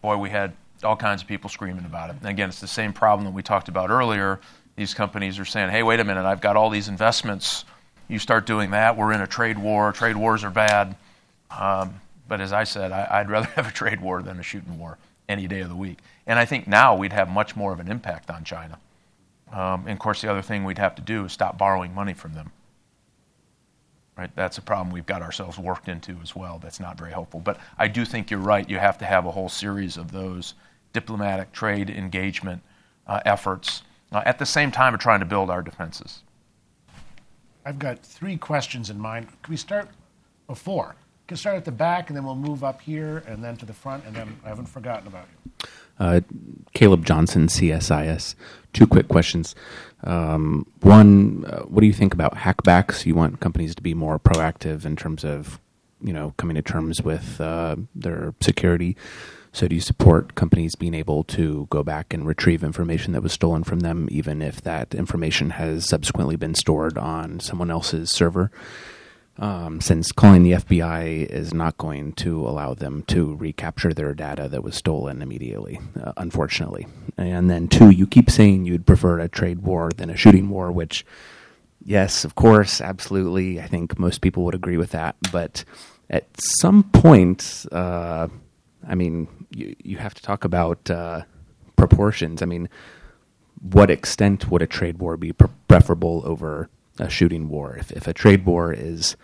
boy, 0.00 0.16
we 0.16 0.30
had 0.30 0.54
all 0.82 0.96
kinds 0.96 1.22
of 1.22 1.28
people 1.28 1.48
screaming 1.48 1.84
about 1.84 2.10
it. 2.10 2.16
And 2.18 2.28
again, 2.28 2.48
it's 2.48 2.60
the 2.60 2.66
same 2.66 2.92
problem 2.92 3.24
that 3.24 3.30
we 3.30 3.40
talked 3.40 3.68
about 3.68 3.88
earlier. 3.88 4.40
These 4.74 4.94
companies 4.94 5.38
are 5.38 5.44
saying, 5.44 5.70
hey, 5.70 5.84
wait 5.84 6.00
a 6.00 6.04
minute, 6.04 6.24
I've 6.24 6.40
got 6.40 6.56
all 6.56 6.70
these 6.70 6.88
investments. 6.88 7.64
You 8.08 8.18
start 8.18 8.46
doing 8.46 8.72
that, 8.72 8.96
we're 8.96 9.12
in 9.12 9.20
a 9.20 9.28
trade 9.28 9.58
war. 9.58 9.92
Trade 9.92 10.16
wars 10.16 10.42
are 10.42 10.50
bad. 10.50 10.96
Um, 11.56 12.00
but 12.26 12.40
as 12.40 12.52
I 12.52 12.64
said, 12.64 12.90
I, 12.90 13.22
would 13.22 13.30
rather 13.30 13.46
have 13.54 13.68
a 13.68 13.72
trade 13.72 14.00
war 14.00 14.22
than 14.22 14.40
a 14.40 14.42
shooting 14.42 14.76
war 14.76 14.98
any 15.28 15.46
day 15.46 15.60
of 15.60 15.68
the 15.68 15.76
week. 15.76 15.98
And 16.26 16.36
I 16.36 16.46
think 16.46 16.66
now 16.66 16.96
we'd 16.96 17.12
have 17.12 17.30
much 17.30 17.54
more 17.54 17.72
of 17.72 17.78
an 17.78 17.88
impact 17.88 18.28
on 18.28 18.42
China. 18.42 18.80
Um, 19.52 19.82
and 19.82 19.90
of 19.90 20.00
course, 20.00 20.20
the 20.20 20.28
other 20.28 20.42
thing 20.42 20.64
we'd 20.64 20.78
have 20.78 20.96
to 20.96 21.02
do 21.02 21.26
is 21.26 21.32
stop 21.32 21.58
borrowing 21.58 21.94
money 21.94 22.14
from 22.14 22.34
them. 22.34 22.50
Right? 24.16 24.30
That's 24.34 24.58
a 24.58 24.62
problem 24.62 24.90
we've 24.90 25.06
got 25.06 25.22
ourselves 25.22 25.58
worked 25.58 25.88
into 25.88 26.18
as 26.22 26.36
well. 26.36 26.58
That's 26.58 26.78
not 26.78 26.98
very 26.98 27.12
helpful. 27.12 27.40
But 27.40 27.58
I 27.78 27.88
do 27.88 28.04
think 28.04 28.30
you're 28.30 28.40
right. 28.40 28.68
You 28.68 28.78
have 28.78 28.98
to 28.98 29.06
have 29.06 29.24
a 29.24 29.30
whole 29.30 29.48
series 29.48 29.96
of 29.96 30.12
those 30.12 30.54
diplomatic 30.92 31.52
trade 31.52 31.88
engagement 31.88 32.62
uh, 33.06 33.20
efforts 33.24 33.82
uh, 34.12 34.22
at 34.26 34.38
the 34.38 34.46
same 34.46 34.70
time 34.70 34.92
of 34.92 35.00
trying 35.00 35.20
to 35.20 35.26
build 35.26 35.48
our 35.48 35.62
defenses. 35.62 36.22
I've 37.64 37.78
got 37.78 38.00
three 38.00 38.36
questions 38.36 38.90
in 38.90 38.98
mind. 38.98 39.28
Can 39.42 39.50
we 39.50 39.56
start 39.56 39.88
before? 40.46 40.94
can 41.32 41.38
start 41.38 41.56
at 41.56 41.64
the 41.64 41.72
back, 41.72 42.10
and 42.10 42.16
then 42.16 42.24
we'll 42.24 42.34
move 42.34 42.62
up 42.62 42.82
here, 42.82 43.24
and 43.26 43.42
then 43.42 43.56
to 43.56 43.64
the 43.64 43.72
front, 43.72 44.04
and 44.04 44.14
then 44.14 44.38
I 44.44 44.48
haven't 44.48 44.66
forgotten 44.66 45.06
about 45.06 45.26
you. 45.32 45.68
Uh, 45.98 46.20
Caleb 46.74 47.04
Johnson, 47.04 47.46
CSIS. 47.46 48.34
Two 48.72 48.86
quick 48.86 49.08
questions. 49.08 49.54
Um, 50.04 50.66
one, 50.80 51.44
uh, 51.44 51.62
what 51.62 51.80
do 51.80 51.86
you 51.86 51.92
think 51.92 52.14
about 52.14 52.34
hackbacks? 52.34 53.06
You 53.06 53.14
want 53.14 53.40
companies 53.40 53.74
to 53.74 53.82
be 53.82 53.94
more 53.94 54.18
proactive 54.18 54.84
in 54.84 54.96
terms 54.96 55.24
of, 55.24 55.60
you 56.02 56.12
know, 56.12 56.34
coming 56.36 56.56
to 56.56 56.62
terms 56.62 57.02
with 57.02 57.40
uh, 57.40 57.76
their 57.94 58.34
security. 58.40 58.96
So, 59.54 59.68
do 59.68 59.74
you 59.74 59.82
support 59.82 60.34
companies 60.34 60.74
being 60.74 60.94
able 60.94 61.24
to 61.24 61.66
go 61.68 61.82
back 61.82 62.14
and 62.14 62.26
retrieve 62.26 62.64
information 62.64 63.12
that 63.12 63.22
was 63.22 63.34
stolen 63.34 63.64
from 63.64 63.80
them, 63.80 64.08
even 64.10 64.40
if 64.40 64.62
that 64.62 64.94
information 64.94 65.50
has 65.50 65.86
subsequently 65.86 66.36
been 66.36 66.54
stored 66.54 66.96
on 66.96 67.38
someone 67.38 67.70
else's 67.70 68.10
server? 68.10 68.50
Um, 69.38 69.80
since 69.80 70.12
calling 70.12 70.42
the 70.42 70.52
FBI 70.52 71.26
is 71.26 71.54
not 71.54 71.78
going 71.78 72.12
to 72.14 72.46
allow 72.46 72.74
them 72.74 73.02
to 73.04 73.34
recapture 73.36 73.94
their 73.94 74.14
data 74.14 74.48
that 74.48 74.62
was 74.62 74.74
stolen 74.74 75.22
immediately, 75.22 75.80
uh, 76.02 76.12
unfortunately. 76.18 76.86
And 77.16 77.50
then, 77.50 77.68
two, 77.68 77.90
you 77.90 78.06
keep 78.06 78.30
saying 78.30 78.66
you'd 78.66 78.86
prefer 78.86 79.18
a 79.20 79.28
trade 79.28 79.60
war 79.60 79.90
than 79.96 80.10
a 80.10 80.16
shooting 80.16 80.50
war, 80.50 80.70
which, 80.70 81.06
yes, 81.82 82.24
of 82.24 82.34
course, 82.34 82.80
absolutely. 82.80 83.60
I 83.60 83.66
think 83.66 83.98
most 83.98 84.20
people 84.20 84.44
would 84.44 84.54
agree 84.54 84.76
with 84.76 84.90
that. 84.90 85.16
But 85.32 85.64
at 86.10 86.26
some 86.38 86.82
point, 86.84 87.66
uh, 87.72 88.28
I 88.86 88.94
mean, 88.94 89.28
you, 89.50 89.74
you 89.82 89.96
have 89.96 90.14
to 90.14 90.22
talk 90.22 90.44
about 90.44 90.90
uh, 90.90 91.22
proportions. 91.76 92.42
I 92.42 92.46
mean, 92.46 92.68
what 93.62 93.90
extent 93.90 94.50
would 94.50 94.60
a 94.60 94.66
trade 94.66 94.98
war 94.98 95.16
be 95.16 95.32
preferable 95.32 96.22
over 96.26 96.68
a 96.98 97.08
shooting 97.08 97.48
war. 97.48 97.76
If, 97.76 97.92
if 97.92 98.06
a 98.06 98.12
trade 98.12 98.44
war 98.44 98.72
is 98.72 99.16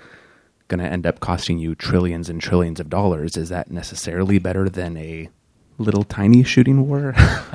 going 0.69 0.81
to 0.81 0.87
end 0.87 1.07
up 1.07 1.21
costing 1.21 1.59
you 1.59 1.75
trillions 1.75 2.29
and 2.29 2.41
trillions 2.41 2.81
of 2.81 2.91
dollars, 2.91 3.37
is 3.37 3.49
that 3.49 3.71
necessarily 3.71 4.39
better 4.39 4.69
than 4.69 4.97
a 4.97 5.29
little 5.79 6.05
tiny 6.05 6.43
shooting 6.43 6.87
war? 6.89 7.15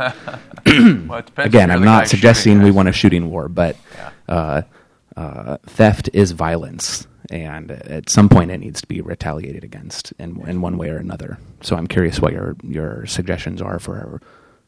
well, 0.66 1.24
Again, 1.38 1.70
I'm 1.72 1.84
not 1.84 2.08
suggesting 2.08 2.62
we 2.62 2.72
want 2.72 2.90
a 2.90 2.94
shooting 2.94 3.30
war, 3.30 3.50
but 3.50 3.76
yeah. 3.96 4.12
uh, 4.28 4.62
uh, 5.16 5.58
theft 5.66 6.10
is 6.14 6.32
violence, 6.32 7.08
and 7.30 7.72
at 7.72 8.10
some 8.10 8.30
point 8.30 8.52
it 8.52 8.60
needs 8.60 8.82
to 8.82 8.88
be 8.88 9.02
retaliated 9.02 9.64
against 9.64 10.12
in, 10.18 10.42
in 10.48 10.62
one 10.62 10.78
way 10.78 10.90
or 10.90 10.98
another. 10.98 11.38
So 11.62 11.76
I'm 11.76 11.88
curious 11.88 12.20
what 12.20 12.34
your 12.34 12.56
your 12.64 13.06
suggestions 13.06 13.62
are 13.62 13.80
for 13.80 14.22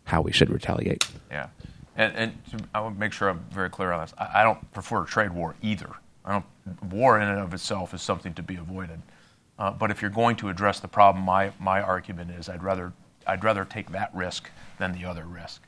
how 0.04 0.22
we 0.22 0.32
should 0.32 0.50
retaliate. 0.50 1.08
Yeah, 1.32 1.48
and, 1.96 2.16
and 2.16 2.68
I 2.74 2.82
want 2.82 2.96
to 2.96 3.00
make 3.00 3.14
sure 3.14 3.30
I'm 3.30 3.46
very 3.52 3.70
clear 3.70 3.92
on 3.92 4.02
this. 4.02 4.14
I, 4.18 4.42
I 4.42 4.44
don't 4.44 4.72
prefer 4.74 5.04
a 5.04 5.06
trade 5.06 5.32
war 5.32 5.56
either. 5.62 5.90
War 6.90 7.20
in 7.20 7.28
and 7.28 7.40
of 7.40 7.54
itself 7.54 7.94
is 7.94 8.02
something 8.02 8.34
to 8.34 8.44
be 8.44 8.56
avoided. 8.56 9.02
Uh, 9.58 9.72
but 9.72 9.92
if 9.92 10.02
you're 10.02 10.12
going 10.12 10.36
to 10.38 10.50
address 10.50 10.80
the 10.80 10.88
problem, 10.88 11.24
my, 11.24 11.52
my 11.60 11.82
argument 11.82 12.32
is 12.32 12.50
I'd 12.50 12.64
rather, 12.64 12.92
I'd 13.26 13.44
rather 13.44 13.64
take 13.64 13.92
that 13.92 14.14
risk 14.14 14.50
than 14.80 14.92
the 14.92 15.06
other 15.06 15.26
risk. 15.26 15.62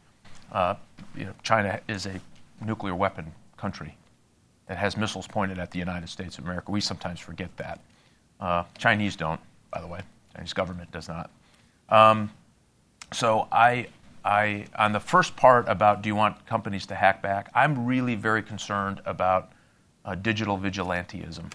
Uh, 0.52 0.76
you 1.16 1.26
know, 1.26 1.34
China 1.44 1.80
is 1.88 2.06
a 2.06 2.20
nuclear 2.66 2.96
weapon 2.96 3.32
country 3.56 3.96
that 4.68 4.78
has 4.78 4.98
missiles 4.98 5.28
pointed 5.28 5.60
at 5.60 5.72
the 5.72 5.80
United 5.80 6.10
States 6.10 6.38
of 6.38 6.44
America. 6.44 6.72
We 6.72 6.82
sometimes 6.82 7.20
forget 7.20 7.56
that. 7.58 7.80
Uh, 8.40 8.64
Chinese 8.78 9.16
don't, 9.16 9.40
by 9.72 9.82
the 9.82 9.88
way. 9.88 10.02
Chinese 10.36 10.54
government 10.54 10.92
does 10.92 11.08
not. 11.08 11.30
Um, 11.90 12.30
so 13.14 13.48
I, 13.52 13.88
I, 14.28 14.66
on 14.78 14.92
the 14.92 15.00
first 15.00 15.38
part 15.38 15.70
about 15.70 16.02
do 16.02 16.10
you 16.10 16.16
want 16.16 16.46
companies 16.46 16.86
to 16.88 16.96
hack 16.96 17.22
back, 17.22 17.50
I'm 17.56 17.86
really 17.86 18.16
very 18.16 18.44
concerned 18.44 19.00
about 19.06 19.54
uh, 20.04 20.16
digital 20.16 20.58
vigilantism. 20.58 21.50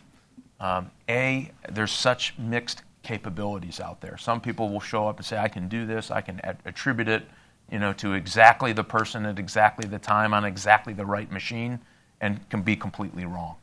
Um, 0.58 0.90
a, 1.06 1.50
there's 1.70 1.92
such 1.92 2.34
mixed 2.38 2.82
capabilities 3.02 3.78
out 3.78 4.00
there. 4.00 4.16
Some 4.16 4.40
people 4.40 4.70
will 4.70 4.80
show 4.80 5.06
up 5.06 5.18
and 5.18 5.26
say, 5.26 5.36
I 5.36 5.48
can 5.48 5.68
do 5.68 5.84
this, 5.84 6.10
I 6.10 6.22
can 6.22 6.40
attribute 6.64 7.08
it 7.08 7.24
you 7.70 7.78
know, 7.78 7.92
to 7.94 8.14
exactly 8.14 8.72
the 8.72 8.84
person 8.84 9.26
at 9.26 9.38
exactly 9.38 9.86
the 9.86 9.98
time 9.98 10.32
on 10.32 10.46
exactly 10.46 10.94
the 10.94 11.04
right 11.04 11.30
machine 11.30 11.78
and 12.22 12.48
can 12.48 12.62
be 12.62 12.74
completely 12.74 13.26
wrong. 13.26 13.56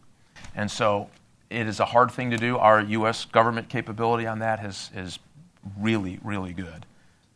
And 0.55 0.69
so 0.69 1.09
it 1.49 1.67
is 1.67 1.79
a 1.79 1.85
hard 1.85 2.11
thing 2.11 2.29
to 2.29 2.37
do. 2.37 2.57
Our 2.57 2.81
U.S. 2.81 3.25
government 3.25 3.69
capability 3.69 4.27
on 4.27 4.37
that 4.39 4.63
is, 4.63 4.91
is 4.95 5.17
really, 5.79 6.19
really 6.23 6.53
good 6.53 6.85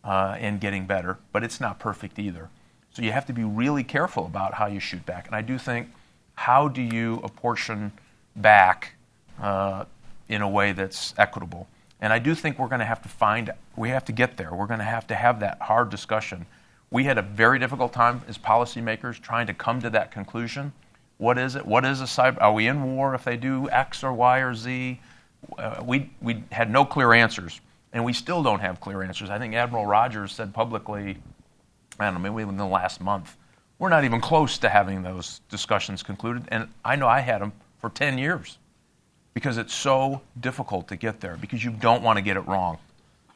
uh, 0.04 0.36
and 0.40 0.60
getting 0.60 0.86
better, 0.86 1.18
but 1.32 1.44
it's 1.44 1.60
not 1.60 1.80
perfect 1.80 2.20
either. 2.20 2.50
So 2.92 3.02
you 3.02 3.12
have 3.12 3.26
to 3.28 3.34
be 3.34 3.44
really 3.44 3.84
careful 3.84 4.26
about 4.26 4.56
how 4.56 4.68
you 4.68 4.80
shoot 4.80 5.06
back. 5.06 5.28
And 5.28 5.36
I 5.36 5.42
do 5.42 5.58
think 5.58 5.90
how 6.36 6.68
do 6.68 6.82
you 6.82 7.22
apportion 7.24 7.92
back 8.36 8.96
uh, 9.42 9.86
in 10.28 10.42
a 10.42 10.50
way 10.50 10.72
that's 10.72 11.14
equitable? 11.18 11.68
And 12.02 12.12
I 12.12 12.20
do 12.20 12.36
think 12.36 12.60
we're 12.60 12.68
going 12.68 12.80
to 12.80 12.86
have 12.86 13.02
to 13.04 13.10
find, 13.10 13.52
we 13.76 13.90
have 13.90 14.06
to 14.06 14.12
get 14.12 14.38
there. 14.38 14.54
We're 14.54 14.68
going 14.68 14.80
to 14.80 14.86
have 14.86 15.08
to 15.08 15.16
have 15.16 15.40
that 15.40 15.62
hard 15.62 15.90
discussion. 15.90 16.46
We 16.92 17.06
had 17.06 17.18
a 17.18 17.22
very 17.22 17.60
difficult 17.60 17.94
time 17.94 18.22
as 18.28 18.38
policymakers 18.38 19.20
trying 19.22 19.48
to 19.48 19.54
come 19.54 19.82
to 19.82 19.90
that 19.92 20.12
conclusion. 20.12 20.74
What 21.18 21.38
is 21.38 21.56
it? 21.56 21.66
What 21.66 21.86
is 21.86 22.02
a 22.02 22.06
cyber? 22.06 22.42
Are 22.42 22.54
we 22.54 22.68
in 22.68 22.96
war 22.96 23.16
if 23.16 23.24
they 23.24 23.38
do 23.38 23.70
X 23.70 24.04
or 24.04 24.14
Y 24.14 24.40
or 24.40 24.54
Z? 24.54 25.00
Uh, 25.58 25.82
we, 25.84 26.10
we 26.22 26.44
had 26.52 26.70
no 26.70 26.84
clear 26.84 27.14
answers, 27.14 27.62
and 27.94 28.04
we 28.04 28.12
still 28.12 28.44
don't 28.44 28.60
have 28.60 28.82
clear 28.82 29.04
answers. 29.04 29.30
I 29.30 29.38
think 29.38 29.54
Admiral 29.54 29.86
Rogers 29.86 30.34
said 30.34 30.54
publicly, 30.54 31.18
I 32.00 32.06
don't 32.06 32.16
know, 32.16 32.32
maybe 32.32 32.50
in 32.50 32.58
the 32.58 32.66
last 32.66 33.00
month, 33.00 33.38
we're 33.80 33.90
not 33.90 34.04
even 34.04 34.20
close 34.20 34.58
to 34.60 34.70
having 34.70 35.04
those 35.04 35.42
discussions 35.50 36.04
concluded. 36.04 36.46
And 36.50 36.68
I 36.84 36.96
know 36.96 37.08
I 37.08 37.20
had 37.20 37.42
them 37.42 37.54
for 37.80 37.90
10 37.90 38.18
years 38.18 38.58
because 39.34 39.58
it's 39.58 39.74
so 39.74 40.22
difficult 40.40 40.88
to 40.88 40.96
get 40.96 41.22
there 41.22 41.38
because 41.38 41.64
you 41.64 41.72
don't 41.72 42.04
want 42.04 42.18
to 42.18 42.22
get 42.22 42.36
it 42.36 42.48
wrong. 42.48 42.80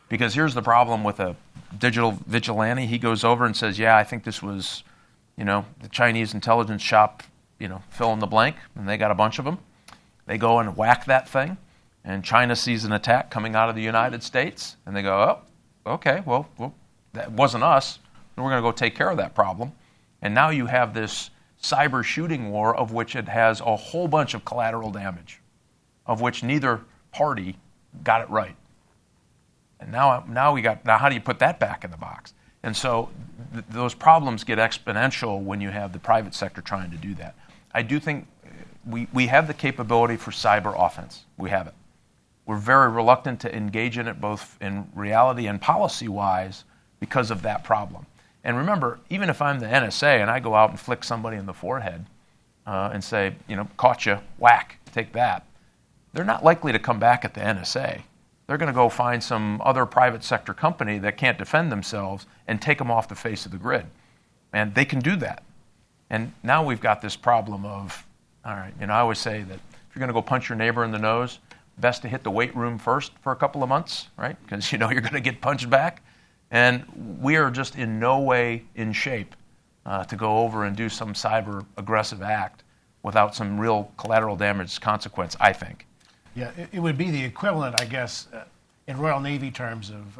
Because 0.10 0.34
here's 0.34 0.54
the 0.54 0.62
problem 0.62 1.04
with 1.04 1.20
a 1.20 1.36
digital 1.78 2.18
vigilante. 2.28 2.86
He 2.86 2.98
goes 2.98 3.24
over 3.24 3.46
and 3.46 3.56
says, 3.56 3.78
Yeah, 3.78 3.98
I 3.98 4.04
think 4.04 4.24
this 4.24 4.42
was, 4.42 4.84
you 5.36 5.44
know, 5.44 5.66
the 5.82 5.90
Chinese 5.90 6.34
intelligence 6.34 6.82
shop, 6.82 7.24
you 7.60 7.68
know, 7.68 7.84
fill 7.90 8.14
in 8.14 8.20
the 8.20 8.28
blank, 8.28 8.56
and 8.76 8.88
they 8.88 8.98
got 8.98 9.12
a 9.12 9.16
bunch 9.16 9.38
of 9.38 9.46
them. 9.46 9.60
They 10.26 10.38
go 10.38 10.60
and 10.60 10.78
whack 10.78 11.06
that 11.06 11.28
thing, 11.28 11.58
and 12.08 12.24
China 12.24 12.56
sees 12.56 12.86
an 12.86 12.94
attack 12.94 13.30
coming 13.30 13.54
out 13.54 13.68
of 13.68 13.76
the 13.76 13.82
United 13.82 14.24
States, 14.24 14.78
and 14.86 14.96
they 14.96 15.02
go, 15.02 15.44
Oh, 15.86 15.94
okay, 15.94 16.24
well, 16.26 16.48
well 16.58 16.74
that 17.12 17.34
wasn't 17.34 17.66
us. 17.66 18.00
We're 18.38 18.44
going 18.46 18.56
to 18.56 18.62
go 18.62 18.72
take 18.72 18.96
care 18.96 19.10
of 19.10 19.18
that 19.18 19.36
problem. 19.36 19.74
And 20.22 20.34
now 20.34 20.50
you 20.50 20.68
have 20.68 20.94
this 20.94 21.32
cyber 21.62 22.04
shooting 22.04 22.50
war 22.50 22.74
of 22.74 22.94
which 22.94 23.16
it 23.16 23.28
has 23.28 23.60
a 23.60 23.76
whole 23.76 24.08
bunch 24.08 24.34
of 24.34 24.46
collateral 24.46 24.90
damage, 24.90 25.42
of 26.06 26.22
which 26.22 26.44
neither 26.44 26.82
party 27.12 27.58
got 28.06 28.22
it 28.22 28.30
right. 28.30 28.56
And 29.82 29.92
now, 29.92 30.24
now 30.30 30.54
we 30.54 30.62
got 30.62 30.86
now 30.86 30.98
how 30.98 31.10
do 31.10 31.16
you 31.16 31.22
put 31.22 31.40
that 31.40 31.60
back 31.60 31.84
in 31.84 31.92
the 31.92 31.98
box? 31.98 32.34
And 32.64 32.76
so 32.76 33.10
th- 33.52 33.66
those 33.70 33.94
problems 33.94 34.46
get 34.46 34.60
exponential 34.60 35.42
when 35.42 35.60
you 35.60 35.72
have 35.72 35.92
the 35.92 36.00
private 36.00 36.34
sector 36.34 36.62
trying 36.62 36.90
to 36.92 36.98
do 36.98 37.14
that. 37.16 37.36
I 37.74 37.82
do 37.82 38.00
think 38.00 38.28
we, 38.86 39.08
we 39.12 39.28
have 39.28 39.48
the 39.48 39.54
capability 39.54 40.16
for 40.16 40.32
cyber 40.32 40.74
offense. 40.78 41.26
We 41.38 41.50
have 41.50 41.68
it. 41.68 41.74
We're 42.48 42.58
very 42.58 42.90
reluctant 42.90 43.42
to 43.42 43.56
engage 43.56 43.98
in 43.98 44.08
it 44.08 44.20
both 44.20 44.58
in 44.62 44.90
reality 44.96 45.48
and 45.48 45.62
policy 45.62 46.08
wise 46.08 46.64
because 47.00 47.30
of 47.30 47.42
that 47.44 47.64
problem. 47.64 48.06
And 48.44 48.58
remember, 48.58 49.00
even 49.10 49.30
if 49.30 49.42
I'm 49.42 49.60
the 49.60 49.66
NSA 49.66 50.22
and 50.22 50.32
I 50.32 50.40
go 50.40 50.56
out 50.56 50.70
and 50.70 50.80
flick 50.80 51.04
somebody 51.04 51.36
in 51.36 51.46
the 51.46 51.54
forehead 51.54 52.06
uh, 52.66 52.90
and 52.94 53.04
say, 53.04 53.36
you 53.50 53.58
know, 53.58 53.68
caught 53.76 54.06
you, 54.06 54.20
whack, 54.38 54.80
take 54.94 55.12
that, 55.12 55.46
they're 56.14 56.24
not 56.24 56.44
likely 56.44 56.72
to 56.72 56.80
come 56.80 57.00
back 57.00 57.26
at 57.26 57.34
the 57.34 57.42
NSA. 57.42 58.02
They're 58.48 58.58
going 58.58 58.68
to 58.68 58.74
go 58.74 58.88
find 58.88 59.22
some 59.22 59.62
other 59.66 59.86
private 59.86 60.24
sector 60.24 60.54
company 60.54 61.00
that 61.00 61.18
can't 61.18 61.38
defend 61.38 61.70
themselves 61.70 62.26
and 62.48 62.62
take 62.62 62.78
them 62.78 62.90
off 62.90 63.10
the 63.10 63.16
face 63.16 63.46
of 63.46 63.52
the 63.52 63.58
grid. 63.58 63.86
And 64.54 64.74
they 64.74 64.86
can 64.86 65.00
do 65.00 65.18
that. 65.18 65.44
And 66.10 66.32
now 66.44 66.64
we've 66.64 66.80
got 66.80 67.02
this 67.02 67.18
problem 67.18 67.66
of, 67.66 68.06
all 68.46 68.56
right, 68.56 68.74
you 68.80 68.88
know, 68.88 68.94
I 68.94 69.00
always 69.00 69.20
say 69.20 69.44
that 69.44 69.56
if 69.56 69.94
you're 69.94 70.00
going 70.00 70.08
to 70.08 70.14
go 70.14 70.22
punch 70.22 70.48
your 70.48 70.58
neighbor 70.58 70.86
in 70.86 70.92
the 70.92 70.98
nose, 70.98 71.40
best 71.80 72.02
to 72.02 72.08
hit 72.08 72.24
the 72.24 72.32
weight 72.32 72.56
room 72.56 72.78
first 72.78 73.12
for 73.22 73.32
a 73.32 73.36
couple 73.36 73.64
of 73.64 73.70
months, 73.70 74.08
right? 74.18 74.38
Because 74.44 74.72
you 74.72 74.78
know 74.78 74.90
you're 74.92 75.02
going 75.02 75.14
to 75.14 75.22
get 75.22 75.42
punched 75.42 75.70
back. 75.70 76.04
And 76.50 77.20
we 77.22 77.36
are 77.36 77.52
just 77.52 77.76
in 77.76 78.00
no 78.00 78.20
way 78.20 78.64
in 78.76 78.94
shape 78.94 79.36
uh, 79.86 80.06
to 80.06 80.16
go 80.16 80.40
over 80.40 80.64
and 80.64 80.76
do 80.76 80.88
some 80.88 81.14
cyber 81.14 81.66
aggressive 81.78 82.22
act 82.22 82.64
without 83.04 83.36
some 83.36 83.60
real 83.60 83.92
collateral 83.98 84.36
damage 84.36 84.80
consequence, 84.80 85.36
I 85.40 85.54
think. 85.54 85.86
Yeah, 86.36 86.52
it, 86.58 86.70
it 86.74 86.80
would 86.80 86.98
be 86.98 87.12
the 87.12 87.24
equivalent, 87.24 87.80
I 87.82 87.86
guess, 87.86 88.28
uh, 88.34 88.44
in 88.88 88.98
Royal 88.98 89.20
Navy 89.20 89.52
terms 89.52 89.90
of, 89.90 90.20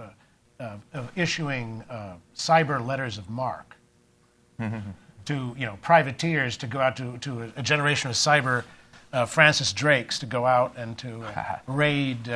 uh, 0.60 0.78
of 0.94 1.12
issuing 1.16 1.84
uh, 1.90 2.16
cyber 2.36 2.86
letters 2.86 3.18
of 3.18 3.30
marque 3.30 3.76
to 5.28 5.54
you 5.58 5.66
know 5.66 5.78
privateers 5.82 6.58
to 6.58 6.68
go 6.68 6.80
out 6.80 6.96
to, 6.96 7.18
to 7.20 7.52
a 7.58 7.62
generation 7.62 8.10
of 8.10 8.16
cyber 8.16 8.64
uh, 9.14 9.26
Francis 9.26 9.74
Drakes 9.74 10.20
to 10.20 10.26
go 10.26 10.46
out 10.46 10.74
and 10.78 10.98
to 11.00 11.22
uh, 11.38 11.60
raid 11.68 12.30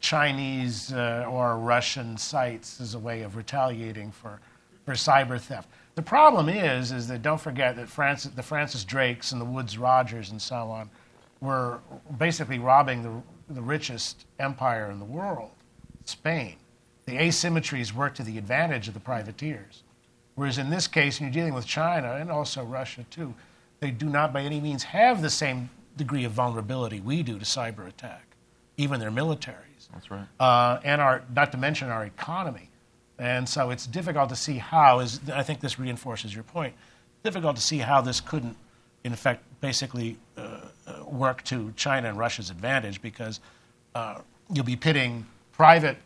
Chinese 0.00 0.92
uh, 0.92 1.26
or 1.28 1.58
Russian 1.58 2.16
sites 2.16 2.80
as 2.80 2.94
a 2.94 2.98
way 2.98 3.22
of 3.22 3.36
retaliating 3.36 4.10
for, 4.10 4.40
for 4.84 4.94
cyber 4.94 5.38
theft. 5.38 5.68
The 5.94 6.02
problem 6.02 6.48
is, 6.48 6.92
is 6.92 7.08
that 7.08 7.22
don't 7.22 7.40
forget 7.40 7.76
that 7.76 7.88
Francis, 7.88 8.32
the 8.32 8.42
Francis 8.42 8.84
Drakes 8.84 9.32
and 9.32 9.40
the 9.40 9.44
Woodes 9.44 9.76
Rogers 9.76 10.30
and 10.30 10.40
so 10.40 10.70
on 10.70 10.88
were 11.40 11.80
basically 12.18 12.58
robbing 12.58 13.02
the, 13.02 13.54
the 13.54 13.62
richest 13.62 14.24
empire 14.38 14.90
in 14.90 14.98
the 14.98 15.04
world, 15.04 15.50
Spain. 16.04 16.56
The 17.04 17.12
asymmetries 17.12 17.92
work 17.92 18.14
to 18.14 18.22
the 18.22 18.38
advantage 18.38 18.88
of 18.88 18.94
the 18.94 19.00
privateers. 19.00 19.82
Whereas 20.34 20.58
in 20.58 20.70
this 20.70 20.86
case, 20.86 21.20
when 21.20 21.28
you're 21.28 21.34
dealing 21.34 21.54
with 21.54 21.66
China 21.66 22.14
and 22.14 22.30
also 22.30 22.64
Russia 22.64 23.04
too, 23.10 23.34
they 23.80 23.90
do 23.90 24.06
not 24.06 24.32
by 24.32 24.42
any 24.42 24.60
means 24.60 24.84
have 24.84 25.20
the 25.20 25.30
same 25.30 25.68
degree 26.00 26.24
of 26.24 26.32
vulnerability 26.32 26.98
we 26.98 27.22
do 27.22 27.38
to 27.38 27.44
cyber 27.44 27.86
attack, 27.86 28.34
even 28.76 28.98
their 28.98 29.10
militaries. 29.10 29.88
That's 29.92 30.10
right. 30.10 30.26
Uh, 30.40 30.80
and 30.82 31.00
our, 31.00 31.22
not 31.34 31.52
to 31.52 31.58
mention 31.58 31.88
our 31.90 32.04
economy. 32.04 32.70
And 33.18 33.46
so 33.46 33.70
it's 33.70 33.86
difficult 33.86 34.30
to 34.30 34.36
see 34.36 34.56
how, 34.56 35.00
is, 35.00 35.20
I 35.32 35.42
think 35.42 35.60
this 35.60 35.78
reinforces 35.78 36.34
your 36.34 36.44
point, 36.44 36.74
difficult 37.22 37.56
to 37.56 37.62
see 37.62 37.78
how 37.78 38.00
this 38.00 38.20
couldn't, 38.20 38.56
in 39.04 39.12
effect, 39.12 39.42
basically 39.60 40.16
uh, 40.38 40.60
uh, 40.86 41.04
work 41.04 41.44
to 41.44 41.72
China 41.76 42.08
and 42.08 42.18
Russia's 42.18 42.50
advantage 42.50 43.02
because 43.02 43.40
uh, 43.94 44.20
you'll 44.52 44.64
be 44.64 44.76
pitting 44.76 45.26
private, 45.52 45.98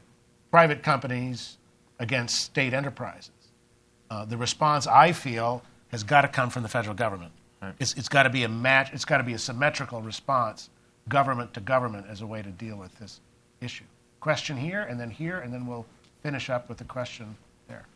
private 0.50 0.82
companies 0.82 1.56
against 2.00 2.40
state 2.40 2.74
enterprises. 2.74 3.30
Uh, 4.10 4.24
the 4.24 4.36
response, 4.36 4.86
I 4.88 5.12
feel, 5.12 5.62
has 5.88 6.02
got 6.02 6.22
to 6.22 6.28
come 6.28 6.50
from 6.50 6.64
the 6.64 6.68
federal 6.68 6.96
government. 6.96 7.32
Right. 7.64 7.74
It's, 7.78 7.94
it's 7.94 8.08
got 8.08 8.24
to 8.24 8.30
be 8.30 8.44
a 8.44 8.48
match, 8.48 8.92
it's 8.92 9.04
got 9.04 9.18
to 9.18 9.24
be 9.24 9.32
a 9.32 9.38
symmetrical 9.38 10.02
response, 10.02 10.68
government 11.08 11.54
to 11.54 11.60
government, 11.60 12.06
as 12.10 12.20
a 12.20 12.26
way 12.26 12.42
to 12.42 12.50
deal 12.50 12.76
with 12.76 12.94
this 12.98 13.20
issue. 13.60 13.84
Question 14.20 14.56
here, 14.56 14.82
and 14.82 15.00
then 15.00 15.10
here, 15.10 15.38
and 15.38 15.52
then 15.52 15.66
we'll 15.66 15.86
finish 16.22 16.50
up 16.50 16.68
with 16.68 16.78
the 16.78 16.84
question 16.84 17.36
there. 17.68 17.86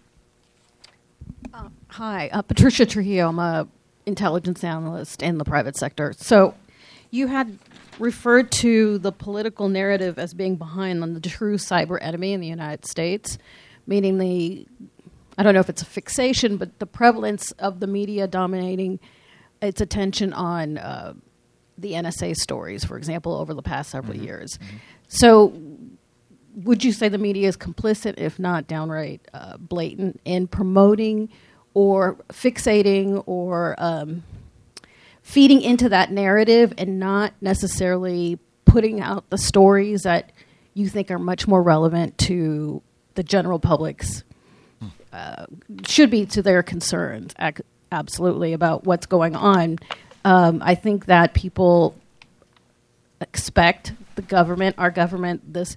Uh, 1.53 1.69
hi, 1.89 2.29
uh, 2.33 2.43
Patricia 2.43 2.87
Trujillo. 2.87 3.29
I'm 3.29 3.39
a 3.39 3.69
intelligence 4.07 4.65
analyst 4.65 5.23
in 5.23 5.37
the 5.37 5.45
private 5.45 5.77
sector. 5.77 6.15
So, 6.17 6.55
you 7.11 7.27
had 7.27 7.59
referred 7.99 8.51
to 8.53 8.99
the 8.99 9.13
political 9.13 9.69
narrative 9.69 10.19
as 10.19 10.33
being 10.33 10.57
behind 10.57 11.03
on 11.03 11.15
the 11.15 11.21
true 11.21 11.57
cyber 11.57 11.99
enemy 12.01 12.33
in 12.33 12.41
the 12.41 12.47
United 12.47 12.87
States, 12.87 13.39
meaning 13.87 14.19
the 14.19 14.67
I 15.37 15.45
don't 15.45 15.55
know 15.55 15.61
if 15.61 15.69
it's 15.69 15.83
a 15.83 15.87
fixation, 15.87 16.57
but 16.57 16.81
the 16.81 16.87
prevalence 16.87 17.53
of 17.53 17.79
the 17.79 17.87
media 17.87 18.27
dominating 18.27 18.99
its 19.61 19.81
attention 19.81 20.33
on 20.33 20.79
uh, 20.79 21.15
the 21.77 21.93
NSA 21.93 22.37
stories, 22.37 22.85
for 22.85 22.97
example, 22.97 23.35
over 23.35 23.55
the 23.55 23.63
past 23.63 23.91
several 23.91 24.15
mm-hmm. 24.15 24.25
years. 24.25 24.59
Mm-hmm. 24.59 24.77
So, 25.09 25.61
would 26.55 26.83
you 26.83 26.93
say 26.93 27.09
the 27.09 27.19
media 27.19 27.49
is 27.49 27.57
complicit, 27.57 28.15
if 28.19 28.39
not 28.39 28.67
downright 28.67 29.21
uh, 29.33 29.57
blatant, 29.59 30.21
in 30.25 30.49
promoting 30.49 31.29
or 31.73 32.17
fixating 32.33 33.23
or 33.27 33.77
um, 33.79 34.25
feeding 35.23 35.61
into 35.63 35.89
that 35.91 36.11
narrative 36.11 36.75
and 36.79 36.99
not 36.99 37.33
necessarily 37.41 38.39
putting 38.65 39.01
out 39.01 39.29
the 39.31 39.39
stories 39.39 40.03
that 40.03 40.33
you 40.75 40.89
think 40.89 41.11
are 41.11 41.19
much 41.19 41.47
more 41.47 41.63
relevant 41.63 42.19
to 42.19 42.83
the 43.15 43.23
general 43.23 43.59
public's 43.59 44.25
uh, 45.13 45.47
should 45.87 46.11
be 46.11 46.27
to 46.27 46.43
their 46.43 46.63
concerns 46.63 47.33
ac- 47.39 47.63
absolutely 47.93 48.53
about 48.53 48.85
what's 48.85 49.07
going 49.07 49.35
on 49.35 49.79
um, 50.25 50.63
i 50.65 50.75
think 50.75 51.07
that 51.07 51.35
people 51.35 51.95
expect 53.21 53.93
the 54.15 54.23
government 54.23 54.75
our 54.79 54.91
government 54.91 55.53
this 55.53 55.77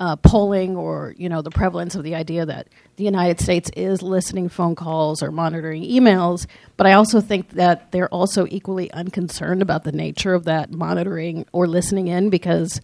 uh, 0.00 0.16
polling 0.16 0.76
or 0.76 1.14
you 1.18 1.28
know 1.28 1.42
the 1.42 1.50
prevalence 1.50 1.94
of 1.94 2.02
the 2.02 2.14
idea 2.14 2.46
that 2.46 2.66
the 2.96 3.04
United 3.04 3.40
States 3.40 3.70
is 3.76 4.02
listening 4.02 4.48
phone 4.48 4.74
calls 4.74 5.22
or 5.22 5.30
monitoring 5.30 5.82
emails, 5.82 6.46
but 6.76 6.86
I 6.86 6.94
also 6.94 7.20
think 7.20 7.50
that 7.50 7.92
they're 7.92 8.08
also 8.08 8.46
equally 8.50 8.90
unconcerned 8.92 9.62
about 9.62 9.84
the 9.84 9.92
nature 9.92 10.34
of 10.34 10.44
that 10.44 10.70
monitoring 10.70 11.46
or 11.52 11.66
listening 11.66 12.08
in 12.08 12.30
because 12.30 12.80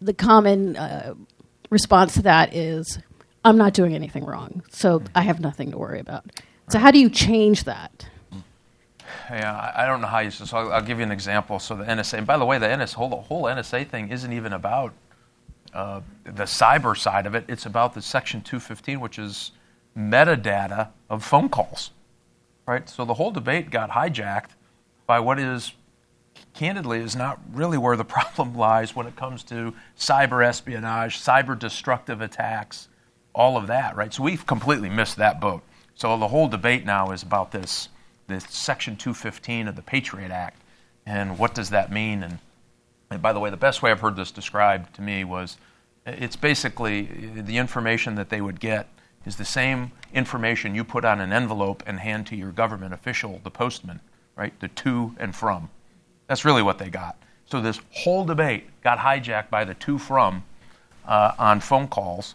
the 0.00 0.14
common 0.14 0.76
uh, 0.76 1.14
response 1.70 2.14
to 2.14 2.22
that 2.22 2.54
is 2.54 2.98
I'm 3.44 3.56
not 3.56 3.74
doing 3.74 3.94
anything 3.94 4.24
wrong, 4.24 4.62
so 4.70 5.02
I 5.14 5.22
have 5.22 5.40
nothing 5.40 5.72
to 5.72 5.78
worry 5.78 6.00
about. 6.00 6.24
So 6.68 6.78
how 6.78 6.90
do 6.90 6.98
you 6.98 7.08
change 7.08 7.64
that? 7.64 8.08
Yeah, 9.30 9.72
I 9.74 9.86
don't 9.86 10.00
know 10.00 10.06
how 10.06 10.20
you. 10.20 10.30
So 10.30 10.56
I'll, 10.56 10.72
I'll 10.72 10.82
give 10.82 10.98
you 10.98 11.04
an 11.04 11.12
example. 11.12 11.58
So 11.58 11.76
the 11.76 11.84
NSA. 11.84 12.18
And 12.18 12.26
by 12.26 12.38
the 12.38 12.44
way, 12.44 12.58
the 12.58 12.66
NSA 12.66 12.94
whole, 12.94 13.08
the 13.08 13.16
whole 13.16 13.44
NSA 13.44 13.88
thing 13.88 14.10
isn't 14.10 14.32
even 14.32 14.52
about 14.52 14.92
uh, 15.76 16.00
the 16.24 16.44
cyber 16.44 16.96
side 16.96 17.26
of 17.26 17.34
it, 17.34 17.44
it's 17.48 17.66
about 17.66 17.94
the 17.94 18.00
Section 18.00 18.40
215, 18.40 19.00
which 19.00 19.18
is 19.18 19.52
metadata 19.96 20.88
of 21.10 21.24
phone 21.24 21.48
calls. 21.48 21.90
Right? 22.66 22.88
So 22.88 23.04
the 23.04 23.14
whole 23.14 23.30
debate 23.30 23.70
got 23.70 23.90
hijacked 23.90 24.50
by 25.06 25.20
what 25.20 25.38
is, 25.38 25.72
candidly, 26.54 27.00
is 27.00 27.14
not 27.14 27.38
really 27.52 27.78
where 27.78 27.96
the 27.96 28.04
problem 28.16 28.56
lies 28.56 28.96
when 28.96 29.06
it 29.06 29.16
comes 29.16 29.42
to 29.44 29.74
cyber 29.98 30.44
espionage, 30.44 31.20
cyber 31.20 31.58
destructive 31.58 32.20
attacks, 32.20 32.88
all 33.34 33.56
of 33.56 33.66
that, 33.66 33.96
right? 33.96 34.14
So 34.14 34.22
we've 34.22 34.46
completely 34.46 34.88
missed 34.88 35.16
that 35.16 35.40
boat. 35.40 35.62
So 35.96 36.16
the 36.18 36.28
whole 36.28 36.46
debate 36.46 36.84
now 36.84 37.10
is 37.10 37.22
about 37.22 37.50
this, 37.50 37.88
this 38.26 38.44
Section 38.44 38.96
215 38.96 39.66
of 39.66 39.76
the 39.76 39.82
Patriot 39.82 40.30
Act, 40.30 40.60
and 41.06 41.38
what 41.38 41.54
does 41.54 41.70
that 41.70 41.90
mean, 41.90 42.22
and 42.22 42.38
and 43.10 43.22
by 43.22 43.32
the 43.32 43.40
way, 43.40 43.50
the 43.50 43.56
best 43.56 43.82
way 43.82 43.90
I've 43.90 44.00
heard 44.00 44.16
this 44.16 44.30
described 44.30 44.94
to 44.96 45.02
me 45.02 45.24
was 45.24 45.56
it's 46.04 46.36
basically 46.36 47.02
the 47.34 47.56
information 47.56 48.16
that 48.16 48.30
they 48.30 48.40
would 48.40 48.60
get 48.60 48.88
is 49.24 49.36
the 49.36 49.44
same 49.44 49.92
information 50.12 50.74
you 50.74 50.84
put 50.84 51.04
on 51.04 51.20
an 51.20 51.32
envelope 51.32 51.82
and 51.86 52.00
hand 52.00 52.26
to 52.28 52.36
your 52.36 52.52
government 52.52 52.94
official, 52.94 53.40
the 53.44 53.50
postman, 53.50 54.00
right? 54.36 54.58
The 54.60 54.68
to 54.68 55.14
and 55.18 55.34
from. 55.34 55.70
That's 56.26 56.44
really 56.44 56.62
what 56.62 56.78
they 56.78 56.88
got. 56.88 57.16
So 57.44 57.60
this 57.60 57.80
whole 57.92 58.24
debate 58.24 58.64
got 58.82 58.98
hijacked 58.98 59.50
by 59.50 59.64
the 59.64 59.74
to 59.74 59.98
from 59.98 60.44
uh, 61.06 61.32
on 61.38 61.60
phone 61.60 61.88
calls, 61.88 62.34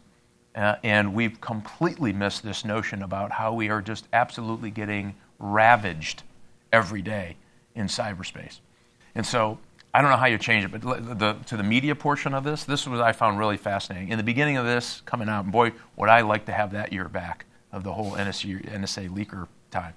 uh, 0.55 0.75
and 0.83 1.13
we've 1.13 1.39
completely 1.39 2.13
missed 2.13 2.43
this 2.43 2.65
notion 2.65 3.03
about 3.03 3.31
how 3.31 3.53
we 3.53 3.69
are 3.69 3.81
just 3.81 4.07
absolutely 4.13 4.71
getting 4.71 5.15
ravaged 5.39 6.23
every 6.71 7.01
day 7.01 7.37
in 7.75 7.87
cyberspace. 7.87 8.59
And 9.15 9.25
so 9.25 9.59
I 9.93 10.01
don't 10.01 10.11
know 10.11 10.17
how 10.17 10.27
you 10.27 10.37
change 10.37 10.65
it, 10.65 10.71
but 10.71 10.81
the, 11.19 11.35
to 11.47 11.57
the 11.57 11.63
media 11.63 11.95
portion 11.95 12.33
of 12.33 12.43
this, 12.43 12.63
this 12.63 12.87
was 12.87 12.99
I 12.99 13.11
found 13.11 13.39
really 13.39 13.57
fascinating. 13.57 14.09
In 14.09 14.17
the 14.17 14.23
beginning 14.23 14.57
of 14.57 14.65
this 14.65 15.01
coming 15.05 15.29
out, 15.29 15.43
and 15.43 15.51
boy, 15.51 15.73
would 15.97 16.09
I 16.09 16.21
like 16.21 16.45
to 16.45 16.53
have 16.53 16.71
that 16.71 16.93
year 16.93 17.07
back 17.07 17.45
of 17.71 17.83
the 17.83 17.93
whole 17.93 18.11
NSA, 18.11 18.69
NSA 18.69 19.09
leaker 19.09 19.47
time. 19.69 19.93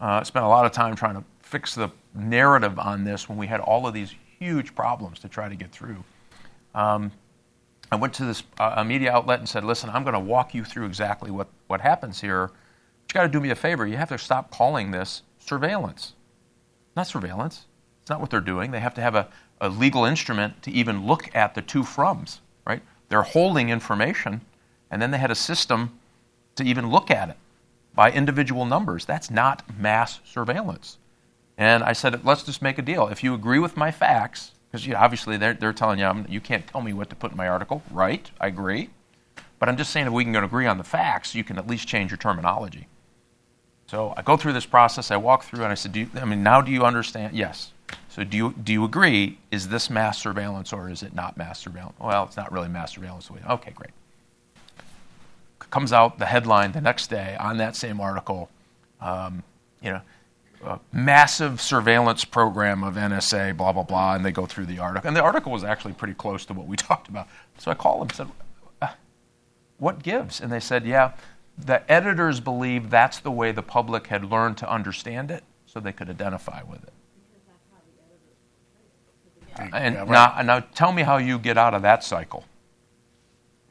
Uh, 0.00 0.24
spent 0.24 0.44
a 0.44 0.48
lot 0.48 0.66
of 0.66 0.72
time 0.72 0.96
trying 0.96 1.14
to 1.14 1.24
fix 1.40 1.74
the 1.74 1.90
narrative 2.14 2.78
on 2.78 3.04
this 3.04 3.28
when 3.28 3.38
we 3.38 3.46
had 3.46 3.60
all 3.60 3.86
of 3.86 3.94
these 3.94 4.14
huge 4.38 4.74
problems 4.74 5.18
to 5.20 5.28
try 5.28 5.48
to 5.48 5.54
get 5.54 5.70
through. 5.70 6.02
Um, 6.74 7.12
I 7.92 7.96
went 7.96 8.14
to 8.14 8.24
this 8.24 8.42
uh, 8.58 8.74
a 8.76 8.84
media 8.84 9.12
outlet 9.12 9.38
and 9.38 9.48
said, 9.48 9.64
"Listen, 9.64 9.90
I'm 9.90 10.02
going 10.02 10.14
to 10.14 10.20
walk 10.20 10.54
you 10.54 10.64
through 10.64 10.86
exactly 10.86 11.30
what, 11.30 11.48
what 11.66 11.80
happens 11.82 12.20
here. 12.20 12.46
But 12.46 12.54
you 13.08 13.14
got 13.14 13.22
to 13.22 13.28
do 13.28 13.40
me 13.40 13.50
a 13.50 13.54
favor. 13.54 13.86
You 13.86 13.98
have 13.98 14.08
to 14.08 14.18
stop 14.18 14.50
calling 14.50 14.90
this 14.90 15.22
surveillance, 15.38 16.14
not 16.96 17.06
surveillance." 17.06 17.66
It's 18.00 18.10
not 18.10 18.20
what 18.20 18.30
they're 18.30 18.40
doing. 18.40 18.72
They 18.72 18.80
have 18.80 18.94
to 18.94 19.00
have 19.00 19.14
a, 19.14 19.28
a 19.60 19.68
legal 19.68 20.04
instrument 20.04 20.60
to 20.64 20.72
even 20.72 21.06
look 21.06 21.32
at 21.36 21.54
the 21.54 21.62
two 21.62 21.84
froms, 21.84 22.40
right? 22.66 22.82
They're 23.08 23.22
holding 23.22 23.68
information, 23.68 24.40
and 24.90 25.00
then 25.00 25.12
they 25.12 25.18
had 25.18 25.30
a 25.30 25.36
system 25.36 26.00
to 26.56 26.64
even 26.64 26.90
look 26.90 27.12
at 27.12 27.28
it 27.28 27.36
by 27.94 28.10
individual 28.10 28.64
numbers. 28.64 29.04
That's 29.04 29.30
not 29.30 29.62
mass 29.78 30.18
surveillance. 30.24 30.98
And 31.56 31.84
I 31.84 31.92
said, 31.92 32.24
let's 32.24 32.42
just 32.42 32.60
make 32.60 32.78
a 32.78 32.82
deal. 32.82 33.06
If 33.06 33.22
you 33.22 33.34
agree 33.34 33.60
with 33.60 33.76
my 33.76 33.92
facts, 33.92 34.50
because 34.72 34.86
you 34.86 34.94
know, 34.94 35.00
obviously 35.00 35.36
they're, 35.36 35.52
they're 35.52 35.74
telling 35.74 35.98
you 35.98 36.06
um, 36.06 36.24
you 36.30 36.40
can't 36.40 36.66
tell 36.66 36.80
me 36.80 36.94
what 36.94 37.10
to 37.10 37.16
put 37.16 37.30
in 37.30 37.36
my 37.36 37.46
article, 37.46 37.82
right? 37.90 38.30
I 38.40 38.46
agree. 38.46 38.88
But 39.58 39.68
I'm 39.68 39.76
just 39.76 39.90
saying 39.90 40.06
if 40.06 40.12
we 40.14 40.24
can 40.24 40.34
agree 40.34 40.66
on 40.66 40.78
the 40.78 40.84
facts, 40.84 41.34
you 41.34 41.44
can 41.44 41.58
at 41.58 41.66
least 41.66 41.86
change 41.86 42.10
your 42.10 42.16
terminology. 42.16 42.88
So 43.86 44.14
I 44.16 44.22
go 44.22 44.38
through 44.38 44.54
this 44.54 44.64
process. 44.64 45.10
I 45.10 45.18
walk 45.18 45.44
through, 45.44 45.62
and 45.62 45.70
I 45.70 45.74
said, 45.74 45.94
you, 45.94 46.08
I 46.14 46.24
mean, 46.24 46.42
now 46.42 46.62
do 46.62 46.72
you 46.72 46.84
understand? 46.84 47.36
Yes. 47.36 47.72
So 48.08 48.24
do 48.24 48.36
you, 48.36 48.54
do 48.64 48.72
you 48.72 48.84
agree, 48.84 49.38
is 49.50 49.68
this 49.68 49.90
mass 49.90 50.18
surveillance 50.18 50.72
or 50.72 50.88
is 50.88 51.02
it 51.02 51.14
not 51.14 51.36
mass 51.36 51.60
surveillance? 51.60 51.94
Well, 52.00 52.24
it's 52.24 52.38
not 52.38 52.50
really 52.50 52.68
mass 52.68 52.94
surveillance. 52.94 53.30
Okay, 53.30 53.72
great. 53.72 53.90
Comes 55.58 55.92
out 55.92 56.18
the 56.18 56.26
headline 56.26 56.72
the 56.72 56.80
next 56.80 57.08
day 57.08 57.36
on 57.38 57.58
that 57.58 57.76
same 57.76 58.00
article, 58.00 58.48
um, 59.00 59.42
you 59.82 59.90
know, 59.90 60.00
a 60.64 60.80
massive 60.92 61.60
surveillance 61.60 62.24
program 62.24 62.84
of 62.84 62.94
NSA, 62.94 63.56
blah, 63.56 63.72
blah, 63.72 63.82
blah, 63.82 64.14
and 64.14 64.24
they 64.24 64.32
go 64.32 64.46
through 64.46 64.66
the 64.66 64.78
article. 64.78 65.08
And 65.08 65.16
the 65.16 65.22
article 65.22 65.52
was 65.52 65.64
actually 65.64 65.94
pretty 65.94 66.14
close 66.14 66.44
to 66.46 66.52
what 66.52 66.66
we 66.66 66.76
talked 66.88 67.08
about. 67.08 67.28
So 67.58 67.70
I 67.70 67.74
called 67.74 68.00
them 68.00 68.08
and 68.08 68.16
said, 68.16 68.28
uh, 68.80 68.94
What 69.78 70.02
gives? 70.02 70.40
And 70.40 70.52
they 70.52 70.60
said, 70.60 70.86
Yeah, 70.86 71.12
the 71.58 71.90
editors 71.90 72.40
believe 72.40 72.90
that's 72.90 73.18
the 73.20 73.30
way 73.30 73.52
the 73.52 73.62
public 73.62 74.06
had 74.08 74.24
learned 74.24 74.56
to 74.58 74.70
understand 74.70 75.30
it, 75.30 75.44
so 75.66 75.80
they 75.80 75.92
could 75.92 76.08
identify 76.08 76.62
with 76.62 76.82
it. 76.82 76.92
And 79.58 79.94
yeah, 79.94 80.00
right. 80.00 80.08
now, 80.08 80.42
now 80.42 80.60
tell 80.74 80.92
me 80.92 81.02
how 81.02 81.18
you 81.18 81.38
get 81.38 81.58
out 81.58 81.74
of 81.74 81.82
that 81.82 82.02
cycle. 82.02 82.44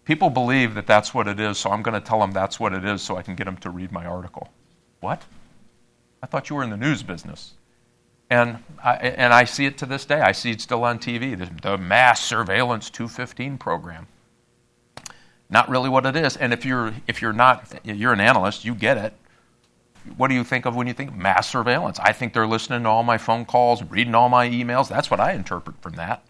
People 0.06 0.30
believe 0.30 0.76
that 0.76 0.86
that's 0.86 1.14
what 1.14 1.28
it 1.28 1.40
is, 1.40 1.58
so 1.58 1.72
I'm 1.72 1.82
going 1.82 2.00
to 2.00 2.06
tell 2.06 2.20
them 2.20 2.32
that's 2.32 2.60
what 2.60 2.74
it 2.74 2.86
is 2.86 3.02
so 3.02 3.18
I 3.18 3.22
can 3.24 3.36
get 3.36 3.46
them 3.46 3.58
to 3.58 3.70
read 3.70 3.92
my 3.92 4.06
article. 4.06 4.50
What? 5.00 5.24
I 6.22 6.28
thought 6.28 6.50
you 6.50 6.56
were 6.56 6.64
in 6.64 6.70
the 6.70 6.78
news 6.78 7.04
business. 7.04 7.54
And 8.30 8.60
I, 8.82 8.94
and 8.96 9.34
I 9.34 9.44
see 9.44 9.66
it 9.66 9.78
to 9.80 9.86
this 9.86 10.06
day. 10.06 10.22
I 10.22 10.32
see 10.32 10.52
it 10.52 10.62
still 10.62 10.84
on 10.86 11.00
TV, 11.00 11.38
the, 11.38 11.50
the 11.62 11.78
mass 11.78 12.24
surveillance 12.24 12.90
215 12.90 13.58
program. 13.58 14.08
Not 15.50 15.68
really 15.68 15.90
what 15.90 16.06
it 16.06 16.16
is. 16.16 16.38
And 16.38 16.54
if 16.54 16.64
you're, 16.64 16.94
if 17.08 17.22
you're 17.22 17.34
not, 17.34 17.74
you're 17.84 18.14
an 18.14 18.22
analyst, 18.22 18.64
you 18.64 18.74
get 18.74 18.98
it 18.98 19.14
what 20.18 20.30
do 20.30 20.34
you 20.34 20.44
think 20.44 20.66
of 20.66 20.76
when 20.76 20.88
you 20.88 20.94
think 20.94 21.16
mass 21.16 21.50
surveillance? 21.50 22.00
I 22.00 22.12
think 22.14 22.34
they're 22.34 22.48
listening 22.48 22.84
to 22.84 22.90
all 22.90 23.04
my 23.04 23.18
phone 23.18 23.46
calls, 23.46 23.84
reading 23.84 24.16
all 24.16 24.30
my 24.30 24.50
emails. 24.50 24.88
That's 24.88 25.12
what 25.12 25.20
I 25.20 25.34
interpret 25.34 25.82
from 25.82 25.94
that. 25.94 26.24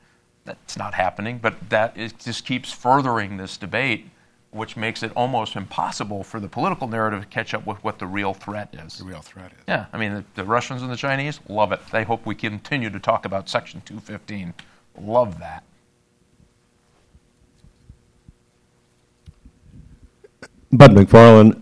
That's 0.43 0.77
not 0.77 0.93
happening, 0.93 1.37
but 1.37 1.69
that 1.69 1.95
is, 1.97 2.13
just 2.13 2.45
keeps 2.45 2.71
furthering 2.71 3.37
this 3.37 3.57
debate, 3.57 4.09
which 4.51 4.75
makes 4.75 5.01
it 5.01 5.11
almost 5.15 5.55
impossible 5.55 6.23
for 6.23 6.39
the 6.39 6.47
political 6.47 6.87
narrative 6.87 7.21
to 7.21 7.27
catch 7.27 7.53
up 7.53 7.65
with 7.65 7.81
what 7.83 7.99
the 7.99 8.05
real 8.05 8.33
threat 8.33 8.69
is. 8.73 8.97
The 8.97 9.05
real 9.05 9.21
threat 9.21 9.51
is. 9.51 9.63
Yeah, 9.67 9.85
I 9.93 9.97
mean, 9.97 10.13
the, 10.13 10.23
the 10.35 10.43
Russians 10.43 10.81
and 10.81 10.91
the 10.91 10.97
Chinese 10.97 11.39
love 11.47 11.71
it. 11.71 11.79
They 11.91 12.03
hope 12.03 12.25
we 12.25 12.35
continue 12.35 12.89
to 12.89 12.99
talk 12.99 13.25
about 13.25 13.49
Section 13.49 13.81
215. 13.85 14.53
Love 14.99 15.39
that. 15.39 15.63
Bud 20.73 20.91
McFarlane, 20.91 21.61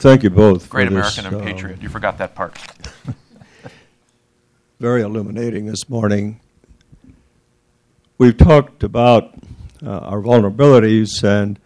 Thank 0.00 0.22
you 0.22 0.30
both. 0.30 0.70
Great 0.70 0.86
American 0.86 1.24
this, 1.24 1.32
and 1.32 1.42
uh, 1.42 1.44
patriot. 1.44 1.82
You 1.82 1.88
forgot 1.88 2.18
that 2.18 2.36
part. 2.36 2.56
very 4.78 5.02
illuminating 5.02 5.66
this 5.66 5.88
morning. 5.88 6.40
We've 8.16 8.36
talked 8.36 8.84
about 8.84 9.34
uh, 9.84 9.98
our 9.98 10.20
vulnerabilities, 10.20 11.24
and 11.24 11.58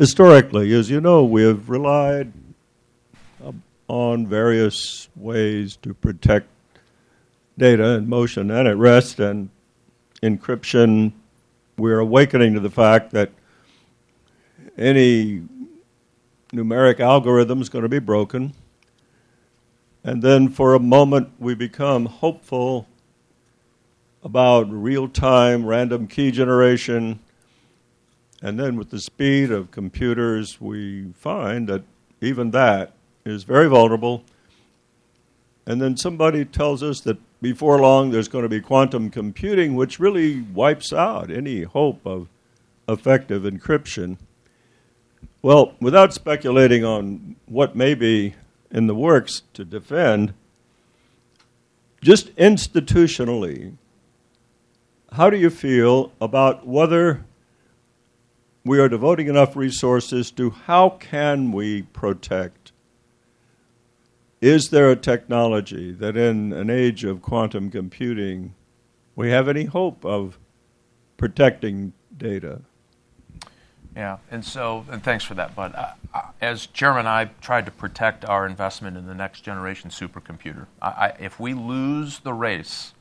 historically, 0.00 0.72
as 0.72 0.88
you 0.88 0.98
know, 0.98 1.22
we 1.22 1.42
have 1.42 1.68
relied 1.68 2.32
on 3.86 4.26
various 4.26 5.10
ways 5.14 5.76
to 5.76 5.92
protect 5.92 6.46
data 7.58 7.84
in 7.96 8.08
motion 8.08 8.50
and 8.50 8.66
at 8.66 8.78
rest 8.78 9.20
and 9.20 9.50
encryption. 10.22 11.12
We're 11.76 11.98
awakening 11.98 12.54
to 12.54 12.60
the 12.60 12.70
fact 12.70 13.10
that 13.10 13.30
any 14.78 15.42
numeric 16.50 16.98
algorithm 16.98 17.60
is 17.60 17.68
going 17.68 17.82
to 17.82 17.88
be 17.90 17.98
broken. 17.98 18.54
And 20.02 20.22
then 20.22 20.48
for 20.48 20.72
a 20.72 20.80
moment, 20.80 21.30
we 21.38 21.54
become 21.54 22.06
hopeful 22.06 22.88
about 24.22 24.70
real 24.70 25.08
time 25.08 25.66
random 25.66 26.06
key 26.06 26.30
generation. 26.30 27.20
And 28.42 28.58
then 28.58 28.76
with 28.76 28.90
the 28.90 29.00
speed 29.00 29.50
of 29.50 29.70
computers, 29.70 30.60
we 30.60 31.12
find 31.12 31.68
that 31.68 31.82
even 32.20 32.50
that 32.52 32.92
is 33.24 33.44
very 33.44 33.68
vulnerable. 33.68 34.24
And 35.66 35.80
then 35.80 35.96
somebody 35.96 36.44
tells 36.44 36.82
us 36.82 37.00
that 37.02 37.18
before 37.42 37.78
long 37.78 38.10
there's 38.10 38.28
going 38.28 38.42
to 38.42 38.48
be 38.48 38.60
quantum 38.60 39.10
computing, 39.10 39.74
which 39.74 40.00
really 40.00 40.40
wipes 40.40 40.92
out 40.92 41.30
any 41.30 41.62
hope 41.62 42.00
of 42.06 42.28
effective 42.88 43.42
encryption. 43.42 44.16
Well, 45.42 45.74
without 45.80 46.12
speculating 46.12 46.84
on 46.84 47.36
what 47.46 47.76
may 47.76 47.94
be 47.94 48.34
in 48.70 48.86
the 48.86 48.94
works 48.94 49.42
to 49.54 49.64
defend, 49.64 50.34
just 52.02 52.34
institutionally, 52.36 53.76
how 55.12 55.28
do 55.28 55.36
you 55.36 55.50
feel 55.50 56.12
about 56.20 56.66
whether 56.66 57.24
we 58.64 58.78
are 58.78 58.88
devoting 58.88 59.28
enough 59.28 59.56
resources 59.56 60.30
to 60.32 60.50
how 60.50 60.90
can 60.90 61.52
we 61.52 61.82
protect? 61.82 62.72
Is 64.40 64.70
there 64.70 64.90
a 64.90 64.96
technology 64.96 65.92
that 65.92 66.16
in 66.16 66.52
an 66.52 66.70
age 66.70 67.04
of 67.04 67.22
quantum 67.22 67.70
computing 67.70 68.54
we 69.16 69.30
have 69.30 69.48
any 69.48 69.64
hope 69.64 70.04
of 70.04 70.38
protecting 71.16 71.92
data? 72.16 72.62
Yeah, 73.94 74.18
and 74.30 74.44
so, 74.44 74.86
and 74.90 75.02
thanks 75.02 75.24
for 75.24 75.34
that, 75.34 75.54
Bud. 75.54 75.74
Uh, 75.74 76.22
as 76.40 76.66
chairman, 76.66 77.06
I 77.06 77.26
tried 77.40 77.66
to 77.66 77.72
protect 77.72 78.24
our 78.24 78.46
investment 78.46 78.96
in 78.96 79.06
the 79.06 79.14
next 79.14 79.40
generation 79.40 79.90
supercomputer. 79.90 80.66
I, 80.80 80.88
I, 80.88 81.06
if 81.18 81.40
we 81.40 81.54
lose 81.54 82.20
the 82.20 82.32
race 82.32 82.94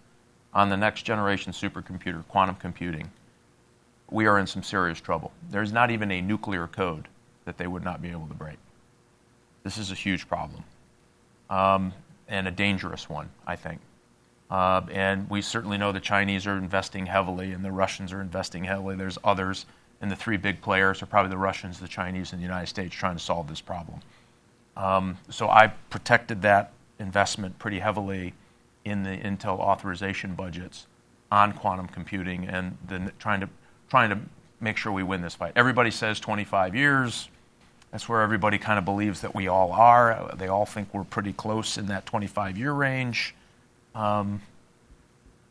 on 0.53 0.69
the 0.69 0.77
next 0.77 1.03
generation 1.03 1.53
supercomputer, 1.53 2.27
quantum 2.27 2.56
computing, 2.56 3.11
we 4.11 4.26
are 4.27 4.40
in 4.40 4.48
some 4.48 4.64
serious 4.64 4.99
trouble. 4.99 5.31
There's 5.49 5.72
not 5.72 5.91
even 5.91 6.11
a 6.11 6.22
nuclear 6.22 6.68
code 6.68 7.07
that 7.45 7.57
they 7.57 7.68
would 7.68 7.84
not 7.84 8.02
be 8.02 8.10
able 8.10 8.27
to 8.27 8.34
break. 8.34 8.57
This 9.64 9.77
is 9.77 9.91
a 9.91 9.95
huge 9.95 10.27
problem, 10.27 10.64
um, 11.49 11.94
and 12.27 12.48
a 12.48 12.52
dangerous 12.52 13.10
one, 13.10 13.30
I 13.45 13.56
think. 13.56 13.81
Uh, 14.49 14.81
and 14.91 15.30
we 15.30 15.41
certainly 15.41 15.77
know 15.77 15.91
the 15.91 15.99
Chinese 15.99 16.48
are 16.48 16.57
investing 16.57 17.06
heavily, 17.06 17.52
and 17.52 17.64
the 17.64 17.72
Russians 17.72 18.11
are 18.14 18.22
investing 18.22 18.64
heavily. 18.64 18.95
There's 18.95 19.18
others 19.23 19.65
and 20.02 20.10
the 20.10 20.15
three 20.15 20.38
big 20.38 20.61
players 20.61 21.02
are 21.02 21.06
probably 21.06 21.30
the 21.30 21.38
Russians, 21.38 21.80
the 21.80 21.88
Chinese, 21.88 22.31
and 22.31 22.41
the 22.41 22.45
United 22.45 22.68
States 22.68 22.95
trying 22.95 23.15
to 23.15 23.23
solve 23.23 23.48
this 23.48 23.61
problem. 23.61 23.99
Um, 24.77 25.18
so 25.30 25.49
I 25.49 25.68
protected 25.90 26.41
that 26.44 26.72
investment 26.99 27.60
pretty 27.60 27.80
heavily 27.80 28.34
in 28.86 29.03
the 29.03 29.18
Intel 29.18 29.60
authorization 29.60 30.36
budgets 30.36 30.88
on 31.31 31.52
quantum 31.53 31.88
computing 31.88 32.48
and 32.48 32.77
then 32.88 33.11
trying 33.19 33.41
to 33.41 33.49
trying 33.90 34.10
to 34.10 34.20
make 34.60 34.78
sure 34.78 34.91
we 34.91 35.03
win 35.03 35.22
this 35.22 35.36
fight. 35.36 35.53
Everybody 35.56 35.91
says 35.91 36.20
25 36.20 36.76
years. 36.76 37.30
That's 37.91 38.07
where 38.07 38.22
everybody 38.22 38.57
kind 38.57 38.78
of 38.78 38.86
believes 38.86 39.22
that 39.22 39.34
we 39.34 39.48
all 39.48 39.72
are. 39.72 40.32
They 40.38 40.48
all 40.48 40.66
think 40.66 40.94
we're 40.94 41.03
pretty 41.03 41.34
close 41.34 41.78
in 41.78 41.88
that 41.88 42.06
25 42.06 42.57
year 42.57 42.72
range. 42.72 43.36
Um, 43.95 44.41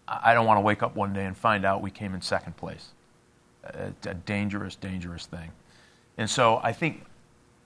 I 0.06 0.34
don't 0.34 0.46
want 0.46 0.58
to 0.58 0.62
wake 0.62 0.82
up 0.82 0.96
one 0.96 1.12
day 1.12 1.24
and 1.24 1.36
find 1.36 1.64
out 1.64 1.82
we 1.82 1.90
came 1.90 2.14
in 2.14 2.22
second 2.22 2.56
place 2.56 2.90
a, 3.64 3.92
a 4.06 4.14
dangerous, 4.14 4.76
dangerous 4.76 5.26
thing. 5.26 5.50
And 6.16 6.28
so 6.28 6.60
I 6.62 6.72
think 6.72 7.04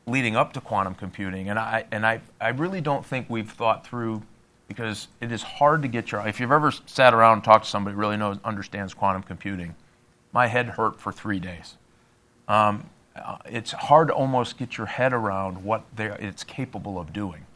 leading 0.06 0.36
up 0.36 0.52
to 0.54 0.60
quantum 0.60 0.94
computing, 0.94 1.48
and 1.48 1.58
I 1.58 1.84
and 1.90 2.06
I 2.06 2.20
I 2.40 2.48
really 2.48 2.80
don't 2.80 3.04
think 3.04 3.28
we've 3.28 3.50
thought 3.50 3.86
through 3.86 4.22
because 4.68 5.08
it 5.20 5.32
is 5.32 5.42
hard 5.42 5.82
to 5.82 5.88
get 5.88 6.12
your. 6.12 6.26
If 6.26 6.40
you've 6.40 6.52
ever 6.52 6.72
sat 6.86 7.14
around 7.14 7.34
and 7.34 7.44
talked 7.44 7.64
to 7.64 7.70
somebody 7.70 7.94
who 7.94 8.00
really 8.00 8.16
knows 8.16 8.38
understands 8.44 8.94
quantum 8.94 9.22
computing, 9.22 9.74
my 10.32 10.46
head 10.46 10.70
hurt 10.70 11.00
for 11.00 11.12
three 11.12 11.38
days. 11.38 11.76
Um, 12.48 12.88
uh, 13.14 13.38
it's 13.44 13.72
hard 13.72 14.08
to 14.08 14.14
almost 14.14 14.56
get 14.56 14.78
your 14.78 14.86
head 14.86 15.12
around 15.12 15.62
what 15.62 15.84
it's 15.98 16.44
capable 16.44 16.98
of 16.98 17.12
doing. 17.12 17.46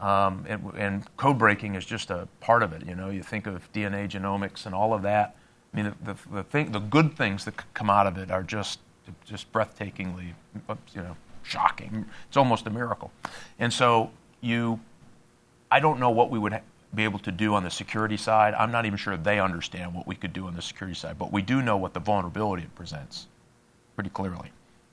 Um, 0.00 0.44
and, 0.46 0.72
and, 0.76 1.16
code 1.16 1.38
breaking 1.38 1.74
is 1.74 1.86
just 1.86 2.10
a 2.10 2.28
part 2.40 2.62
of 2.62 2.74
it. 2.74 2.86
You 2.86 2.94
know, 2.94 3.08
you 3.08 3.22
think 3.22 3.46
of 3.46 3.72
DNA 3.72 4.06
genomics 4.10 4.66
and 4.66 4.74
all 4.74 4.92
of 4.92 5.00
that. 5.02 5.36
I 5.72 5.76
mean, 5.76 5.94
the, 6.02 6.12
the, 6.12 6.30
the, 6.34 6.42
thing, 6.42 6.72
the 6.72 6.80
good 6.80 7.16
things 7.16 7.46
that 7.46 7.54
come 7.72 7.88
out 7.88 8.06
of 8.06 8.18
it 8.18 8.30
are 8.30 8.42
just, 8.42 8.80
just 9.24 9.50
breathtakingly, 9.54 10.34
you 10.94 11.02
know, 11.02 11.16
shocking. 11.42 12.04
It's 12.28 12.36
almost 12.36 12.66
a 12.66 12.70
miracle. 12.70 13.10
And 13.58 13.72
so 13.72 14.10
you, 14.42 14.80
I 15.70 15.80
don't 15.80 15.98
know 15.98 16.10
what 16.10 16.30
we 16.30 16.38
would 16.38 16.60
be 16.94 17.04
able 17.04 17.18
to 17.20 17.32
do 17.32 17.54
on 17.54 17.64
the 17.64 17.70
security 17.70 18.16
side. 18.16 18.54
I'm 18.54 18.72
not 18.72 18.86
even 18.86 18.96
sure 18.96 19.16
they 19.16 19.38
understand 19.40 19.94
what 19.94 20.06
we 20.06 20.14
could 20.14 20.32
do 20.32 20.46
on 20.46 20.54
the 20.54 20.62
security 20.62 20.94
side, 20.96 21.18
but 21.18 21.32
we 21.32 21.42
do 21.42 21.60
know 21.60 21.76
what 21.76 21.94
the 21.94 22.00
vulnerability 22.00 22.62
it 22.62 22.74
presents 22.74 23.26
pretty 23.94 24.10
clearly. 24.10 24.52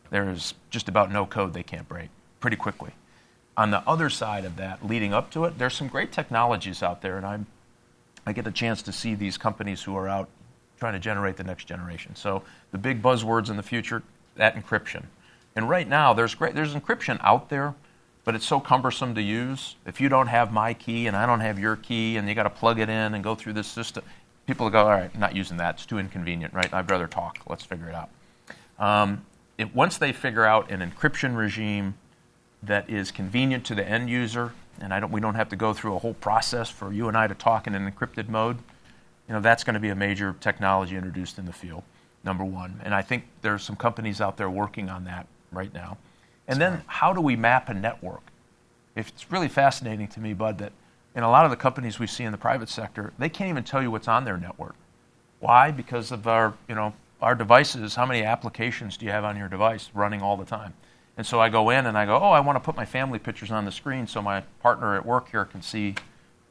There 0.09 0.29
is 0.29 0.53
just 0.69 0.89
about 0.89 1.11
no 1.11 1.25
code 1.25 1.53
they 1.53 1.63
can't 1.63 1.87
break 1.87 2.09
pretty 2.39 2.57
quickly. 2.57 2.91
On 3.55 3.71
the 3.71 3.87
other 3.87 4.09
side 4.09 4.45
of 4.45 4.55
that, 4.57 4.85
leading 4.85 5.13
up 5.13 5.31
to 5.31 5.45
it, 5.45 5.57
there's 5.57 5.75
some 5.75 5.87
great 5.87 6.11
technologies 6.11 6.81
out 6.81 7.01
there, 7.01 7.17
and 7.17 7.25
I'm, 7.25 7.45
I 8.25 8.33
get 8.33 8.45
the 8.45 8.51
chance 8.51 8.81
to 8.83 8.91
see 8.91 9.15
these 9.15 9.37
companies 9.37 9.83
who 9.83 9.95
are 9.95 10.09
out 10.09 10.29
trying 10.79 10.93
to 10.93 10.99
generate 10.99 11.37
the 11.37 11.43
next 11.43 11.65
generation. 11.65 12.15
So 12.15 12.43
the 12.71 12.77
big 12.77 13.01
buzzwords 13.01 13.49
in 13.49 13.57
the 13.57 13.63
future, 13.63 14.03
that 14.35 14.55
encryption. 14.55 15.03
And 15.55 15.69
right 15.69 15.87
now, 15.87 16.13
there's 16.13 16.33
great, 16.33 16.55
there's 16.55 16.73
encryption 16.73 17.19
out 17.21 17.49
there, 17.49 17.75
but 18.25 18.35
it's 18.35 18.45
so 18.45 18.59
cumbersome 18.59 19.15
to 19.15 19.21
use. 19.21 19.75
If 19.85 19.99
you 19.99 20.09
don't 20.09 20.27
have 20.27 20.51
my 20.51 20.73
key 20.73 21.07
and 21.07 21.15
I 21.15 21.25
don't 21.25 21.41
have 21.41 21.59
your 21.59 21.75
key, 21.75 22.17
and 22.17 22.27
you 22.27 22.35
got 22.35 22.43
to 22.43 22.49
plug 22.49 22.79
it 22.79 22.89
in 22.89 23.13
and 23.13 23.23
go 23.23 23.35
through 23.35 23.53
this 23.53 23.67
system, 23.67 24.03
people 24.47 24.69
go, 24.69 24.85
all 24.85 24.91
right, 24.91 25.17
not 25.17 25.35
using 25.35 25.57
that. 25.57 25.75
It's 25.75 25.85
too 25.85 25.99
inconvenient, 25.99 26.53
right? 26.53 26.73
I'd 26.73 26.89
rather 26.89 27.07
talk. 27.07 27.39
Let's 27.47 27.63
figure 27.63 27.89
it 27.89 27.95
out. 27.95 28.09
Um, 28.79 29.25
it, 29.57 29.75
once 29.75 29.97
they 29.97 30.11
figure 30.11 30.45
out 30.45 30.71
an 30.71 30.79
encryption 30.79 31.35
regime 31.37 31.95
that 32.61 32.89
is 32.89 33.11
convenient 33.11 33.65
to 33.65 33.75
the 33.75 33.87
end 33.87 34.09
user, 34.09 34.53
and 34.79 34.89
don't, 34.89 35.11
we 35.11 35.21
don't 35.21 35.35
have 35.35 35.49
to 35.49 35.55
go 35.55 35.73
through 35.73 35.95
a 35.95 35.99
whole 35.99 36.15
process 36.15 36.69
for 36.69 36.91
you 36.91 37.07
and 37.07 37.17
I 37.17 37.27
to 37.27 37.35
talk 37.35 37.67
in 37.67 37.75
an 37.75 37.89
encrypted 37.89 38.29
mode, 38.29 38.57
you 39.27 39.33
know, 39.33 39.41
that's 39.41 39.63
going 39.63 39.75
to 39.75 39.79
be 39.79 39.89
a 39.89 39.95
major 39.95 40.35
technology 40.39 40.95
introduced 40.95 41.37
in 41.37 41.45
the 41.45 41.53
field, 41.53 41.83
number 42.23 42.43
one. 42.43 42.81
And 42.83 42.93
I 42.93 43.01
think 43.01 43.25
there 43.41 43.53
are 43.53 43.59
some 43.59 43.75
companies 43.75 44.19
out 44.19 44.37
there 44.37 44.49
working 44.49 44.89
on 44.89 45.05
that 45.05 45.27
right 45.51 45.73
now. 45.73 45.97
And 46.47 46.59
then 46.59 46.83
how 46.87 47.13
do 47.13 47.21
we 47.21 47.35
map 47.35 47.69
a 47.69 47.73
network? 47.73 48.21
It's 48.95 49.31
really 49.31 49.47
fascinating 49.47 50.07
to 50.09 50.19
me, 50.19 50.33
Bud, 50.33 50.57
that 50.59 50.71
in 51.15 51.23
a 51.23 51.29
lot 51.29 51.45
of 51.45 51.51
the 51.51 51.57
companies 51.57 51.99
we 51.99 52.07
see 52.07 52.23
in 52.23 52.31
the 52.31 52.37
private 52.37 52.69
sector, 52.69 53.13
they 53.17 53.29
can't 53.29 53.49
even 53.49 53.63
tell 53.63 53.81
you 53.81 53.89
what's 53.89 54.07
on 54.07 54.25
their 54.25 54.37
network. 54.37 54.75
Why? 55.39 55.71
Because 55.71 56.11
of 56.11 56.27
our, 56.27 56.53
you 56.67 56.75
know, 56.75 56.93
our 57.21 57.35
devices, 57.35 57.95
how 57.95 58.05
many 58.05 58.23
applications 58.23 58.97
do 58.97 59.05
you 59.05 59.11
have 59.11 59.23
on 59.23 59.37
your 59.37 59.47
device 59.47 59.89
running 59.93 60.21
all 60.21 60.37
the 60.37 60.45
time? 60.45 60.73
And 61.15 61.25
so 61.25 61.39
I 61.39 61.49
go 61.49 61.69
in 61.69 61.85
and 61.85 61.97
I 61.97 62.05
go, 62.05 62.17
oh, 62.17 62.31
I 62.31 62.39
want 62.39 62.55
to 62.57 62.59
put 62.59 62.75
my 62.75 62.85
family 62.85 63.19
pictures 63.19 63.51
on 63.51 63.65
the 63.65 63.71
screen 63.71 64.07
so 64.07 64.21
my 64.21 64.41
partner 64.61 64.95
at 64.95 65.05
work 65.05 65.29
here 65.29 65.45
can 65.45 65.61
see 65.61 65.95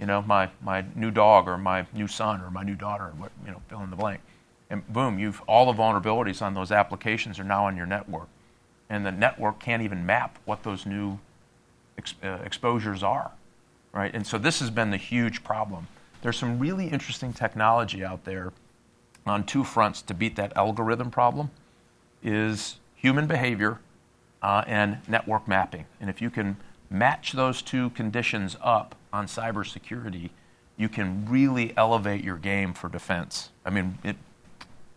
you 0.02 0.06
know, 0.06 0.20
my, 0.22 0.50
my 0.60 0.84
new 0.96 1.12
dog 1.12 1.46
or 1.46 1.56
my 1.56 1.86
new 1.94 2.08
son 2.08 2.40
or 2.40 2.50
my 2.50 2.64
new 2.64 2.74
daughter, 2.74 3.12
what, 3.18 3.30
you 3.46 3.52
know, 3.52 3.62
fill 3.68 3.84
in 3.84 3.90
the 3.90 3.94
blank. 3.94 4.20
And 4.68 4.84
boom, 4.92 5.16
you've 5.16 5.40
all 5.42 5.72
the 5.72 5.80
vulnerabilities 5.80 6.42
on 6.42 6.54
those 6.54 6.72
applications 6.72 7.38
are 7.38 7.44
now 7.44 7.66
on 7.66 7.76
your 7.76 7.86
network. 7.86 8.26
And 8.92 9.06
the 9.06 9.10
network 9.10 9.58
can't 9.58 9.82
even 9.82 10.04
map 10.04 10.38
what 10.44 10.64
those 10.64 10.84
new 10.84 11.18
ex- 11.96 12.14
uh, 12.22 12.40
exposures 12.44 13.02
are, 13.02 13.30
right? 13.90 14.14
And 14.14 14.26
so 14.26 14.36
this 14.36 14.60
has 14.60 14.68
been 14.68 14.90
the 14.90 14.98
huge 14.98 15.42
problem. 15.42 15.88
There's 16.20 16.36
some 16.36 16.58
really 16.58 16.88
interesting 16.88 17.32
technology 17.32 18.04
out 18.04 18.26
there 18.26 18.52
on 19.24 19.44
two 19.44 19.64
fronts 19.64 20.02
to 20.02 20.12
beat 20.12 20.36
that 20.36 20.54
algorithm 20.58 21.10
problem 21.10 21.50
is 22.22 22.76
human 22.94 23.26
behavior 23.26 23.80
uh, 24.42 24.62
and 24.66 24.98
network 25.08 25.48
mapping. 25.48 25.86
And 25.98 26.10
if 26.10 26.20
you 26.20 26.28
can 26.28 26.58
match 26.90 27.32
those 27.32 27.62
two 27.62 27.88
conditions 27.90 28.58
up 28.62 28.94
on 29.10 29.24
cybersecurity, 29.24 30.28
you 30.76 30.90
can 30.90 31.24
really 31.26 31.72
elevate 31.78 32.22
your 32.22 32.36
game 32.36 32.74
for 32.74 32.90
defense. 32.90 33.48
I 33.64 33.70
mean, 33.70 33.96
it, 34.04 34.16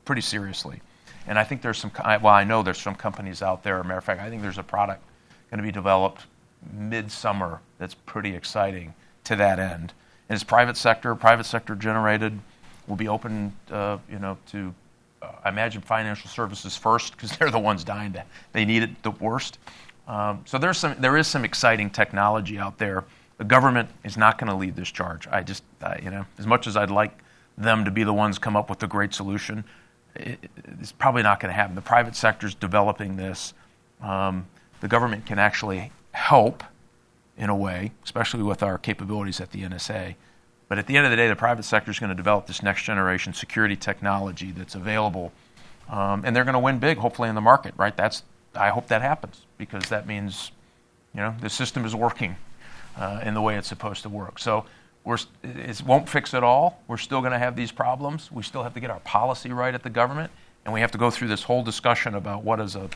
pretty 0.04 0.22
seriously. 0.22 0.82
And 1.28 1.40
I 1.40 1.44
think 1.44 1.62
there's 1.62 1.78
some, 1.78 1.92
well, 2.06 2.28
I 2.28 2.44
know 2.44 2.64
there's 2.64 2.82
some 2.82 2.96
companies 2.96 3.42
out 3.42 3.64
there. 3.64 3.82
matter 3.84 3.98
of 3.98 4.04
fact, 4.04 4.22
I 4.22 4.30
think 4.30 4.42
there's 4.42 4.58
a 4.58 4.64
product 4.64 5.04
going 5.50 5.58
to 5.58 5.64
be 5.64 5.72
developed 5.72 6.26
midsummer 6.74 7.62
that's 7.78 7.94
pretty 7.94 8.36
exciting 8.36 8.94
to 9.26 9.36
that 9.36 9.60
end. 9.60 9.94
And 10.30 10.36
it's 10.36 10.44
private 10.44 10.78
sector, 10.78 11.14
private 11.16 11.46
sector 11.46 11.76
generated, 11.76 12.40
will 12.88 12.96
be 12.96 13.08
open, 13.08 13.54
uh, 13.72 13.98
you 14.10 14.20
know, 14.20 14.38
to, 14.52 14.74
uh, 15.22 15.32
I 15.44 15.50
imagine 15.50 15.82
financial 15.82 16.30
services 16.30 16.76
first 16.76 17.16
because 17.16 17.36
they're 17.38 17.52
the 17.52 17.60
ones 17.60 17.84
dying 17.84 18.14
to, 18.14 18.24
they 18.54 18.66
need 18.66 18.84
it 18.84 19.04
the 19.04 19.12
worst. 19.12 19.60
Um, 20.08 20.42
so 20.46 20.58
there's 20.58 20.78
some, 20.78 20.96
there 21.00 21.18
is 21.18 21.28
some 21.28 21.46
exciting 21.46 21.90
technology 21.90 22.60
out 22.60 22.78
there 22.78 23.06
the 23.38 23.44
government 23.44 23.90
is 24.04 24.18
not 24.18 24.38
going 24.38 24.50
to 24.50 24.56
lead 24.56 24.76
this 24.76 24.90
charge. 24.90 25.28
I 25.28 25.44
just, 25.44 25.64
uh, 25.82 25.96
you 26.02 26.10
know, 26.10 26.26
as 26.38 26.48
much 26.48 26.68
as 26.68 26.78
I'd 26.78 26.92
like 26.92 27.18
them 27.58 27.86
to 27.86 27.92
be 27.92 28.04
the 28.04 28.14
ones 28.14 28.40
come 28.40 28.56
up 28.56 28.70
with 28.70 28.80
the 28.80 28.88
great 28.88 29.14
solution, 29.14 29.64
it's 30.16 30.92
probably 30.92 31.24
not 31.24 31.40
going 31.40 31.50
to 31.50 31.56
happen. 31.56 31.76
The 31.76 31.82
private 31.82 32.16
sector 32.16 32.48
is 32.48 32.56
developing 32.56 33.18
this. 33.18 33.54
Um, 34.02 34.48
the 34.82 34.88
government 34.88 35.26
can 35.26 35.40
actually 35.40 35.92
help 36.12 36.64
in 37.38 37.50
a 37.50 37.56
way, 37.56 37.92
especially 38.04 38.44
with 38.44 38.64
our 38.64 38.78
capabilities 38.78 39.42
at 39.42 39.52
the 39.52 39.64
NSA. 39.64 40.16
But 40.68 40.80
at 40.80 40.88
the 40.88 40.98
end 40.98 41.06
of 41.06 41.12
the 41.12 41.18
day, 41.18 41.28
the 41.28 41.36
private 41.36 41.64
sector 41.64 41.92
is 41.92 42.00
going 42.00 42.10
to 42.10 42.16
develop 42.16 42.48
this 42.48 42.64
next 42.64 42.84
generation 42.84 43.34
security 43.34 43.76
technology 43.76 44.52
that's 44.52 44.76
available, 44.76 45.32
um, 45.90 46.24
and 46.26 46.36
they're 46.36 46.44
going 46.44 46.54
to 46.54 46.60
win 46.60 46.80
big, 46.80 46.98
hopefully, 46.98 47.30
in 47.30 47.36
the 47.36 47.42
market. 47.42 47.74
Right? 47.78 47.96
That's 47.96 48.24
I 48.56 48.70
hope 48.70 48.88
that 48.88 49.02
happens 49.02 49.46
because 49.58 49.90
that 49.90 50.08
means, 50.08 50.52
you 51.14 51.22
know, 51.22 51.36
the 51.40 51.50
system 51.50 51.86
is 51.86 51.94
working 51.94 52.36
uh, 52.98 53.22
in 53.24 53.34
the 53.34 53.42
way 53.42 53.58
it's 53.58 53.68
supposed 53.68 54.04
to 54.04 54.10
work. 54.10 54.40
So 54.40 54.66
we're, 55.06 55.20
it 55.44 55.82
won't 55.86 56.10
fix 56.10 56.34
it 56.34 56.44
all. 56.44 56.82
We're 56.88 56.98
still 56.98 57.22
going 57.22 57.32
to 57.32 57.40
have 57.40 57.56
these 57.56 57.72
problems. 57.72 58.32
We 58.32 58.44
still 58.44 58.64
have 58.64 58.74
to 58.74 58.80
get 58.80 58.90
our 58.90 59.00
policy 59.02 59.52
right 59.52 59.74
at 59.74 59.84
the 59.84 59.90
government, 59.90 60.32
and 60.66 60.74
we 60.74 60.82
have 60.82 60.92
to 60.92 60.98
go 60.98 61.12
through 61.12 61.28
this 61.28 61.44
whole 61.44 61.64
discussion 61.64 62.16
about 62.16 62.44
what 62.44 62.60
is 62.60 62.76
a 62.76 62.90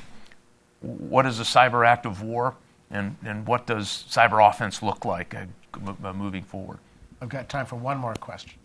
what 0.81 1.25
is 1.25 1.39
a 1.39 1.43
cyber 1.43 1.85
act 1.85 2.05
of 2.05 2.23
war 2.23 2.55
and, 2.89 3.17
and 3.25 3.45
what 3.45 3.67
does 3.67 4.05
cyber 4.09 4.47
offense 4.47 4.81
look 4.81 5.03
like 5.03 5.35
uh, 5.35 5.45
uh, 6.03 6.13
moving 6.13 6.41
forward. 6.43 6.79
I've 7.21 7.29
got 7.29 7.49
time 7.49 7.65
for 7.65 7.75
one 7.75 7.97
more 7.97 8.13
question. 8.15 8.57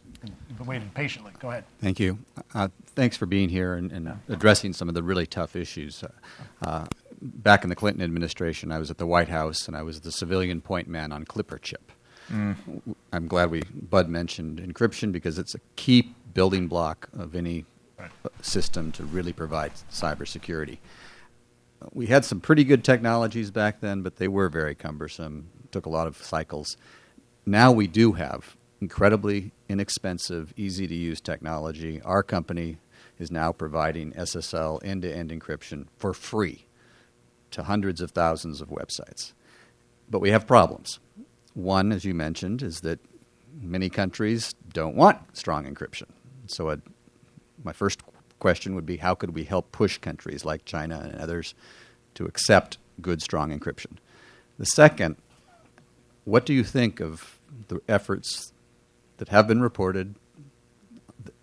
You've 0.48 0.58
been 0.58 0.66
waiting 0.66 0.90
patiently. 0.94 1.32
Go 1.40 1.50
ahead. 1.50 1.64
Thank 1.80 1.98
you. 1.98 2.18
Uh, 2.54 2.68
thanks 2.94 3.16
for 3.16 3.26
being 3.26 3.48
here 3.48 3.74
and, 3.74 3.92
and, 3.92 4.16
addressing 4.28 4.72
some 4.72 4.88
of 4.88 4.94
the 4.94 5.02
really 5.02 5.26
tough 5.26 5.56
issues. 5.56 6.04
Uh, 6.62 6.86
back 7.20 7.64
in 7.64 7.68
the 7.68 7.76
Clinton 7.76 8.02
administration, 8.02 8.70
I 8.70 8.78
was 8.78 8.90
at 8.90 8.98
the 8.98 9.06
White 9.06 9.28
House 9.28 9.66
and 9.66 9.76
I 9.76 9.82
was 9.82 10.00
the 10.00 10.12
civilian 10.12 10.60
point 10.60 10.88
man 10.88 11.12
on 11.12 11.24
ClipperChip. 11.24 11.93
Mm. 12.30 12.94
I'm 13.12 13.26
glad 13.26 13.50
we 13.50 13.62
Bud 13.90 14.08
mentioned 14.08 14.58
encryption 14.58 15.12
because 15.12 15.38
it's 15.38 15.54
a 15.54 15.60
key 15.76 16.14
building 16.32 16.68
block 16.68 17.08
of 17.12 17.34
any 17.34 17.64
right. 17.98 18.10
system 18.42 18.92
to 18.92 19.04
really 19.04 19.32
provide 19.32 19.72
cybersecurity. 19.90 20.78
We 21.92 22.06
had 22.06 22.24
some 22.24 22.40
pretty 22.40 22.64
good 22.64 22.82
technologies 22.82 23.50
back 23.50 23.80
then, 23.80 24.02
but 24.02 24.16
they 24.16 24.28
were 24.28 24.48
very 24.48 24.74
cumbersome. 24.74 25.48
Took 25.70 25.86
a 25.86 25.90
lot 25.90 26.06
of 26.06 26.16
cycles. 26.16 26.76
Now 27.44 27.72
we 27.72 27.86
do 27.86 28.12
have 28.12 28.56
incredibly 28.80 29.52
inexpensive, 29.68 30.52
easy 30.56 30.86
to 30.86 30.94
use 30.94 31.20
technology. 31.20 32.00
Our 32.02 32.22
company 32.22 32.78
is 33.18 33.30
now 33.30 33.52
providing 33.52 34.12
SSL 34.12 34.80
end 34.84 35.02
to 35.02 35.14
end 35.14 35.30
encryption 35.30 35.86
for 35.96 36.12
free 36.14 36.66
to 37.50 37.64
hundreds 37.64 38.00
of 38.00 38.10
thousands 38.10 38.60
of 38.60 38.68
websites. 38.68 39.32
But 40.10 40.20
we 40.20 40.30
have 40.30 40.46
problems. 40.46 40.98
One, 41.54 41.92
as 41.92 42.04
you 42.04 42.14
mentioned, 42.14 42.62
is 42.62 42.80
that 42.80 42.98
many 43.60 43.88
countries 43.88 44.54
don't 44.72 44.96
want 44.96 45.36
strong 45.36 45.64
encryption. 45.64 46.08
So, 46.46 46.76
my 47.62 47.72
first 47.72 48.02
question 48.40 48.74
would 48.74 48.84
be 48.84 48.98
how 48.98 49.14
could 49.14 49.34
we 49.34 49.44
help 49.44 49.72
push 49.72 49.98
countries 49.98 50.44
like 50.44 50.64
China 50.64 51.00
and 51.02 51.20
others 51.20 51.54
to 52.14 52.26
accept 52.26 52.78
good, 53.00 53.22
strong 53.22 53.56
encryption? 53.56 53.96
The 54.58 54.66
second, 54.66 55.16
what 56.24 56.44
do 56.44 56.52
you 56.52 56.64
think 56.64 57.00
of 57.00 57.38
the 57.68 57.80
efforts 57.88 58.52
that 59.18 59.28
have 59.28 59.46
been 59.46 59.60
reported 59.60 60.16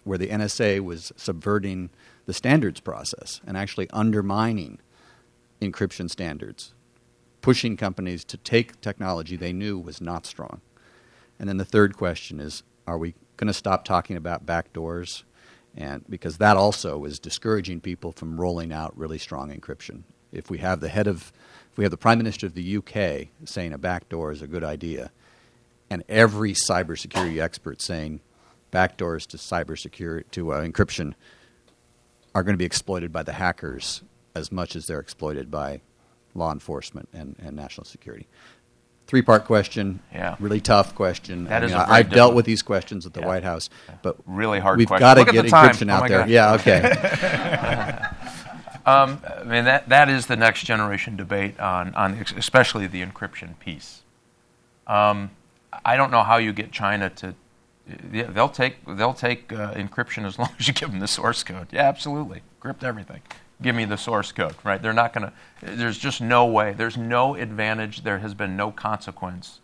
where 0.03 0.17
the 0.17 0.27
NSA 0.27 0.81
was 0.81 1.11
subverting 1.15 1.89
the 2.25 2.33
standards 2.33 2.79
process 2.79 3.39
and 3.45 3.55
actually 3.55 3.89
undermining 3.91 4.79
encryption 5.61 6.09
standards 6.09 6.73
pushing 7.41 7.77
companies 7.77 8.23
to 8.25 8.37
take 8.37 8.79
technology 8.81 9.35
they 9.35 9.53
knew 9.53 9.77
was 9.77 10.01
not 10.01 10.25
strong. 10.25 10.61
And 11.39 11.49
then 11.49 11.57
the 11.57 11.65
third 11.65 11.97
question 11.97 12.39
is 12.39 12.63
are 12.87 12.97
we 12.97 13.15
going 13.37 13.47
to 13.47 13.53
stop 13.53 13.85
talking 13.85 14.15
about 14.15 14.45
backdoors? 14.45 15.23
And 15.75 16.03
because 16.09 16.37
that 16.37 16.57
also 16.57 17.05
is 17.05 17.19
discouraging 17.19 17.81
people 17.81 18.11
from 18.11 18.39
rolling 18.39 18.73
out 18.73 18.97
really 18.97 19.17
strong 19.17 19.49
encryption. 19.55 20.03
If 20.31 20.49
we 20.49 20.57
have 20.59 20.79
the 20.79 20.89
head 20.89 21.07
of, 21.07 21.31
if 21.71 21.77
we 21.77 21.83
have 21.83 21.91
the 21.91 21.97
prime 21.97 22.17
minister 22.17 22.47
of 22.47 22.53
the 22.53 22.77
UK 22.77 23.29
saying 23.45 23.73
a 23.73 23.77
backdoor 23.77 24.31
is 24.31 24.41
a 24.41 24.47
good 24.47 24.63
idea, 24.63 25.11
and 25.89 26.03
every 26.07 26.53
cybersecurity 26.53 27.41
expert 27.41 27.81
saying 27.81 28.21
backdoors 28.71 29.25
to 29.27 29.37
cybersecurity 29.37 30.29
to 30.31 30.53
uh, 30.53 30.65
encryption 30.65 31.13
are 32.33 32.43
going 32.43 32.53
to 32.53 32.57
be 32.57 32.65
exploited 32.65 33.11
by 33.11 33.23
the 33.23 33.33
hackers 33.33 34.01
as 34.33 34.51
much 34.51 34.75
as 34.75 34.85
they're 34.85 34.99
exploited 34.99 35.51
by 35.51 35.81
law 36.33 36.51
enforcement 36.51 37.09
and, 37.13 37.35
and 37.39 37.55
national 37.55 37.85
security. 37.85 38.27
Three 39.07 39.21
part 39.21 39.45
question. 39.45 39.99
Yeah. 40.13 40.35
Really 40.39 40.61
tough 40.61 40.95
question. 40.95 41.45
That 41.45 41.63
I 41.63 41.65
is 41.65 41.71
mean, 41.71 41.81
I, 41.81 41.97
have 41.97 42.11
dealt 42.11 42.33
with 42.33 42.45
these 42.45 42.61
questions 42.61 43.05
at 43.05 43.13
the 43.13 43.19
yeah. 43.19 43.27
White 43.27 43.43
House, 43.43 43.69
but 44.03 44.15
really 44.25 44.59
hard. 44.59 44.77
We've 44.77 44.87
got 44.87 45.15
to 45.15 45.25
get 45.25 45.45
encryption 45.45 45.91
oh 45.91 45.95
out 45.95 46.07
there. 46.07 46.19
God. 46.19 46.29
Yeah. 46.29 46.53
Okay. 46.53 46.81
um, 48.85 49.21
I 49.27 49.43
mean 49.43 49.65
that 49.65 49.89
that 49.89 50.07
is 50.07 50.27
the 50.27 50.37
next 50.37 50.63
generation 50.63 51.17
debate 51.17 51.59
on 51.59 51.93
on 51.95 52.25
especially 52.37 52.87
the 52.87 53.03
encryption 53.03 53.59
piece. 53.59 54.03
Um, 54.87 55.31
I 55.83 55.97
don't 55.97 56.11
know 56.11 56.23
how 56.23 56.37
you 56.37 56.53
get 56.53 56.71
China 56.71 57.09
to. 57.09 57.35
Yeah, 58.13 58.27
they'll 58.27 58.47
take 58.47 58.77
they'll 58.87 59.13
take 59.13 59.51
uh, 59.51 59.73
encryption 59.73 60.25
as 60.25 60.39
long 60.39 60.51
as 60.57 60.69
you 60.69 60.73
give 60.73 60.89
them 60.89 60.99
the 60.99 61.07
source 61.07 61.43
code. 61.43 61.67
Yeah, 61.71 61.89
absolutely, 61.89 62.43
encrypt 62.61 62.83
everything 62.83 63.23
give 63.61 63.75
me 63.75 63.85
the 63.85 63.97
source 63.97 64.31
code, 64.31 64.55
right? 64.63 64.81
They're 64.81 64.93
not 64.93 65.13
going 65.13 65.27
to, 65.27 65.33
there's 65.75 65.97
just 65.97 66.21
no 66.21 66.45
way. 66.45 66.73
There's 66.73 66.97
no 66.97 67.35
advantage. 67.35 68.03
There 68.03 68.19
has 68.19 68.33
been 68.33 68.57
no 68.57 68.71
consequence 68.71 69.59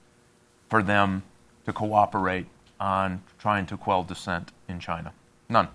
for 0.69 0.83
them 0.83 1.23
to 1.65 1.73
cooperate 1.73 2.45
on 2.79 3.23
trying 3.39 3.65
to 3.67 3.77
quell 3.77 4.03
dissent 4.03 4.51
in 4.67 4.79
China. 4.79 5.13
None. 5.49 5.69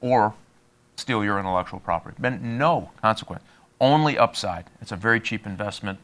Or 0.00 0.34
steal 0.96 1.24
your 1.24 1.38
intellectual 1.38 1.80
property. 1.80 2.16
Been 2.20 2.58
no 2.58 2.90
consequence. 3.02 3.42
Only 3.80 4.16
upside. 4.16 4.66
It's 4.80 4.92
a 4.92 4.96
very 4.96 5.20
cheap 5.20 5.46
investment. 5.46 5.98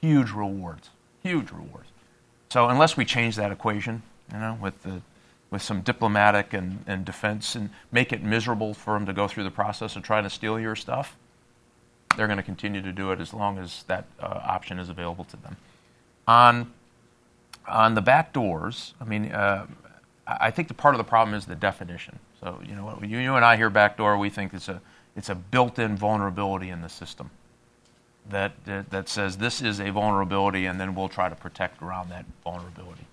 Huge 0.00 0.32
rewards. 0.32 0.90
Huge 1.22 1.50
rewards. 1.50 1.88
So 2.50 2.68
unless 2.68 2.96
we 2.96 3.04
change 3.04 3.36
that 3.36 3.52
equation, 3.52 4.02
you 4.32 4.38
know, 4.38 4.58
with 4.60 4.82
the 4.82 5.00
with 5.52 5.60
some 5.60 5.82
diplomatic 5.82 6.54
and, 6.54 6.82
and 6.86 7.04
defense 7.04 7.54
and 7.54 7.68
make 7.92 8.10
it 8.10 8.22
miserable 8.22 8.72
for 8.72 8.94
them 8.94 9.04
to 9.04 9.12
go 9.12 9.28
through 9.28 9.44
the 9.44 9.50
process 9.50 9.94
of 9.94 10.02
trying 10.02 10.24
to 10.24 10.30
steal 10.30 10.58
your 10.58 10.74
stuff, 10.74 11.14
they're 12.16 12.26
going 12.26 12.38
to 12.38 12.42
continue 12.42 12.80
to 12.80 12.90
do 12.90 13.12
it 13.12 13.20
as 13.20 13.34
long 13.34 13.58
as 13.58 13.82
that 13.84 14.06
uh, 14.18 14.40
option 14.44 14.78
is 14.78 14.88
available 14.88 15.24
to 15.24 15.36
them. 15.36 15.56
On, 16.26 16.72
on 17.68 17.94
the 17.94 18.00
back 18.00 18.32
doors, 18.32 18.94
I 18.98 19.04
mean, 19.04 19.26
uh, 19.26 19.66
I 20.26 20.50
think 20.50 20.68
the 20.68 20.74
part 20.74 20.94
of 20.94 20.98
the 20.98 21.04
problem 21.04 21.34
is 21.34 21.44
the 21.44 21.54
definition. 21.54 22.18
So, 22.40 22.58
you 22.66 22.74
know, 22.74 22.98
you, 23.02 23.18
you 23.18 23.34
and 23.34 23.44
I 23.44 23.56
hear 23.56 23.68
back 23.68 23.98
door, 23.98 24.16
we 24.16 24.30
think 24.30 24.54
it's 24.54 24.70
a, 24.70 24.80
it's 25.16 25.28
a 25.28 25.34
built 25.34 25.78
in 25.78 25.96
vulnerability 25.96 26.70
in 26.70 26.80
the 26.80 26.88
system 26.88 27.30
that, 28.30 28.52
that, 28.64 28.90
that, 28.90 29.08
says 29.10 29.36
this 29.36 29.60
is 29.60 29.80
a 29.80 29.90
vulnerability 29.90 30.64
and 30.64 30.80
then 30.80 30.94
we'll 30.94 31.10
try 31.10 31.28
to 31.28 31.34
protect 31.34 31.82
around 31.82 32.08
that 32.08 32.24
vulnerability. 32.42 33.04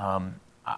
Um, 0.00 0.34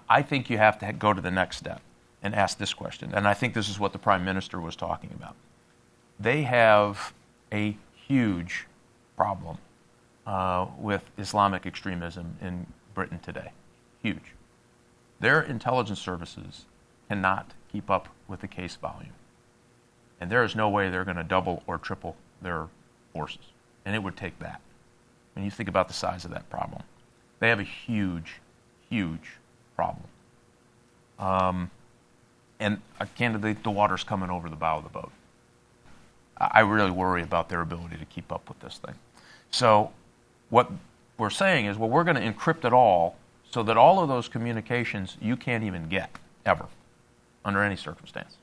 I 0.08 0.22
think 0.22 0.50
you 0.50 0.58
have 0.58 0.78
to 0.80 0.92
go 0.92 1.12
to 1.12 1.20
the 1.20 1.30
next 1.30 1.56
step 1.58 1.80
and 2.22 2.34
ask 2.34 2.58
this 2.58 2.72
question. 2.72 3.12
And 3.14 3.26
I 3.26 3.34
think 3.34 3.54
this 3.54 3.68
is 3.68 3.78
what 3.78 3.92
the 3.92 3.98
Prime 3.98 4.24
Minister 4.24 4.60
was 4.60 4.76
talking 4.76 5.10
about. 5.14 5.34
They 6.20 6.42
have 6.42 7.12
a 7.52 7.76
huge 8.06 8.66
problem 9.16 9.58
uh, 10.26 10.66
with 10.78 11.02
Islamic 11.18 11.66
extremism 11.66 12.36
in 12.40 12.66
Britain 12.94 13.18
today. 13.18 13.52
Huge. 14.02 14.34
Their 15.20 15.42
intelligence 15.42 16.00
services 16.00 16.64
cannot 17.08 17.52
keep 17.70 17.90
up 17.90 18.08
with 18.28 18.40
the 18.40 18.48
case 18.48 18.76
volume. 18.76 19.12
And 20.20 20.30
there 20.30 20.44
is 20.44 20.54
no 20.54 20.68
way 20.68 20.90
they're 20.90 21.04
going 21.04 21.16
to 21.16 21.24
double 21.24 21.62
or 21.66 21.78
triple 21.78 22.16
their 22.40 22.68
forces. 23.12 23.52
And 23.84 23.96
it 23.96 24.02
would 24.02 24.16
take 24.16 24.38
that. 24.38 24.60
When 25.34 25.44
you 25.44 25.50
think 25.50 25.68
about 25.68 25.88
the 25.88 25.94
size 25.94 26.24
of 26.24 26.30
that 26.30 26.48
problem, 26.48 26.82
they 27.40 27.48
have 27.48 27.58
a 27.58 27.64
huge, 27.64 28.40
huge 28.88 29.38
problem. 29.76 30.04
Um, 31.18 31.70
and 32.58 32.80
uh, 33.00 33.06
candidly, 33.16 33.54
the 33.54 33.70
water's 33.70 34.04
coming 34.04 34.30
over 34.30 34.48
the 34.48 34.56
bow 34.56 34.78
of 34.78 34.84
the 34.84 34.90
boat. 34.90 35.12
I 36.36 36.60
really 36.60 36.90
worry 36.90 37.22
about 37.22 37.48
their 37.48 37.60
ability 37.60 37.96
to 37.98 38.04
keep 38.04 38.32
up 38.32 38.48
with 38.48 38.58
this 38.60 38.78
thing. 38.78 38.94
So, 39.50 39.92
what 40.50 40.70
we're 41.18 41.30
saying 41.30 41.66
is, 41.66 41.76
well, 41.76 41.88
we're 41.88 42.04
going 42.04 42.16
to 42.16 42.22
encrypt 42.22 42.64
it 42.64 42.72
all 42.72 43.16
so 43.50 43.62
that 43.62 43.76
all 43.76 44.00
of 44.00 44.08
those 44.08 44.28
communications 44.28 45.16
you 45.20 45.36
can't 45.36 45.62
even 45.62 45.88
get 45.88 46.10
ever 46.44 46.66
under 47.44 47.62
any 47.62 47.76
circumstance. 47.76 48.36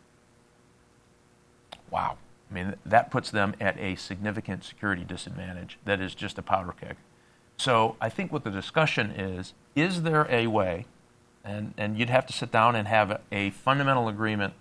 Wow. 1.90 2.18
I 2.50 2.54
mean, 2.54 2.76
that 2.86 3.12
puts 3.12 3.32
them 3.32 3.56
at 3.60 3.78
a 3.80 3.96
significant 3.96 4.64
security 4.64 5.04
disadvantage 5.04 5.78
that 5.86 6.00
is 6.00 6.16
just 6.16 6.38
a 6.38 6.42
powder 6.42 6.74
keg. 6.80 6.96
So, 7.58 7.98
I 8.00 8.10
think 8.10 8.32
what 8.32 8.44
the 8.44 8.52
discussion 8.52 9.12
is 9.12 9.54
is 9.76 10.04
there 10.04 10.28
a 10.30 10.48
way 10.48 10.86
and, 11.44 11.74
and 11.78 11.98
you'd 11.98 12.10
have 12.10 12.26
to 12.28 12.34
sit 12.34 12.52
down 12.52 12.76
and 12.76 12.88
have 12.88 13.12
a, 13.12 13.22
a 13.32 13.50
fundamental 13.52 14.08
agreement 14.08 14.54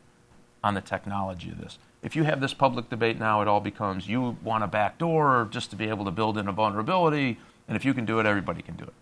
on 0.63 0.75
the 0.75 0.81
technology 0.81 1.51
of 1.51 1.59
this. 1.59 1.79
If 2.03 2.15
you 2.15 2.25
have 2.25 2.41
this 2.41 2.55
public 2.55 2.91
debate 2.91 3.19
now, 3.19 3.43
it 3.43 3.49
all 3.49 3.61
becomes 3.61 4.09
you 4.09 4.37
want 4.43 4.65
a 4.65 4.67
backdoor 4.67 5.49
just 5.51 5.71
to 5.71 5.77
be 5.77 5.89
able 5.89 6.05
to 6.05 6.11
build 6.11 6.39
in 6.39 6.49
a 6.49 6.53
vulnerability, 6.53 7.39
and 7.67 7.77
if 7.77 7.85
you 7.85 7.95
can 7.95 8.05
do 8.05 8.21
it, 8.21 8.27
everybody 8.27 8.63
can 8.63 8.77
do 8.77 8.85
it. 8.85 8.95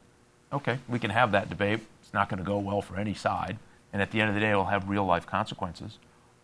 Okay, 0.53 0.79
we 0.89 0.99
can 0.99 1.11
have 1.11 1.33
that 1.33 1.49
debate. 1.49 1.81
It's 2.03 2.15
not 2.15 2.29
going 2.29 2.39
to 2.39 2.45
go 2.45 2.59
well 2.59 2.81
for 2.81 2.97
any 2.97 3.15
side, 3.15 3.59
and 3.93 4.01
at 4.01 4.11
the 4.11 4.21
end 4.21 4.29
of 4.31 4.35
the 4.35 4.41
day, 4.41 4.51
it 4.51 4.57
will 4.57 4.67
have 4.67 4.89
real 4.89 5.05
life 5.05 5.27
consequences. 5.27 5.99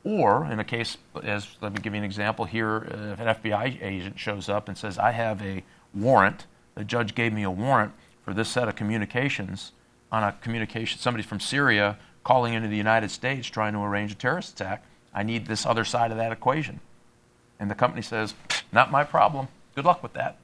Or, 0.05 0.47
in 0.51 0.59
a 0.59 0.65
case, 0.65 0.99
as 1.23 1.47
let 1.61 1.73
me 1.73 1.81
give 1.81 1.95
you 1.95 1.99
an 1.99 2.05
example 2.05 2.45
here, 2.45 2.89
if 3.13 3.21
an 3.21 3.29
FBI 3.29 3.83
agent 3.83 4.19
shows 4.19 4.49
up 4.49 4.69
and 4.69 4.77
says, 4.77 4.99
I 4.99 5.13
have 5.13 5.41
a 5.43 5.63
warrant, 5.95 6.47
the 6.75 6.85
judge 6.85 7.15
gave 7.15 7.33
me 7.33 7.45
a 7.45 7.51
warrant 7.51 7.93
for 8.25 8.35
this 8.35 8.49
set 8.49 8.69
of 8.69 8.75
communications 8.75 9.73
on 10.13 10.23
a 10.23 10.33
communication, 10.43 11.01
somebody 11.01 11.25
from 11.25 11.41
Syria 11.41 11.99
calling 12.23 12.53
into 12.53 12.69
the 12.69 12.77
United 12.77 13.11
States 13.11 13.49
trying 13.49 13.73
to 13.73 13.81
arrange 13.81 14.13
a 14.13 14.15
terrorist 14.15 14.61
attack. 14.61 14.85
I 15.15 15.23
need 15.23 15.47
this 15.47 15.67
other 15.67 15.85
side 15.85 16.11
of 16.11 16.19
that 16.19 16.31
equation. 16.31 16.81
And 17.59 17.71
the 17.71 17.75
company 17.75 18.03
says, 18.03 18.35
Not 18.71 18.93
my 18.93 19.03
problem. 19.03 19.49
Good 19.75 19.87
luck 19.87 20.03
with 20.03 20.13
that. 20.13 20.37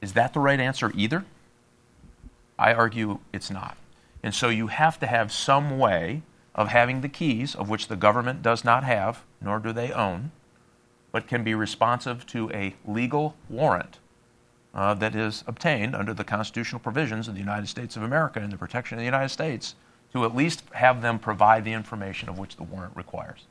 Is 0.00 0.14
that 0.14 0.32
the 0.32 0.40
right 0.40 0.58
answer 0.58 0.90
either? 0.94 1.24
I 2.58 2.72
argue 2.72 3.18
it's 3.32 3.50
not. 3.50 3.76
And 4.22 4.34
so 4.34 4.48
you 4.48 4.68
have 4.68 4.98
to 5.00 5.06
have 5.06 5.30
some 5.30 5.78
way 5.78 6.22
of 6.54 6.68
having 6.68 7.02
the 7.02 7.08
keys, 7.08 7.54
of 7.54 7.68
which 7.68 7.88
the 7.88 7.96
government 7.96 8.42
does 8.42 8.64
not 8.64 8.82
have, 8.82 9.22
nor 9.42 9.58
do 9.58 9.72
they 9.72 9.92
own, 9.92 10.32
but 11.12 11.28
can 11.28 11.44
be 11.44 11.54
responsive 11.54 12.26
to 12.28 12.50
a 12.52 12.74
legal 12.86 13.36
warrant 13.50 13.98
uh, 14.76 14.92
that 14.92 15.16
is 15.16 15.42
obtained 15.46 15.96
under 15.96 16.12
the 16.12 16.22
constitutional 16.22 16.78
provisions 16.78 17.26
of 17.26 17.34
the 17.34 17.40
United 17.40 17.66
States 17.66 17.96
of 17.96 18.02
America 18.02 18.38
and 18.38 18.52
the 18.52 18.58
protection 18.58 18.96
of 18.96 19.00
the 19.00 19.06
United 19.06 19.30
States 19.30 19.74
to 20.12 20.24
at 20.24 20.36
least 20.36 20.62
have 20.72 21.00
them 21.00 21.18
provide 21.18 21.64
the 21.64 21.72
information 21.72 22.28
of 22.28 22.38
which 22.38 22.56
the 22.56 22.62
warrant 22.62 22.94
requires. 22.94 23.46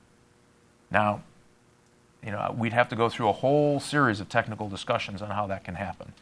Now, 0.91 1.23
you 2.23 2.31
know, 2.31 2.55
we'd 2.57 2.73
have 2.73 2.89
to 2.89 2.95
go 2.95 3.09
through 3.09 3.29
a 3.29 3.33
whole 3.33 3.79
series 3.79 4.19
of 4.19 4.29
technical 4.29 4.69
discussions 4.69 5.21
on 5.21 5.31
how 5.31 5.47
that 5.47 5.63
can 5.63 5.75
happen. 5.75 6.13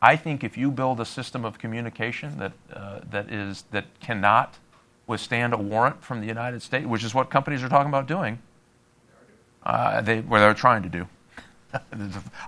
I 0.00 0.16
think 0.16 0.42
if 0.42 0.56
you 0.56 0.70
build 0.70 1.00
a 1.00 1.04
system 1.04 1.44
of 1.44 1.58
communication 1.58 2.38
that, 2.38 2.52
uh, 2.72 3.00
that, 3.10 3.30
is, 3.30 3.64
that 3.70 3.84
cannot 4.00 4.56
withstand 5.06 5.52
a 5.52 5.58
warrant 5.58 6.02
from 6.02 6.20
the 6.20 6.26
United 6.26 6.62
States, 6.62 6.86
which 6.86 7.04
is 7.04 7.14
what 7.14 7.30
companies 7.30 7.62
are 7.62 7.68
talking 7.68 7.88
about 7.88 8.06
doing, 8.06 8.38
uh, 9.64 10.00
they, 10.00 10.20
what 10.20 10.40
they're 10.40 10.54
trying 10.54 10.82
to 10.82 10.88
do. 10.88 11.06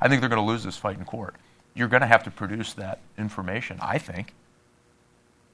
I 0.00 0.08
think 0.08 0.20
they're 0.20 0.30
going 0.30 0.42
to 0.42 0.42
lose 0.42 0.64
this 0.64 0.76
fight 0.76 0.98
in 0.98 1.04
court. 1.04 1.34
You're 1.78 1.88
going 1.88 2.00
to 2.00 2.08
have 2.08 2.24
to 2.24 2.30
produce 2.30 2.72
that 2.74 2.98
information, 3.16 3.78
I 3.80 3.98
think. 3.98 4.34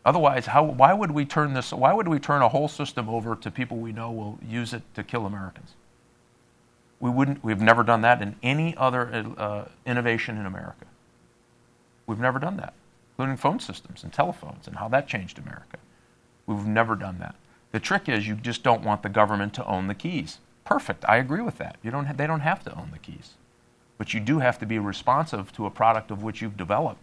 Otherwise, 0.06 0.46
how, 0.46 0.64
why 0.64 0.94
would 0.94 1.10
we 1.10 1.26
turn 1.26 1.52
this? 1.52 1.70
Why 1.70 1.92
would 1.92 2.08
we 2.08 2.18
turn 2.18 2.40
a 2.40 2.48
whole 2.48 2.68
system 2.68 3.10
over 3.10 3.36
to 3.36 3.50
people 3.50 3.76
we 3.76 3.92
know 3.92 4.10
will 4.10 4.38
use 4.46 4.72
it 4.72 4.82
to 4.94 5.02
kill 5.02 5.26
Americans? 5.26 5.74
We 6.98 7.10
wouldn't. 7.10 7.44
We've 7.44 7.60
never 7.60 7.82
done 7.82 8.00
that 8.02 8.22
in 8.22 8.36
any 8.42 8.74
other 8.78 9.26
uh, 9.36 9.66
innovation 9.84 10.38
in 10.38 10.46
America. 10.46 10.86
We've 12.06 12.18
never 12.18 12.38
done 12.38 12.56
that, 12.56 12.72
including 13.12 13.36
phone 13.36 13.60
systems 13.60 14.02
and 14.02 14.12
telephones 14.12 14.66
and 14.66 14.76
how 14.76 14.88
that 14.88 15.06
changed 15.06 15.38
America. 15.38 15.76
We've 16.46 16.66
never 16.66 16.96
done 16.96 17.18
that. 17.18 17.34
The 17.72 17.80
trick 17.80 18.08
is 18.08 18.26
you 18.26 18.34
just 18.34 18.62
don't 18.62 18.82
want 18.82 19.02
the 19.02 19.10
government 19.10 19.52
to 19.54 19.66
own 19.66 19.88
the 19.88 19.94
keys. 19.94 20.38
Perfect. 20.64 21.04
I 21.06 21.16
agree 21.16 21.42
with 21.42 21.58
that. 21.58 21.76
You 21.82 21.90
don't 21.90 22.16
they 22.16 22.26
don't 22.26 22.40
have 22.40 22.64
to 22.64 22.74
own 22.74 22.90
the 22.92 22.98
keys. 22.98 23.34
But 23.98 24.12
you 24.12 24.20
do 24.20 24.38
have 24.40 24.58
to 24.58 24.66
be 24.66 24.78
responsive 24.78 25.52
to 25.52 25.66
a 25.66 25.70
product 25.70 26.10
of 26.10 26.22
which 26.22 26.42
you've 26.42 26.56
developed. 26.56 27.00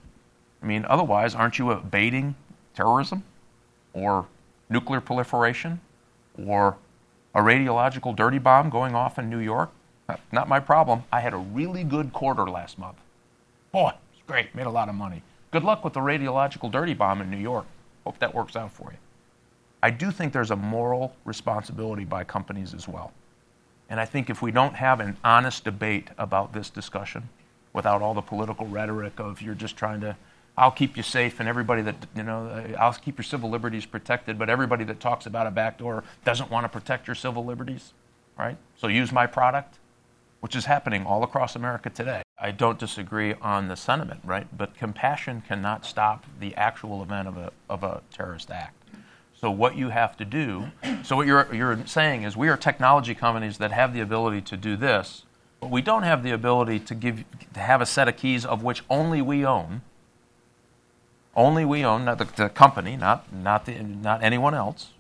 I 0.61 0.65
mean, 0.65 0.85
otherwise, 0.85 1.33
aren't 1.33 1.57
you 1.57 1.71
abating 1.71 2.35
terrorism 2.75 3.23
or 3.93 4.27
nuclear 4.69 5.01
proliferation 5.01 5.79
or 6.45 6.77
a 7.33 7.41
radiological 7.41 8.15
dirty 8.15 8.39
bomb 8.39 8.69
going 8.69 8.93
off 8.93 9.17
in 9.17 9.29
New 9.29 9.39
York? 9.39 9.71
Not 10.31 10.49
my 10.49 10.59
problem. 10.59 11.03
I 11.11 11.21
had 11.21 11.33
a 11.33 11.37
really 11.37 11.83
good 11.83 12.11
quarter 12.11 12.45
last 12.49 12.77
month. 12.77 12.97
Boy, 13.71 13.93
it's 14.13 14.21
great. 14.27 14.53
Made 14.53 14.65
a 14.65 14.71
lot 14.71 14.89
of 14.89 14.95
money. 14.95 15.23
Good 15.51 15.63
luck 15.63 15.83
with 15.83 15.93
the 15.93 16.01
radiological 16.01 16.69
dirty 16.69 16.93
bomb 16.93 17.21
in 17.21 17.31
New 17.31 17.37
York. 17.37 17.65
Hope 18.05 18.19
that 18.19 18.33
works 18.33 18.55
out 18.55 18.71
for 18.71 18.91
you. 18.91 18.97
I 19.81 19.89
do 19.89 20.11
think 20.11 20.33
there's 20.33 20.51
a 20.51 20.55
moral 20.55 21.15
responsibility 21.25 22.03
by 22.03 22.23
companies 22.25 22.73
as 22.73 22.87
well. 22.87 23.13
And 23.91 23.99
I 23.99 24.05
think 24.05 24.29
if 24.29 24.41
we 24.41 24.53
don't 24.53 24.75
have 24.75 25.01
an 25.01 25.17
honest 25.21 25.65
debate 25.65 26.07
about 26.17 26.53
this 26.53 26.69
discussion, 26.69 27.27
without 27.73 28.01
all 28.01 28.13
the 28.13 28.21
political 28.21 28.65
rhetoric 28.65 29.19
of 29.19 29.41
you're 29.41 29.53
just 29.53 29.75
trying 29.75 29.99
to, 29.99 30.15
I'll 30.57 30.71
keep 30.71 30.95
you 30.95 31.03
safe, 31.03 31.41
and 31.41 31.49
everybody 31.49 31.81
that, 31.81 31.95
you 32.15 32.23
know, 32.23 32.73
I'll 32.79 32.93
keep 32.93 33.17
your 33.17 33.25
civil 33.25 33.49
liberties 33.49 33.85
protected, 33.85 34.39
but 34.39 34.49
everybody 34.49 34.85
that 34.85 35.01
talks 35.01 35.25
about 35.25 35.45
a 35.45 35.51
backdoor 35.51 36.05
doesn't 36.23 36.49
want 36.49 36.63
to 36.63 36.69
protect 36.69 37.05
your 37.05 37.15
civil 37.15 37.43
liberties, 37.43 37.91
right? 38.39 38.55
So 38.77 38.87
use 38.87 39.11
my 39.11 39.27
product, 39.27 39.77
which 40.39 40.55
is 40.55 40.63
happening 40.63 41.05
all 41.05 41.21
across 41.23 41.57
America 41.57 41.89
today. 41.89 42.21
I 42.39 42.51
don't 42.51 42.79
disagree 42.79 43.33
on 43.41 43.67
the 43.67 43.75
sentiment, 43.75 44.21
right? 44.23 44.47
But 44.57 44.73
compassion 44.73 45.43
cannot 45.45 45.85
stop 45.85 46.25
the 46.39 46.55
actual 46.55 47.03
event 47.03 47.27
of 47.27 47.35
a, 47.35 47.51
of 47.69 47.83
a 47.83 48.03
terrorist 48.09 48.51
act. 48.51 48.80
So 49.41 49.49
what 49.49 49.75
you 49.75 49.89
have 49.89 50.15
to 50.17 50.25
do, 50.25 50.67
so 51.03 51.15
what 51.15 51.25
you're, 51.25 51.51
you're 51.51 51.85
saying 51.87 52.23
is 52.23 52.37
we 52.37 52.47
are 52.49 52.55
technology 52.55 53.15
companies 53.15 53.57
that 53.57 53.71
have 53.71 53.91
the 53.91 53.99
ability 53.99 54.41
to 54.41 54.55
do 54.55 54.77
this, 54.77 55.23
but 55.59 55.71
we 55.71 55.81
don't 55.81 56.03
have 56.03 56.21
the 56.21 56.29
ability 56.29 56.79
to 56.81 56.93
give 56.93 57.23
to 57.55 57.59
have 57.59 57.81
a 57.81 57.87
set 57.87 58.07
of 58.07 58.17
keys 58.17 58.45
of 58.45 58.63
which 58.63 58.83
only 58.87 59.19
we 59.19 59.43
own. 59.43 59.81
Only 61.35 61.65
we 61.65 61.83
own, 61.83 62.05
not 62.05 62.19
the, 62.19 62.25
the 62.25 62.49
company, 62.49 62.95
not 62.95 63.33
not 63.33 63.65
the, 63.65 63.79
not 63.81 64.23
anyone 64.23 64.53
else. 64.53 64.91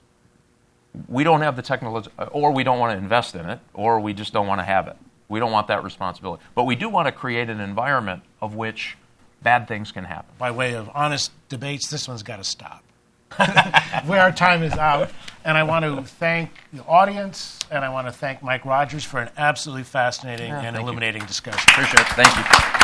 We 1.07 1.23
don't 1.23 1.41
have 1.41 1.55
the 1.55 1.61
technology, 1.61 2.09
or 2.31 2.51
we 2.51 2.63
don't 2.63 2.79
want 2.79 2.93
to 2.93 2.97
invest 2.97 3.35
in 3.35 3.47
it, 3.47 3.59
or 3.75 3.99
we 3.99 4.13
just 4.13 4.33
don't 4.33 4.47
want 4.47 4.59
to 4.59 4.65
have 4.65 4.87
it. 4.87 4.97
We 5.29 5.39
don't 5.39 5.51
want 5.51 5.67
that 5.67 5.83
responsibility. 5.83 6.43
But 6.55 6.63
we 6.63 6.75
do 6.75 6.89
want 6.89 7.07
to 7.07 7.11
create 7.11 7.49
an 7.49 7.59
environment 7.61 8.23
of 8.41 8.55
which 8.55 8.97
bad 9.43 9.67
things 9.67 9.91
can 9.91 10.03
happen. 10.05 10.33
By 10.39 10.49
way 10.49 10.73
of 10.73 10.89
honest 10.95 11.31
debates, 11.47 11.89
this 11.89 12.07
one's 12.07 12.23
got 12.23 12.37
to 12.37 12.43
stop. 12.43 12.83
where 14.05 14.21
our 14.21 14.31
time 14.31 14.63
is 14.63 14.73
out. 14.73 15.11
And 15.43 15.57
I 15.57 15.63
want 15.63 15.85
to 15.85 16.03
thank 16.03 16.51
the 16.71 16.83
audience 16.85 17.57
and 17.71 17.83
I 17.83 17.89
want 17.89 18.07
to 18.07 18.13
thank 18.13 18.43
Mike 18.43 18.63
Rogers 18.63 19.03
for 19.03 19.19
an 19.19 19.29
absolutely 19.37 19.83
fascinating 19.83 20.49
yeah, 20.49 20.61
and 20.61 20.77
illuminating 20.77 21.21
you. 21.21 21.27
discussion. 21.27 21.67
Appreciate 21.71 22.01
it. 22.01 22.07
Thank 22.09 22.35
you. 22.37 22.80